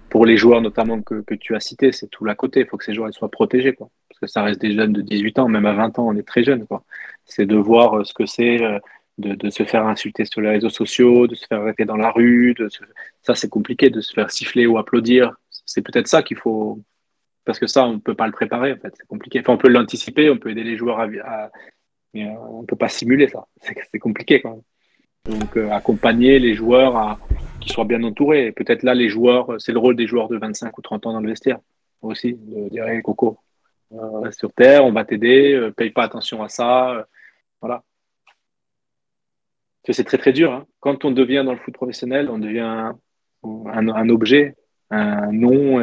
pour 0.10 0.26
les 0.26 0.36
joueurs, 0.36 0.60
notamment 0.60 1.02
que, 1.02 1.24
tu 1.36 1.56
as 1.56 1.60
cités, 1.62 1.92
c'est 1.92 2.08
tout 2.08 2.26
l'à 2.26 2.36
côté. 2.36 2.62
Il 2.62 2.66
faut 2.66 2.78
que 2.78 2.84
ces 2.84 2.94
joueurs 2.94 3.10
ils 3.10 3.14
soient 3.14 3.32
protégés, 3.32 3.74
quoi. 3.74 3.90
Parce 4.10 4.20
que 4.20 4.28
ça 4.28 4.42
reste 4.44 4.60
des 4.60 4.74
jeunes 4.74 4.92
de 4.92 5.02
18 5.02 5.40
ans, 5.40 5.48
même 5.48 5.66
à 5.66 5.74
20 5.74 6.00
ans, 6.00 6.08
on 6.08 6.16
est 6.16 6.28
très 6.28 6.44
jeunes, 6.44 6.66
quoi. 6.66 6.84
C'est 7.26 7.46
de 7.46 7.56
voir 7.56 8.06
ce 8.06 8.14
que 8.14 8.26
c'est. 8.26 8.60
De, 9.20 9.50
se 9.50 9.64
faire 9.64 9.88
insulter 9.88 10.26
sur 10.26 10.42
les 10.42 10.50
réseaux 10.50 10.70
sociaux, 10.70 11.26
de 11.26 11.34
se 11.34 11.48
faire 11.48 11.62
arrêter 11.62 11.86
dans 11.86 11.96
la 11.96 12.12
rue, 12.12 12.54
de 12.54 12.70
ça 13.24 13.34
c'est 13.34 13.50
compliqué, 13.50 13.90
de 13.90 14.00
se 14.00 14.14
faire 14.14 14.30
siffler 14.30 14.68
ou 14.68 14.78
applaudir. 14.78 15.34
C'est 15.66 15.82
peut-être 15.82 16.08
ça 16.08 16.22
qu'il 16.22 16.38
faut, 16.38 16.84
parce 17.48 17.60
que 17.60 17.66
ça, 17.66 17.88
on 17.88 17.94
ne 17.94 18.00
peut 18.00 18.14
pas 18.14 18.26
le 18.26 18.34
préparer, 18.34 18.74
en 18.74 18.78
fait, 18.78 18.94
c'est 18.98 19.08
compliqué. 19.08 19.40
Enfin, 19.40 19.54
on 19.54 19.58
peut 19.58 19.70
l'anticiper, 19.70 20.30
on 20.30 20.38
peut 20.38 20.52
aider 20.52 20.66
les 20.66 20.76
joueurs 20.76 21.00
à. 21.00 21.08
mais 22.14 22.28
euh, 22.28 22.34
on 22.50 22.62
ne 22.62 22.68
peut 22.68 22.76
pas 22.76 22.90
simuler 22.90 23.30
ça. 23.30 23.48
C'est 23.62 24.00
compliqué 24.00 24.42
quand 24.42 24.52
même. 24.52 25.40
Donc, 25.40 25.56
euh, 25.56 25.72
accompagner 25.72 26.40
les 26.40 26.56
joueurs 26.56 26.98
à 26.98 27.20
qu'ils 27.62 27.72
soient 27.72 27.86
bien 27.86 28.04
entourés. 28.04 28.52
Peut-être 28.52 28.84
là, 28.84 28.94
les 28.94 29.08
joueurs, 29.08 29.56
c'est 29.60 29.72
le 29.72 29.80
rôle 29.80 29.96
des 29.96 30.08
joueurs 30.08 30.28
de 30.28 30.38
25 30.38 30.78
ou 30.78 30.82
30 30.82 31.08
ans 31.08 31.14
dans 31.14 31.22
le 31.22 31.30
vestiaire 31.30 31.60
aussi, 32.02 32.34
de 32.34 32.68
dire 32.68 32.86
Coco, 33.02 33.40
euh, 33.94 34.20
reste 34.20 34.40
sur 34.40 34.52
terre, 34.52 34.84
on 34.86 34.92
va 34.92 35.06
t'aider, 35.06 35.70
paye 35.78 35.92
pas 35.92 36.04
attention 36.04 36.44
à 36.44 36.50
ça. 36.50 37.08
voilà. 37.62 37.84
C'est 39.90 40.04
très 40.04 40.18
très 40.18 40.34
dur. 40.34 40.52
Hein. 40.52 40.66
Quand 40.82 41.06
on 41.06 41.12
devient 41.12 41.44
dans 41.46 41.54
le 41.54 41.60
foot 41.60 41.74
professionnel, 41.74 42.30
on 42.30 42.40
devient 42.40 42.92
un 43.44 44.10
objet, 44.10 44.56
un 44.92 45.32
nom 45.32 45.80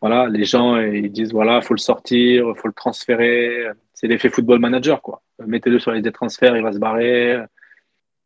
voilà, 0.00 0.28
les 0.28 0.44
gens 0.44 0.78
ils 0.78 1.12
disent 1.12 1.32
voilà, 1.32 1.60
faut 1.60 1.74
le 1.74 1.78
sortir, 1.78 2.54
faut 2.56 2.68
le 2.68 2.74
transférer. 2.74 3.66
C'est 3.92 4.06
l'effet 4.06 4.30
football 4.30 4.58
manager 4.58 5.02
quoi. 5.02 5.22
Mettez-le 5.46 5.78
sur 5.78 5.92
les 5.92 6.02
transferts, 6.12 6.56
il 6.56 6.62
va 6.62 6.72
se 6.72 6.78
barrer. 6.78 7.42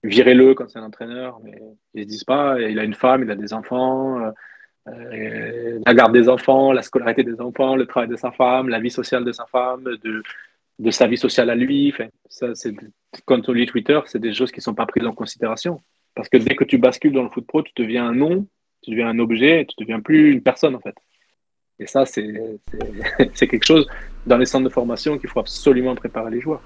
Virez-le 0.05 0.55
quand 0.55 0.69
c'est 0.69 0.79
un 0.79 0.85
entraîneur, 0.85 1.41
mais 1.43 1.61
ils 1.95 2.05
se 2.05 2.09
disent 2.09 2.25
pas. 2.25 2.61
Il 2.61 2.79
a 2.79 2.85
une 2.85 2.95
femme, 2.95 3.23
il 3.23 3.31
a 3.31 3.37
des 3.37 3.55
enfants, 3.55 4.21
euh, 4.89 5.81
la 5.87 5.95
garde 5.95 6.13
des 6.13 6.29
enfants, 6.29 6.73
la 6.73 6.83
scolarité 6.83 7.23
des 7.23 7.41
enfants, 7.41 7.77
le 7.77 7.87
travail 7.87 8.09
de 8.09 8.17
sa 8.17 8.31
femme, 8.31 8.69
la 8.69 8.81
vie 8.81 8.91
sociale 8.91 9.25
de 9.25 9.33
sa 9.33 9.47
femme, 9.47 9.85
de, 9.85 10.91
sa 10.91 11.07
vie 11.07 11.17
sociale 11.17 11.51
à 11.51 11.55
lui. 11.55 11.95
Ça, 12.29 12.55
c'est 12.55 12.75
quand 13.25 13.49
on 13.49 13.53
lit 13.53 13.67
Twitter, 13.67 13.99
c'est 14.07 14.19
des 14.19 14.35
choses 14.35 14.53
qui 14.53 14.61
sont 14.61 14.75
pas 14.75 14.87
prises 14.87 15.07
en 15.07 15.15
considération. 15.15 15.81
Parce 16.15 16.29
que 16.29 16.37
dès 16.37 16.55
que 16.55 16.65
tu 16.65 16.79
bascules 16.79 17.13
dans 17.13 17.23
le 17.23 17.31
foot 17.31 17.47
pro, 17.47 17.63
tu 17.63 17.73
deviens 17.77 18.07
un 18.07 18.15
nom, 18.15 18.47
tu 18.83 18.91
deviens 18.91 19.09
un 19.09 19.19
objet, 19.19 19.67
tu 19.67 19.75
deviens 19.79 20.01
plus 20.01 20.33
une 20.33 20.43
personne 20.43 20.75
en 20.75 20.81
fait. 20.81 20.95
Et 21.79 21.87
ça, 21.87 22.05
c'est 23.35 23.49
quelque 23.49 23.67
chose 23.67 23.87
dans 24.27 24.39
les 24.39 24.47
centres 24.47 24.65
de 24.65 24.73
formation 24.73 25.19
qu'il 25.19 25.29
faut 25.29 25.41
absolument 25.41 25.95
préparer 25.95 26.31
les 26.31 26.41
joueurs. 26.41 26.63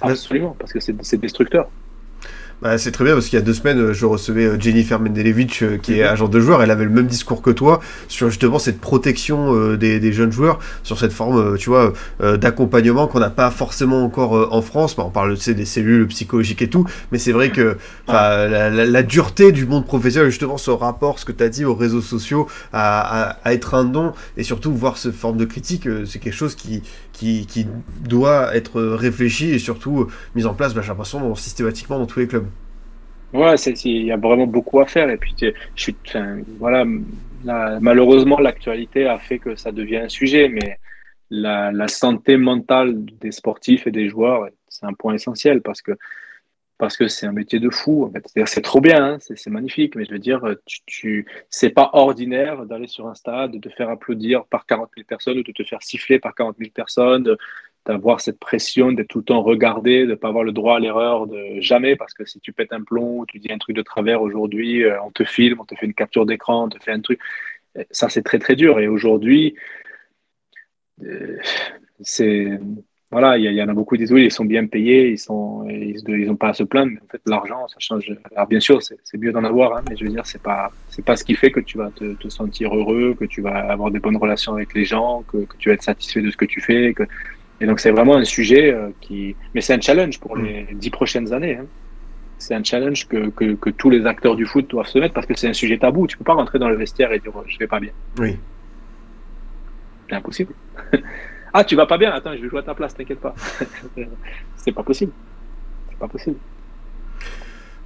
Absolument, 0.00 0.54
parce 0.58 0.72
que 0.72 0.80
c'est 0.80 1.20
destructeur. 1.20 1.70
Bah, 2.62 2.78
c'est 2.78 2.90
très 2.90 3.04
bien 3.04 3.12
parce 3.12 3.26
qu'il 3.26 3.38
y 3.38 3.42
a 3.42 3.44
deux 3.44 3.52
semaines, 3.52 3.78
euh, 3.78 3.92
je 3.92 4.06
recevais 4.06 4.46
euh, 4.46 4.58
Jennifer 4.58 4.98
Mendelevic, 4.98 5.62
euh, 5.62 5.76
qui 5.76 5.98
est 5.98 6.04
mhm. 6.04 6.12
agent 6.12 6.28
de 6.28 6.40
joueur. 6.40 6.62
Elle 6.62 6.70
avait 6.70 6.84
le 6.84 6.90
même 6.90 7.06
discours 7.06 7.42
que 7.42 7.50
toi 7.50 7.80
sur 8.08 8.30
justement 8.30 8.58
cette 8.58 8.80
protection 8.80 9.76
des, 9.76 10.12
jeunes 10.12 10.32
joueurs, 10.32 10.58
sur 10.82 10.98
cette 10.98 11.12
forme, 11.12 11.58
tu 11.58 11.68
vois, 11.68 11.92
d'accompagnement 12.20 13.06
qu'on 13.06 13.20
n'a 13.20 13.30
pas 13.30 13.50
forcément 13.50 14.04
encore 14.04 14.52
en 14.52 14.62
France. 14.62 14.96
Bah, 14.96 15.04
on 15.06 15.10
parle 15.10 15.36
des 15.36 15.64
cellules 15.64 16.06
psychologiques 16.06 16.62
et 16.62 16.68
tout, 16.68 16.86
mais 17.12 17.18
c'est 17.18 17.32
vrai 17.32 17.50
que 17.50 17.76
la, 18.08 18.70
la, 18.70 19.02
dureté 19.02 19.52
du 19.52 19.66
monde 19.66 19.86
professionnel, 19.86 20.30
justement, 20.30 20.56
ce 20.56 20.70
rapport, 20.70 21.18
ce 21.18 21.24
que 21.24 21.32
tu 21.32 21.42
as 21.42 21.48
dit 21.48 21.64
aux 21.64 21.74
réseaux 21.74 22.00
sociaux, 22.00 22.46
à, 22.72 23.36
être 23.46 23.74
un 23.74 23.84
don 23.84 24.12
et 24.36 24.42
surtout 24.42 24.72
voir 24.72 24.96
ce 24.96 25.10
forme 25.10 25.36
de 25.36 25.44
critique, 25.44 25.88
c'est 26.06 26.18
quelque 26.18 26.32
chose 26.32 26.54
qui, 26.54 26.82
qui, 27.16 27.66
doit 28.00 28.54
être 28.54 28.80
réfléchi 28.82 29.50
et 29.50 29.58
surtout 29.58 30.08
mis 30.34 30.46
en 30.46 30.54
place, 30.54 30.74
bah, 30.74 30.82
j'ai 30.82 30.88
l'impression, 30.88 31.34
systématiquement 31.34 31.98
dans 31.98 32.06
tous 32.06 32.20
les 32.20 32.26
clubs. 32.26 32.46
Ouais, 33.32 33.54
il 33.56 34.04
y 34.04 34.12
a 34.12 34.16
vraiment 34.16 34.46
beaucoup 34.46 34.80
à 34.80 34.86
faire. 34.86 35.08
Et 35.10 35.16
puis, 35.16 35.34
voilà, 36.58 36.84
malheureusement, 37.80 38.38
l'actualité 38.38 39.06
a 39.06 39.18
fait 39.18 39.38
que 39.38 39.56
ça 39.56 39.72
devient 39.72 39.98
un 39.98 40.08
sujet, 40.08 40.48
mais 40.48 40.78
la, 41.30 41.72
la, 41.72 41.88
santé 41.88 42.36
mentale 42.36 43.04
des 43.20 43.32
sportifs 43.32 43.86
et 43.86 43.90
des 43.90 44.08
joueurs, 44.08 44.48
c'est 44.68 44.86
un 44.86 44.92
point 44.92 45.14
essentiel 45.14 45.60
parce 45.60 45.82
que 45.82 45.92
parce 46.78 46.96
que 46.96 47.08
c'est 47.08 47.26
un 47.26 47.32
métier 47.32 47.58
de 47.58 47.70
fou. 47.70 48.12
C'est 48.46 48.62
trop 48.62 48.80
bien, 48.80 49.14
hein, 49.14 49.18
c'est 49.20 49.50
magnifique, 49.50 49.96
mais 49.96 50.04
je 50.04 50.12
veux 50.12 50.18
dire, 50.18 50.42
tu, 50.66 50.80
tu 50.86 51.26
c'est 51.50 51.70
pas 51.70 51.90
ordinaire 51.94 52.66
d'aller 52.66 52.86
sur 52.86 53.08
un 53.08 53.14
stade, 53.14 53.52
de 53.52 53.58
te 53.58 53.68
faire 53.70 53.88
applaudir 53.90 54.44
par 54.46 54.66
40 54.66 54.90
000 54.96 55.06
personnes 55.06 55.38
ou 55.38 55.42
de 55.42 55.52
te 55.52 55.64
faire 55.64 55.82
siffler 55.82 56.18
par 56.18 56.34
40 56.34 56.56
000 56.58 56.70
personnes, 56.74 57.36
d'avoir 57.86 58.20
cette 58.20 58.38
pression 58.38 58.92
d'être 58.92 59.08
tout 59.08 59.18
le 59.18 59.24
temps 59.24 59.42
regardé, 59.42 60.02
de 60.02 60.10
ne 60.10 60.14
pas 60.16 60.28
avoir 60.28 60.44
le 60.44 60.52
droit 60.52 60.76
à 60.76 60.80
l'erreur 60.80 61.26
de 61.26 61.60
jamais, 61.60 61.96
parce 61.96 62.14
que 62.14 62.24
si 62.24 62.40
tu 62.40 62.52
pètes 62.52 62.72
un 62.72 62.82
plomb, 62.82 63.24
tu 63.26 63.38
dis 63.38 63.52
un 63.52 63.58
truc 63.58 63.76
de 63.76 63.82
travers 63.82 64.22
aujourd'hui, 64.22 64.84
euh, 64.84 65.00
on 65.02 65.10
te 65.10 65.24
filme, 65.24 65.60
on 65.60 65.64
te 65.64 65.74
fait 65.76 65.86
une 65.86 65.94
capture 65.94 66.26
d'écran, 66.26 66.64
on 66.64 66.68
te 66.68 66.82
fait 66.82 66.92
un 66.92 67.00
truc. 67.00 67.20
Ça, 67.90 68.08
c'est 68.08 68.22
très, 68.22 68.38
très 68.38 68.56
dur. 68.56 68.80
Et 68.80 68.88
aujourd'hui, 68.88 69.54
euh, 71.02 71.38
c'est. 72.00 72.58
Voilà, 73.18 73.38
il 73.38 73.50
y, 73.50 73.62
en 73.62 73.68
a 73.70 73.72
beaucoup 73.72 73.96
oui, 73.96 74.24
ils 74.26 74.30
sont 74.30 74.44
bien 74.44 74.66
payés, 74.66 75.08
ils 75.08 75.18
sont, 75.18 75.66
ils 75.70 76.26
n'ont 76.26 76.36
pas 76.36 76.50
à 76.50 76.52
se 76.52 76.64
plaindre, 76.64 76.92
mais 76.92 77.00
en 77.02 77.10
fait, 77.10 77.22
l'argent, 77.24 77.66
ça 77.66 77.76
change. 77.78 78.12
Alors, 78.34 78.46
bien 78.46 78.60
sûr, 78.60 78.82
c'est 78.82 79.16
mieux 79.16 79.32
d'en 79.32 79.42
avoir, 79.42 79.74
hein, 79.74 79.82
mais 79.88 79.96
je 79.96 80.04
veux 80.04 80.10
dire, 80.10 80.26
c'est 80.26 80.42
pas, 80.42 80.70
c'est 80.90 81.02
pas 81.02 81.16
ce 81.16 81.24
qui 81.24 81.34
fait 81.34 81.50
que 81.50 81.60
tu 81.60 81.78
vas 81.78 81.90
te, 81.96 82.12
te, 82.12 82.28
sentir 82.28 82.76
heureux, 82.76 83.16
que 83.18 83.24
tu 83.24 83.40
vas 83.40 83.56
avoir 83.72 83.90
des 83.90 84.00
bonnes 84.00 84.18
relations 84.18 84.52
avec 84.52 84.74
les 84.74 84.84
gens, 84.84 85.24
que, 85.32 85.38
que 85.38 85.56
tu 85.56 85.70
vas 85.70 85.76
être 85.76 85.82
satisfait 85.82 86.20
de 86.20 86.30
ce 86.30 86.36
que 86.36 86.44
tu 86.44 86.60
fais, 86.60 86.92
que 86.92 87.04
et 87.62 87.64
donc, 87.64 87.80
c'est 87.80 87.90
vraiment 87.90 88.16
un 88.16 88.24
sujet 88.24 88.70
euh, 88.70 88.90
qui. 89.00 89.34
Mais 89.54 89.62
c'est 89.62 89.72
un 89.72 89.80
challenge 89.80 90.20
pour 90.20 90.36
les 90.36 90.66
dix 90.72 90.90
prochaines 90.90 91.32
années. 91.32 91.56
Hein. 91.56 91.64
C'est 92.36 92.54
un 92.54 92.62
challenge 92.62 93.08
que, 93.08 93.30
que, 93.30 93.54
que, 93.54 93.70
tous 93.70 93.88
les 93.88 94.04
acteurs 94.04 94.36
du 94.36 94.44
foot 94.44 94.68
doivent 94.68 94.88
se 94.88 94.98
mettre 94.98 95.14
parce 95.14 95.26
que 95.26 95.34
c'est 95.34 95.48
un 95.48 95.54
sujet 95.54 95.78
tabou. 95.78 96.06
Tu 96.06 96.18
peux 96.18 96.24
pas 96.24 96.34
rentrer 96.34 96.58
dans 96.58 96.68
le 96.68 96.76
vestiaire 96.76 97.14
et 97.14 97.18
dire 97.18 97.32
je 97.46 97.58
vais 97.58 97.66
pas 97.66 97.80
bien. 97.80 97.92
Oui. 98.18 98.36
C'est 100.06 100.16
impossible. 100.16 100.52
ah, 101.58 101.64
tu 101.64 101.74
vas 101.74 101.86
pas 101.86 101.96
bien 101.96 102.12
Attends, 102.12 102.36
je 102.36 102.42
vais 102.42 102.48
jouer 102.48 102.60
à 102.60 102.62
ta 102.62 102.74
place, 102.74 102.94
t'inquiète 102.94 103.20
pas. 103.20 103.34
c'est 104.56 104.72
pas 104.72 104.82
possible. 104.82 105.12
C'est 105.88 105.98
pas 105.98 106.08
possible. 106.08 106.36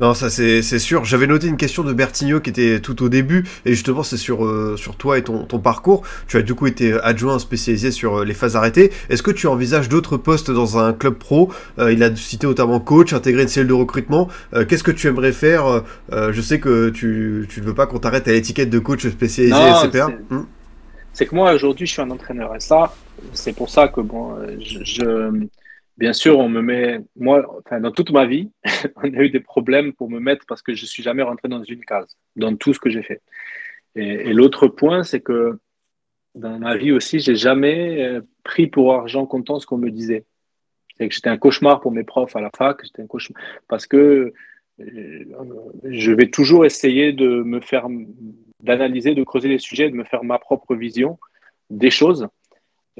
Non, 0.01 0.14
ça 0.14 0.31
c'est 0.31 0.62
sûr. 0.62 1.05
J'avais 1.05 1.27
noté 1.27 1.47
une 1.47 1.59
question 1.59 1.85
de 1.85 1.93
Bertigno 1.93 2.41
qui 2.41 2.49
était 2.51 2.81
tout 2.81 3.03
au 3.05 3.11
début, 3.11 3.47
et 3.66 3.75
justement 3.75 4.03
c'est 4.03 4.16
sur, 4.16 4.47
euh, 4.47 4.77
sur 4.79 4.97
toi 4.97 5.18
et 5.18 5.23
ton, 5.23 5.45
ton, 5.45 5.59
parcours. 5.59 6.03
Tu 6.27 6.39
as 6.39 6.43
du 6.43 6.55
coup 6.55 6.66
été 6.66 6.95
adjoint 7.03 7.39
spécialisé 7.39 7.91
sur 7.91 8.21
euh, 8.21 8.25
les 8.25 8.33
phases 8.33 8.57
arrêtées. 8.57 8.91
Est-ce 9.11 9.23
que 9.23 9.31
tu 9.31 9.47
envisages 9.47 9.91
d'autres 9.91 10.16
postes 10.16 10.51
dans 10.51 10.79
un 10.79 10.95
club 10.95 11.14
pro? 11.14 11.53
Euh, 11.79 11.93
Il 11.93 12.03
a 12.03 12.16
cité 12.16 12.47
notamment 12.47 12.81
coach, 12.81 13.12
intégrer 13.12 13.43
une 13.43 13.49
cellule 13.49 13.68
de 13.68 13.75
recrutement. 13.75 14.29
Qu'est-ce 14.68 14.83
que 14.83 14.91
tu 14.91 15.07
aimerais 15.07 15.33
faire? 15.33 15.85
Je 16.11 16.41
sais 16.41 16.59
que 16.59 16.89
tu, 16.89 17.47
tu 17.49 17.61
ne 17.61 17.66
veux 17.66 17.75
pas 17.75 17.87
qu'on 17.87 17.99
t'arrête 17.99 18.27
à 18.27 18.33
l'étiquette 18.33 18.71
de 18.71 18.79
coach 18.79 19.07
spécialisé 19.07 19.55
CPA. 19.83 20.09
Hmm. 20.31 20.45
C'est 21.12 21.27
que 21.27 21.35
moi 21.35 21.53
aujourd'hui 21.53 21.87
je 21.87 21.93
suis 21.93 22.03
un 22.03 22.11
entraîneur, 22.11 22.55
et 22.55 22.61
ça, 22.61 22.95
c'est 23.33 23.55
pour 23.55 23.71
ça 23.71 23.89
que 23.89 24.01
bon, 24.01 24.37
je 24.59 25.49
Bien 26.01 26.14
sûr, 26.14 26.39
on 26.39 26.49
me 26.49 26.62
met, 26.62 27.01
moi, 27.14 27.47
dans 27.71 27.93
toute 27.93 28.11
ma 28.11 28.25
vie, 28.25 28.51
on 28.97 29.03
a 29.03 29.23
eu 29.23 29.29
des 29.29 29.41
problèmes 29.41 29.93
pour 29.93 30.11
me 30.11 30.18
mettre 30.18 30.47
parce 30.47 30.62
que 30.62 30.73
je 30.75 30.87
suis 30.87 31.03
jamais 31.03 31.23
rentré 31.23 31.47
dans 31.47 31.62
une 31.62 31.85
case, 31.85 32.16
dans 32.37 32.57
tout 32.57 32.73
ce 32.73 32.81
que 32.81 32.89
j'ai 32.89 33.03
fait. 33.03 33.21
Et, 33.95 34.33
l'autre 34.33 34.66
point, 34.66 35.03
c'est 35.03 35.21
que 35.21 35.59
dans 36.35 36.59
ma 36.59 36.75
vie 36.79 36.91
aussi, 36.91 37.21
j'ai 37.21 37.35
jamais 37.35 38.03
euh, 38.03 38.23
pris 38.45 38.66
pour 38.66 38.95
argent 38.95 39.27
comptant 39.27 39.61
ce 39.61 39.66
qu'on 39.66 39.77
me 39.77 39.91
disait. 39.91 40.25
C'est 40.97 41.07
que 41.07 41.14
j'étais 41.14 41.29
un 41.29 41.37
cauchemar 41.37 41.83
pour 41.83 41.93
mes 41.93 42.05
profs 42.05 42.35
à 42.35 42.41
la 42.41 42.51
fac, 42.57 42.79
j'étais 42.83 43.03
un 43.03 43.07
cauchemar 43.07 43.43
parce 43.68 43.87
que 43.87 44.33
euh, 44.81 45.25
je 45.85 46.12
vais 46.12 46.31
toujours 46.31 46.64
essayer 46.64 47.12
de 47.12 47.43
me 47.43 47.61
faire, 47.61 47.89
d'analyser, 48.62 49.14
de 49.14 49.23
creuser 49.23 49.49
les 49.49 49.59
sujets, 49.59 49.91
de 49.91 49.97
me 49.97 50.05
faire 50.05 50.25
ma 50.25 50.39
propre 50.39 50.75
vision 50.75 51.18
des 51.68 51.91
choses 51.91 52.27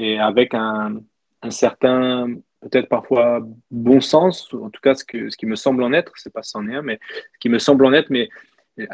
et 0.01 0.19
avec 0.19 0.55
un, 0.55 1.03
certain 1.51 2.27
peut-être 2.63 2.89
parfois 2.89 3.47
bon 3.71 4.01
sens, 4.01 4.53
en 4.55 4.71
tout 4.71 4.81
cas 4.81 4.95
ce, 4.95 5.05
que, 5.05 5.29
ce 5.29 5.37
qui 5.37 5.47
me 5.47 5.57
semble 5.57 5.83
en 5.83 5.93
être, 5.93 6.13
c'est 6.17 6.33
pas 6.33 6.43
c'en 6.43 6.67
est 6.69 6.75
un, 6.75 6.83
mais 6.83 6.99
ce 7.35 7.39
qui 7.39 7.51
me 7.51 7.59
semble 7.59 7.85
en 7.85 7.93
être, 7.93 8.09
mais 8.09 8.31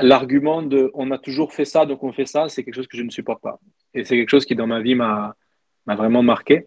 l'argument 0.01 0.63
de 0.63 0.91
on 0.95 1.13
a 1.13 1.19
toujours 1.19 1.53
fait 1.53 1.65
ça, 1.65 1.87
donc 1.87 2.03
on 2.03 2.13
fait 2.13 2.27
ça, 2.27 2.49
c'est 2.49 2.65
quelque 2.65 2.75
chose 2.75 2.89
que 2.89 2.97
je 2.97 3.05
ne 3.05 3.11
supporte 3.11 3.41
pas. 3.41 3.61
Et 3.95 4.05
c'est 4.05 4.17
quelque 4.17 4.31
chose 4.31 4.45
qui 4.45 4.57
dans 4.57 4.67
ma 4.67 4.81
vie 4.81 4.97
m'a 4.97 5.37
vraiment 5.87 6.23
marqué. 6.23 6.67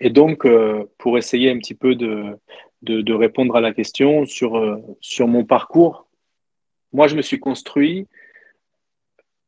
Et 0.00 0.10
donc, 0.10 0.44
euh, 0.44 0.84
pour 0.98 1.18
essayer 1.18 1.50
un 1.50 1.58
petit 1.58 1.74
peu 1.74 1.94
de, 1.94 2.38
de, 2.82 3.02
de 3.02 3.12
répondre 3.12 3.54
à 3.54 3.60
la 3.60 3.72
question 3.72 4.24
sur, 4.24 4.56
euh, 4.56 4.76
sur 5.00 5.28
mon 5.28 5.44
parcours, 5.44 6.08
moi 6.92 7.06
je 7.06 7.16
me 7.16 7.22
suis 7.22 7.38
construit 7.38 8.06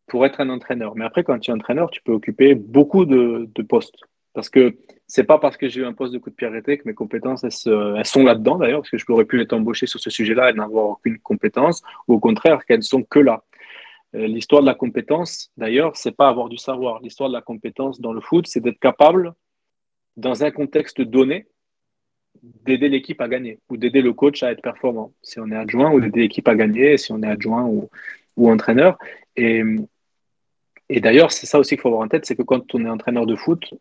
pour 0.07 0.25
être 0.25 0.41
un 0.41 0.49
entraîneur. 0.51 0.95
Mais 0.97 1.05
après, 1.05 1.25
quand 1.25 1.39
tu 1.39 1.51
es 1.51 1.55
entraîneur, 1.55 1.91
tu 1.91 2.03
peux 2.03 2.13
occuper 2.13 2.55
beaucoup 2.55 3.05
de, 3.05 3.49
postes. 3.69 3.97
Parce 4.33 4.51
que 4.51 4.77
c'est 5.07 5.25
pas 5.25 5.39
parce 5.39 5.57
que 5.57 5.69
j'ai 5.69 5.81
eu 5.81 5.85
un 5.85 5.93
poste 5.93 6.13
de 6.13 6.19
coup 6.19 6.31
de 6.31 6.35
pied 6.35 6.47
arrêté 6.47 6.79
que 6.79 6.83
mes 6.87 6.95
compétences, 6.95 7.45
elles, 7.45 8.05
sont 8.05 8.23
là-dedans 8.23 8.59
d'ailleurs, 8.59 8.81
parce 8.81 8.91
que 8.91 8.99
je 8.99 9.07
pourrais 9.07 9.25
plus 9.25 9.41
être 9.41 9.53
embauché 9.53 9.87
sur 9.87 9.99
ce 9.99 10.11
sujet-là 10.11 10.51
et 10.51 10.53
n'avoir 10.53 10.91
aucune 10.91 11.19
compétence, 11.19 11.83
ou 12.07 12.15
au 12.15 12.21
contraire, 12.21 12.65
qu'elles 12.65 12.79
ne 12.79 12.83
sont 12.83 13.03
que 13.03 13.19
là. 13.19 13.45
Euh, 14.15 14.27
l'histoire 14.27 14.63
de 14.63 14.67
la 14.67 14.75
compétence, 14.75 15.51
d'ailleurs, 15.57 15.97
c'est 15.97 16.17
pas 16.17 16.29
avoir 16.29 16.49
du 16.49 16.59
savoir. 16.59 17.01
L'histoire 17.01 17.29
de 17.29 17.35
la 17.35 17.43
compétence 17.43 18.01
dans 18.01 18.13
le 18.13 18.21
foot, 18.21 18.47
c'est 18.47 18.61
d'être 18.61 18.79
capable, 18.79 19.33
dans 20.17 20.45
un 20.45 20.51
contexte 20.51 21.01
donné, 21.01 21.47
d'aider 22.43 22.89
l'équipe 22.89 23.21
à 23.21 23.29
gagner 23.29 23.61
ou 23.69 23.77
d'aider 23.77 24.03
le 24.03 24.13
coach 24.13 24.43
à 24.43 24.53
être 24.53 24.63
performant. 24.63 25.13
Si 25.23 25.41
on 25.41 25.51
est 25.51 25.57
adjoint, 25.57 25.93
ou 25.93 26.01
d'aider 26.01 26.21
l'équipe 26.21 26.47
à 26.47 26.55
gagner, 26.55 26.97
si 26.99 27.13
on 27.13 27.23
est 27.23 27.27
adjoint 27.27 27.65
ou, 27.65 27.89
ou 28.37 28.51
entraîneur. 28.51 28.99
Et, 29.37 29.63
et 30.89 31.01
d'ailleurs, 31.01 31.33
c'est 31.33 31.47
ça 31.47 31.59
aussi 31.59 31.71
qu'il 31.71 31.81
faut 31.81 31.89
avoir 31.89 32.03
en 32.03 32.09
tête, 32.09 32.27
c'est 32.27 32.37
que 32.37 32.43
quand 32.43 32.75
on 32.75 32.85
est 32.85 32.89
entraîneur 32.89 33.27
de 33.27 33.37
foot, 33.37 33.75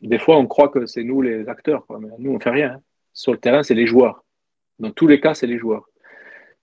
des 0.00 0.18
fois, 0.18 0.36
on 0.38 0.46
croit 0.46 0.68
que 0.68 0.86
c'est 0.86 1.02
nous 1.02 1.22
les 1.22 1.48
acteurs, 1.48 1.84
mais 2.00 2.08
nous, 2.18 2.32
on 2.32 2.40
fait 2.40 2.50
rien. 2.50 2.74
Hein. 2.74 2.82
Sur 3.12 3.32
le 3.32 3.38
terrain, 3.38 3.62
c'est 3.62 3.74
les 3.74 3.86
joueurs. 3.86 4.24
Dans 4.78 4.90
tous 4.90 5.06
les 5.06 5.20
cas, 5.20 5.34
c'est 5.34 5.46
les 5.46 5.58
joueurs. 5.58 5.86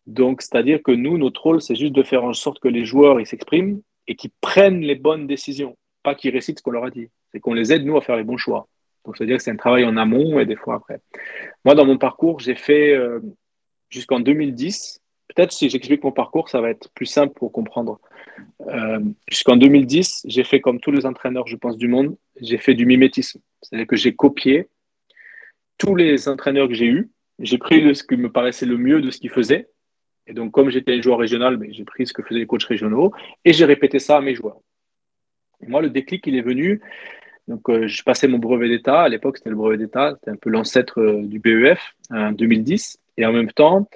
Donc, 0.07 0.41
c'est-à-dire 0.41 0.81
que 0.81 0.91
nous, 0.91 1.17
notre 1.17 1.43
rôle, 1.43 1.61
c'est 1.61 1.75
juste 1.75 1.93
de 1.93 2.01
faire 2.01 2.23
en 2.23 2.33
sorte 2.33 2.59
que 2.59 2.69
les 2.69 2.85
joueurs 2.85 3.19
ils 3.19 3.27
s'expriment 3.27 3.81
et 4.07 4.15
qu'ils 4.15 4.31
prennent 4.41 4.81
les 4.81 4.95
bonnes 4.95 5.27
décisions, 5.27 5.77
pas 6.01 6.15
qu'ils 6.15 6.31
récitent 6.31 6.59
ce 6.59 6.63
qu'on 6.63 6.71
leur 6.71 6.85
a 6.85 6.89
dit. 6.89 7.09
C'est 7.31 7.41
qu'on 7.41 7.53
les 7.53 7.73
aide, 7.73 7.85
nous, 7.85 7.97
à 7.97 8.01
faire 8.01 8.15
les 8.15 8.23
bons 8.23 8.37
choix. 8.37 8.67
Donc, 9.05 9.17
c'est-à-dire 9.17 9.37
que 9.37 9.43
c'est 9.43 9.51
un 9.51 9.57
travail 9.57 9.83
en 9.83 9.97
amont 9.97 10.39
et 10.39 10.45
des 10.45 10.55
fois 10.55 10.75
après. 10.75 11.01
Moi, 11.65 11.75
dans 11.75 11.85
mon 11.85 11.97
parcours, 11.97 12.39
j'ai 12.39 12.55
fait 12.55 12.93
euh, 12.93 13.19
jusqu'en 13.89 14.21
2010. 14.21 15.01
Peut-être 15.35 15.51
si 15.51 15.69
j'explique 15.69 16.03
mon 16.03 16.11
parcours, 16.11 16.49
ça 16.49 16.61
va 16.61 16.69
être 16.69 16.89
plus 16.93 17.05
simple 17.05 17.33
pour 17.33 17.51
comprendre. 17.51 17.99
Euh, 18.67 18.99
jusqu'en 19.29 19.57
2010, 19.57 20.23
j'ai 20.25 20.43
fait 20.43 20.61
comme 20.61 20.79
tous 20.79 20.91
les 20.91 21.05
entraîneurs, 21.05 21.47
je 21.47 21.55
pense, 21.55 21.77
du 21.77 21.87
monde, 21.87 22.15
j'ai 22.39 22.57
fait 22.57 22.73
du 22.73 22.85
mimétisme. 22.85 23.41
C'est-à-dire 23.61 23.87
que 23.87 23.95
j'ai 23.95 24.15
copié 24.15 24.67
tous 25.77 25.95
les 25.95 26.27
entraîneurs 26.27 26.67
que 26.67 26.73
j'ai 26.73 26.85
eus. 26.85 27.09
J'ai 27.39 27.57
pris 27.57 27.95
ce 27.95 28.03
qui 28.03 28.17
me 28.17 28.31
paraissait 28.31 28.65
le 28.65 28.77
mieux 28.77 29.01
de 29.01 29.11
ce 29.11 29.19
qu'ils 29.19 29.29
faisaient. 29.29 29.67
Et 30.27 30.33
donc, 30.33 30.51
comme 30.51 30.69
j'étais 30.69 30.93
un 30.93 31.01
joueur 31.01 31.19
régional, 31.19 31.57
mais 31.57 31.71
j'ai 31.71 31.85
pris 31.85 32.07
ce 32.07 32.13
que 32.13 32.23
faisaient 32.23 32.41
les 32.41 32.47
coachs 32.47 32.63
régionaux 32.63 33.13
et 33.45 33.53
j'ai 33.53 33.65
répété 33.65 33.99
ça 33.99 34.17
à 34.17 34.21
mes 34.21 34.35
joueurs. 34.35 34.59
moi, 35.67 35.81
le 35.81 35.89
déclic, 35.89 36.25
il 36.27 36.35
est 36.35 36.41
venu. 36.41 36.81
Donc, 37.47 37.69
euh, 37.69 37.87
je 37.87 38.03
passais 38.03 38.27
mon 38.27 38.39
brevet 38.39 38.67
d'État. 38.67 39.01
À 39.01 39.09
l'époque, 39.09 39.37
c'était 39.37 39.49
le 39.49 39.55
brevet 39.55 39.77
d'État. 39.77 40.15
C'était 40.15 40.31
un 40.31 40.35
peu 40.35 40.49
l'ancêtre 40.49 40.99
euh, 40.99 41.21
du 41.23 41.39
BEF 41.39 41.95
en 42.09 42.31
2010. 42.33 42.99
Et 43.17 43.25
en 43.25 43.31
même 43.31 43.51
temps, 43.51 43.87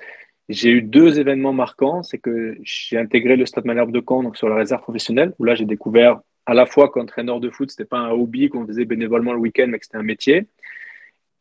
j'ai 0.51 0.69
eu 0.69 0.81
deux 0.81 1.19
événements 1.19 1.53
marquants. 1.53 2.03
C'est 2.03 2.17
que 2.17 2.57
j'ai 2.63 2.97
intégré 2.97 3.35
le 3.35 3.45
Stade 3.45 3.65
Malherbe 3.65 3.91
de 3.91 4.03
Caen 4.07 4.23
donc 4.23 4.37
sur 4.37 4.49
la 4.49 4.55
réserve 4.55 4.81
professionnelle, 4.81 5.33
où 5.39 5.43
là, 5.43 5.55
j'ai 5.55 5.65
découvert 5.65 6.21
à 6.45 6.53
la 6.53 6.65
fois 6.65 6.89
qu'entraîneur 6.89 7.39
de 7.39 7.49
foot, 7.49 7.69
c'était 7.69 7.85
pas 7.85 7.99
un 7.99 8.09
hobby 8.09 8.49
qu'on 8.49 8.65
faisait 8.65 8.85
bénévolement 8.85 9.33
le 9.33 9.39
week-end, 9.39 9.67
mais 9.69 9.79
que 9.79 9.85
c'était 9.85 9.97
un 9.97 10.03
métier. 10.03 10.47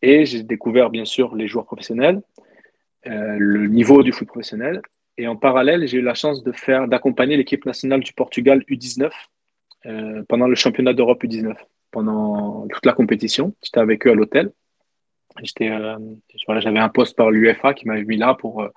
Et 0.03 0.25
j'ai 0.27 0.43
découvert, 0.43 0.91
bien 0.91 1.05
sûr, 1.05 1.35
les 1.35 1.47
joueurs 1.47 1.67
professionnels, 1.67 2.23
euh, 3.07 3.37
le 3.39 3.67
niveau 3.67 4.03
du 4.03 4.13
foot 4.13 4.29
professionnel. 4.29 4.83
Et 5.19 5.27
en 5.27 5.37
parallèle, 5.37 5.87
j'ai 5.87 5.99
eu 5.99 6.03
la 6.03 6.15
chance 6.15 6.43
de 6.43 6.53
faire, 6.53 6.89
d'accompagner 6.89 7.37
l'équipe 7.37 7.65
nationale 7.67 8.01
du 8.01 8.13
Portugal 8.13 8.63
U19 8.69 9.11
euh, 9.87 10.23
pendant 10.29 10.47
le 10.47 10.55
championnat 10.55 10.93
d'Europe 10.93 11.23
U19, 11.25 11.55
pendant 11.91 12.67
toute 12.69 12.87
la 12.87 12.93
compétition. 12.93 13.55
J'étais 13.63 13.81
avec 13.81 14.07
eux 14.07 14.11
à 14.11 14.15
l'hôtel. 14.15 14.53
J'étais, 15.43 15.71
euh, 15.71 15.97
j'avais 16.59 16.79
un 16.79 16.89
poste 16.89 17.17
par 17.17 17.31
l'UFA 17.31 17.75
qui 17.75 17.87
m'avait 17.87 18.05
mis 18.05 18.17
là 18.17 18.35
pour, 18.35 18.63
euh, 18.63 18.69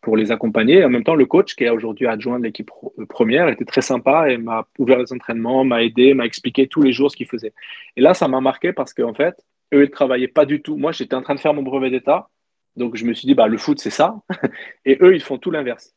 pour 0.00 0.16
les 0.16 0.32
accompagner. 0.32 0.84
en 0.84 0.88
même 0.88 1.04
temps, 1.04 1.14
le 1.14 1.26
coach, 1.26 1.54
qui 1.54 1.64
est 1.64 1.70
aujourd'hui 1.70 2.06
adjoint 2.06 2.38
de 2.38 2.44
l'équipe 2.44 2.70
euh, 2.98 3.06
première, 3.06 3.48
était 3.48 3.64
très 3.64 3.82
sympa 3.82 4.30
et 4.30 4.36
m'a 4.36 4.66
ouvert 4.78 4.98
les 4.98 5.12
entraînements, 5.12 5.64
m'a 5.64 5.82
aidé, 5.82 6.14
m'a 6.14 6.26
expliqué 6.26 6.66
tous 6.66 6.82
les 6.82 6.92
jours 6.92 7.10
ce 7.10 7.16
qu'ils 7.16 7.28
faisaient. 7.28 7.52
Et 7.96 8.00
là, 8.00 8.14
ça 8.14 8.28
m'a 8.28 8.40
marqué 8.40 8.72
parce 8.72 8.92
qu'en 8.94 9.14
fait, 9.14 9.34
eux, 9.74 9.84
ils 9.84 9.90
travaillaient 9.90 10.28
pas 10.28 10.44
du 10.44 10.62
tout. 10.62 10.76
Moi, 10.76 10.92
j'étais 10.92 11.14
en 11.14 11.22
train 11.22 11.34
de 11.34 11.40
faire 11.40 11.54
mon 11.54 11.62
brevet 11.62 11.90
d'État. 11.90 12.28
Donc, 12.76 12.96
je 12.96 13.04
me 13.04 13.12
suis 13.12 13.26
dit, 13.26 13.34
bah, 13.34 13.48
le 13.48 13.58
foot, 13.58 13.80
c'est 13.80 13.90
ça. 13.90 14.16
et 14.84 14.98
eux, 15.02 15.14
ils 15.14 15.22
font 15.22 15.38
tout 15.38 15.50
l'inverse. 15.50 15.94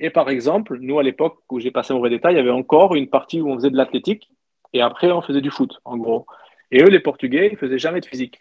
Et 0.00 0.10
par 0.10 0.30
exemple, 0.30 0.78
nous, 0.80 0.98
à 0.98 1.02
l'époque 1.02 1.38
où 1.50 1.58
j'ai 1.58 1.70
passé 1.70 1.92
mon 1.92 2.00
brevet 2.00 2.16
d'État, 2.16 2.30
il 2.32 2.36
y 2.36 2.40
avait 2.40 2.50
encore 2.50 2.94
une 2.94 3.08
partie 3.08 3.40
où 3.40 3.50
on 3.50 3.56
faisait 3.56 3.70
de 3.70 3.76
l'athlétique 3.76 4.28
et 4.72 4.80
après, 4.80 5.10
on 5.10 5.22
faisait 5.22 5.40
du 5.40 5.50
foot, 5.50 5.78
en 5.84 5.96
gros. 5.96 6.26
Et 6.70 6.82
eux, 6.82 6.88
les 6.88 7.00
Portugais, 7.00 7.48
ils 7.50 7.58
faisaient 7.58 7.78
jamais 7.78 8.00
de 8.00 8.06
physique. 8.06 8.38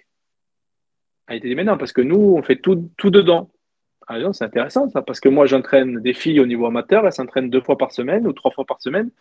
Était 1.30 1.50
dit, 1.50 1.56
mais 1.56 1.64
non, 1.64 1.78
parce 1.78 1.92
que 1.92 2.02
nous, 2.02 2.36
on 2.38 2.42
fait 2.42 2.56
tout, 2.58 2.90
tout 2.98 3.10
dedans. 3.10 3.50
Ah, 4.08 4.18
c'est 4.32 4.46
intéressant 4.46 4.90
ça, 4.90 5.02
parce 5.02 5.20
que 5.20 5.28
moi, 5.28 5.46
j'entraîne 5.46 6.00
des 6.00 6.14
filles 6.14 6.40
au 6.40 6.46
niveau 6.46 6.66
amateur, 6.66 7.06
elles 7.06 7.12
s'entraînent 7.12 7.50
deux 7.50 7.62
fois 7.62 7.78
par 7.78 7.92
semaine 7.92 8.26
ou 8.26 8.32
trois 8.32 8.52
fois 8.52 8.66
par 8.66 8.82
semaine. 8.82 9.12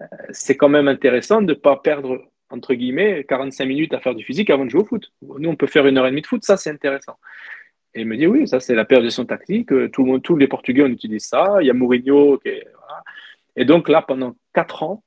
Euh, 0.00 0.06
c'est 0.30 0.56
quand 0.56 0.68
même 0.68 0.86
intéressant 0.86 1.42
de 1.42 1.48
ne 1.48 1.54
pas 1.54 1.76
perdre, 1.76 2.22
entre 2.50 2.74
guillemets, 2.74 3.24
45 3.24 3.64
minutes 3.64 3.94
à 3.94 4.00
faire 4.00 4.14
du 4.14 4.24
physique 4.24 4.50
avant 4.50 4.64
de 4.64 4.70
jouer 4.70 4.82
au 4.82 4.84
foot. 4.84 5.12
Nous, 5.22 5.48
on 5.48 5.56
peut 5.56 5.66
faire 5.66 5.86
une 5.86 5.98
heure 5.98 6.06
et 6.06 6.10
demie 6.10 6.22
de 6.22 6.26
foot, 6.26 6.44
ça, 6.44 6.56
c'est 6.56 6.70
intéressant. 6.70 7.18
Et 7.94 8.02
il 8.02 8.06
me 8.06 8.16
dit, 8.16 8.26
oui, 8.26 8.46
ça, 8.48 8.60
c'est 8.60 8.74
la 8.74 8.86
son 9.10 9.24
tactique. 9.24 9.68
Tout 9.92 10.04
le 10.04 10.18
tous 10.18 10.36
les 10.36 10.48
Portugais, 10.48 10.82
on 10.82 10.88
utilise 10.88 11.26
ça. 11.26 11.58
Il 11.60 11.66
y 11.66 11.70
a 11.70 11.74
Mourinho. 11.74 12.40
Et 13.56 13.64
donc 13.64 13.88
là, 13.88 14.02
pendant 14.02 14.34
quatre 14.52 14.82
ans, 14.82 15.03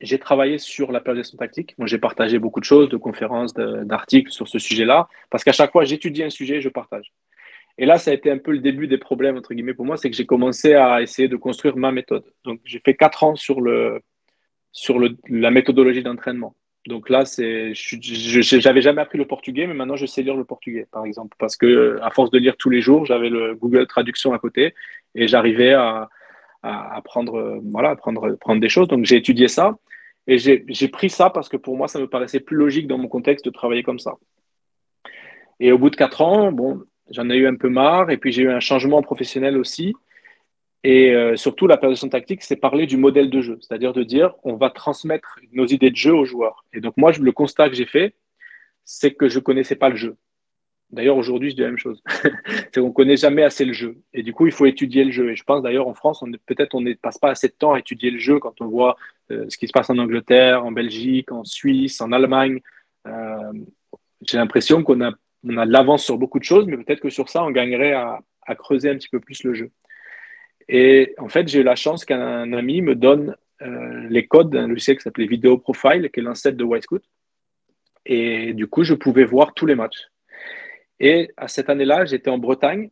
j'ai 0.00 0.18
travaillé 0.18 0.58
sur 0.58 0.92
la 0.92 1.00
périodisation 1.00 1.38
tactique. 1.38 1.74
Moi, 1.78 1.86
j'ai 1.86 1.98
partagé 1.98 2.38
beaucoup 2.38 2.60
de 2.60 2.64
choses, 2.64 2.88
de 2.88 2.96
conférences, 2.96 3.52
d'articles 3.54 4.32
sur 4.32 4.48
ce 4.48 4.58
sujet-là, 4.58 5.08
parce 5.30 5.44
qu'à 5.44 5.52
chaque 5.52 5.72
fois, 5.72 5.84
j'étudie 5.84 6.22
un 6.22 6.30
sujet, 6.30 6.60
je 6.60 6.68
partage. 6.68 7.12
Et 7.78 7.86
là, 7.86 7.98
ça 7.98 8.10
a 8.10 8.14
été 8.14 8.30
un 8.30 8.38
peu 8.38 8.52
le 8.52 8.58
début 8.58 8.86
des 8.86 8.98
problèmes, 8.98 9.36
entre 9.36 9.54
guillemets, 9.54 9.74
pour 9.74 9.86
moi, 9.86 9.96
c'est 9.96 10.10
que 10.10 10.16
j'ai 10.16 10.26
commencé 10.26 10.74
à 10.74 11.02
essayer 11.02 11.28
de 11.28 11.36
construire 11.36 11.76
ma 11.76 11.92
méthode. 11.92 12.24
Donc, 12.44 12.60
j'ai 12.64 12.80
fait 12.84 12.94
quatre 12.94 13.24
ans 13.24 13.36
sur, 13.36 13.60
le, 13.60 14.00
sur 14.72 14.98
la 15.28 15.50
méthodologie 15.50 16.02
d'entraînement. 16.02 16.54
Donc 16.86 17.10
là, 17.10 17.26
c'est, 17.26 17.74
je 17.74 18.66
n'avais 18.66 18.80
jamais 18.80 19.02
appris 19.02 19.18
le 19.18 19.26
portugais, 19.26 19.66
mais 19.66 19.74
maintenant, 19.74 19.96
je 19.96 20.06
sais 20.06 20.22
lire 20.22 20.36
le 20.36 20.44
portugais, 20.44 20.86
par 20.90 21.04
exemple, 21.04 21.36
parce 21.38 21.56
que 21.56 21.98
à 22.02 22.10
force 22.10 22.30
de 22.30 22.38
lire 22.38 22.56
tous 22.56 22.70
les 22.70 22.80
jours, 22.80 23.04
j'avais 23.04 23.28
le 23.28 23.54
Google 23.54 23.86
Traduction 23.86 24.32
à 24.32 24.38
côté 24.38 24.74
et 25.14 25.28
j'arrivais 25.28 25.74
à, 25.74 26.08
à, 26.62 27.00
prendre, 27.02 27.60
voilà, 27.64 27.90
à 27.90 27.96
prendre, 27.96 28.34
prendre 28.36 28.60
des 28.60 28.68
choses. 28.68 28.88
Donc, 28.88 29.04
j'ai 29.04 29.16
étudié 29.16 29.48
ça. 29.48 29.76
Et 30.26 30.38
j'ai 30.38 30.88
pris 30.88 31.10
ça 31.10 31.30
parce 31.30 31.48
que 31.48 31.56
pour 31.56 31.76
moi, 31.76 31.88
ça 31.88 31.98
me 31.98 32.08
paraissait 32.08 32.40
plus 32.40 32.56
logique 32.56 32.86
dans 32.86 32.98
mon 32.98 33.08
contexte 33.08 33.44
de 33.44 33.50
travailler 33.50 33.82
comme 33.82 33.98
ça. 33.98 34.14
Et 35.58 35.72
au 35.72 35.78
bout 35.78 35.90
de 35.90 35.96
quatre 35.96 36.20
ans, 36.20 36.52
bon, 36.52 36.82
j'en 37.10 37.28
ai 37.30 37.36
eu 37.36 37.46
un 37.46 37.56
peu 37.56 37.68
marre. 37.68 38.10
Et 38.10 38.16
puis 38.16 38.32
j'ai 38.32 38.42
eu 38.42 38.50
un 38.50 38.60
changement 38.60 39.02
professionnel 39.02 39.56
aussi. 39.56 39.94
Et 40.82 41.14
euh, 41.14 41.36
surtout, 41.36 41.66
la 41.66 41.76
période 41.76 41.98
tactique, 42.10 42.42
c'est 42.42 42.56
parler 42.56 42.86
du 42.86 42.96
modèle 42.96 43.28
de 43.28 43.42
jeu, 43.42 43.58
c'est-à-dire 43.60 43.92
de 43.92 44.02
dire 44.02 44.34
on 44.44 44.56
va 44.56 44.70
transmettre 44.70 45.38
nos 45.52 45.66
idées 45.66 45.90
de 45.90 45.96
jeu 45.96 46.14
aux 46.14 46.24
joueurs. 46.24 46.64
Et 46.72 46.80
donc 46.80 46.96
moi, 46.96 47.12
le 47.12 47.32
constat 47.32 47.68
que 47.68 47.74
j'ai 47.74 47.84
fait, 47.84 48.14
c'est 48.84 49.12
que 49.12 49.28
je 49.28 49.38
connaissais 49.38 49.76
pas 49.76 49.90
le 49.90 49.96
jeu. 49.96 50.16
D'ailleurs, 50.92 51.16
aujourd'hui, 51.16 51.54
dis 51.54 51.60
la 51.60 51.68
même 51.68 51.78
chose. 51.78 52.02
c'est 52.72 52.80
qu'on 52.80 52.88
ne 52.88 52.92
connaît 52.92 53.16
jamais 53.16 53.44
assez 53.44 53.64
le 53.64 53.72
jeu. 53.72 53.98
Et 54.12 54.22
du 54.22 54.32
coup, 54.32 54.46
il 54.46 54.52
faut 54.52 54.66
étudier 54.66 55.04
le 55.04 55.12
jeu. 55.12 55.30
Et 55.30 55.36
je 55.36 55.44
pense 55.44 55.62
d'ailleurs 55.62 55.86
en 55.86 55.94
France, 55.94 56.24
peut-être 56.46 56.74
on 56.74 56.80
ne 56.80 56.92
passe 56.94 57.18
pas 57.18 57.30
assez 57.30 57.48
de 57.48 57.52
temps 57.52 57.74
à 57.74 57.78
étudier 57.78 58.10
le 58.10 58.18
jeu 58.18 58.40
quand 58.40 58.60
on 58.60 58.66
voit 58.66 58.96
euh, 59.30 59.46
ce 59.48 59.56
qui 59.56 59.68
se 59.68 59.72
passe 59.72 59.88
en 59.90 59.98
Angleterre, 59.98 60.64
en 60.64 60.72
Belgique, 60.72 61.30
en 61.30 61.44
Suisse, 61.44 62.00
en 62.00 62.10
Allemagne. 62.10 62.60
Euh, 63.06 63.52
j'ai 64.22 64.36
l'impression 64.36 64.82
qu'on 64.82 65.00
a, 65.00 65.12
de 65.44 65.52
l'avance 65.52 66.04
sur 66.04 66.18
beaucoup 66.18 66.38
de 66.40 66.44
choses, 66.44 66.66
mais 66.66 66.76
peut-être 66.76 67.00
que 67.00 67.10
sur 67.10 67.28
ça, 67.28 67.44
on 67.44 67.50
gagnerait 67.50 67.92
à, 67.92 68.20
creuser 68.58 68.90
un 68.90 68.96
petit 68.96 69.08
peu 69.08 69.20
plus 69.20 69.44
le 69.44 69.54
jeu. 69.54 69.70
Et 70.68 71.14
en 71.18 71.28
fait, 71.28 71.46
j'ai 71.46 71.60
eu 71.60 71.62
la 71.62 71.76
chance 71.76 72.04
qu'un 72.04 72.52
ami 72.52 72.82
me 72.82 72.96
donne 72.96 73.36
euh, 73.62 74.08
les 74.08 74.26
codes 74.26 74.50
d'un 74.50 74.66
logiciel 74.66 74.96
qui 74.96 75.04
s'appelait 75.04 75.26
Video 75.26 75.56
Profile, 75.56 76.10
qui 76.12 76.18
est 76.18 76.22
l'ancêtre 76.24 76.56
de 76.56 76.64
Whitescoot. 76.64 77.02
Et 78.06 78.54
du 78.54 78.66
coup, 78.66 78.82
je 78.82 78.94
pouvais 78.94 79.24
voir 79.24 79.54
tous 79.54 79.66
les 79.66 79.76
matchs. 79.76 80.08
Et 81.00 81.30
à 81.36 81.48
cette 81.48 81.70
année-là, 81.70 82.04
j'étais 82.04 82.30
en 82.30 82.38
Bretagne 82.38 82.90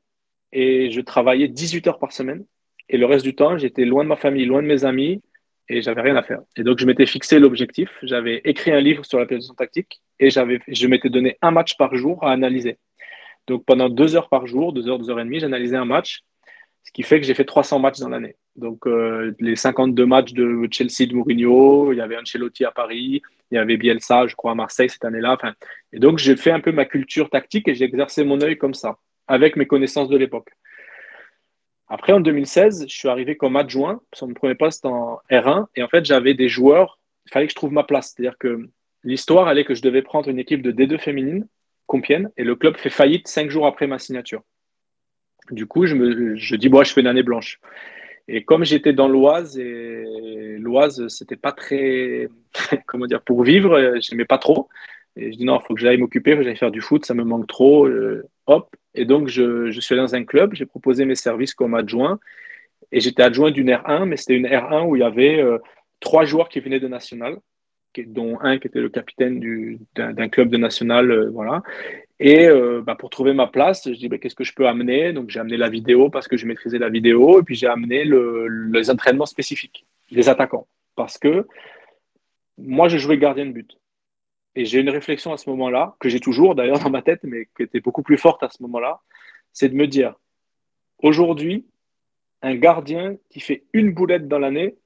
et 0.52 0.90
je 0.90 1.00
travaillais 1.00 1.48
18 1.48 1.86
heures 1.86 1.98
par 1.98 2.12
semaine. 2.12 2.44
Et 2.88 2.96
le 2.96 3.06
reste 3.06 3.24
du 3.24 3.34
temps, 3.34 3.58
j'étais 3.58 3.84
loin 3.84 4.02
de 4.02 4.08
ma 4.08 4.16
famille, 4.16 4.46
loin 4.46 4.62
de 4.62 4.66
mes 4.66 4.84
amis 4.84 5.22
et 5.68 5.82
j'avais 5.82 6.00
rien 6.00 6.16
à 6.16 6.22
faire. 6.22 6.40
Et 6.56 6.62
donc, 6.62 6.78
je 6.78 6.86
m'étais 6.86 7.04
fixé 7.04 7.38
l'objectif. 7.38 7.90
J'avais 8.02 8.40
écrit 8.44 8.72
un 8.72 8.80
livre 8.80 9.04
sur 9.04 9.18
la 9.18 9.26
position 9.26 9.54
tactique 9.54 10.00
et 10.18 10.30
j'avais, 10.30 10.60
je 10.66 10.86
m'étais 10.86 11.10
donné 11.10 11.36
un 11.42 11.50
match 11.50 11.76
par 11.76 11.94
jour 11.94 12.24
à 12.24 12.32
analyser. 12.32 12.78
Donc, 13.46 13.66
pendant 13.66 13.90
deux 13.90 14.16
heures 14.16 14.30
par 14.30 14.46
jour, 14.46 14.72
deux 14.72 14.88
heures, 14.88 14.98
deux 14.98 15.10
heures 15.10 15.20
et 15.20 15.24
demie, 15.24 15.40
j'analysais 15.40 15.76
un 15.76 15.84
match, 15.84 16.20
ce 16.84 16.92
qui 16.92 17.02
fait 17.02 17.20
que 17.20 17.26
j'ai 17.26 17.34
fait 17.34 17.44
300 17.44 17.78
matchs 17.78 17.98
dans 17.98 18.08
l'année. 18.08 18.36
Donc, 18.58 18.88
euh, 18.88 19.32
les 19.38 19.54
52 19.54 20.04
matchs 20.04 20.32
de 20.32 20.68
Chelsea 20.70 21.06
de 21.08 21.14
Mourinho, 21.14 21.92
il 21.92 21.96
y 21.96 22.00
avait 22.00 22.16
Ancelotti 22.16 22.64
à 22.64 22.72
Paris, 22.72 23.22
il 23.50 23.54
y 23.54 23.58
avait 23.58 23.76
Bielsa, 23.76 24.26
je 24.26 24.34
crois, 24.34 24.50
à 24.50 24.54
Marseille 24.56 24.90
cette 24.90 25.04
année-là. 25.04 25.38
Et 25.92 26.00
donc, 26.00 26.18
j'ai 26.18 26.36
fait 26.36 26.50
un 26.50 26.58
peu 26.58 26.72
ma 26.72 26.84
culture 26.84 27.30
tactique 27.30 27.68
et 27.68 27.76
j'ai 27.76 27.84
exercé 27.84 28.24
mon 28.24 28.40
œil 28.40 28.58
comme 28.58 28.74
ça, 28.74 28.98
avec 29.28 29.54
mes 29.54 29.66
connaissances 29.66 30.08
de 30.08 30.16
l'époque. 30.16 30.50
Après, 31.88 32.12
en 32.12 32.20
2016, 32.20 32.86
je 32.88 32.94
suis 32.94 33.08
arrivé 33.08 33.36
comme 33.36 33.54
adjoint 33.54 34.00
sur 34.12 34.26
mon 34.26 34.34
premier 34.34 34.56
poste 34.56 34.84
en 34.84 35.20
R1. 35.30 35.66
Et 35.76 35.84
en 35.84 35.88
fait, 35.88 36.04
j'avais 36.04 36.34
des 36.34 36.48
joueurs, 36.48 36.98
il 37.26 37.32
fallait 37.32 37.46
que 37.46 37.52
je 37.52 37.56
trouve 37.56 37.72
ma 37.72 37.84
place. 37.84 38.12
C'est-à-dire 38.12 38.36
que 38.38 38.68
l'histoire 39.04 39.46
allait 39.46 39.64
que 39.64 39.74
je 39.74 39.82
devais 39.82 40.02
prendre 40.02 40.28
une 40.28 40.40
équipe 40.40 40.62
de 40.62 40.72
D2 40.72 40.98
féminine, 40.98 41.46
Compiègne, 41.86 42.28
et 42.36 42.42
le 42.42 42.56
club 42.56 42.76
fait 42.76 42.90
faillite 42.90 43.28
cinq 43.28 43.50
jours 43.50 43.66
après 43.66 43.86
ma 43.86 44.00
signature. 44.00 44.42
Du 45.52 45.66
coup, 45.66 45.86
je 45.86 45.94
me 45.94 46.34
dis, 46.34 46.68
je 46.68 46.92
fais 46.92 47.00
une 47.00 47.06
année 47.06 47.22
blanche. 47.22 47.60
Et 48.28 48.44
comme 48.44 48.64
j'étais 48.64 48.92
dans 48.92 49.08
l'Oise, 49.08 49.58
et 49.58 50.58
l'Oise, 50.58 51.08
c'était 51.08 51.36
pas 51.36 51.52
très, 51.52 52.28
comment 52.86 53.06
dire, 53.06 53.22
pour 53.22 53.42
vivre, 53.42 53.98
j'aimais 54.00 54.26
pas 54.26 54.38
trop. 54.38 54.68
Et 55.16 55.32
je 55.32 55.38
dis, 55.38 55.44
non, 55.44 55.58
il 55.58 55.66
faut 55.66 55.74
que 55.74 55.80
j'aille 55.80 55.96
m'occuper, 55.96 56.36
que 56.36 56.42
j'aille 56.42 56.56
faire 56.56 56.70
du 56.70 56.80
foot, 56.80 57.04
ça 57.04 57.14
me 57.14 57.24
manque 57.24 57.48
trop. 57.48 57.86
Euh, 57.86 58.28
hop. 58.46 58.74
Et 58.94 59.04
donc, 59.04 59.28
je, 59.28 59.70
je 59.70 59.80
suis 59.80 59.94
allé 59.94 60.02
dans 60.02 60.14
un 60.14 60.24
club, 60.24 60.54
j'ai 60.54 60.66
proposé 60.66 61.04
mes 61.04 61.16
services 61.16 61.54
comme 61.54 61.74
adjoint. 61.74 62.20
Et 62.92 63.00
j'étais 63.00 63.22
adjoint 63.22 63.50
d'une 63.50 63.70
R1, 63.70 64.06
mais 64.06 64.16
c'était 64.16 64.36
une 64.36 64.46
R1 64.46 64.86
où 64.86 64.96
il 64.96 65.00
y 65.00 65.04
avait 65.04 65.40
euh, 65.40 65.58
trois 66.00 66.24
joueurs 66.24 66.48
qui 66.48 66.60
venaient 66.60 66.80
de 66.80 66.88
national, 66.88 67.38
dont 68.06 68.38
un 68.40 68.58
qui 68.58 68.68
était 68.68 68.80
le 68.80 68.88
capitaine 68.88 69.40
d'un 69.94 70.28
club 70.28 70.50
de 70.50 70.56
national. 70.56 71.10
Euh, 71.10 71.30
voilà. 71.30 71.62
Et 72.20 72.48
euh, 72.48 72.82
bah, 72.82 72.96
pour 72.96 73.10
trouver 73.10 73.32
ma 73.32 73.46
place, 73.46 73.88
je 73.88 73.96
dis 73.96 74.08
bah, 74.08 74.18
qu'est-ce 74.18 74.34
que 74.34 74.44
je 74.44 74.54
peux 74.54 74.66
amener? 74.66 75.12
Donc 75.12 75.30
j'ai 75.30 75.38
amené 75.40 75.56
la 75.56 75.68
vidéo 75.68 76.10
parce 76.10 76.26
que 76.26 76.36
je 76.36 76.46
maîtrisais 76.46 76.78
la 76.78 76.88
vidéo, 76.88 77.40
et 77.40 77.42
puis 77.44 77.54
j'ai 77.54 77.68
amené 77.68 78.04
le, 78.04 78.48
les 78.72 78.90
entraînements 78.90 79.26
spécifiques 79.26 79.86
des 80.10 80.28
attaquants. 80.28 80.66
Parce 80.96 81.16
que 81.18 81.46
moi, 82.56 82.88
je 82.88 82.98
jouais 82.98 83.18
gardien 83.18 83.46
de 83.46 83.52
but. 83.52 83.78
Et 84.56 84.64
j'ai 84.64 84.80
une 84.80 84.90
réflexion 84.90 85.32
à 85.32 85.36
ce 85.36 85.48
moment-là, 85.50 85.96
que 86.00 86.08
j'ai 86.08 86.18
toujours 86.18 86.56
d'ailleurs 86.56 86.80
dans 86.80 86.90
ma 86.90 87.02
tête, 87.02 87.20
mais 87.22 87.46
qui 87.56 87.62
était 87.62 87.80
beaucoup 87.80 88.02
plus 88.02 88.18
forte 88.18 88.42
à 88.42 88.48
ce 88.48 88.60
moment-là, 88.64 89.00
c'est 89.52 89.68
de 89.68 89.74
me 89.74 89.86
dire, 89.86 90.14
aujourd'hui, 91.00 91.66
un 92.42 92.56
gardien 92.56 93.16
qui 93.30 93.38
fait 93.38 93.64
une 93.72 93.92
boulette 93.92 94.26
dans 94.26 94.40
l'année, 94.40 94.76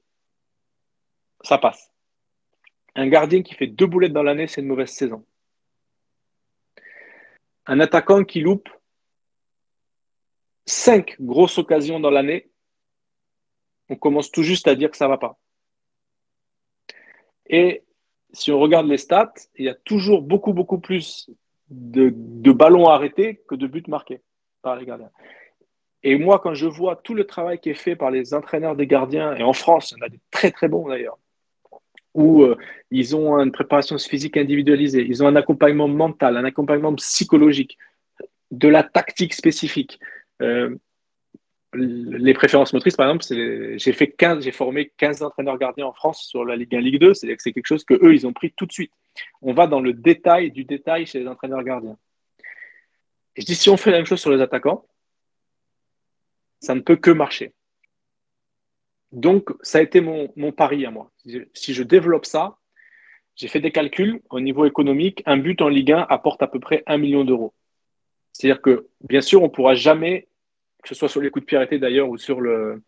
ça 1.41 1.57
passe. 1.57 1.91
Un 2.95 3.07
gardien 3.07 3.41
qui 3.41 3.55
fait 3.55 3.65
deux 3.65 3.87
boulettes 3.87 4.13
dans 4.13 4.21
l'année, 4.21 4.45
c'est 4.45 4.61
une 4.61 4.67
mauvaise 4.67 4.91
saison 4.91 5.25
un 7.65 7.79
attaquant 7.79 8.23
qui 8.23 8.41
loupe 8.41 8.69
cinq 10.65 11.15
grosses 11.19 11.57
occasions 11.57 11.99
dans 11.99 12.09
l'année, 12.09 12.49
on 13.89 13.95
commence 13.95 14.31
tout 14.31 14.43
juste 14.43 14.67
à 14.67 14.75
dire 14.75 14.91
que 14.91 14.97
ça 14.97 15.05
ne 15.05 15.09
va 15.09 15.17
pas. 15.17 15.37
Et 17.47 17.83
si 18.31 18.51
on 18.51 18.59
regarde 18.59 18.87
les 18.87 18.97
stats, 18.97 19.33
il 19.55 19.65
y 19.65 19.69
a 19.69 19.75
toujours 19.75 20.21
beaucoup, 20.21 20.53
beaucoup 20.53 20.79
plus 20.79 21.29
de, 21.69 22.51
ballons 22.51 22.87
arrêtés 22.87 23.43
que 23.47 23.55
de 23.55 23.67
buts 23.67 23.83
marqués 23.87 24.21
par 24.61 24.75
les 24.75 24.85
gardiens. 24.85 25.11
Et 26.03 26.17
moi, 26.17 26.39
quand 26.39 26.53
je 26.53 26.67
vois 26.67 26.97
tout 26.97 27.13
le 27.13 27.25
travail 27.25 27.59
qui 27.59 27.69
est 27.69 27.75
fait 27.75 27.95
par 27.95 28.11
les 28.11 28.33
entraîneurs 28.33 28.75
des 28.75 28.87
gardiens, 28.87 29.35
et 29.35 29.43
en 29.43 29.53
France, 29.53 29.91
il 29.91 29.97
y 29.99 30.01
en 30.01 30.05
a 30.05 30.09
des 30.09 30.19
très, 30.31 30.51
très 30.51 30.67
bons 30.67 30.87
d'ailleurs, 30.87 31.17
où 32.13 32.43
euh, 32.43 32.57
ils 32.91 33.15
ont 33.15 33.37
une 33.39 33.51
préparation 33.51 33.97
physique 33.97 34.37
individualisée, 34.37 35.05
ils 35.07 35.23
ont 35.23 35.27
un 35.27 35.35
accompagnement 35.35 35.87
mental, 35.87 36.37
un 36.37 36.45
accompagnement 36.45 36.93
psychologique, 36.95 37.77
de 38.51 38.67
la 38.67 38.83
tactique 38.83 39.33
spécifique. 39.33 39.99
Euh, 40.41 40.75
les 41.75 42.33
préférences 42.35 42.71
motrices, 42.73 42.95
par 42.95 43.09
exemple, 43.09 43.25
j'ai 43.77 43.93
fait 43.93 44.07
15, 44.07 44.43
j'ai 44.43 44.51
formé 44.51 44.91
15 44.97 45.23
entraîneurs 45.23 45.57
gardiens 45.57 45.87
en 45.87 45.93
France 45.93 46.23
sur 46.23 46.45
la 46.45 46.55
Ligue 46.55 46.75
1, 46.75 46.81
Ligue 46.81 46.99
2, 46.99 47.13
c'est-à-dire 47.15 47.37
que 47.37 47.41
c'est 47.41 47.51
quelque 47.51 47.65
chose 47.65 47.83
que 47.83 47.95
eux, 47.95 48.13
ils 48.13 48.27
ont 48.27 48.33
pris 48.33 48.53
tout 48.55 48.67
de 48.67 48.71
suite. 48.71 48.91
On 49.41 49.53
va 49.53 49.65
dans 49.65 49.81
le 49.81 49.93
détail 49.93 50.51
du 50.51 50.65
détail 50.65 51.07
chez 51.07 51.19
les 51.19 51.27
entraîneurs 51.27 51.63
gardiens. 51.63 51.97
Je 53.35 53.43
dis, 53.43 53.55
si 53.55 53.71
on 53.71 53.77
fait 53.77 53.89
la 53.89 53.97
même 53.97 54.05
chose 54.05 54.21
sur 54.21 54.31
les 54.31 54.41
attaquants, 54.41 54.85
ça 56.59 56.75
ne 56.75 56.81
peut 56.81 56.95
que 56.95 57.09
marcher. 57.09 57.53
Donc, 59.13 59.51
ça 59.61 59.77
a 59.77 59.81
été 59.81 60.01
mon, 60.01 60.27
pari 60.51 60.85
à 60.87 60.91
moi. 60.91 61.11
Si 61.53 61.73
je 61.73 61.83
développe 61.83 62.25
ça, 62.25 62.57
j'ai 63.35 63.47
fait 63.47 63.61
des 63.61 63.71
calculs 63.71 64.21
au 64.31 64.39
niveau 64.39 64.65
économique. 64.65 65.21
Un 65.27 65.37
but 65.37 65.61
en 65.61 65.69
Ligue 65.69 65.91
1 65.91 66.07
apporte 66.09 66.41
à 66.41 66.47
peu 66.47 66.59
près 66.59 66.83
un 66.87 66.97
million 66.97 67.23
d'euros. 67.23 67.53
C'est-à-dire 68.31 68.61
que, 68.61 68.87
bien 69.01 69.21
sûr, 69.21 69.41
on 69.41 69.45
ne 69.45 69.51
pourra 69.51 69.75
jamais, 69.75 70.27
que 70.81 70.89
ce 70.89 70.95
soit 70.95 71.09
sur 71.09 71.21
les 71.21 71.29
coups 71.29 71.45
de 71.45 71.65
pied 71.67 71.77
d'ailleurs 71.77 72.09
ou 72.09 72.17
sur 72.17 72.41
le, 72.41 72.81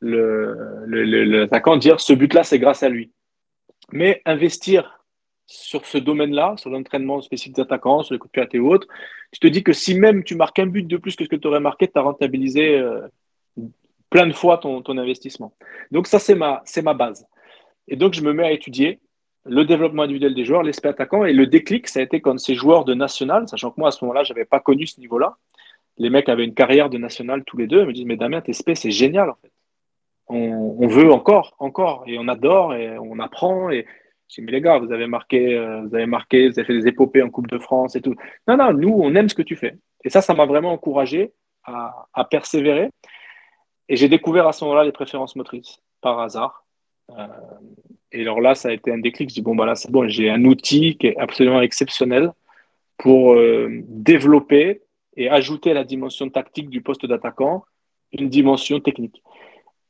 l'attaquant, 0.00 1.76
dire 1.76 1.98
ce 1.98 2.12
but-là, 2.12 2.44
c'est 2.44 2.60
grâce 2.60 2.84
à 2.84 2.88
lui. 2.88 3.10
Mais 3.90 4.22
investir 4.24 5.04
sur 5.46 5.84
ce 5.86 5.98
domaine-là, 5.98 6.54
sur 6.56 6.70
l'entraînement 6.70 7.20
spécifique 7.20 7.56
d'attaquants, 7.56 8.04
sur 8.04 8.14
les 8.14 8.20
coups 8.20 8.32
de 8.32 8.44
pied 8.44 8.60
ou 8.60 8.72
autres, 8.72 8.86
tu 9.32 9.40
te 9.40 9.48
dis 9.48 9.64
que 9.64 9.72
si 9.72 9.98
même 9.98 10.22
tu 10.22 10.36
marques 10.36 10.60
un 10.60 10.66
but 10.66 10.86
de 10.86 10.96
plus 10.98 11.16
que 11.16 11.24
ce 11.24 11.28
que 11.28 11.36
tu 11.36 11.48
aurais 11.48 11.58
marqué, 11.58 11.88
tu 11.88 11.98
as 11.98 12.02
rentabilisé 12.02 12.78
euh, 12.78 13.08
plein 14.14 14.28
de 14.28 14.32
fois 14.32 14.58
ton, 14.58 14.80
ton 14.80 14.96
investissement. 14.96 15.52
Donc 15.90 16.06
ça, 16.06 16.20
c'est 16.20 16.36
ma, 16.36 16.62
c'est 16.66 16.82
ma 16.82 16.94
base. 16.94 17.26
Et 17.88 17.96
donc, 17.96 18.14
je 18.14 18.22
me 18.22 18.32
mets 18.32 18.46
à 18.46 18.52
étudier 18.52 19.00
le 19.44 19.64
développement 19.64 20.04
individuel 20.04 20.36
des 20.36 20.44
joueurs, 20.44 20.62
l'aspect 20.62 20.88
attaquant. 20.88 21.24
Et 21.24 21.32
le 21.32 21.48
déclic, 21.48 21.88
ça 21.88 21.98
a 21.98 22.02
été 22.04 22.20
quand 22.20 22.38
ces 22.38 22.54
joueurs 22.54 22.84
de 22.84 22.94
national, 22.94 23.48
sachant 23.48 23.72
que 23.72 23.80
moi, 23.80 23.88
à 23.88 23.90
ce 23.90 24.04
moment-là, 24.04 24.22
je 24.22 24.32
n'avais 24.32 24.44
pas 24.44 24.60
connu 24.60 24.86
ce 24.86 25.00
niveau-là. 25.00 25.36
Les 25.98 26.10
mecs 26.10 26.28
avaient 26.28 26.44
une 26.44 26.54
carrière 26.54 26.90
de 26.90 26.96
national 26.96 27.42
tous 27.42 27.56
les 27.56 27.66
deux. 27.66 27.84
Me 27.84 27.92
disent, 27.92 28.04
mais 28.04 28.16
Damien, 28.16 28.40
TSP, 28.40 28.74
c'est 28.74 28.92
génial, 28.92 29.30
en 29.30 29.34
fait. 29.42 29.50
On, 30.28 30.86
veut 30.86 31.10
encore, 31.10 31.56
encore. 31.58 32.04
Et 32.06 32.16
on 32.16 32.28
adore 32.28 32.72
et 32.72 32.96
on 32.96 33.18
apprend. 33.18 33.70
Et 33.70 33.84
j'ai 34.28 34.42
dit, 34.42 34.46
mais 34.46 34.52
les 34.52 34.60
gars, 34.60 34.78
vous 34.78 34.92
avez 34.92 35.08
marqué, 35.08 35.58
euh, 35.58 35.80
vous 35.80 35.94
avez 35.96 36.06
marqué, 36.06 36.48
vous 36.50 36.56
avez 36.60 36.66
fait 36.66 36.80
des 36.80 36.86
épopées 36.86 37.22
en 37.22 37.30
Coupe 37.30 37.48
de 37.48 37.58
France 37.58 37.96
et 37.96 38.00
tout. 38.00 38.14
Non, 38.46 38.56
non, 38.58 38.72
nous, 38.72 38.94
on 38.96 39.12
aime 39.16 39.28
ce 39.28 39.34
que 39.34 39.42
tu 39.42 39.56
fais. 39.56 39.76
Et 40.04 40.08
ça, 40.08 40.20
ça 40.20 40.34
m'a 40.34 40.46
vraiment 40.46 40.70
encouragé 40.70 41.32
à, 41.64 42.06
à 42.14 42.24
persévérer. 42.24 42.90
Et 43.88 43.96
j'ai 43.96 44.08
découvert 44.08 44.46
à 44.46 44.52
ce 44.52 44.64
moment-là 44.64 44.84
les 44.84 44.92
préférences 44.92 45.36
motrices, 45.36 45.80
par 46.00 46.20
hasard. 46.20 46.64
Euh, 47.10 47.26
et 48.12 48.22
alors 48.22 48.40
là, 48.40 48.54
ça 48.54 48.68
a 48.68 48.72
été 48.72 48.92
un 48.92 48.98
déclic. 48.98 49.28
Je 49.30 49.34
dis, 49.34 49.42
bon, 49.42 49.54
bah 49.54 49.66
là, 49.66 49.74
c'est 49.74 49.90
bon, 49.90 50.08
j'ai 50.08 50.30
un 50.30 50.44
outil 50.44 50.96
qui 50.96 51.08
est 51.08 51.16
absolument 51.16 51.60
exceptionnel 51.60 52.32
pour 52.96 53.34
euh, 53.34 53.68
développer 53.88 54.82
et 55.16 55.28
ajouter 55.28 55.72
à 55.72 55.74
la 55.74 55.84
dimension 55.84 56.30
tactique 56.30 56.70
du 56.70 56.80
poste 56.80 57.06
d'attaquant 57.06 57.64
une 58.12 58.28
dimension 58.28 58.80
technique. 58.80 59.22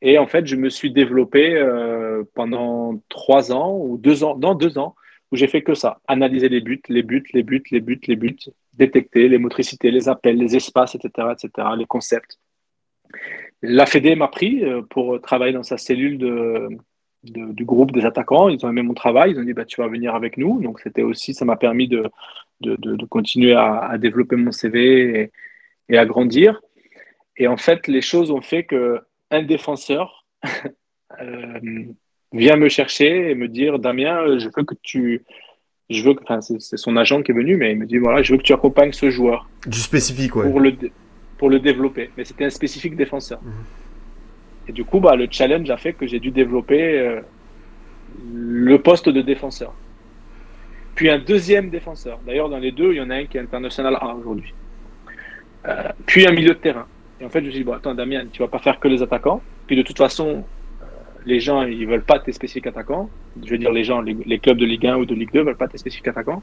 Et 0.03 0.19
en 0.19 0.27
fait, 0.27 0.47
je 0.47 0.57
me 0.57 0.69
suis 0.69 0.93
développé 0.93 1.55
euh, 1.55 2.25
pendant 2.35 3.01
trois 3.09 3.53
ans 3.53 3.79
ou 3.79 3.97
deux 3.97 4.25
ans, 4.25 4.35
dans 4.35 4.55
deux 4.55 4.77
ans, 4.79 4.95
où 5.33 5.37
j'ai 5.37 5.47
fait 5.47 5.62
que 5.62 5.75
ça. 5.75 6.01
Analyser 6.09 6.49
les 6.49 6.61
buts, 6.61 6.83
les 6.89 7.03
buts, 7.03 7.25
les 7.33 7.43
buts, 7.43 7.65
les 7.71 7.81
buts, 7.81 8.01
les 8.07 8.16
buts, 8.16 8.37
détecter 8.75 9.29
les 9.29 9.39
motricités, 9.39 9.91
les 9.91 10.09
appels, 10.09 10.37
les 10.37 10.57
espaces, 10.57 10.95
etc., 10.95 11.29
etc., 11.33 11.69
les 11.77 11.87
concepts. 11.87 12.39
La 13.66 13.86
Fédé 13.86 14.15
m'a 14.15 14.28
pris 14.28 14.62
euh, 14.62 14.82
pour 14.82 15.20
travailler 15.20 15.53
dans 15.53 15.62
sa 15.62 15.78
cellule 15.78 16.19
de, 16.19 16.69
du 17.23 17.65
groupe 17.65 17.93
des 17.93 18.05
attaquants. 18.05 18.49
Ils 18.49 18.65
ont 18.65 18.69
aimé 18.69 18.82
mon 18.82 18.95
travail. 18.95 19.32
Ils 19.32 19.39
ont 19.39 19.45
dit 19.45 19.55
bah, 19.55 19.65
Tu 19.65 19.81
vas 19.81 19.89
venir 19.89 20.15
avec 20.15 20.36
nous. 20.36 20.61
Donc, 20.61 20.81
c'était 20.81 21.03
aussi, 21.03 21.35
ça 21.35 21.45
m'a 21.45 21.57
permis 21.57 21.89
de, 21.89 22.11
de, 22.61 22.77
de, 22.77 23.07
continuer 23.07 23.55
à, 23.55 23.78
à, 23.78 23.99
développer 23.99 24.36
mon 24.36 24.53
CV 24.53 25.20
et, 25.20 25.32
et, 25.89 25.99
à 25.99 26.05
grandir. 26.05 26.61
Et 27.36 27.49
en 27.49 27.57
fait, 27.57 27.89
les 27.89 28.03
choses 28.03 28.31
ont 28.31 28.43
fait 28.43 28.65
qu'un 28.65 29.43
défenseur 29.43 30.27
euh, 31.20 31.61
vient 32.32 32.57
me 32.57 32.69
chercher 32.69 33.31
et 33.31 33.35
me 33.35 33.49
dire 33.49 33.78
Damien, 33.78 34.39
je 34.39 34.49
veux 34.55 34.65
que 34.65 34.74
tu. 34.82 35.24
Je 35.91 36.03
veux 36.03 36.15
que, 36.15 36.23
enfin, 36.23 36.41
c'est 36.41 36.78
son 36.78 36.97
agent 36.97 37.23
qui 37.23 37.32
est 37.32 37.35
venu, 37.35 37.57
mais 37.57 37.73
il 37.73 37.78
me 37.78 37.85
dit 37.85 37.99
voilà, 37.99 38.23
je 38.23 38.32
veux 38.32 38.39
que 38.39 38.43
tu 38.43 38.55
accompagnes 38.55 38.93
ce 38.93 39.11
joueur. 39.11 39.49
Du 39.66 39.78
spécifique, 39.78 40.35
ouais. 40.35 40.51
Pour 40.51 40.61
le, 40.61 40.73
pour 41.39 41.51
le 41.51 41.59
développer. 41.59 42.11
Mais 42.16 42.24
c'était 42.24 42.44
un 42.44 42.51
spécifique 42.51 42.97
défenseur. 42.97 43.40
Mmh. 43.43 44.69
Et 44.69 44.73
du 44.73 44.85
coup, 44.85 45.01
bah, 45.01 45.16
le 45.16 45.28
challenge 45.31 45.69
a 45.70 45.77
fait 45.77 45.93
que 45.93 46.06
j'ai 46.06 46.20
dû 46.20 46.31
développer 46.31 46.98
euh, 46.98 47.20
le 48.32 48.78
poste 48.78 49.09
de 49.09 49.20
défenseur. 49.20 49.74
Puis 50.94 51.11
un 51.11 51.19
deuxième 51.19 51.70
défenseur. 51.70 52.20
D'ailleurs, 52.27 52.48
dans 52.48 52.59
les 52.59 52.73
deux, 52.73 52.93
il 52.93 52.97
y 52.97 53.01
en 53.01 53.11
a 53.11 53.16
un 53.16 53.24
qui 53.27 53.36
est 53.36 53.40
international 53.40 53.97
A 54.01 54.15
aujourd'hui. 54.15 54.55
Euh, 55.66 55.89
puis 56.06 56.27
un 56.27 56.32
milieu 56.32 56.51
de 56.51 56.59
terrain. 56.59 56.86
Et 57.20 57.24
en 57.24 57.28
fait, 57.28 57.40
je 57.40 57.47
me 57.47 57.51
suis 57.51 57.61
dit, 57.61 57.65
bon, 57.65 57.73
attends, 57.73 57.94
Damien, 57.94 58.27
tu 58.32 58.40
vas 58.40 58.48
pas 58.48 58.59
faire 58.59 58.78
que 58.78 58.89
les 58.89 59.02
attaquants. 59.02 59.43
Puis 59.66 59.77
de 59.77 59.82
toute 59.82 59.98
façon, 59.98 60.44
euh, 60.82 60.85
les 61.27 61.40
gens, 61.40 61.62
ils 61.62 61.86
veulent 61.86 62.05
pas 62.05 62.19
tes 62.20 62.32
spécifiques 62.32 62.66
attaquants. 62.66 63.11
Je 63.44 63.51
veux 63.51 63.59
dire, 63.59 63.73
les 63.73 63.85
gens, 63.85 64.01
les, 64.01 64.16
les, 64.24 64.39
clubs 64.39 64.59
de 64.59 64.65
Ligue 64.65 64.86
1 64.86 64.97
ou 64.97 65.05
de 65.05 65.15
Ligue 65.15 65.32
2 65.32 65.43
veulent 65.43 65.56
pas 65.56 65.69
tes 65.69 65.78
spécifiques 65.78 66.09
attaquants. 66.09 66.43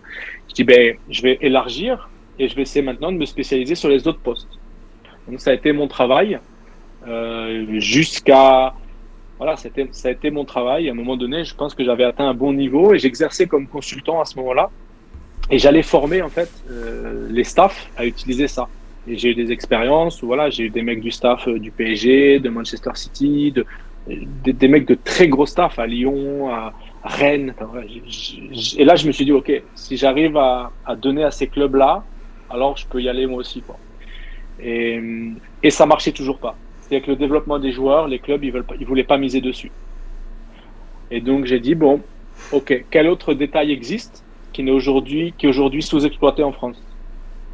Je 0.49 0.53
dis, 0.53 0.63
ben, 0.63 0.95
je 1.09 1.21
vais 1.21 1.37
élargir 1.41 2.09
et 2.37 2.47
je 2.47 2.55
vais 2.55 2.63
essayer 2.63 2.83
maintenant 2.83 3.11
de 3.11 3.17
me 3.17 3.25
spécialiser 3.25 3.75
sur 3.75 3.89
les 3.89 4.07
autres 4.07 4.19
postes. 4.19 4.59
Donc, 5.31 5.39
ça 5.39 5.51
a 5.51 5.53
été 5.53 5.71
mon 5.71 5.87
travail 5.87 6.39
euh, 7.07 7.79
jusqu'à 7.79 8.73
voilà, 9.37 9.55
ça 9.55 9.69
a 10.05 10.11
été 10.11 10.29
mon 10.29 10.45
travail. 10.45 10.87
À 10.87 10.91
un 10.91 10.95
moment 10.95 11.17
donné, 11.17 11.43
je 11.45 11.55
pense 11.55 11.73
que 11.73 11.83
j'avais 11.83 12.03
atteint 12.03 12.29
un 12.29 12.35
bon 12.35 12.53
niveau 12.53 12.93
et 12.93 12.99
j'exerçais 12.99 13.47
comme 13.47 13.65
consultant 13.65 14.21
à 14.21 14.25
ce 14.25 14.37
moment-là. 14.37 14.69
Et 15.49 15.57
j'allais 15.57 15.81
former 15.81 16.21
en 16.21 16.29
fait 16.29 16.51
euh, 16.69 17.27
les 17.31 17.43
staffs 17.43 17.89
à 17.97 18.05
utiliser 18.05 18.47
ça. 18.47 18.67
Et 19.07 19.17
j'ai 19.17 19.29
eu 19.29 19.33
des 19.33 19.51
expériences 19.51 20.21
où 20.21 20.27
voilà, 20.27 20.51
j'ai 20.51 20.65
eu 20.65 20.69
des 20.69 20.83
mecs 20.83 21.01
du 21.01 21.09
staff 21.09 21.47
euh, 21.47 21.57
du 21.57 21.71
PSG, 21.71 22.39
de 22.39 22.49
Manchester 22.49 22.91
City, 22.93 23.51
de, 23.51 23.65
des, 24.07 24.67
mecs 24.67 24.87
de 24.87 24.93
très 24.93 25.27
gros 25.27 25.47
staff 25.47 25.79
à 25.79 25.87
Lyon, 25.87 26.53
à, 26.53 26.73
Rennes. 27.03 27.55
Et 28.77 28.85
là, 28.85 28.95
je 28.95 29.07
me 29.07 29.11
suis 29.11 29.25
dit, 29.25 29.31
ok, 29.31 29.51
si 29.73 29.97
j'arrive 29.97 30.37
à, 30.37 30.71
à 30.85 30.95
donner 30.95 31.23
à 31.23 31.31
ces 31.31 31.47
clubs-là, 31.47 32.03
alors 32.47 32.77
je 32.77 32.85
peux 32.85 33.01
y 33.01 33.09
aller 33.09 33.25
moi 33.25 33.39
aussi. 33.39 33.61
Quoi. 33.61 33.75
Et, 34.63 35.01
et 35.63 35.69
ça 35.69 35.85
marchait 35.85 36.11
toujours 36.11 36.39
pas. 36.39 36.55
C'est-à-dire 36.81 37.05
que 37.05 37.11
le 37.11 37.17
développement 37.17 37.57
des 37.57 37.71
joueurs, 37.71 38.07
les 38.07 38.19
clubs, 38.19 38.43
ils 38.43 38.53
ne 38.53 38.85
voulaient 38.85 39.03
pas 39.03 39.17
miser 39.17 39.41
dessus. 39.41 39.71
Et 41.09 41.21
donc 41.21 41.45
j'ai 41.45 41.59
dit, 41.59 41.75
bon, 41.75 42.01
ok, 42.51 42.85
quel 42.89 43.07
autre 43.07 43.33
détail 43.33 43.71
existe 43.71 44.23
qui 44.53 44.61
est 44.61 44.71
aujourd'hui 44.71 45.33
qui 45.37 45.51
sous-exploité 45.53 46.43
en 46.43 46.51
France? 46.51 46.81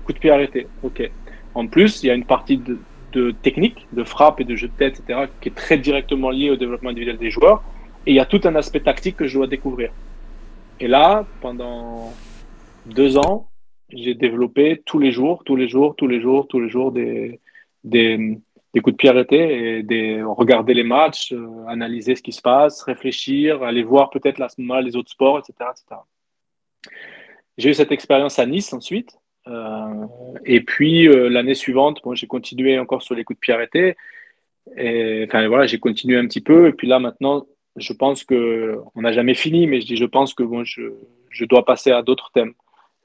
Coup 0.05 0.13
de 0.13 0.19
pied 0.19 0.31
arrêté, 0.31 0.67
ok. 0.84 1.09
En 1.53 1.67
plus, 1.67 2.03
il 2.03 2.07
y 2.07 2.09
a 2.09 2.13
une 2.13 2.25
partie 2.25 2.57
de, 2.57 2.77
de, 3.13 3.31
technique, 3.31 3.88
de 3.93 4.03
frappe 4.03 4.39
et 4.39 4.43
de 4.43 4.55
jeu 4.55 4.67
de 4.67 4.73
tête, 4.73 4.99
etc., 4.99 5.27
qui 5.41 5.49
est 5.49 5.55
très 5.55 5.77
directement 5.77 6.29
liée 6.29 6.51
au 6.51 6.55
développement 6.55 6.89
individuel 6.89 7.17
des 7.17 7.31
joueurs. 7.31 7.63
Et 8.05 8.11
il 8.11 8.15
y 8.15 8.19
a 8.19 8.25
tout 8.25 8.41
un 8.43 8.55
aspect 8.55 8.79
tactique 8.79 9.17
que 9.17 9.27
je 9.27 9.34
dois 9.38 9.47
découvrir. 9.47 9.91
Et 10.79 10.88
là, 10.88 11.25
pendant 11.41 12.13
deux 12.85 13.17
ans, 13.17 13.47
j'ai 13.89 14.14
développé 14.14 14.81
tous 14.85 14.99
les 14.99 15.11
jours, 15.11 15.43
tous 15.43 15.55
les 15.55 15.68
jours, 15.68 15.95
tous 15.95 16.07
les 16.07 16.22
jours, 16.22 16.47
tous 16.47 16.59
les 16.59 16.69
jours 16.69 16.91
des, 16.91 17.39
des, 17.84 18.39
coups 18.81 18.93
de 18.93 18.97
pied 18.97 19.09
arrêtés 19.09 19.77
et 19.77 19.84
des, 19.84 20.22
regarder 20.22 20.73
les 20.73 20.84
matchs, 20.84 21.31
euh, 21.34 21.65
analyser 21.68 22.15
ce 22.15 22.22
qui 22.22 22.31
se 22.31 22.41
passe, 22.41 22.84
réfléchir, 22.84 23.64
aller 23.64 23.84
voir 23.84 24.09
peut-être 24.09 24.41
à 24.41 24.49
ce 24.49 24.61
moment-là 24.61 24.81
les 24.81 24.95
autres 24.95 25.11
sports, 25.11 25.39
etc. 25.39 25.69
etc. 25.72 26.01
J'ai 27.57 27.69
eu 27.69 27.73
cette 27.73 27.91
expérience 27.91 28.39
à 28.39 28.45
Nice 28.45 28.73
ensuite. 28.73 29.18
Euh, 29.47 30.05
et 30.45 30.61
puis 30.61 31.07
euh, 31.07 31.30
l'année 31.30 31.55
suivante, 31.55 32.01
bon, 32.03 32.14
j'ai 32.14 32.27
continué 32.27 32.77
encore 32.77 33.01
sur 33.01 33.15
les 33.15 33.23
coups 33.23 33.38
de 33.38 33.41
pied 33.41 33.53
arrêtés. 33.53 33.95
Enfin 34.69 35.47
voilà, 35.47 35.65
j'ai 35.65 35.80
continué 35.80 36.18
un 36.18 36.27
petit 36.27 36.41
peu. 36.41 36.68
Et 36.68 36.73
puis 36.73 36.88
là 36.88 36.99
maintenant, 36.99 37.47
je 37.77 37.93
pense 37.93 38.26
que 38.26 38.80
on 38.95 39.01
n'a 39.01 39.14
jamais 39.14 39.34
fini, 39.34 39.65
mais 39.65 39.80
je 39.80 39.88
dis 39.88 39.95
je 39.95 40.05
pense 40.05 40.34
que 40.34 40.43
bon, 40.43 40.65
je, 40.65 40.81
je 41.30 41.45
dois 41.45 41.64
passer 41.64 41.91
à 41.91 42.01
d'autres 42.01 42.31
thèmes. 42.34 42.53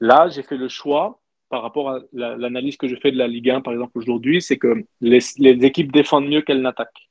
Là, 0.03 0.27
j'ai 0.27 0.43
fait 0.43 0.57
le 0.57 0.67
choix 0.67 1.21
par 1.47 1.61
rapport 1.61 1.89
à 1.89 1.99
l'analyse 2.11 2.75
que 2.75 2.89
je 2.89 2.95
fais 2.97 3.09
de 3.09 3.17
la 3.17 3.25
Ligue 3.25 3.49
1, 3.49 3.61
par 3.61 3.71
exemple, 3.71 3.97
aujourd'hui, 3.97 4.41
c'est 4.41 4.57
que 4.57 4.83
les, 4.99 5.39
équipes 5.65 5.93
défendent 5.93 6.27
mieux 6.27 6.41
qu'elles 6.41 6.61
n'attaquent. 6.61 7.09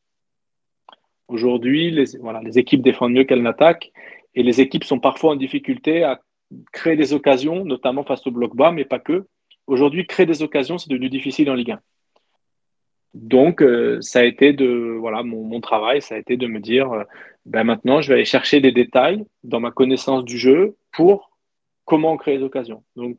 Aujourd'hui, 1.26 1.90
les, 1.90 2.58
équipes 2.58 2.82
défendent 2.82 3.14
mieux 3.14 3.24
qu'elles 3.24 3.40
n'attaquent 3.40 3.90
et 4.34 4.42
les 4.42 4.60
équipes 4.60 4.84
sont 4.84 4.98
parfois 5.00 5.32
en 5.32 5.36
difficulté 5.36 6.04
à 6.04 6.20
créer 6.70 6.96
des 6.96 7.14
occasions, 7.14 7.64
notamment 7.64 8.04
face 8.04 8.26
au 8.26 8.30
bloc 8.30 8.54
bas, 8.54 8.72
mais 8.72 8.84
pas 8.84 8.98
que. 8.98 9.24
Aujourd'hui, 9.66 10.06
créer 10.06 10.26
des 10.26 10.42
occasions, 10.42 10.76
c'est 10.76 10.90
devenu 10.90 11.08
difficile 11.08 11.48
en 11.50 11.54
Ligue 11.54 11.70
1. 11.70 11.80
Donc, 13.14 13.62
euh, 13.62 14.02
ça 14.02 14.18
a 14.18 14.24
été 14.24 14.52
de, 14.52 14.98
voilà, 15.00 15.22
mon, 15.22 15.44
mon, 15.44 15.62
travail, 15.62 16.02
ça 16.02 16.16
a 16.16 16.18
été 16.18 16.36
de 16.36 16.46
me 16.46 16.60
dire, 16.60 16.92
euh, 16.92 17.04
ben 17.46 17.64
maintenant, 17.64 18.02
je 18.02 18.08
vais 18.08 18.16
aller 18.16 18.26
chercher 18.26 18.60
des 18.60 18.72
détails 18.72 19.24
dans 19.44 19.60
ma 19.60 19.70
connaissance 19.70 20.26
du 20.26 20.36
jeu 20.36 20.76
pour 20.90 21.31
comment 21.92 22.16
créer 22.16 22.38
des 22.38 22.44
occasions. 22.44 22.82
Donc, 22.96 23.18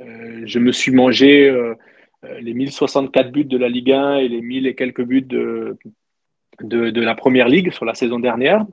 euh, 0.00 0.42
je 0.44 0.58
me 0.58 0.72
suis 0.72 0.90
mangé 0.90 1.48
euh, 1.48 1.76
euh, 2.24 2.40
les 2.40 2.52
1064 2.52 3.30
buts 3.30 3.44
de 3.44 3.56
la 3.56 3.68
Ligue 3.68 3.92
1 3.92 4.16
et 4.16 4.26
les 4.26 4.40
1000 4.40 4.66
et 4.66 4.74
quelques 4.74 5.04
buts 5.04 5.22
de, 5.22 5.78
de, 6.60 7.00
la 7.00 7.14
Première 7.14 7.46
Ligue 7.46 7.70
sur 7.70 7.84
la 7.84 7.94
saison 7.94 8.18
dernière. 8.18 8.66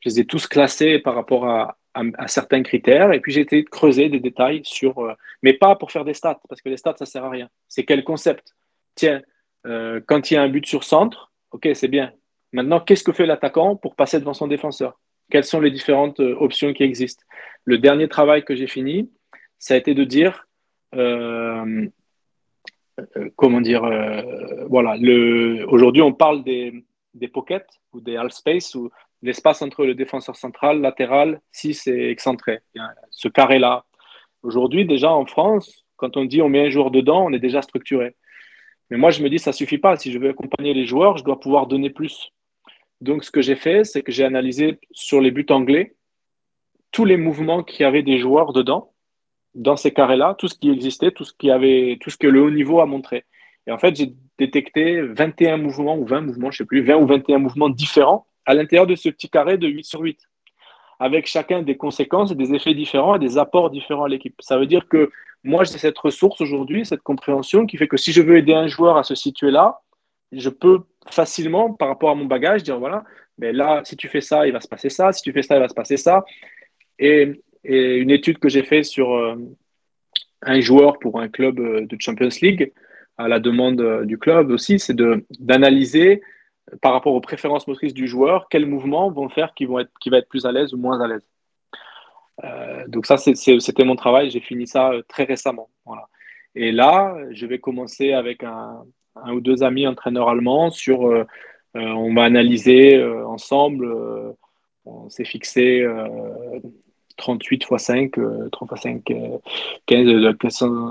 Je 0.00 0.10
les 0.10 0.20
ai 0.20 0.26
tous 0.26 0.46
classés 0.46 0.98
par 0.98 1.14
rapport 1.14 1.48
à, 1.48 1.78
certains 2.26 2.62
critères 2.62 3.14
et 3.14 3.20
puis 3.20 3.32
j'ai 3.32 3.40
été 3.40 3.64
creuser 3.64 4.10
des 4.10 4.20
détails 4.20 4.60
sur, 4.64 5.16
mais 5.42 5.54
pas 5.54 5.74
pour 5.74 5.90
faire 5.90 6.04
des 6.04 6.14
stats, 6.14 6.38
parce 6.48 6.60
que 6.60 6.68
les 6.68 6.76
stats, 6.76 6.94
ça 6.98 7.06
sert 7.06 7.24
à 7.24 7.30
rien. 7.30 7.48
C'est 7.68 7.84
quel 7.84 8.04
concept? 8.04 8.54
Tiens, 8.94 9.22
quand 9.64 10.30
il 10.30 10.34
y 10.34 10.36
a 10.36 10.42
un 10.42 10.48
but 10.48 10.66
sur 10.66 10.84
centre, 10.84 11.32
ok, 11.52 11.70
c'est 11.72 11.88
bien. 11.88 12.12
Maintenant, 12.52 12.80
qu'est-ce 12.80 13.02
que 13.02 13.12
fait 13.12 13.26
l'attaquant 13.26 13.76
pour 13.76 13.96
passer 13.96 14.20
devant 14.20 14.34
son 14.34 14.46
défenseur? 14.46 15.00
Quelles 15.30 15.44
sont 15.44 15.60
les 15.60 15.70
différentes 15.70 16.20
options 16.20 16.72
qui 16.72 16.82
existent 16.82 17.24
Le 17.64 17.78
dernier 17.78 18.08
travail 18.08 18.44
que 18.44 18.54
j'ai 18.54 18.66
fini, 18.66 19.10
ça 19.58 19.74
a 19.74 19.76
été 19.76 19.94
de 19.94 20.04
dire, 20.04 20.46
euh, 20.94 21.86
euh, 22.98 23.30
comment 23.36 23.60
dire, 23.60 23.84
euh, 23.84 24.64
voilà, 24.68 24.96
aujourd'hui 25.66 26.02
on 26.02 26.12
parle 26.12 26.44
des, 26.44 26.84
des 27.14 27.28
pockets 27.28 27.68
ou 27.92 28.00
des 28.00 28.16
half 28.16 28.32
space 28.32 28.74
ou 28.74 28.90
l'espace 29.22 29.62
entre 29.62 29.84
le 29.84 29.94
défenseur 29.94 30.36
central, 30.36 30.80
latéral, 30.80 31.40
6 31.52 31.88
et 31.88 32.10
excentré. 32.10 32.60
Ce 33.10 33.28
carré-là. 33.28 33.84
Aujourd'hui, 34.42 34.86
déjà 34.86 35.10
en 35.10 35.26
France, 35.26 35.84
quand 35.96 36.16
on 36.16 36.24
dit 36.24 36.40
on 36.40 36.48
met 36.48 36.66
un 36.66 36.70
joueur 36.70 36.90
dedans, 36.90 37.26
on 37.26 37.32
est 37.32 37.40
déjà 37.40 37.60
structuré. 37.60 38.14
Mais 38.90 38.96
moi, 38.96 39.10
je 39.10 39.22
me 39.22 39.28
dis, 39.28 39.38
ça 39.38 39.52
suffit 39.52 39.78
pas. 39.78 39.96
Si 39.96 40.12
je 40.12 40.18
veux 40.18 40.30
accompagner 40.30 40.72
les 40.72 40.86
joueurs, 40.86 41.18
je 41.18 41.24
dois 41.24 41.40
pouvoir 41.40 41.66
donner 41.66 41.90
plus. 41.90 42.32
Donc, 43.00 43.24
ce 43.24 43.30
que 43.30 43.42
j'ai 43.42 43.56
fait, 43.56 43.84
c'est 43.84 44.02
que 44.02 44.12
j'ai 44.12 44.24
analysé 44.24 44.78
sur 44.92 45.20
les 45.20 45.30
buts 45.30 45.46
anglais 45.50 45.94
tous 46.90 47.04
les 47.04 47.16
mouvements 47.16 47.62
qui 47.62 47.84
avaient 47.84 48.02
des 48.02 48.18
joueurs 48.18 48.52
dedans, 48.52 48.92
dans 49.54 49.76
ces 49.76 49.92
carrés-là, 49.92 50.34
tout 50.38 50.48
ce 50.48 50.58
qui 50.58 50.70
existait, 50.70 51.10
tout 51.10 51.24
ce, 51.24 51.32
qui 51.32 51.50
avait, 51.50 51.98
tout 52.00 52.10
ce 52.10 52.16
que 52.16 52.26
le 52.26 52.42
haut 52.42 52.50
niveau 52.50 52.80
a 52.80 52.86
montré. 52.86 53.24
Et 53.66 53.72
en 53.72 53.78
fait, 53.78 53.96
j'ai 53.96 54.12
détecté 54.38 55.02
21 55.02 55.58
mouvements 55.58 55.98
ou 55.98 56.06
20 56.06 56.22
mouvements, 56.22 56.50
je 56.50 56.58
sais 56.58 56.64
plus, 56.64 56.82
20 56.82 56.96
ou 56.96 57.06
21 57.06 57.38
mouvements 57.38 57.68
différents 57.68 58.26
à 58.46 58.54
l'intérieur 58.54 58.86
de 58.86 58.94
ce 58.94 59.08
petit 59.10 59.28
carré 59.28 59.58
de 59.58 59.68
8 59.68 59.84
sur 59.84 60.00
8, 60.00 60.18
avec 61.00 61.26
chacun 61.26 61.62
des 61.62 61.76
conséquences 61.76 62.32
et 62.32 62.34
des 62.34 62.54
effets 62.54 62.74
différents 62.74 63.16
et 63.16 63.18
des 63.18 63.36
apports 63.36 63.70
différents 63.70 64.04
à 64.04 64.08
l'équipe. 64.08 64.34
Ça 64.40 64.58
veut 64.58 64.66
dire 64.66 64.88
que 64.88 65.10
moi, 65.44 65.64
j'ai 65.64 65.78
cette 65.78 65.98
ressource 65.98 66.40
aujourd'hui, 66.40 66.86
cette 66.86 67.02
compréhension 67.02 67.66
qui 67.66 67.76
fait 67.76 67.88
que 67.88 67.96
si 67.96 68.12
je 68.12 68.22
veux 68.22 68.38
aider 68.38 68.54
un 68.54 68.68
joueur 68.68 68.96
à 68.96 69.02
se 69.02 69.14
situer 69.14 69.50
là, 69.50 69.80
je 70.32 70.48
peux 70.48 70.80
facilement, 71.14 71.72
par 71.72 71.88
rapport 71.88 72.10
à 72.10 72.14
mon 72.14 72.24
bagage, 72.24 72.62
dire 72.62 72.78
voilà, 72.78 73.04
mais 73.38 73.52
là, 73.52 73.82
si 73.84 73.96
tu 73.96 74.08
fais 74.08 74.20
ça, 74.20 74.46
il 74.46 74.52
va 74.52 74.60
se 74.60 74.68
passer 74.68 74.90
ça, 74.90 75.12
si 75.12 75.22
tu 75.22 75.32
fais 75.32 75.42
ça, 75.42 75.56
il 75.56 75.60
va 75.60 75.68
se 75.68 75.74
passer 75.74 75.96
ça. 75.96 76.24
Et, 76.98 77.42
une 77.64 78.10
étude 78.10 78.38
que 78.38 78.48
j'ai 78.48 78.62
faite 78.62 78.84
sur 78.84 79.14
euh, 79.14 79.36
un 80.42 80.60
joueur 80.60 80.98
pour 81.00 81.20
un 81.20 81.28
club 81.28 81.58
euh, 81.58 81.84
de 81.84 81.96
Champions 82.00 82.28
League, 82.40 82.72
à 83.18 83.28
la 83.28 83.40
demande 83.40 83.80
euh, 83.80 84.04
du 84.04 84.16
club 84.16 84.50
aussi, 84.50 84.78
c'est 84.78 84.96
d'analyser 85.40 86.22
par 86.80 86.92
rapport 86.92 87.14
aux 87.14 87.20
préférences 87.20 87.66
motrices 87.66 87.94
du 87.94 88.06
joueur, 88.06 88.48
quels 88.48 88.66
mouvements 88.66 89.10
vont 89.10 89.28
faire 89.28 89.54
qu'il 89.54 89.68
va 89.68 89.82
être 89.82 90.28
plus 90.28 90.46
à 90.46 90.52
l'aise 90.52 90.72
ou 90.72 90.78
moins 90.78 91.00
à 91.00 91.08
l'aise. 91.08 91.26
donc 92.88 93.06
ça, 93.06 93.16
c'était 93.16 93.84
mon 93.84 93.96
travail, 93.96 94.30
j'ai 94.30 94.40
fini 94.40 94.66
ça 94.66 94.92
très 95.08 95.24
récemment. 95.24 95.70
Et 96.54 96.70
là, 96.70 97.16
je 97.30 97.46
vais 97.46 97.58
commencer 97.58 98.12
avec 98.12 98.44
un, 98.44 98.84
un 99.16 99.32
ou 99.32 99.40
deux 99.40 99.62
amis 99.62 99.86
entraîneurs 99.86 100.28
allemands 100.28 100.70
sur, 100.70 101.06
euh, 101.06 101.24
euh, 101.76 101.80
on 101.80 102.14
va 102.14 102.24
analyser 102.24 102.96
euh, 102.96 103.26
ensemble, 103.26 103.88
on 104.84 105.10
s'est 105.10 105.24
fixé 105.24 105.86
38 107.16 107.64
x 107.70 107.84
5, 107.84 108.12
30 108.52 108.70
x 108.72 108.82
5, 108.82 109.02
15, 109.86 110.26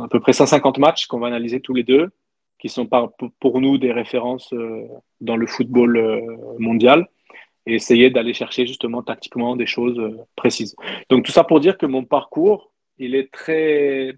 à 0.03 0.07
peu 0.09 0.19
près 0.19 0.33
150 0.33 0.77
matchs 0.77 1.07
qu'on 1.07 1.19
va 1.19 1.27
analyser 1.27 1.61
tous 1.61 1.73
les 1.73 1.83
deux, 1.83 2.11
qui 2.59 2.69
sont 2.69 2.87
pour 3.39 3.61
nous 3.61 3.77
des 3.77 3.91
références 3.91 4.53
dans 5.21 5.35
le 5.35 5.47
football 5.47 6.21
mondial, 6.59 7.07
et 7.65 7.73
essayer 7.73 8.11
d'aller 8.11 8.33
chercher 8.33 8.67
justement 8.67 9.01
tactiquement 9.01 9.55
des 9.55 9.65
choses 9.65 9.99
précises. 10.35 10.75
Donc 11.09 11.25
tout 11.25 11.31
ça 11.31 11.43
pour 11.43 11.59
dire 11.59 11.77
que 11.77 11.87
mon 11.87 12.05
parcours, 12.05 12.71
il 12.99 13.15
est 13.15 13.31
très, 13.31 14.15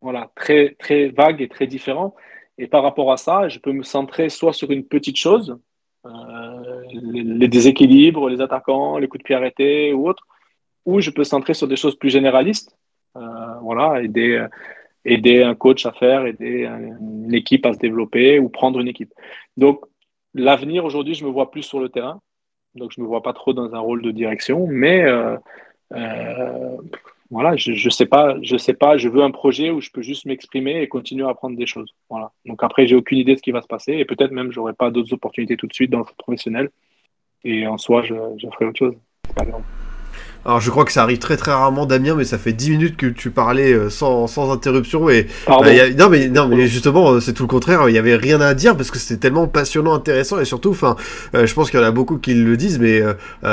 voilà, 0.00 0.30
très, 0.34 0.74
très 0.78 1.08
vague 1.08 1.40
et 1.40 1.48
très 1.48 1.66
différent. 1.66 2.14
Et 2.58 2.66
par 2.66 2.82
rapport 2.82 3.12
à 3.12 3.16
ça, 3.16 3.48
je 3.48 3.58
peux 3.58 3.72
me 3.72 3.82
centrer 3.82 4.28
soit 4.28 4.52
sur 4.52 4.70
une 4.70 4.84
petite 4.84 5.16
chose, 5.16 5.58
euh, 6.06 6.82
les, 6.92 7.48
déséquilibres, 7.48 8.28
les 8.28 8.40
attaquants, 8.40 8.98
les 8.98 9.08
coups 9.08 9.22
de 9.22 9.24
pied 9.24 9.34
arrêtés 9.34 9.92
ou 9.92 10.08
autres, 10.08 10.26
ou 10.84 11.00
je 11.00 11.10
peux 11.10 11.24
centrer 11.24 11.54
sur 11.54 11.66
des 11.66 11.76
choses 11.76 11.96
plus 11.96 12.10
généralistes. 12.10 12.76
Euh, 13.16 13.54
voilà, 13.62 14.02
aider, 14.02 14.46
aider 15.04 15.42
un 15.42 15.54
coach 15.54 15.86
à 15.86 15.92
faire, 15.92 16.26
aider 16.26 16.64
une 16.66 17.34
équipe 17.34 17.66
à 17.66 17.72
se 17.72 17.78
développer 17.78 18.38
ou 18.38 18.48
prendre 18.48 18.78
une 18.80 18.88
équipe. 18.88 19.12
Donc, 19.56 19.84
l'avenir 20.34 20.84
aujourd'hui, 20.84 21.14
je 21.14 21.24
me 21.24 21.30
vois 21.30 21.50
plus 21.50 21.62
sur 21.62 21.80
le 21.80 21.88
terrain. 21.88 22.20
Donc, 22.74 22.92
je 22.92 23.00
ne 23.00 23.04
me 23.04 23.08
vois 23.08 23.22
pas 23.22 23.32
trop 23.32 23.52
dans 23.52 23.74
un 23.74 23.78
rôle 23.78 24.02
de 24.02 24.10
direction, 24.10 24.66
mais 24.68 25.04
euh, 25.92 26.76
voilà, 27.30 27.56
je, 27.56 27.72
je 27.72 27.88
sais 27.88 28.06
pas, 28.06 28.36
je 28.42 28.56
sais 28.56 28.74
pas, 28.74 28.96
je 28.96 29.08
veux 29.08 29.22
un 29.22 29.30
projet 29.30 29.70
où 29.70 29.80
je 29.80 29.90
peux 29.90 30.02
juste 30.02 30.26
m'exprimer 30.26 30.82
et 30.82 30.88
continuer 30.88 31.24
à 31.24 31.30
apprendre 31.30 31.56
des 31.56 31.66
choses. 31.66 31.94
Voilà. 32.10 32.32
Donc 32.44 32.62
après, 32.62 32.86
j'ai 32.86 32.96
aucune 32.96 33.18
idée 33.18 33.32
de 33.32 33.38
ce 33.38 33.42
qui 33.42 33.52
va 33.52 33.62
se 33.62 33.66
passer 33.66 33.92
et 33.92 34.04
peut-être 34.04 34.30
même 34.30 34.52
j'aurai 34.52 34.74
pas 34.74 34.90
d'autres 34.90 35.12
opportunités 35.12 35.56
tout 35.56 35.66
de 35.66 35.74
suite 35.74 35.90
dans 35.90 36.00
le 36.00 36.04
professionnel. 36.18 36.70
Et 37.44 37.66
en 37.66 37.78
soi, 37.78 38.02
je, 38.02 38.14
ferai 38.14 38.66
autre 38.66 38.78
chose. 38.78 38.94
pas 39.34 39.44
grave. 39.44 39.62
Alors 40.46 40.60
je 40.60 40.70
crois 40.70 40.84
que 40.84 40.92
ça 40.92 41.02
arrive 41.02 41.18
très 41.18 41.38
très 41.38 41.52
rarement 41.52 41.86
Damien 41.86 42.14
mais 42.14 42.24
ça 42.24 42.36
fait 42.36 42.52
10 42.52 42.70
minutes 42.72 42.96
que 42.98 43.06
tu 43.06 43.30
parlais 43.30 43.72
euh, 43.72 43.88
sans, 43.88 44.26
sans 44.26 44.52
interruption 44.52 45.08
et 45.08 45.26
bah, 45.46 45.62
non 45.96 46.10
mais 46.10 46.28
non 46.28 46.48
mais 46.48 46.66
justement 46.66 47.12
euh, 47.12 47.20
c'est 47.20 47.32
tout 47.32 47.44
le 47.44 47.48
contraire. 47.48 47.88
Il 47.88 47.94
y 47.94 47.98
avait 47.98 48.16
rien 48.16 48.40
à 48.42 48.52
dire 48.52 48.76
parce 48.76 48.90
que 48.90 48.98
c'était 48.98 49.20
tellement 49.20 49.46
passionnant 49.46 49.94
intéressant 49.94 50.38
et 50.38 50.44
surtout 50.44 50.70
enfin 50.70 50.96
euh, 51.34 51.46
je 51.46 51.54
pense 51.54 51.70
qu'il 51.70 51.80
y 51.80 51.82
en 51.82 51.86
a 51.86 51.92
beaucoup 51.92 52.18
qui 52.18 52.34
le 52.34 52.56
disent 52.58 52.78
mais 52.78 53.02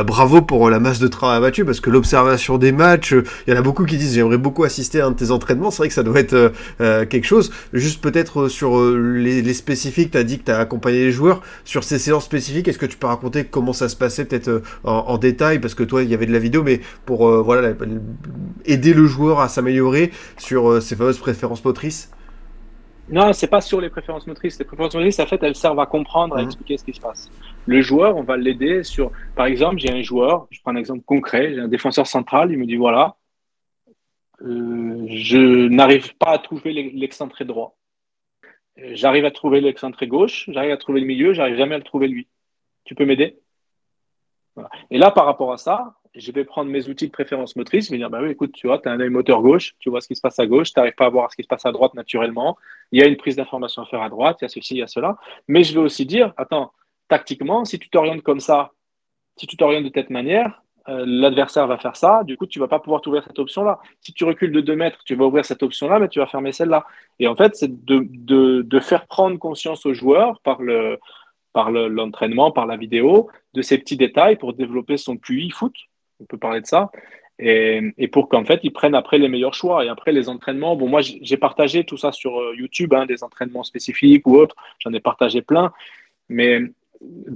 bravo 0.06 0.42
pour 0.42 0.70
la 0.70 0.80
masse 0.80 1.00
de 1.00 1.08
travail 1.08 1.38
abattu 1.38 1.64
parce 1.64 1.80
que 1.80 1.90
l'observation 1.90 2.58
des 2.58 2.72
matchs 2.72 3.14
il 3.48 3.54
y 3.54 3.56
en 3.56 3.60
a 3.60 3.62
beaucoup 3.62 3.86
qui 3.86 3.98
disent 3.98 4.16
j'aimerais 4.16 4.38
beaucoup 4.38 4.64
assister 4.64 5.00
à 5.00 5.08
un 5.08 5.12
de 5.12 5.16
tes 5.16 5.32
entraînements. 5.32 5.72
C'est 5.72 5.78
vrai 5.78 5.88
que 5.88 5.94
ça 5.94 6.04
doit 6.04 6.20
être 6.20 6.52
quelque 6.78 7.26
chose. 7.26 7.52
Juste 7.74 8.02
peut-être 8.02 8.50
sur 8.50 8.82
les, 8.92 9.42
les, 9.42 9.54
spécifiques 9.54 10.12
tu 10.12 10.18
as 10.18 10.24
dit 10.24 10.40
que 10.40 10.46
tu 10.46 10.52
as 10.52 10.60
accompagné 10.60 11.00
les 11.00 11.12
joueurs. 11.12 11.42
Sur 11.64 11.84
ces 11.84 12.00
séances 12.00 12.26
spécifiques 12.26 12.68
est-ce 12.68 12.80
que 12.80 12.86
tu 12.86 12.98
peux 12.98 13.08
raconter 13.08 13.46
comment 13.46 13.74
ça 13.74 13.88
se 13.88 13.96
passait 13.96 14.26
peut-être 14.26 14.62
en, 14.84 14.92
en 14.92 15.18
détail? 15.18 15.60
Parce 15.60 15.74
que 15.74 15.84
toi 15.84 16.04
il 16.04 16.10
y 16.10 16.14
avait 16.14 16.26
de 16.26 16.34
la 16.34 16.40
vidéo 16.40 16.64
mais 16.64 16.81
pour 17.06 17.28
euh, 17.28 17.42
voilà, 17.42 17.74
aider 18.66 18.94
le 18.94 19.06
joueur 19.06 19.40
à 19.40 19.50
s'améliorer 19.50 20.12
sur 20.38 20.70
euh, 20.70 20.82
ses 20.82 20.96
fameuses 20.96 21.20
préférences 21.20 21.64
motrices 21.64 22.12
non, 23.10 23.34
c'est 23.34 23.48
pas 23.48 23.60
sur 23.60 23.82
les 23.82 23.90
préférences 23.90 24.26
motrices. 24.26 24.58
Les 24.58 24.64
préférences 24.64 24.96
motrices, 24.96 25.20
en 25.20 25.26
fait, 25.26 25.44
elles 25.44 25.56
servent 25.56 25.80
à 25.82 25.86
comprendre, 25.86 26.38
à 26.38 26.42
mhm. 26.42 26.46
expliquer 26.46 26.78
ce 26.78 26.86
qui 26.86 26.94
se 26.94 27.02
passe. 27.02 27.30
Le 27.66 27.82
joueur, 27.82 28.16
on 28.16 28.24
va 28.24 28.38
l'aider 28.38 28.84
sur, 28.84 29.12
par 29.36 29.48
exemple, 29.48 29.80
j'ai 29.80 29.92
un 29.92 30.02
joueur, 30.02 30.48
je 30.50 30.62
prends 30.62 30.72
un 30.72 30.78
exemple 30.78 31.04
concret, 31.04 31.54
j'ai 31.54 31.60
un 31.60 31.68
défenseur 31.68 32.08
central, 32.08 32.52
il 32.52 32.58
me 32.58 32.66
dit 32.66 32.78
voilà, 32.78 33.18
euh, 34.44 35.06
je 35.10 35.68
n'arrive 35.68 36.16
pas 36.16 36.32
à 36.32 36.40
trouver 36.40 36.74
l'excentré 36.94 37.44
droit. 37.44 37.78
J'arrive 38.78 39.26
à 39.26 39.32
trouver 39.32 39.60
l'excentré 39.60 40.08
gauche, 40.08 40.50
j'arrive 40.50 40.72
à 40.72 40.78
trouver 40.78 41.02
le 41.02 41.06
milieu, 41.06 41.34
j'arrive 41.34 41.58
jamais 41.58 41.76
à 41.76 41.80
le 41.80 41.84
trouver 41.84 42.08
lui. 42.08 42.28
Tu 42.86 42.96
peux 42.96 43.06
m'aider? 43.06 43.38
Et 44.90 44.98
là, 44.98 45.12
par 45.12 45.26
rapport 45.26 45.52
à 45.52 45.58
ça, 45.58 45.96
je 46.16 46.32
vais 46.32 46.44
prendre 46.44 46.70
mes 46.70 46.90
outils 46.90 47.08
de 47.08 47.12
préférence 47.12 47.56
motrice, 47.56 47.86
je 47.88 47.92
vais 47.92 47.98
dire, 47.98 48.10
bah 48.10 48.20
oui, 48.22 48.32
écoute, 48.32 48.52
tu 48.54 48.68
vois, 48.68 48.80
tu 48.80 48.90
as 48.90 48.92
un 48.92 49.00
œil 49.00 49.10
moteur 49.10 49.42
gauche, 49.42 49.76
tu 49.80 49.90
vois 49.90 50.02
ce 50.02 50.08
qui 50.08 50.16
se 50.16 50.22
passe 50.22 50.40
à 50.40 50.46
gauche, 50.46 50.74
tu 50.74 50.80
n'arrives 50.80 50.96
pas 50.96 51.06
à 51.06 51.10
voir 51.10 51.32
ce 51.32 51.36
qui 51.36 51.44
se 51.44 51.48
passe 51.48 51.66
à 51.66 51.72
droite 51.72 51.94
naturellement, 51.94 52.58
il 52.92 53.00
y 53.00 53.04
a 53.04 53.08
une 53.08 53.18
prise 53.18 53.36
d'information 53.38 53.82
à 53.82 53.86
faire 53.86 54.02
à 54.02 54.10
droite, 54.10 54.38
il 54.42 54.44
y 54.44 54.48
a 54.48 54.50
ceci, 54.50 54.76
il 54.76 54.80
y 54.80 54.84
a 54.84 54.88
cela. 54.88 55.18
Mais 55.48 55.64
je 55.64 55.74
vais 55.74 55.80
aussi 55.80 56.06
dire, 56.06 56.34
attends, 56.38 56.74
tactiquement, 57.08 57.66
si 57.66 57.80
tu 57.80 57.90
t'orientes 57.90 58.24
comme 58.24 58.40
ça, 58.40 58.72
si 59.38 59.48
tu 59.48 59.56
t'orientes 59.56 59.86
de 59.86 59.92
cette 59.94 60.10
manière, 60.10 60.62
euh, 60.90 61.04
l'adversaire 61.06 61.68
va 61.68 61.78
faire 61.78 61.96
ça, 61.96 62.24
du 62.24 62.38
coup, 62.38 62.48
tu 62.48 62.60
vas 62.60 62.68
pas 62.68 62.80
pouvoir 62.80 63.02
t'ouvrir 63.02 63.24
cette 63.24 63.38
option-là. 63.38 63.80
Si 64.02 64.14
tu 64.14 64.24
recules 64.24 64.52
de 64.52 64.62
2 64.62 64.76
mètres, 64.76 65.00
tu 65.06 65.16
vas 65.16 65.26
ouvrir 65.26 65.46
cette 65.46 65.64
option-là, 65.64 66.00
mais 66.00 66.10
tu 66.10 66.20
vas 66.20 66.26
fermer 66.26 66.52
celle-là. 66.52 66.86
Et 67.20 67.28
en 67.28 67.36
fait, 67.36 67.56
c'est 67.56 67.86
de, 67.86 68.06
de, 68.10 68.64
de, 68.64 68.80
faire 68.80 69.06
prendre 69.06 69.38
conscience 69.38 69.86
aux 69.86 69.94
joueurs 69.94 70.40
par 70.42 70.62
le 70.62 71.00
par 71.54 71.70
l'entraînement, 71.70 72.52
par 72.52 72.66
la 72.66 72.78
vidéo, 72.78 73.30
de 73.54 73.62
ces 73.62 73.78
petits 73.78 73.98
détails 73.98 74.38
pour 74.38 74.54
développer 74.54 74.96
son 74.96 75.18
QI 75.18 75.50
foot, 75.50 75.76
on 76.22 76.26
peut 76.26 76.38
parler 76.38 76.62
de 76.62 76.68
ça. 76.68 76.92
Et, 77.40 78.08
pour 78.12 78.30
qu'en 78.30 78.46
fait, 78.46 78.60
ils 78.64 78.72
prennent 78.72 78.94
après 78.94 79.18
les 79.18 79.28
meilleurs 79.28 79.56
choix. 79.56 79.84
Et 79.84 79.90
après, 79.90 80.12
les 80.12 80.30
entraînements, 80.30 80.76
bon, 80.76 80.88
moi, 80.88 81.02
j'ai 81.02 81.38
partagé 81.38 81.84
tout 81.84 81.98
ça 81.98 82.12
sur 82.12 82.40
euh, 82.40 82.54
YouTube, 82.56 82.94
hein, 82.94 83.08
des 83.08 83.24
entraînements 83.24 83.64
spécifiques 83.64 84.28
ou 84.28 84.36
autres. 84.36 84.56
J'en 84.80 84.94
ai 84.94 85.00
partagé 85.00 85.42
plein. 85.42 85.74
Mais 86.30 86.62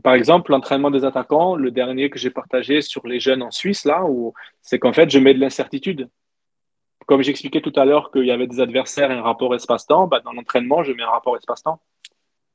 par 0.04 0.14
exemple, 0.14 0.52
l'entraînement 0.52 0.92
des 0.92 1.06
attaquants, 1.06 1.56
le 1.56 1.72
dernier 1.72 2.12
que 2.12 2.20
j'ai 2.20 2.30
partagé 2.30 2.82
sur 2.82 3.08
les 3.08 3.20
jeunes 3.20 3.42
en 3.42 3.50
Suisse, 3.50 3.84
là, 3.86 4.04
c'est 4.62 4.78
qu'en 4.78 4.94
fait, 4.94 5.10
je 5.10 5.18
mets 5.18 5.34
de 5.34 5.40
l'incertitude. 5.40 6.08
Comme 7.08 7.24
j'expliquais 7.24 7.62
tout 7.62 7.74
à 7.76 7.86
l'heure 7.86 8.12
qu'il 8.12 8.26
y 8.26 8.32
avait 8.32 8.48
des 8.48 8.60
adversaires 8.60 9.12
et 9.12 9.16
un 9.16 9.22
rapport 9.24 9.54
espace-temps, 9.56 10.08
bah, 10.08 10.22
dans 10.24 10.34
l'entraînement, 10.34 10.84
je 10.84 10.92
mets 10.92 11.04
un 11.04 11.10
rapport 11.10 11.36
espace-temps. 11.36 11.80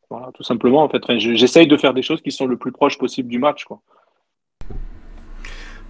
Voilà, 0.09 0.31
tout 0.35 0.43
simplement. 0.43 0.83
En 0.83 0.89
fait, 0.89 1.03
j'essaye 1.19 1.67
de 1.67 1.77
faire 1.77 1.95
des 1.95 2.03
choses 2.03 2.21
qui 2.21 2.33
sont 2.33 2.47
le 2.47 2.57
plus 2.57 2.73
proches 2.73 2.99
possible 2.99 3.29
du 3.29 3.39
match. 3.39 3.65
Quoi. 3.65 3.81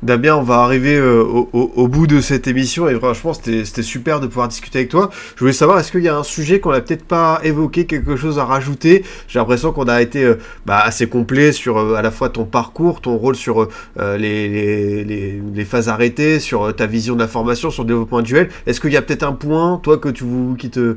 Damien, 0.03 0.37
on 0.37 0.43
va 0.43 0.61
arriver 0.61 0.97
euh, 0.97 1.23
au, 1.23 1.89
bout 1.89 2.07
de 2.07 2.23
cette 2.23 2.47
émission 2.47 2.89
et 2.89 2.95
franchement 2.95 3.35
c'était 3.35 3.83
super 3.83 4.21
de 4.21 4.27
pouvoir 4.27 4.49
discuter 4.49 4.79
avec 4.79 4.91
toi. 4.91 5.11
Je 5.35 5.41
voulais 5.41 5.53
savoir 5.53 5.79
est-ce 5.79 5.93
qu'il 5.93 6.03
y 6.03 6.09
a 6.09 6.17
un 6.17 6.23
sujet 6.23 6.59
qu'on 6.59 6.73
n'a 6.73 6.81
peut-être 6.81 7.05
pas 7.05 7.39
évoqué, 7.45 7.85
quelque 7.85 8.17
chose 8.17 8.39
à 8.39 8.47
rajouter? 8.47 9.05
J'ai 9.29 9.39
l'impression 9.39 9.73
qu'on 9.73 9.89
a 9.89 10.01
été 10.01 10.25
euh, 10.25 10.39
bah, 10.65 10.79
assez 10.79 11.07
complet 11.07 11.53
sur 11.53 11.77
euh, 11.77 11.97
à 11.97 12.03
la 12.03 12.11
fois 12.11 12.31
ton 12.31 12.45
parcours, 12.45 13.03
ton 13.03 13.19
rôle 13.19 13.37
sur 13.37 13.69
les, 13.99 15.67
phases 15.69 15.91
arrêtées, 15.91 16.41
sur 16.41 16.75
ta 16.75 16.87
vision 16.87 17.15
de 17.15 17.21
la 17.21 17.29
formation, 17.29 17.71
sur 17.71 17.83
le 17.83 17.89
développement 17.89 18.23
duel. 18.23 18.49
Est-ce 18.67 18.81
qu'il 18.81 18.93
y 18.93 18.97
a 18.97 19.03
peut-être 19.03 19.23
un 19.23 19.33
point, 19.33 19.79
toi, 19.83 19.99
que 19.99 20.09
tu 20.09 20.25
qui 20.59 20.71
te 20.71 20.97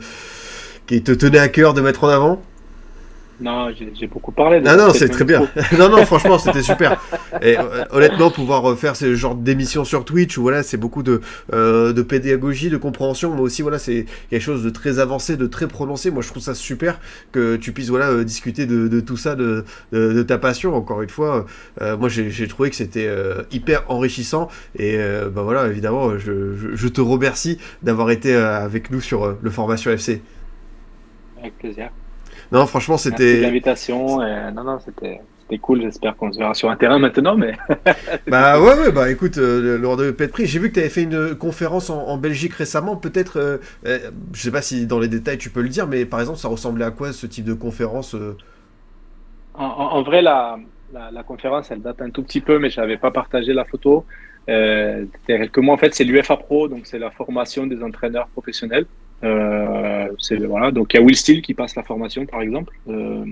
qui 0.88 1.02
te 1.04 1.12
tenait 1.12 1.40
à 1.40 1.50
cœur 1.50 1.74
de 1.74 1.82
mettre 1.82 2.06
en 2.06 2.10
avant? 2.10 2.42
Non, 3.44 3.70
j'ai 3.76 4.08
beaucoup 4.08 4.32
parlé. 4.32 4.62
De 4.62 4.66
non, 4.66 4.78
non, 4.78 4.94
c'est 4.94 5.10
très 5.10 5.26
bien. 5.26 5.50
non, 5.78 5.90
non, 5.90 6.06
franchement, 6.06 6.40
c'était 6.40 6.62
super. 6.62 7.02
Et 7.42 7.60
euh, 7.60 7.84
honnêtement, 7.92 8.32
pouvoir 8.32 8.78
faire 8.78 8.96
ce 8.96 9.16
genre 9.16 9.36
d'émission 9.36 9.84
sur 9.84 10.06
Twitch, 10.06 10.38
où 10.38 10.44
voilà, 10.44 10.64
c'est 10.64 10.78
beaucoup 10.78 11.04
de, 11.04 11.20
euh, 11.52 11.92
de 11.92 12.02
pédagogie, 12.02 12.70
de 12.70 12.78
compréhension, 12.78 13.36
mais 13.36 13.42
aussi 13.42 13.62
voilà, 13.62 13.80
c'est 13.80 14.06
quelque 14.30 14.42
chose 14.42 14.64
de 14.64 14.70
très 14.70 15.00
avancé, 15.00 15.36
de 15.36 15.46
très 15.46 15.68
prononcé. 15.68 16.10
Moi, 16.10 16.24
je 16.24 16.30
trouve 16.30 16.42
ça 16.42 16.56
super 16.56 17.02
que 17.34 17.58
tu 17.58 17.74
puisses 17.74 17.90
voilà 17.90 18.12
euh, 18.12 18.24
discuter 18.24 18.66
de, 18.66 18.88
de, 18.88 19.02
tout 19.02 19.18
ça, 19.18 19.36
de, 19.36 19.66
de, 19.92 20.24
ta 20.24 20.38
passion. 20.38 20.74
Encore 20.74 21.02
une 21.02 21.10
fois, 21.10 21.46
moi, 21.82 22.08
j'ai 22.08 22.48
trouvé 22.48 22.70
que 22.70 22.78
c'était 22.78 23.10
hyper 23.52 23.84
enrichissant. 23.90 24.48
Et 24.80 24.98
bah 25.34 25.42
voilà, 25.42 25.68
évidemment, 25.68 26.18
je, 26.18 26.56
je, 26.56 26.76
je 26.76 26.88
te 26.88 27.02
remercie 27.02 27.58
d'avoir 27.82 28.10
été 28.10 28.34
avec 28.34 28.90
nous 28.90 29.02
sur 29.02 29.36
le 29.42 29.50
Formation 29.50 29.92
FC. 29.92 30.22
Avec 31.42 31.58
plaisir. 31.58 31.90
Non, 32.52 32.66
franchement, 32.66 32.98
c'était. 32.98 33.42
l'invitation. 33.42 34.20
Non, 34.52 34.64
non, 34.64 34.80
c'était. 34.80 35.22
cool, 35.60 35.82
j'espère 35.82 36.16
qu'on 36.16 36.32
se 36.32 36.40
verra 36.40 36.54
sur 36.54 36.70
un 36.70 36.76
terrain 36.76 37.00
maintenant, 37.00 37.36
mais. 37.36 37.54
bah 38.28 38.60
ouais, 38.60 38.80
ouais, 38.80 38.92
bah 38.92 39.10
écoute, 39.10 39.38
euh, 39.38 39.78
lors 39.78 39.98
de 39.98 40.12
Prix, 40.12 40.46
j'ai 40.46 40.60
vu 40.60 40.70
que 40.70 40.76
tu 40.76 40.80
avais 40.80 40.90
fait 40.90 41.04
une 41.04 41.36
conférence 41.36 41.90
en, 41.90 42.18
Belgique 42.18 42.54
récemment. 42.54 42.96
Peut-être, 42.96 43.40
euh, 43.40 43.58
euh, 43.86 44.12
je 44.34 44.42
sais 44.42 44.52
pas 44.52 44.62
si 44.62 44.86
dans 44.86 45.00
les 45.00 45.08
détails 45.08 45.38
tu 45.38 45.50
peux 45.50 45.62
le 45.62 45.70
dire, 45.70 45.88
mais 45.88 46.06
par 46.06 46.20
exemple, 46.20 46.40
ça 46.40 46.48
ressemblait 46.48 46.86
à 46.86 46.92
quoi 46.92 47.14
ce 47.14 47.28
type 47.28 47.46
de 47.46 47.54
conférence 47.54 48.16
en, 49.56 50.02
vrai, 50.02 50.22
la, 50.22 50.58
la, 50.94 51.24
conférence, 51.24 51.70
elle 51.70 51.82
date 51.82 52.02
un 52.02 52.10
tout 52.10 52.24
petit 52.24 52.42
peu, 52.42 52.58
mais 52.60 52.70
je 52.70 52.82
n'avais 52.82 52.98
pas 52.98 53.12
partagé 53.12 53.54
la 53.54 53.66
photo. 53.66 54.06
Euh, 54.50 55.06
quelques 55.26 55.58
mois, 55.58 55.76
en 55.76 55.78
fait, 55.78 55.94
c'est 55.94 56.04
l'UFA 56.04 56.38
Pro, 56.38 56.68
donc 56.68 56.86
c'est 56.86 57.00
la 57.00 57.12
formation 57.12 57.68
des 57.68 57.82
entraîneurs 57.84 58.28
professionnels. 58.28 58.86
Euh, 59.24 60.08
voilà, 60.48 60.72
donc 60.72 60.94
il 60.94 60.98
y 60.98 61.00
a 61.00 61.04
Will 61.04 61.16
Steele 61.16 61.42
qui 61.42 61.54
passe 61.54 61.76
la 61.76 61.84
formation, 61.84 62.26
par 62.26 62.42
exemple. 62.42 62.74
Euh, 62.88 63.26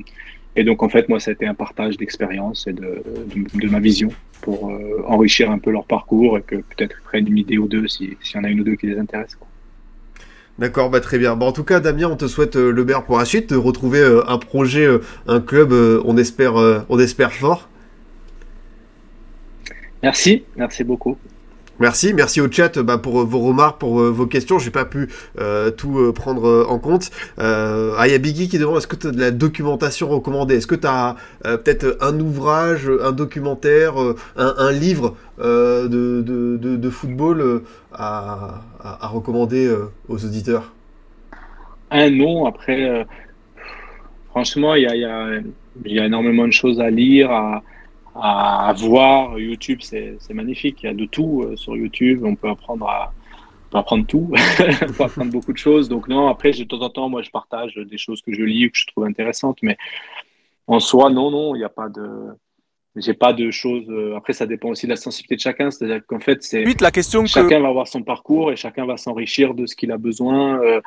et 0.55 0.63
donc 0.63 0.83
en 0.83 0.89
fait, 0.89 1.09
moi, 1.09 1.19
ça 1.19 1.31
a 1.31 1.33
été 1.33 1.45
un 1.45 1.53
partage 1.53 1.97
d'expérience 1.97 2.67
et 2.67 2.73
de, 2.73 3.03
de, 3.53 3.67
ma 3.69 3.79
vision 3.79 4.09
pour 4.41 4.69
euh, 4.69 5.03
enrichir 5.07 5.49
un 5.51 5.59
peu 5.59 5.71
leur 5.71 5.85
parcours 5.85 6.37
et 6.37 6.41
que 6.41 6.55
peut-être 6.55 6.95
ils 6.99 7.03
prennent 7.03 7.27
une 7.27 7.37
idée 7.37 7.57
ou 7.57 7.67
deux 7.67 7.87
s'il 7.87 8.15
y 8.33 8.37
en 8.37 8.43
a 8.43 8.49
une 8.49 8.61
ou 8.61 8.63
deux 8.63 8.75
qui 8.75 8.87
les 8.87 8.97
intéressent. 8.97 9.39
D'accord, 10.59 10.89
bah 10.89 10.99
très 10.99 11.17
bien. 11.17 11.35
Bon, 11.35 11.47
en 11.47 11.51
tout 11.53 11.63
cas, 11.63 11.79
Damien, 11.79 12.09
on 12.09 12.17
te 12.17 12.27
souhaite 12.27 12.55
le 12.55 12.83
meilleur 12.83 13.05
pour 13.05 13.17
la 13.17 13.25
suite, 13.25 13.49
de 13.49 13.55
retrouver 13.55 14.03
un 14.27 14.37
projet, 14.37 14.85
un 15.25 15.39
club, 15.39 15.71
on 15.71 16.17
espère, 16.17 16.55
on 16.89 16.99
espère 16.99 17.31
fort. 17.31 17.69
Merci, 20.03 20.43
merci 20.57 20.83
beaucoup. 20.83 21.17
Merci, 21.81 22.13
merci 22.13 22.39
au 22.41 22.51
chat 22.51 22.77
bah, 22.77 22.99
pour 22.99 23.21
euh, 23.21 23.23
vos 23.23 23.39
remarques, 23.39 23.79
pour 23.79 23.99
euh, 23.99 24.11
vos 24.11 24.27
questions. 24.27 24.59
J'ai 24.59 24.69
pas 24.69 24.85
pu 24.85 25.09
euh, 25.39 25.71
tout 25.71 26.13
prendre 26.13 26.67
en 26.69 26.77
compte. 26.77 27.09
ah, 27.39 28.03
il 28.05 28.11
y 28.11 28.13
a 28.13 28.19
Biggie 28.19 28.49
qui 28.49 28.59
demande 28.59 28.77
est-ce 28.77 28.85
que 28.85 28.95
tu 28.95 29.07
as 29.07 29.11
de 29.11 29.19
la 29.19 29.31
documentation 29.31 30.07
recommandée? 30.07 30.57
Est-ce 30.57 30.67
que 30.67 30.75
tu 30.75 30.85
as 30.85 31.15
peut-être 31.43 31.97
un 31.99 32.19
ouvrage, 32.19 32.87
un 33.01 33.11
documentaire, 33.11 33.95
un, 34.37 34.71
livre 34.71 35.15
de, 35.39 35.87
de, 36.21 36.89
football 36.91 37.63
à, 37.91 38.61
à, 38.79 39.07
recommander 39.07 39.75
aux 40.07 40.23
auditeurs? 40.23 40.71
Un 41.89 42.11
nom, 42.11 42.45
après, 42.45 43.07
franchement, 44.29 44.75
il 44.75 44.83
y 44.83 44.85
a, 44.85 44.95
y, 44.95 45.43
y 45.85 45.99
a, 45.99 46.05
énormément 46.05 46.45
de 46.45 46.53
choses 46.53 46.79
à 46.79 46.91
lire, 46.91 47.31
à, 47.31 47.63
à, 48.21 48.73
voir. 48.77 49.37
YouTube, 49.39 49.79
c'est 49.81 50.33
magnifique. 50.33 50.83
Il 50.83 50.85
y 50.85 50.89
a 50.89 50.93
de 50.93 51.05
tout 51.05 51.43
euh, 51.43 51.55
sur 51.55 51.75
YouTube. 51.75 52.23
On 52.23 52.35
peut 52.35 52.49
apprendre 52.49 52.87
à 52.87 53.13
on 53.67 53.71
peut 53.71 53.77
apprendre 53.77 54.05
tout. 54.05 54.31
on 54.81 54.93
peut 54.93 55.03
apprendre 55.03 55.31
beaucoup 55.31 55.53
de 55.53 55.57
choses. 55.57 55.89
Donc 55.89 56.07
non, 56.07 56.27
après, 56.27 56.51
de 56.51 56.63
temps 56.63 56.81
en 56.81 56.89
temps, 56.89 57.09
moi, 57.09 57.21
je 57.21 57.29
partage 57.29 57.75
des 57.75 57.97
choses 57.97 58.21
que 58.21 58.33
je 58.33 58.43
lis 58.43 58.65
ou 58.65 58.69
que 58.69 58.77
je 58.77 58.87
trouve 58.87 59.05
intéressantes. 59.05 59.59
Mais 59.61 59.77
en 60.67 60.79
soi, 60.79 61.09
non, 61.09 61.31
non, 61.31 61.55
il 61.55 61.59
n'y 61.59 61.63
a 61.63 61.69
pas 61.69 61.89
de 61.89 62.35
j'ai 62.95 63.13
pas 63.13 63.33
de 63.33 63.51
choses. 63.51 63.85
Euh, 63.89 64.15
après, 64.17 64.33
ça 64.33 64.45
dépend 64.45 64.69
aussi 64.69 64.85
de 64.85 64.91
la 64.91 64.97
sensibilité 64.97 65.35
de 65.35 65.41
chacun. 65.41 65.71
C'est-à-dire 65.71 66.05
qu'en 66.05 66.19
fait, 66.19 66.43
c'est 66.43 66.65
la 66.81 66.91
question 66.91 67.25
chacun 67.25 67.59
va 67.59 67.69
avoir 67.69 67.87
son 67.87 68.03
parcours 68.03 68.51
et 68.51 68.55
chacun 68.55 68.85
va 68.85 68.97
s'enrichir 68.97 69.53
de 69.53 69.65
ce 69.65 69.75
qu'il 69.75 69.91
a 69.91 69.97
besoin. 69.97 70.61
Euh, 70.61 70.81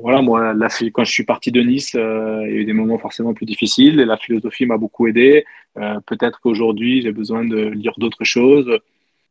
voilà, 0.00 0.20
moi, 0.20 0.52
la, 0.52 0.68
quand 0.92 1.04
je 1.04 1.12
suis 1.12 1.24
parti 1.24 1.52
de 1.52 1.60
Nice, 1.60 1.94
euh, 1.94 2.42
il 2.46 2.54
y 2.54 2.58
a 2.58 2.60
eu 2.60 2.64
des 2.64 2.72
moments 2.72 2.98
forcément 2.98 3.34
plus 3.34 3.46
difficiles 3.46 4.00
et 4.00 4.04
la 4.04 4.16
philosophie 4.16 4.66
m'a 4.66 4.78
beaucoup 4.78 5.06
aidé. 5.06 5.44
Euh, 5.78 6.00
peut-être 6.06 6.40
qu'aujourd'hui, 6.40 7.02
j'ai 7.02 7.12
besoin 7.12 7.44
de 7.44 7.66
lire 7.66 7.94
d'autres 7.98 8.24
choses. 8.24 8.78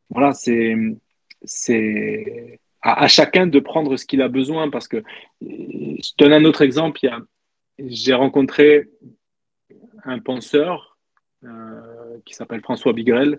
Voilà, 0.08 0.32
c'est 0.32 0.76
c'est 1.42 2.58
à, 2.82 3.08
chacun 3.08 3.46
de 3.46 3.60
prendre 3.60 3.96
ce 3.96 4.06
qu'il 4.06 4.22
a 4.22 4.28
besoin 4.28 4.70
parce 4.70 4.88
que 4.88 5.02
je 5.42 6.12
donne 6.18 6.32
un 6.32 6.44
autre 6.44 6.62
exemple. 6.62 7.00
J'ai 7.78 8.14
rencontré 8.14 8.88
un 10.04 10.18
penseur 10.18 10.98
qui 12.24 12.34
s'appelle 12.34 12.60
François 12.60 12.92
Bigrel, 12.92 13.38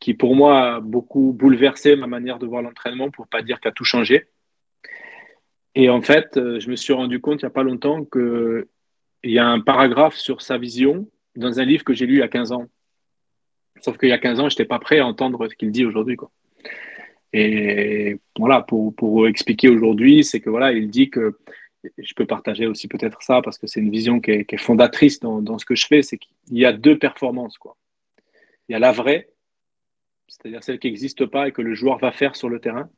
qui 0.00 0.14
pour 0.14 0.36
moi 0.36 0.74
a 0.74 0.80
beaucoup 0.80 1.32
bouleversé 1.32 1.96
ma 1.96 2.06
manière 2.06 2.38
de 2.38 2.46
voir 2.46 2.62
l'entraînement, 2.62 3.10
pour 3.10 3.26
pas 3.28 3.42
dire 3.42 3.60
qu'a 3.60 3.72
tout 3.72 3.84
changé. 3.84 4.26
Et 5.74 5.88
en 5.88 6.02
fait, 6.02 6.36
euh, 6.36 6.60
je 6.60 6.70
me 6.70 6.76
suis 6.76 6.92
rendu 6.92 7.20
compte 7.20 7.42
il 7.42 7.44
n'y 7.44 7.48
a 7.48 7.50
pas 7.50 7.62
longtemps 7.62 8.04
qu'il 8.04 8.66
y 9.24 9.38
a 9.38 9.46
un 9.46 9.60
paragraphe 9.60 10.16
sur 10.16 10.42
sa 10.42 10.58
vision 10.58 11.08
dans 11.34 11.60
un 11.60 11.64
livre 11.64 11.84
que 11.84 11.94
j'ai 11.94 12.06
lu 12.06 12.14
il 12.14 12.18
y 12.18 12.22
a 12.22 12.28
15 12.28 12.52
ans. 12.52 12.66
Sauf 13.80 13.96
qu'il 13.96 14.10
y 14.10 14.12
a 14.12 14.18
15 14.18 14.40
ans, 14.40 14.48
je 14.48 14.54
n'étais 14.54 14.66
pas 14.66 14.78
prêt 14.78 14.98
à 14.98 15.06
entendre 15.06 15.48
ce 15.48 15.54
qu'il 15.54 15.70
dit 15.70 15.84
aujourd'hui. 15.84 16.16
Et 17.32 18.18
voilà, 18.38 18.60
pour, 18.60 18.94
pour 18.94 19.26
expliquer 19.26 19.68
aujourd'hui, 19.68 20.22
c'est 20.22 20.40
que 20.40 20.50
voilà, 20.50 20.72
il 20.72 20.90
dit 20.90 21.08
que 21.08 21.38
je 21.98 22.14
peux 22.14 22.26
partager 22.26 22.66
aussi 22.66 22.86
peut-être 22.86 23.22
ça 23.22 23.40
parce 23.42 23.58
que 23.58 23.66
c'est 23.66 23.80
une 23.80 23.90
vision 23.90 24.20
qui 24.20 24.30
est, 24.30 24.56
fondatrice 24.58 25.20
dans, 25.20 25.40
dans, 25.40 25.58
ce 25.58 25.64
que 25.64 25.74
je 25.74 25.86
fais, 25.86 26.02
c'est 26.02 26.18
qu'il 26.18 26.34
y 26.50 26.66
a 26.66 26.72
deux 26.72 26.98
performances. 26.98 27.58
Quoi. 27.58 27.76
Il 28.68 28.72
y 28.72 28.74
a 28.74 28.78
la 28.78 28.92
vraie, 28.92 29.30
c'est-à-dire 30.28 30.62
celle 30.62 30.78
qui 30.78 30.88
n'existe 30.88 31.26
pas 31.26 31.48
et 31.48 31.52
que 31.52 31.62
le 31.62 31.74
joueur 31.74 31.98
va 31.98 32.12
faire 32.12 32.36
sur 32.36 32.48
le 32.48 32.60
terrain. 32.60 32.90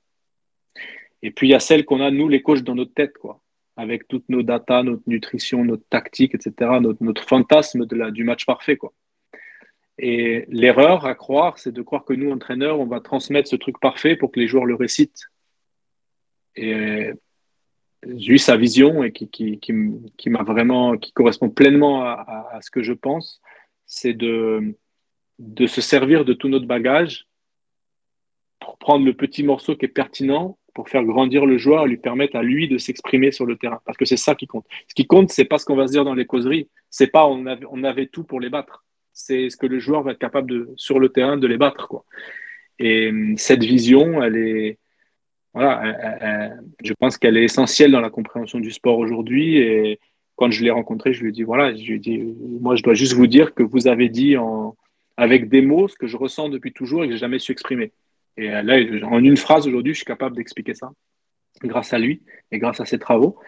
Et 1.25 1.31
puis, 1.31 1.49
il 1.49 1.53
y 1.53 1.55
a 1.55 1.61
celle 1.61 1.87
qu'on 1.87 2.03
a, 2.03 2.11
nous, 2.11 2.29
les 2.29 2.43
coachs, 2.43 2.63
dans 2.63 2.75
notre 2.75 2.93
tête, 2.93 3.17
quoi. 3.17 3.41
Avec 3.77 4.07
toutes 4.09 4.29
nos 4.29 4.43
datas, 4.43 4.83
notre 4.83 5.03
nutrition, 5.07 5.65
notre 5.65 5.89
tactique, 5.89 6.35
etc., 6.35 6.73
notre, 6.83 7.25
fantasme 7.27 7.87
de 7.87 7.97
la, 7.97 8.11
du 8.11 8.25
match 8.25 8.45
parfait, 8.45 8.77
quoi. 8.77 8.93
Et 9.97 10.45
l'erreur 10.49 11.07
à 11.07 11.15
croire, 11.15 11.59
c'est 11.59 11.73
de 11.73 11.81
croire 11.81 12.05
que 12.05 12.13
nous, 12.13 12.31
entraîneurs, 12.31 12.79
on 12.79 12.85
va 12.85 13.01
transmettre 13.01 13.49
ce 13.49 13.57
truc 13.57 13.81
parfait 13.81 14.17
pour 14.17 14.33
que 14.33 14.39
les 14.39 14.47
joueurs 14.47 14.67
le 14.67 14.75
récitent. 14.75 15.31
Et 16.57 17.13
j'ai 18.07 18.33
eu 18.35 18.39
sa 18.39 18.59
vision 18.59 19.03
et 19.03 19.11
qui, 19.11 19.31
qui, 19.31 19.59
qui, 19.59 20.31
m'a 20.31 20.43
vraiment, 20.43 20.99
qui 20.99 21.13
correspond 21.13 21.49
pleinement 21.49 22.03
à, 22.03 22.51
à, 22.53 22.61
ce 22.61 22.71
que 22.71 22.83
je 22.83 22.93
pense, 22.93 23.41
c'est 23.87 24.13
de, 24.13 24.77
de 25.39 25.67
se 25.67 25.81
servir 25.81 26.27
de 26.27 26.35
tout 26.35 26.49
notre 26.49 26.67
bagage 26.67 27.27
pour 28.61 28.77
prendre 28.77 29.07
le 29.07 29.15
petit 29.15 29.43
morceau 29.43 29.75
qui 29.75 29.87
est 29.87 29.89
pertinent 29.89 30.59
pour 30.75 30.89
faire 30.89 31.05
grandir 31.05 31.47
le 31.47 31.57
joueur, 31.57 31.87
lui 31.87 31.97
permettre 31.97 32.37
à 32.37 32.43
lui 32.43 32.69
de 32.69 32.79
s'exprimer 32.79 33.31
sur 33.31 33.47
le 33.47 33.57
terrain. 33.57 33.81
Parce 33.87 33.97
que 33.97 34.05
c'est 34.05 34.17
ça 34.17 34.35
qui 34.35 34.47
compte. 34.47 34.67
Ce 34.89 34.95
qui 34.95 35.07
compte, 35.07 35.31
c'est 35.31 35.45
pas 35.45 35.59
ce 35.59 35.65
qu'on 35.65 35.77
va 35.77 35.87
se 35.87 35.93
dire 35.93 36.05
dans 36.05 36.15
les 36.15 36.27
causeries. 36.27 36.69
C'est 36.91 37.07
pas 37.07 37.27
on 37.27 37.47
avait, 37.47 37.67
on 37.71 37.85
avait 37.85 38.07
tout 38.07 38.25
pour 38.25 38.41
les 38.41 38.51
battre. 38.51 38.85
C'est 39.13 39.49
ce 39.49 39.57
que 39.57 39.67
le 39.67 39.79
joueur 39.79 40.03
va 40.03 40.13
être 40.13 40.19
capable 40.19 40.51
de, 40.51 40.69
sur 40.77 40.99
le 40.99 41.09
terrain, 41.09 41.37
de 41.37 41.47
les 41.47 41.57
battre. 41.57 41.87
Quoi. 41.89 42.05
Et 42.79 43.13
cette 43.37 43.63
vision, 43.63 44.23
elle 44.23 44.37
est, 44.37 44.79
voilà, 45.53 46.51
je 46.83 46.93
pense 46.95 47.17
qu'elle 47.17 47.37
est 47.37 47.45
essentielle 47.45 47.93
dans 47.93 48.01
la 48.01 48.11
compréhension 48.11 48.59
du 48.59 48.73
sport 48.73 48.99
aujourd'hui. 48.99 49.59
Et 49.59 50.01
quand 50.35 50.51
je 50.51 50.65
l'ai 50.65 50.71
rencontré, 50.71 51.13
je 51.13 51.23
lui 51.23 51.29
ai 51.29 51.33
dit, 51.33 51.45
voilà, 51.45 51.75
je 51.75 51.85
lui 51.85 51.95
ai 51.95 51.99
dit, 52.01 52.19
moi, 52.61 52.75
je 52.75 52.83
dois 52.83 52.95
juste 52.95 53.13
vous 53.13 53.29
dire 53.29 53.55
que 53.55 53.63
vous 53.63 53.87
avez 53.87 54.09
dit 54.09 54.37
en, 54.37 54.77
avec 55.17 55.49
des 55.49 55.63
mots 55.63 55.87
ce 55.87 55.95
que 55.97 56.09
je 56.09 56.17
ressens 56.17 56.49
depuis 56.49 56.73
toujours 56.73 57.05
et 57.05 57.07
que 57.07 57.13
j'ai 57.13 57.19
jamais 57.19 57.39
su 57.39 57.53
exprimer. 57.53 57.93
Et 58.37 58.51
euh, 58.51 58.63
là, 58.63 58.77
en 59.07 59.23
une 59.23 59.37
phrase 59.37 59.67
aujourd'hui, 59.67 59.93
je 59.93 59.99
suis 59.99 60.07
capable 60.07 60.37
d'expliquer 60.37 60.75
ça 60.75 60.93
grâce 61.63 61.93
à 61.93 61.99
lui 61.99 62.23
et 62.51 62.59
grâce 62.59 62.81
à 62.81 62.85
ses 62.85 62.99
travaux. 62.99 63.39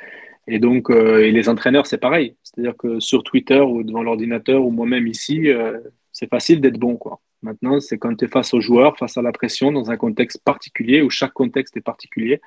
Et 0.47 0.59
donc, 0.61 0.91
euh, 0.91 1.29
les 1.31 1.49
entraîneurs, 1.49 1.87
c'est 1.87 1.99
pareil. 1.99 2.37
C'est-à-dire 2.43 2.77
que 2.77 3.01
sur 3.01 3.25
Twitter 3.25 3.61
ou 3.61 3.83
devant 3.83 4.03
l'ordinateur 4.03 4.65
ou 4.65 4.71
moi-même 4.71 5.09
ici, 5.09 5.51
euh, 5.51 5.79
c'est 6.13 6.31
facile 6.31 6.61
d'être 6.61 6.79
bon. 6.79 6.99
Maintenant, 7.43 7.81
c'est 7.81 7.99
quand 7.99 8.15
tu 8.15 8.27
es 8.27 8.29
face 8.29 8.55
aux 8.55 8.61
joueurs, 8.61 8.97
face 8.97 9.17
à 9.17 9.23
la 9.23 9.33
pression, 9.33 9.73
dans 9.73 9.91
un 9.91 9.97
contexte 9.97 10.43
particulier 10.45 11.03
où 11.03 11.11
chaque 11.11 11.33
contexte 11.33 11.77
est 11.77 11.83
particulier. 11.83 12.41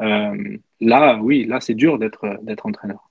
là, 0.00 1.18
oui, 1.22 1.44
là, 1.46 1.60
c'est 1.60 1.74
dur 1.74 1.98
d'être, 1.98 2.40
entraîneur. 2.64 3.10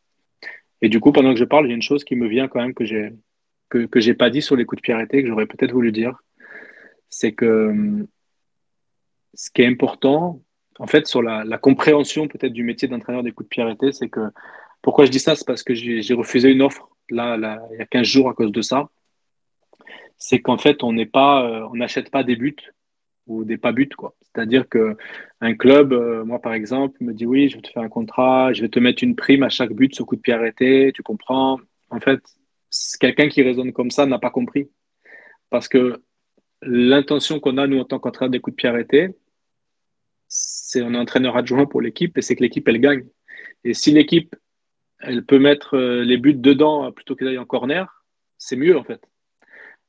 Et 0.82 0.90
du 0.90 1.00
coup, 1.00 1.12
pendant 1.12 1.34
que 1.34 1.40
je 1.40 1.46
parle, 1.46 1.66
il 1.66 1.70
y 1.70 1.72
a 1.72 1.76
une 1.76 1.82
chose 1.82 2.04
qui 2.04 2.16
me 2.16 2.28
vient 2.28 2.48
quand 2.48 2.62
même 2.62 2.74
que 2.74 2.86
j'ai 2.86 3.12
que, 3.70 3.86
que 3.86 4.12
pas 4.14 4.30
dit 4.30 4.42
sur 4.42 4.56
les 4.56 4.66
coups 4.66 4.82
de 4.82 5.08
pied 5.08 5.22
que 5.22 5.28
j'aurais 5.28 5.46
peut-être 5.46 5.72
voulu 5.72 5.92
dire. 5.92 6.18
C'est 7.10 7.34
que 7.34 8.06
ce 9.34 9.50
qui 9.52 9.62
est 9.62 9.68
important, 9.68 10.42
en 10.80 10.88
fait, 10.88 11.08
sur 11.08 11.22
la, 11.22 11.58
compréhension 11.58 12.28
peut-être 12.28 12.54
du 12.54 12.64
métier 12.64 12.88
d'entraîneur 12.88 13.24
des 13.24 13.32
coups 13.32 13.48
de 13.48 13.50
pied 13.50 13.64
arrêtés, 13.64 13.92
c'est 13.92 14.10
que 14.10 14.22
pourquoi 14.82 15.06
je 15.06 15.12
dis 15.12 15.20
ça, 15.20 15.36
c'est 15.36 15.46
parce 15.46 15.64
que 15.64 15.74
j'ai 15.74 16.14
refusé 16.14 16.50
une 16.50 16.62
offre 16.62 16.90
là, 17.10 17.36
il 17.72 17.78
y 17.78 17.82
a 17.82 17.86
15 17.86 18.06
jours 18.06 18.30
à 18.30 18.34
cause 18.34 18.52
de 18.52 18.62
ça. 18.62 18.90
C'est 20.18 20.40
qu'en 20.40 20.58
fait, 20.58 20.84
on 20.84 20.94
n'est 20.94 21.06
pas, 21.06 21.46
euh, 21.46 21.68
on 21.72 21.76
n'achète 21.76 22.12
pas 22.12 22.24
des 22.24 22.36
buts 22.36 22.56
ou 23.28 23.46
des 23.46 23.58
pas 23.58 23.72
buts, 23.72 23.90
quoi. 23.98 24.16
C'est-à-dire 24.22 24.68
que 24.68 24.98
un 25.42 25.56
club, 25.56 25.94
euh, 25.94 26.26
moi 26.26 26.40
par 26.40 26.54
exemple, 26.54 26.98
me 27.02 27.14
dit 27.14 27.26
oui, 27.26 27.50
je 27.50 27.56
vais 27.56 27.62
te 27.62 27.70
faire 27.70 27.84
un 27.84 27.90
contrat, 27.90 28.54
je 28.54 28.62
vais 28.62 28.70
te 28.70 28.80
mettre 28.80 29.04
une 29.04 29.16
prime 29.16 29.44
à 29.44 29.50
chaque 29.50 29.72
but 29.74 29.96
ce 29.96 30.04
coup 30.04 30.16
de 30.16 30.22
pied 30.22 30.34
arrêté, 30.34 30.92
tu 30.94 31.04
comprends 31.04 31.60
En 31.90 32.00
fait, 32.00 32.22
quelqu'un 33.00 33.30
qui 33.30 33.42
raisonne 33.42 33.72
comme 33.74 33.92
ça 33.92 34.06
n'a 34.06 34.20
pas 34.20 34.30
compris. 34.30 34.70
Parce 35.50 35.68
que 35.68 36.02
l'intention 36.62 37.40
qu'on 37.40 37.58
a, 37.58 37.68
nous, 37.68 37.80
en 37.80 37.86
tant 37.86 38.00
qu'entraîneur 38.00 38.32
des 38.32 38.40
coups 38.40 38.56
de 38.56 38.62
pied 38.62 38.70
arrêtés, 38.70 39.16
c'est 40.30 40.80
est 40.80 40.84
entraîneur 40.84 41.36
adjoint 41.36 41.66
pour 41.66 41.82
l'équipe 41.82 42.18
et 42.18 42.22
c'est 42.22 42.36
que 42.36 42.44
l'équipe, 42.44 42.68
elle 42.68 42.80
gagne. 42.80 43.06
Et 43.64 43.74
si 43.74 43.92
l'équipe, 43.92 44.36
elle 45.00 45.26
peut 45.26 45.40
mettre 45.40 45.76
euh, 45.76 46.04
les 46.04 46.18
buts 46.18 46.34
dedans 46.34 46.92
plutôt 46.92 47.16
que 47.16 47.26
d'aller 47.26 47.38
en 47.38 47.46
corner, 47.46 48.06
c'est 48.38 48.56
mieux 48.56 48.78
en 48.78 48.84
fait. 48.84 49.02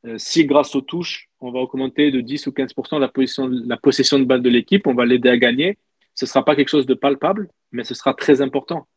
Euh, 0.07 0.17
si 0.17 0.47
grâce 0.47 0.75
aux 0.75 0.81
touches, 0.81 1.29
on 1.41 1.51
va 1.51 1.61
augmenter 1.61 2.11
de 2.11 2.21
10 2.21 2.47
ou 2.47 2.51
15% 2.51 2.99
la, 2.99 3.09
position, 3.09 3.49
la 3.49 3.77
possession 3.77 4.19
de 4.19 4.25
balle 4.25 4.43
de 4.43 4.49
l'équipe, 4.49 4.87
on 4.87 4.95
va 4.95 5.05
l'aider 5.05 5.29
à 5.29 5.37
gagner, 5.37 5.79
ce 6.15 6.25
ne 6.25 6.29
sera 6.29 6.45
pas 6.45 6.57
quelque 6.57 6.69
chose 6.69 6.87
de 6.87 6.95
palpable, 6.95 7.51
mais 7.73 7.85
ce 7.85 7.95
sera 7.95 8.15
très 8.15 8.41
important. 8.41 8.89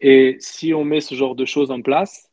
Et 0.00 0.36
si 0.38 0.74
on 0.74 0.84
met 0.84 1.00
ce 1.00 1.14
genre 1.14 1.34
de 1.34 1.44
choses 1.44 1.70
en 1.70 1.80
place, 1.80 2.30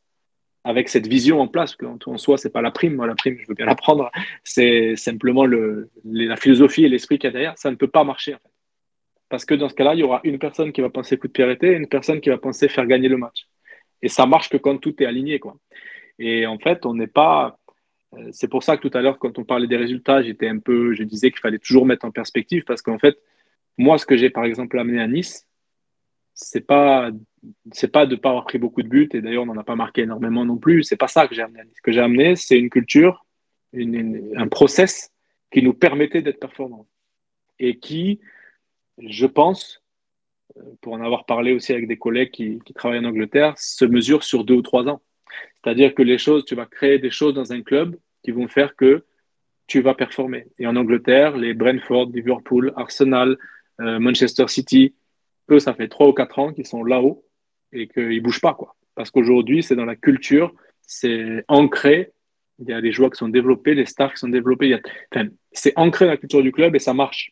avec 0.63 0.89
cette 0.89 1.07
vision 1.07 1.39
en 1.39 1.47
place, 1.47 1.75
que 1.75 1.85
en 1.85 2.17
soi, 2.17 2.37
c'est 2.37 2.51
pas 2.51 2.61
la 2.61 2.71
prime, 2.71 2.95
moi, 2.95 3.07
la 3.07 3.15
prime, 3.15 3.37
je 3.39 3.47
veux 3.47 3.55
bien 3.55 3.65
la 3.65 3.75
prendre, 3.75 4.11
c'est 4.43 4.95
simplement 4.95 5.45
le, 5.45 5.89
la 6.03 6.35
philosophie 6.35 6.83
et 6.83 6.89
l'esprit 6.89 7.17
qu'il 7.17 7.27
y 7.27 7.29
a 7.29 7.31
derrière, 7.31 7.57
ça 7.57 7.71
ne 7.71 7.75
peut 7.75 7.87
pas 7.87 8.03
marcher. 8.03 8.35
En 8.35 8.37
fait. 8.37 8.51
Parce 9.29 9.45
que 9.45 9.53
dans 9.53 9.69
ce 9.69 9.75
cas-là, 9.75 9.93
il 9.93 9.99
y 9.99 10.03
aura 10.03 10.21
une 10.23 10.39
personne 10.39 10.73
qui 10.73 10.81
va 10.81 10.89
penser 10.89 11.17
coup 11.17 11.27
de 11.27 11.31
pied 11.31 11.43
arrêté 11.43 11.67
et 11.67 11.75
une 11.75 11.87
personne 11.87 12.19
qui 12.19 12.29
va 12.29 12.37
penser 12.37 12.67
faire 12.67 12.87
gagner 12.87 13.07
le 13.07 13.17
match. 13.17 13.47
Et 14.01 14.09
ça 14.09 14.25
marche 14.25 14.49
que 14.49 14.57
quand 14.57 14.77
tout 14.77 15.01
est 15.01 15.05
aligné. 15.05 15.39
Quoi. 15.39 15.55
Et 16.17 16.47
en 16.47 16.57
fait, 16.57 16.85
on 16.85 16.95
n'est 16.95 17.07
pas. 17.07 17.59
Euh, 18.13 18.29
c'est 18.31 18.47
pour 18.47 18.63
ça 18.63 18.75
que 18.75 18.87
tout 18.87 18.97
à 18.97 19.01
l'heure, 19.01 19.19
quand 19.19 19.37
on 19.37 19.43
parlait 19.43 19.67
des 19.67 19.77
résultats, 19.77 20.23
j'étais 20.23 20.47
un 20.47 20.57
peu, 20.57 20.93
je 20.93 21.03
disais 21.03 21.29
qu'il 21.29 21.39
fallait 21.39 21.59
toujours 21.59 21.85
mettre 21.85 22.05
en 22.05 22.11
perspective 22.11 22.63
parce 22.65 22.81
qu'en 22.81 22.97
fait, 22.97 23.17
moi, 23.77 23.97
ce 23.99 24.05
que 24.05 24.17
j'ai 24.17 24.31
par 24.31 24.45
exemple 24.45 24.79
amené 24.79 24.99
à 24.99 25.07
Nice, 25.07 25.47
c'est 26.41 26.65
pas 26.65 27.11
c'est 27.71 27.91
pas 27.91 28.05
de 28.05 28.15
pas 28.15 28.29
avoir 28.29 28.45
pris 28.45 28.57
beaucoup 28.57 28.81
de 28.81 28.87
buts 28.87 29.09
et 29.13 29.21
d'ailleurs 29.21 29.43
on 29.43 29.47
n'en 29.47 29.57
a 29.57 29.63
pas 29.63 29.75
marqué 29.75 30.01
énormément 30.01 30.45
non 30.45 30.57
plus. 30.57 30.83
C'est 30.83 30.97
pas 30.97 31.07
ça 31.07 31.27
que 31.27 31.35
j'ai 31.35 31.41
amené. 31.41 31.63
Ce 31.75 31.81
que 31.81 31.91
j'ai 31.91 31.99
amené, 32.01 32.35
c'est 32.35 32.57
une 32.57 32.69
culture, 32.69 33.25
un 33.73 34.47
process 34.47 35.11
qui 35.51 35.61
nous 35.61 35.73
permettait 35.73 36.21
d'être 36.21 36.39
performants 36.39 36.87
et 37.59 37.77
qui, 37.77 38.21
je 38.99 39.25
pense, 39.25 39.83
euh, 40.57 40.61
pour 40.81 40.93
en 40.93 41.01
avoir 41.01 41.25
parlé 41.25 41.51
aussi 41.53 41.73
avec 41.73 41.87
des 41.87 41.97
collègues 41.97 42.31
qui, 42.31 42.59
qui 42.65 42.73
travaillent 42.73 42.99
en 42.99 43.05
Angleterre, 43.05 43.57
se 43.57 43.83
mesure 43.83 44.23
sur 44.23 44.45
deux 44.45 44.55
ou 44.55 44.61
trois 44.61 44.87
ans. 44.87 45.01
C'est-à-dire 45.55 45.93
que 45.93 46.03
les 46.03 46.17
choses, 46.17 46.45
tu 46.45 46.55
vas 46.55 46.65
créer 46.65 46.99
des 46.99 47.11
choses 47.11 47.33
dans 47.33 47.51
un 47.51 47.61
club 47.61 47.97
qui 48.23 48.31
vont 48.31 48.47
faire 48.47 48.75
que 48.75 49.05
tu 49.67 49.81
vas 49.81 49.93
performer. 49.93 50.47
Et 50.57 50.67
en 50.67 50.75
Angleterre, 50.77 51.35
les 51.37 51.53
Brentford, 51.53 52.11
Liverpool, 52.11 52.73
Arsenal, 52.77 53.37
euh, 53.81 53.99
Manchester 53.99 54.47
City, 54.47 54.95
eux, 55.51 55.59
ça 55.59 55.73
fait 55.73 55.87
trois 55.87 56.07
ou 56.07 56.13
quatre 56.13 56.39
ans 56.39 56.53
qu'ils 56.53 56.67
sont 56.67 56.83
là-haut 56.83 57.25
et 57.73 57.87
qu'ils 57.87 58.09
ne 58.09 58.19
bougent 58.19 58.41
pas. 58.41 58.53
Quoi. 58.53 58.75
Parce 58.95 59.11
qu'aujourd'hui, 59.11 59.63
c'est 59.63 59.75
dans 59.75 59.85
la 59.85 59.95
culture, 59.95 60.53
c'est 60.81 61.43
ancré. 61.47 62.11
Il 62.59 62.67
y 62.67 62.73
a 62.73 62.81
des 62.81 62.91
joueurs 62.91 63.11
qui 63.11 63.17
sont 63.17 63.29
développés, 63.29 63.73
les 63.73 63.85
stars 63.85 64.13
qui 64.13 64.19
sont 64.19 64.27
développés. 64.27 64.77
c'est 65.51 65.73
ancré 65.77 66.05
la 66.05 66.17
culture 66.17 66.43
du 66.43 66.51
club 66.51 66.75
et 66.75 66.79
ça 66.79 66.93
marche. 66.93 67.31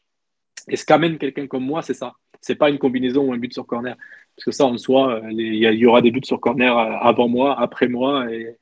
Et 0.70 0.76
ce 0.76 0.86
qu'amène 0.86 1.18
quelqu'un 1.18 1.48
comme 1.48 1.66
moi, 1.66 1.82
c'est 1.82 1.94
ça. 1.94 2.14
C'est 2.42 2.56
pas 2.56 2.70
une 2.70 2.78
combinaison 2.78 3.26
ou 3.26 3.34
un 3.34 3.38
but 3.38 3.54
sur 3.54 3.66
corner. 3.66 3.96
Parce 4.36 4.46
que 4.46 4.52
ça, 4.52 4.66
en 4.66 4.78
soi, 4.78 5.22
il 5.32 5.56
y, 5.56 5.86
aura 5.86 6.02
des 6.02 6.12
buts 6.12 6.22
sur 6.24 6.40
corner 6.40 6.78
avant 6.78 7.28
moi, 7.28 7.60
après 7.60 7.88
moi. 7.88 8.32
Et, 8.32 8.56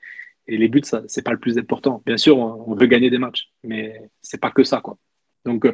les 0.47 0.67
buts, 0.67 0.81
ce 0.83 0.97
n'est 0.97 1.23
pas 1.23 1.31
le 1.31 1.39
plus 1.39 1.57
important. 1.57 2.03
Bien 2.05 2.17
sûr, 2.17 2.37
on, 2.37 2.75
veut 2.75 2.85
gagner 2.85 3.09
des 3.09 3.17
matchs, 3.17 3.49
mais 3.63 4.09
c'est 4.21 4.39
pas 4.39 4.51
que 4.51 4.63
ça. 4.63 4.79
Quoi. 4.79 4.97
Donc, 5.43 5.67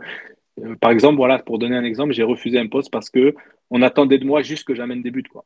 euh, 0.59 0.75
par 0.75 0.91
exemple, 0.91 1.17
voilà, 1.17 1.39
pour 1.39 1.59
donner 1.59 1.75
un 1.75 1.83
exemple, 1.83 2.13
j'ai 2.13 2.23
refusé 2.23 2.59
un 2.59 2.67
poste 2.67 2.91
parce 2.91 3.09
que 3.09 3.35
on 3.69 3.81
attendait 3.81 4.17
de 4.17 4.25
moi 4.25 4.41
juste 4.41 4.65
que 4.65 4.75
j'amène 4.75 5.01
des 5.01 5.11
buts, 5.11 5.23
quoi. 5.23 5.45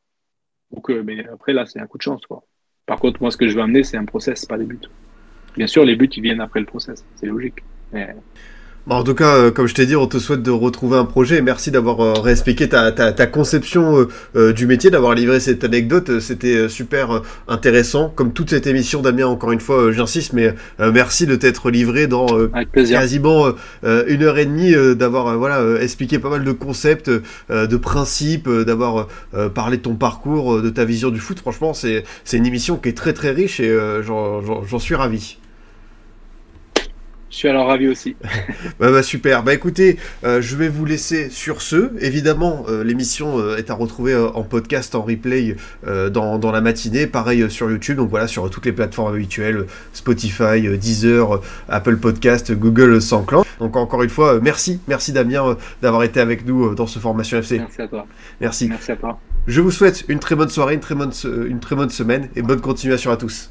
Donc, 0.72 0.90
euh, 0.90 1.02
mais 1.02 1.26
après 1.28 1.52
là, 1.52 1.66
c'est 1.66 1.78
un 1.80 1.86
coup 1.86 1.98
de 1.98 2.02
chance, 2.02 2.26
quoi. 2.26 2.44
Par 2.86 2.98
contre, 3.00 3.20
moi, 3.20 3.30
ce 3.30 3.36
que 3.36 3.48
je 3.48 3.54
veux 3.54 3.62
amener, 3.62 3.84
c'est 3.84 3.96
un 3.96 4.04
process, 4.04 4.44
pas 4.44 4.58
des 4.58 4.66
buts. 4.66 4.80
Bien 5.56 5.66
sûr, 5.66 5.84
les 5.84 5.96
buts, 5.96 6.10
ils 6.16 6.22
viennent 6.22 6.40
après 6.40 6.60
le 6.60 6.66
process, 6.66 7.06
c'est 7.14 7.26
logique. 7.26 7.60
En 8.94 9.02
tout 9.02 9.14
cas, 9.14 9.34
euh, 9.34 9.50
comme 9.50 9.66
je 9.66 9.74
t'ai 9.74 9.84
dit, 9.84 9.96
on 9.96 10.06
te 10.06 10.18
souhaite 10.18 10.42
de 10.42 10.50
retrouver 10.52 10.96
un 10.96 11.04
projet. 11.04 11.42
Merci 11.42 11.72
d'avoir 11.72 12.00
euh, 12.00 12.12
réexpliqué 12.12 12.68
ta, 12.68 12.92
ta, 12.92 13.12
ta, 13.12 13.26
conception 13.26 14.06
euh, 14.36 14.52
du 14.52 14.66
métier, 14.66 14.90
d'avoir 14.90 15.14
livré 15.14 15.40
cette 15.40 15.64
anecdote. 15.64 16.20
C'était 16.20 16.68
super 16.68 17.22
intéressant. 17.48 18.10
Comme 18.10 18.32
toute 18.32 18.50
cette 18.50 18.68
émission, 18.68 19.02
Damien, 19.02 19.26
encore 19.26 19.50
une 19.50 19.60
fois, 19.60 19.90
j'insiste, 19.90 20.32
mais 20.32 20.54
merci 20.78 21.26
de 21.26 21.34
t'être 21.34 21.70
livré 21.70 22.06
dans 22.06 22.26
quasiment 22.72 23.52
une 23.82 24.22
heure 24.22 24.38
et 24.38 24.46
demie, 24.46 24.74
d'avoir 24.96 25.36
voilà 25.36 25.80
expliqué 25.80 26.18
pas 26.18 26.30
mal 26.30 26.44
de 26.44 26.52
concepts, 26.52 27.10
de 27.50 27.76
principes, 27.76 28.48
d'avoir 28.48 29.08
parlé 29.54 29.76
de 29.78 29.82
ton 29.82 29.94
parcours, 29.94 30.62
de 30.62 30.70
ta 30.70 30.84
vision 30.84 31.10
du 31.10 31.20
foot. 31.20 31.38
Franchement, 31.40 31.74
c'est 31.74 32.04
une 32.32 32.46
émission 32.46 32.76
qui 32.76 32.90
est 32.90 32.96
très 32.96 33.12
très 33.12 33.30
riche 33.30 33.60
et 33.60 33.76
j'en 34.02 34.78
suis 34.78 34.94
ravi. 34.94 35.38
Je 37.30 37.36
suis 37.36 37.48
alors 37.48 37.66
ravi 37.66 37.88
aussi. 37.88 38.16
bah, 38.78 38.90
bah, 38.90 39.02
super. 39.02 39.42
Bah 39.42 39.52
écoutez, 39.52 39.98
euh, 40.24 40.40
je 40.40 40.56
vais 40.56 40.68
vous 40.68 40.84
laisser 40.84 41.28
sur 41.28 41.60
ce. 41.60 41.90
Évidemment, 42.00 42.64
euh, 42.68 42.84
l'émission 42.84 43.38
euh, 43.38 43.56
est 43.56 43.68
à 43.70 43.74
retrouver 43.74 44.14
en 44.14 44.42
podcast, 44.42 44.94
en 44.94 45.02
replay 45.02 45.56
dans, 45.84 46.38
dans, 46.38 46.52
la 46.52 46.60
matinée. 46.60 47.06
Pareil 47.06 47.50
sur 47.50 47.70
YouTube. 47.70 47.96
Donc 47.96 48.10
voilà, 48.10 48.28
sur 48.28 48.48
toutes 48.48 48.66
les 48.66 48.72
plateformes 48.72 49.14
habituelles 49.14 49.66
Spotify, 49.92 50.78
Deezer, 50.78 51.40
Apple 51.68 51.96
Podcast, 51.96 52.52
Google 52.52 53.02
Sanclan. 53.02 53.44
Donc 53.58 53.76
encore 53.76 54.02
une 54.02 54.10
fois, 54.10 54.40
merci, 54.40 54.80
merci 54.86 55.12
Damien 55.12 55.56
d'avoir 55.82 56.04
été 56.04 56.20
avec 56.20 56.46
nous 56.46 56.74
dans 56.74 56.86
ce 56.86 56.98
Formation 56.98 57.38
FC. 57.38 57.58
Merci 57.58 57.82
à 57.82 57.88
toi. 57.88 58.06
Merci. 58.40 58.68
Merci 58.68 58.92
à 58.92 58.96
toi. 58.96 59.18
Je 59.46 59.60
vous 59.60 59.70
souhaite 59.70 60.04
une 60.08 60.18
très 60.18 60.34
bonne 60.36 60.48
soirée, 60.48 60.74
une 60.74 60.80
très 60.80 60.94
bonne, 60.94 61.12
une 61.24 61.60
très 61.60 61.76
bonne 61.76 61.90
semaine 61.90 62.28
et 62.36 62.42
bonne 62.42 62.60
continuation 62.60 63.10
à 63.10 63.16
tous. 63.16 63.50